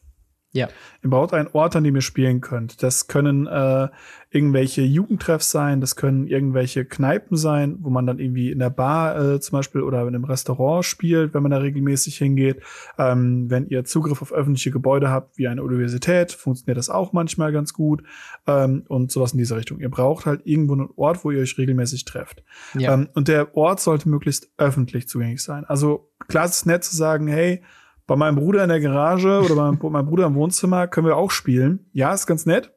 Ja. 0.52 0.68
Ihr 1.02 1.10
braucht 1.10 1.34
einen 1.34 1.48
Ort, 1.52 1.76
an 1.76 1.84
dem 1.84 1.94
ihr 1.94 2.02
spielen 2.02 2.40
könnt. 2.40 2.82
Das 2.82 3.06
können 3.06 3.46
äh, 3.46 3.88
irgendwelche 4.30 4.82
Jugendtreffs 4.82 5.50
sein, 5.50 5.80
das 5.80 5.94
können 5.94 6.26
irgendwelche 6.26 6.86
Kneipen 6.86 7.36
sein, 7.36 7.76
wo 7.80 7.90
man 7.90 8.06
dann 8.06 8.18
irgendwie 8.18 8.50
in 8.50 8.58
der 8.58 8.70
Bar 8.70 9.18
äh, 9.18 9.40
zum 9.40 9.58
Beispiel 9.58 9.82
oder 9.82 10.02
in 10.02 10.08
einem 10.08 10.24
Restaurant 10.24 10.84
spielt, 10.84 11.34
wenn 11.34 11.42
man 11.42 11.50
da 11.50 11.58
regelmäßig 11.58 12.16
hingeht. 12.16 12.62
Ähm, 12.98 13.50
wenn 13.50 13.68
ihr 13.68 13.84
Zugriff 13.84 14.22
auf 14.22 14.32
öffentliche 14.32 14.70
Gebäude 14.70 15.10
habt, 15.10 15.36
wie 15.36 15.48
eine 15.48 15.62
Universität, 15.62 16.32
funktioniert 16.32 16.78
das 16.78 16.88
auch 16.88 17.12
manchmal 17.12 17.52
ganz 17.52 17.74
gut 17.74 18.02
ähm, 18.46 18.84
und 18.88 19.12
sowas 19.12 19.32
in 19.32 19.38
dieser 19.38 19.56
Richtung. 19.56 19.80
Ihr 19.80 19.90
braucht 19.90 20.24
halt 20.24 20.42
irgendwo 20.44 20.74
einen 20.74 20.88
Ort, 20.96 21.24
wo 21.24 21.30
ihr 21.30 21.40
euch 21.40 21.58
regelmäßig 21.58 22.06
trefft. 22.06 22.42
Ja. 22.78 22.94
Ähm, 22.94 23.08
und 23.14 23.28
der 23.28 23.54
Ort 23.54 23.80
sollte 23.80 24.08
möglichst 24.08 24.50
öffentlich 24.56 25.08
zugänglich 25.08 25.42
sein. 25.42 25.64
Also 25.66 26.10
klar 26.26 26.46
ist 26.46 26.54
es 26.54 26.66
nett 26.66 26.84
zu 26.84 26.96
sagen, 26.96 27.28
hey, 27.28 27.62
bei 28.08 28.16
meinem 28.16 28.36
Bruder 28.36 28.64
in 28.64 28.70
der 28.70 28.80
Garage 28.80 29.42
oder 29.42 29.54
bei 29.54 29.90
meinem 29.90 30.06
Bruder 30.06 30.26
im 30.26 30.34
Wohnzimmer 30.34 30.88
können 30.88 31.06
wir 31.06 31.16
auch 31.16 31.30
spielen. 31.30 31.90
Ja, 31.92 32.12
ist 32.12 32.26
ganz 32.26 32.46
nett. 32.46 32.74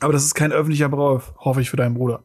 Aber 0.00 0.12
das 0.12 0.24
ist 0.24 0.34
kein 0.34 0.52
öffentlicher 0.52 0.90
Brauch, 0.90 1.22
hoffe 1.38 1.62
ich 1.62 1.70
für 1.70 1.78
deinen 1.78 1.94
Bruder. 1.94 2.24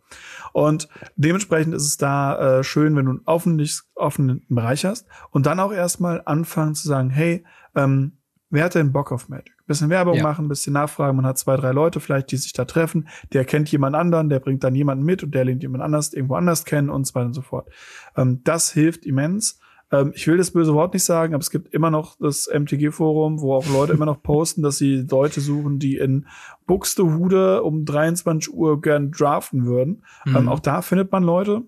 Und 0.52 0.90
dementsprechend 1.16 1.74
ist 1.74 1.86
es 1.86 1.98
da 1.98 2.60
äh, 2.60 2.64
schön, 2.64 2.98
wenn 2.98 3.06
du 3.06 3.12
einen 3.12 3.22
offenen, 3.26 3.66
offenen 3.96 4.46
Bereich 4.50 4.84
hast 4.84 5.08
und 5.30 5.46
dann 5.46 5.62
auch 5.62 5.72
erstmal 5.72 6.24
anfangen 6.26 6.76
zu 6.76 6.88
sagen, 6.88 7.12
hey, 7.12 7.46
ähm, 7.76 8.18
wer 8.50 8.66
hat 8.66 8.76
denn 8.76 8.92
Bock 8.92 9.14
auf 9.14 9.30
Magic? 9.30 9.56
Bisschen 9.68 9.90
Werbung 9.90 10.16
ja. 10.16 10.24
machen, 10.24 10.50
bisschen 10.50 10.74
nachfragen. 10.74 11.16
Man 11.16 11.26
hat 11.26 11.38
zwei, 11.38 11.56
drei 11.56 11.72
Leute 11.72 12.02
vielleicht, 12.02 12.32
die 12.32 12.38
sich 12.38 12.52
da 12.52 12.66
treffen. 12.66 13.08
Der 13.32 13.46
kennt 13.46 13.72
jemand 13.72 13.96
anderen, 13.96 14.30
der 14.30 14.40
bringt 14.40 14.66
dann 14.66 14.76
jemanden 14.76 15.06
mit 15.06 15.24
und 15.24 15.34
der 15.34 15.46
lernt 15.46 15.62
jemand 15.62 15.84
anders 15.84 16.12
irgendwo 16.12 16.36
anders 16.36 16.66
kennen 16.66 16.90
und 16.90 17.06
so 17.06 17.16
weiter 17.16 17.28
und 17.28 17.34
so 17.34 17.42
fort. 17.44 17.70
Ähm, 18.18 18.42
das 18.44 18.74
hilft 18.74 19.06
immens. 19.06 19.60
Ähm, 19.92 20.12
ich 20.16 20.28
will 20.28 20.38
das 20.38 20.52
böse 20.52 20.74
Wort 20.74 20.94
nicht 20.94 21.04
sagen, 21.04 21.34
aber 21.34 21.42
es 21.42 21.52
gibt 21.52 21.74
immer 21.74 21.92
noch 21.92 22.18
das 22.20 22.50
MTG-Forum, 22.52 23.42
wo 23.42 23.54
auch 23.54 23.68
Leute 23.68 23.94
immer 23.94 24.06
noch 24.06 24.24
posten, 24.24 24.62
dass 24.62 24.78
sie 24.78 25.06
Leute 25.10 25.42
suchen, 25.42 25.80
die 25.80 25.98
in 25.98 26.28
Buxtehude 26.66 27.64
um 27.64 27.86
23 27.86 28.54
Uhr 28.54 28.82
gern 28.82 29.12
draften 29.12 29.66
würden. 29.66 30.04
Ähm, 30.26 30.32
mhm. 30.32 30.38
Ähm, 30.38 30.50
auch 30.50 30.60
da 30.60 30.82
findet 30.82 31.12
man 31.12 31.24
Leute. 31.24 31.64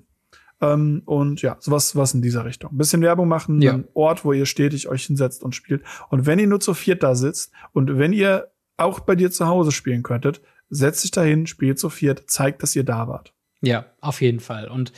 Ähm, 0.62 1.02
und 1.06 1.42
ja, 1.42 1.58
sowas 1.60 1.96
was 1.96 2.14
in 2.14 2.22
dieser 2.22 2.46
Richtung. 2.46 2.72
Ein 2.72 2.78
bisschen 2.78 3.02
Werbung 3.02 3.28
machen, 3.28 3.62
ja. 3.62 3.74
einen 3.74 3.88
Ort, 3.94 4.24
wo 4.24 4.32
ihr 4.32 4.46
stetig 4.46 4.88
euch 4.88 5.06
hinsetzt 5.06 5.44
und 5.44 5.54
spielt. 5.54 5.84
Und 6.10 6.26
wenn 6.26 6.40
ihr 6.40 6.48
nur 6.48 6.62
zu 6.62 6.74
viert 6.74 7.04
da 7.04 7.16
sitzt 7.16 7.52
und 7.74 7.98
wenn 7.98 8.14
ihr 8.14 8.50
auch 8.78 9.02
bei 9.02 9.16
dir 9.16 9.30
zu 9.32 9.48
Hause 9.48 9.72
spielen 9.72 10.04
könntet, 10.04 10.42
setzt 10.70 11.04
dich 11.04 11.12
dahin, 11.12 11.48
spielt 11.48 11.80
zu 11.80 11.90
viert, 11.90 12.24
zeigt, 12.28 12.64
dass 12.64 12.76
ihr 12.76 12.84
da 12.84 13.08
wart. 13.08 13.34
Ja, 13.62 13.86
auf 14.02 14.22
jeden 14.22 14.40
Fall. 14.40 14.68
Und 14.68 14.92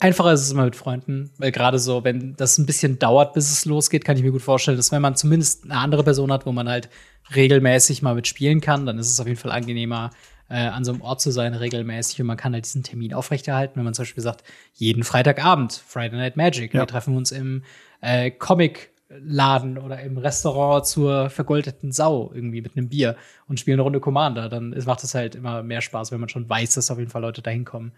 Einfacher 0.00 0.32
ist 0.32 0.42
es 0.42 0.50
immer 0.50 0.64
mit 0.64 0.76
Freunden, 0.76 1.30
weil 1.38 1.52
gerade 1.52 1.78
so, 1.78 2.04
wenn 2.04 2.34
das 2.36 2.58
ein 2.58 2.66
bisschen 2.66 2.98
dauert, 2.98 3.32
bis 3.32 3.50
es 3.50 3.64
losgeht, 3.64 4.04
kann 4.04 4.16
ich 4.16 4.22
mir 4.22 4.32
gut 4.32 4.42
vorstellen, 4.42 4.76
dass 4.76 4.92
wenn 4.92 5.00
man 5.00 5.16
zumindest 5.16 5.64
eine 5.64 5.78
andere 5.78 6.02
Person 6.02 6.32
hat, 6.32 6.46
wo 6.46 6.52
man 6.52 6.68
halt 6.68 6.88
regelmäßig 7.34 8.02
mal 8.02 8.14
mitspielen 8.14 8.60
kann, 8.60 8.86
dann 8.86 8.98
ist 8.98 9.10
es 9.10 9.20
auf 9.20 9.26
jeden 9.26 9.38
Fall 9.38 9.52
angenehmer, 9.52 10.10
äh, 10.48 10.56
an 10.56 10.84
so 10.84 10.92
einem 10.92 11.00
Ort 11.00 11.20
zu 11.20 11.30
sein, 11.30 11.54
regelmäßig. 11.54 12.20
Und 12.20 12.26
man 12.26 12.36
kann 12.36 12.52
halt 12.52 12.64
diesen 12.64 12.82
Termin 12.82 13.14
aufrechterhalten, 13.14 13.76
wenn 13.76 13.84
man 13.84 13.94
zum 13.94 14.02
Beispiel 14.02 14.22
sagt, 14.22 14.44
jeden 14.74 15.04
Freitagabend, 15.04 15.72
Friday 15.72 16.18
Night 16.18 16.36
Magic, 16.36 16.74
ja. 16.74 16.80
wir 16.80 16.86
treffen 16.86 17.16
uns 17.16 17.32
im 17.32 17.62
äh, 18.00 18.30
Comic-Laden 18.30 19.78
oder 19.78 20.00
im 20.00 20.18
Restaurant 20.18 20.86
zur 20.86 21.30
vergoldeten 21.30 21.92
Sau 21.92 22.30
irgendwie 22.34 22.60
mit 22.60 22.76
einem 22.76 22.88
Bier 22.88 23.16
und 23.46 23.60
spielen 23.60 23.76
eine 23.76 23.82
Runde 23.82 24.00
Commander. 24.00 24.48
Dann 24.48 24.76
macht 24.86 25.04
es 25.04 25.14
halt 25.14 25.34
immer 25.34 25.62
mehr 25.62 25.80
Spaß, 25.80 26.12
wenn 26.12 26.20
man 26.20 26.28
schon 26.28 26.48
weiß, 26.48 26.74
dass 26.74 26.90
auf 26.90 26.98
jeden 26.98 27.10
Fall 27.10 27.22
Leute 27.22 27.40
dahin 27.40 27.64
kommen. 27.64 27.92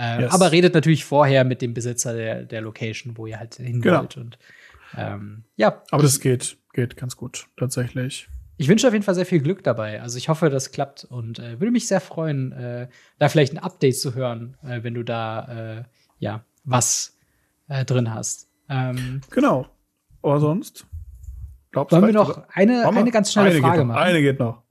Äh, 0.00 0.22
yes. 0.22 0.32
Aber 0.32 0.50
redet 0.50 0.72
natürlich 0.72 1.04
vorher 1.04 1.44
mit 1.44 1.60
dem 1.60 1.74
Besitzer 1.74 2.14
der, 2.14 2.44
der 2.44 2.62
Location, 2.62 3.18
wo 3.18 3.26
ihr 3.26 3.38
halt 3.38 3.56
hin 3.56 3.82
genau. 3.82 4.06
Und, 4.16 4.38
ähm, 4.96 5.44
ja. 5.56 5.82
Aber 5.90 6.02
das 6.02 6.20
geht, 6.20 6.56
geht 6.72 6.96
ganz 6.96 7.16
gut, 7.16 7.48
tatsächlich. 7.58 8.28
ich 8.56 8.68
wünsche 8.68 8.86
auf 8.86 8.94
jeden 8.94 9.04
Fall 9.04 9.14
sehr 9.14 9.26
viel 9.26 9.40
Glück 9.40 9.62
dabei. 9.62 10.00
Also 10.00 10.16
ich 10.16 10.30
hoffe, 10.30 10.48
das 10.48 10.72
klappt 10.72 11.04
und 11.04 11.38
äh, 11.38 11.60
würde 11.60 11.70
mich 11.70 11.86
sehr 11.86 12.00
freuen, 12.00 12.52
äh, 12.52 12.88
da 13.18 13.28
vielleicht 13.28 13.52
ein 13.52 13.58
Update 13.58 13.98
zu 13.98 14.14
hören, 14.14 14.56
äh, 14.62 14.82
wenn 14.82 14.94
du 14.94 15.02
da 15.02 15.80
äh, 15.80 15.84
ja 16.18 16.44
was 16.64 17.18
äh, 17.68 17.84
drin 17.84 18.14
hast. 18.14 18.48
Ähm, 18.70 19.20
genau. 19.30 19.66
Aber 20.22 20.40
sonst? 20.40 20.86
Glaubst 21.72 21.92
Wollen 21.92 22.06
wir 22.06 22.14
noch 22.14 22.48
eine, 22.48 22.88
eine 22.88 23.10
ganz 23.10 23.32
schnelle 23.32 23.50
eine 23.50 23.60
Frage 23.60 23.84
machen? 23.84 24.00
Eine 24.00 24.22
geht 24.22 24.38
noch. 24.38 24.62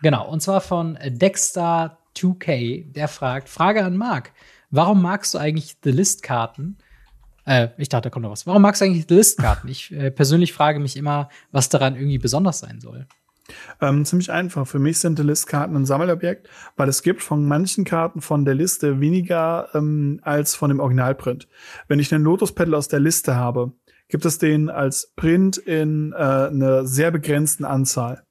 Genau, 0.00 0.28
und 0.28 0.40
zwar 0.40 0.60
von 0.60 0.96
Dexter2K, 0.96 2.92
der 2.92 3.08
fragt, 3.08 3.48
Frage 3.48 3.84
an 3.84 3.96
Marc, 3.96 4.32
warum 4.70 5.02
magst 5.02 5.34
du 5.34 5.38
eigentlich 5.38 5.76
The 5.82 5.90
List-Karten? 5.90 6.78
Äh, 7.44 7.68
ich 7.78 7.88
dachte, 7.88 8.08
da 8.08 8.10
kommt 8.10 8.24
noch 8.24 8.30
was. 8.30 8.46
Warum 8.46 8.62
magst 8.62 8.80
du 8.80 8.84
eigentlich 8.84 9.06
The 9.08 9.14
List-Karten? 9.14 9.68
Ich 9.68 9.92
äh, 9.92 10.10
persönlich 10.10 10.52
frage 10.52 10.80
mich 10.80 10.96
immer, 10.96 11.28
was 11.50 11.68
daran 11.68 11.96
irgendwie 11.96 12.18
besonders 12.18 12.58
sein 12.60 12.80
soll. 12.80 13.06
Ähm, 13.80 14.04
ziemlich 14.04 14.30
einfach. 14.30 14.66
Für 14.66 14.78
mich 14.78 14.98
sind 14.98 15.18
die 15.18 15.22
Listkarten 15.22 15.76
ein 15.76 15.86
Sammelobjekt, 15.86 16.48
weil 16.76 16.88
es 16.88 17.02
gibt 17.02 17.22
von 17.22 17.46
manchen 17.46 17.84
Karten 17.84 18.20
von 18.20 18.44
der 18.44 18.54
Liste 18.54 19.00
weniger 19.00 19.68
ähm, 19.74 20.20
als 20.22 20.54
von 20.54 20.68
dem 20.68 20.80
Originalprint. 20.80 21.48
Wenn 21.86 21.98
ich 21.98 22.12
einen 22.12 22.24
Lotus 22.24 22.54
Petal 22.54 22.74
aus 22.74 22.88
der 22.88 23.00
Liste 23.00 23.36
habe, 23.36 23.72
gibt 24.08 24.24
es 24.24 24.38
den 24.38 24.70
als 24.70 25.12
Print 25.16 25.56
in 25.58 26.12
äh, 26.12 26.16
einer 26.16 26.86
sehr 26.86 27.10
begrenzten 27.10 27.64
Anzahl. 27.64 28.24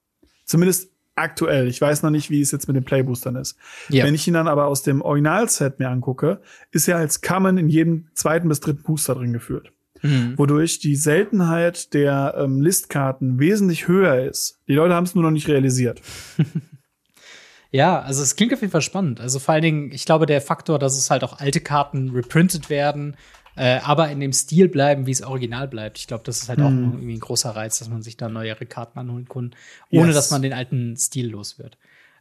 Zumindest 0.45 0.91
aktuell. 1.17 1.67
Ich 1.67 1.81
weiß 1.81 2.03
noch 2.03 2.09
nicht, 2.09 2.29
wie 2.29 2.41
es 2.41 2.51
jetzt 2.51 2.67
mit 2.67 2.75
den 2.75 2.83
Playboostern 2.83 3.35
ist. 3.35 3.57
Ja. 3.89 4.05
Wenn 4.05 4.15
ich 4.15 4.27
ihn 4.27 4.33
dann 4.33 4.47
aber 4.47 4.67
aus 4.67 4.83
dem 4.83 5.01
Originalset 5.01 5.79
mir 5.79 5.89
angucke, 5.89 6.41
ist 6.71 6.87
er 6.87 6.97
als 6.97 7.21
Common 7.21 7.57
in 7.57 7.69
jedem 7.69 8.07
zweiten 8.13 8.47
bis 8.49 8.59
dritten 8.59 8.83
Booster 8.83 9.15
drin 9.15 9.33
geführt 9.33 9.71
mhm. 10.01 10.37
wodurch 10.37 10.79
die 10.79 10.95
Seltenheit 10.95 11.93
der 11.93 12.35
ähm, 12.37 12.61
Listkarten 12.61 13.39
wesentlich 13.39 13.87
höher 13.87 14.23
ist. 14.25 14.59
Die 14.67 14.73
Leute 14.73 14.93
haben 14.93 15.05
es 15.05 15.15
nur 15.15 15.23
noch 15.23 15.31
nicht 15.31 15.47
realisiert. 15.47 16.01
Ja, 17.69 17.99
also 17.99 18.23
es 18.23 18.37
klingt 18.37 18.53
auf 18.53 18.61
jeden 18.61 18.71
Fall 18.71 18.81
spannend. 18.81 19.19
Also 19.19 19.39
vor 19.39 19.53
allen 19.53 19.61
Dingen, 19.61 19.91
ich 19.91 20.05
glaube, 20.05 20.25
der 20.25 20.39
Faktor, 20.39 20.79
dass 20.79 20.97
es 20.97 21.11
halt 21.11 21.25
auch 21.25 21.39
alte 21.39 21.59
Karten 21.59 22.11
reprintet 22.11 22.69
werden, 22.69 23.17
äh, 23.57 23.79
aber 23.83 24.09
in 24.11 24.19
dem 24.19 24.33
Stil 24.33 24.69
bleiben, 24.69 25.07
wie 25.07 25.11
es 25.11 25.23
original 25.23 25.67
bleibt. 25.67 25.97
Ich 25.97 26.07
glaube, 26.07 26.23
das 26.23 26.43
ist 26.43 26.49
halt 26.49 26.59
mhm. 26.59 26.65
auch 26.65 26.69
irgendwie 26.69 27.13
ein 27.13 27.19
großer 27.19 27.49
Reiz, 27.55 27.79
dass 27.79 27.89
man 27.89 28.03
sich 28.03 28.15
da 28.15 28.29
neuere 28.29 28.65
Karten 28.65 28.99
anholen 28.99 29.27
kann, 29.27 29.55
ohne 29.91 30.07
yes. 30.07 30.15
dass 30.15 30.31
man 30.31 30.41
den 30.41 30.53
alten 30.53 30.95
Stil 30.95 31.29
los 31.29 31.57
wird. 31.57 31.77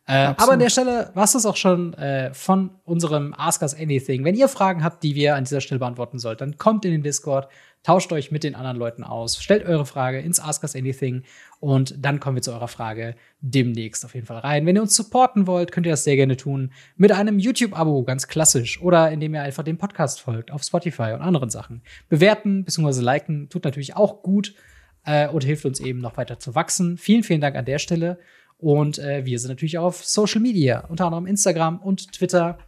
Äh, 0.07 0.35
aber 0.37 0.53
an 0.53 0.61
der 0.61 0.71
Stelle 0.71 1.11
war 1.15 1.25
es 1.25 1.33
das 1.33 1.47
auch 1.47 1.57
schon 1.57 1.93
äh, 1.95 2.33
von 2.33 2.71
unserem 2.85 3.35
Ask 3.37 3.63
Us 3.63 3.75
Anything. 3.75 4.25
Wenn 4.25 4.37
ihr 4.37 4.49
Fragen 4.49 4.85
habt, 4.85 5.03
die 5.03 5.15
wir 5.15 5.35
an 5.35 5.45
dieser 5.45 5.61
Stelle 5.61 5.81
beantworten 5.81 6.19
sollten, 6.19 6.39
dann 6.39 6.59
kommt 6.59 6.85
in 6.85 6.93
den 6.93 7.03
Discord, 7.03 7.49
tauscht 7.87 8.13
euch 8.13 8.33
mit 8.33 8.43
den 8.43 8.57
anderen 8.57 8.77
Leuten 8.77 9.05
aus, 9.05 9.41
stellt 9.41 9.65
eure 9.65 9.87
Frage 9.87 10.19
ins 10.19 10.41
Ask 10.41 10.65
Us 10.65 10.75
Anything 10.75 11.23
und 11.61 11.95
dann 12.05 12.19
kommen 12.19 12.35
wir 12.35 12.43
zu 12.43 12.51
eurer 12.51 12.67
Frage 12.67 13.15
demnächst 13.41 14.05
auf 14.05 14.17
jeden 14.17 14.27
Fall 14.27 14.39
rein. 14.39 14.67
Wenn 14.67 14.75
ihr 14.75 14.83
uns 14.83 14.97
supporten 14.97 15.47
wollt, 15.47 15.71
könnt 15.71 15.87
ihr 15.87 15.93
das 15.93 16.03
sehr 16.03 16.17
gerne 16.17 16.37
tun 16.37 16.73
mit 16.97 17.13
einem 17.13 17.39
YouTube-Abo, 17.39 18.03
ganz 18.03 18.27
klassisch, 18.27 18.83
oder 18.83 19.13
indem 19.13 19.35
ihr 19.35 19.43
einfach 19.43 19.63
dem 19.63 19.79
Podcast 19.79 20.21
folgt 20.21 20.51
auf 20.51 20.65
Spotify 20.65 21.13
und 21.13 21.21
anderen 21.21 21.49
Sachen. 21.49 21.83
Bewerten 22.09 22.65
bzw. 22.65 23.03
liken 23.03 23.49
tut 23.51 23.63
natürlich 23.63 23.95
auch 23.95 24.25
gut 24.25 24.57
äh, 25.05 25.29
und 25.29 25.45
hilft 25.45 25.65
uns 25.65 25.79
eben 25.79 26.01
noch 26.01 26.17
weiter 26.17 26.41
zu 26.41 26.57
wachsen. 26.57 26.99
Vielen, 26.99 27.23
vielen 27.23 27.41
Dank 27.41 27.55
an 27.55 27.67
der 27.67 27.79
Stelle. 27.79 28.19
Und 28.59 28.99
äh, 28.99 29.25
wir 29.25 29.39
sind 29.39 29.51
natürlich 29.51 29.79
auf 29.79 30.05
Social 30.05 30.41
Media, 30.41 30.81
unter 30.89 31.05
anderem 31.05 31.27
Instagram 31.27 31.79
und 31.79 32.13
Twitter. 32.13 32.59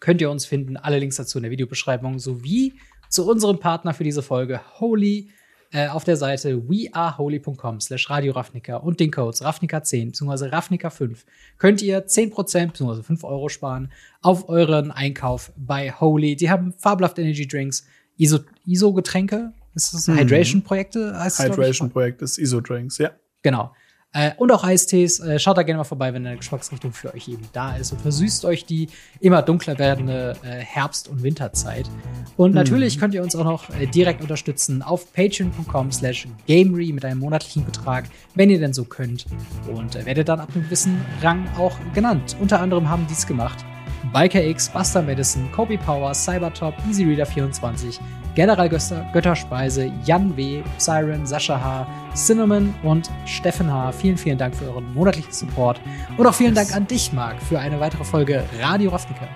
Könnt 0.00 0.20
ihr 0.20 0.32
uns 0.32 0.46
finden. 0.46 0.76
Alle 0.76 0.98
Links 0.98 1.14
dazu 1.14 1.38
in 1.38 1.42
der 1.42 1.52
Videobeschreibung 1.52 2.18
sowie 2.18 2.72
zu 3.12 3.28
unserem 3.28 3.58
Partner 3.58 3.92
für 3.92 4.04
diese 4.04 4.22
Folge, 4.22 4.60
Holy, 4.80 5.28
äh, 5.70 5.88
auf 5.88 6.04
der 6.04 6.16
Seite 6.16 6.68
weareholy.com 6.68 7.80
slash 7.80 8.08
Radio 8.08 8.32
Ravnica 8.32 8.76
und 8.76 9.00
den 9.00 9.10
Codes 9.10 9.42
Ravnica10 9.42 10.06
bzw. 10.06 10.48
Ravnica5 10.48 11.18
könnt 11.58 11.82
ihr 11.82 12.06
10% 12.06 12.66
bzw. 12.68 13.02
5 13.02 13.24
Euro 13.24 13.48
sparen 13.48 13.92
auf 14.22 14.48
euren 14.48 14.90
Einkauf 14.90 15.52
bei 15.56 15.92
Holy. 15.92 16.36
Die 16.36 16.50
haben 16.50 16.72
fabelhafte 16.78 17.20
Energy 17.22 17.46
Drinks, 17.46 17.86
ISO-Getränke, 18.16 19.36
ISO 19.36 19.52
ist 19.74 19.94
das 19.94 20.08
mhm. 20.08 20.18
Hydration-Projekte? 20.18 21.14
Hydration-Projekt 21.14 22.22
ist 22.22 22.38
ISO-Drinks, 22.38 22.98
ja. 22.98 23.10
Genau. 23.42 23.74
Äh, 24.12 24.32
und 24.36 24.52
auch 24.52 24.62
Eistees. 24.62 25.20
Äh, 25.20 25.38
schaut 25.38 25.56
da 25.56 25.62
gerne 25.62 25.78
mal 25.78 25.84
vorbei, 25.84 26.12
wenn 26.12 26.26
eine 26.26 26.36
Geschmacksrichtung 26.36 26.92
für 26.92 27.14
euch 27.14 27.28
eben 27.28 27.48
da 27.52 27.76
ist 27.76 27.92
und 27.92 28.00
versüßt 28.00 28.44
euch 28.44 28.66
die 28.66 28.88
immer 29.20 29.42
dunkler 29.42 29.78
werdende 29.78 30.36
äh, 30.42 30.58
Herbst- 30.58 31.08
und 31.08 31.22
Winterzeit. 31.22 31.88
Und 32.36 32.50
mhm. 32.50 32.56
natürlich 32.56 32.98
könnt 32.98 33.14
ihr 33.14 33.22
uns 33.22 33.34
auch 33.34 33.44
noch 33.44 33.70
äh, 33.70 33.86
direkt 33.86 34.20
unterstützen 34.20 34.82
auf 34.82 35.12
patreon.com 35.12 35.92
slash 35.92 36.28
gamery 36.46 36.92
mit 36.92 37.04
einem 37.04 37.20
monatlichen 37.20 37.64
Betrag, 37.64 38.04
wenn 38.34 38.50
ihr 38.50 38.60
denn 38.60 38.74
so 38.74 38.84
könnt. 38.84 39.26
Und 39.72 39.96
äh, 39.96 40.04
werdet 40.04 40.28
dann 40.28 40.40
ab 40.40 40.50
einem 40.54 40.64
gewissen 40.64 41.00
Rang 41.22 41.48
auch 41.56 41.76
genannt. 41.94 42.36
Unter 42.40 42.60
anderem 42.60 42.88
haben 42.88 43.06
dies 43.08 43.26
gemacht 43.26 43.64
Biker 44.12 44.42
X, 44.42 44.68
Buster 44.68 45.02
Madison, 45.02 45.50
Kobe 45.52 45.78
Power, 45.78 46.14
Cybertop, 46.14 46.74
EasyReader24, 46.90 48.00
General 48.34 48.68
Götterspeise, 48.68 49.92
Jan 50.04 50.36
W., 50.36 50.62
Siren, 50.78 51.26
Sascha 51.26 51.60
H., 51.60 51.86
Cinnamon 52.14 52.74
und 52.82 53.10
Steffen 53.26 53.70
H. 53.72 53.92
Vielen, 53.92 54.16
vielen 54.16 54.38
Dank 54.38 54.54
für 54.54 54.66
euren 54.66 54.92
monatlichen 54.94 55.32
Support. 55.32 55.80
Und 56.16 56.26
auch 56.26 56.34
vielen 56.34 56.54
Dank 56.54 56.74
an 56.74 56.86
dich, 56.86 57.12
Marc, 57.12 57.40
für 57.42 57.58
eine 57.58 57.78
weitere 57.78 58.04
Folge 58.04 58.42
Radio 58.60 58.90
Ravnica. 58.90 59.28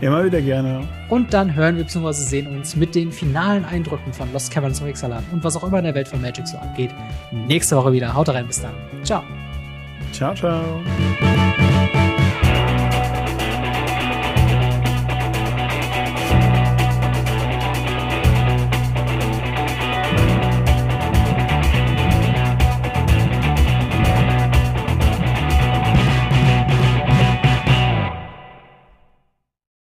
Immer 0.00 0.24
wieder 0.24 0.40
gerne. 0.40 0.86
Und 1.10 1.32
dann 1.32 1.54
hören 1.54 1.76
wir 1.76 1.84
bzw. 1.84 2.12
sehen 2.12 2.46
uns 2.48 2.74
mit 2.74 2.94
den 2.94 3.12
finalen 3.12 3.64
Eindrücken 3.64 4.12
von 4.12 4.32
Lost 4.32 4.50
Caverns 4.52 4.82
of 4.82 4.88
Ixalan 4.88 5.24
und 5.32 5.44
was 5.44 5.56
auch 5.56 5.64
immer 5.64 5.78
in 5.78 5.84
der 5.84 5.94
Welt 5.94 6.08
von 6.08 6.20
Magic 6.20 6.48
so 6.48 6.58
abgeht. 6.58 6.90
Nächste 7.30 7.76
Woche 7.76 7.92
wieder. 7.92 8.12
Haut 8.12 8.28
rein, 8.28 8.46
bis 8.46 8.60
dann. 8.60 8.74
Ciao. 9.04 9.22
Ciao, 10.12 10.34
ciao. 10.34 10.82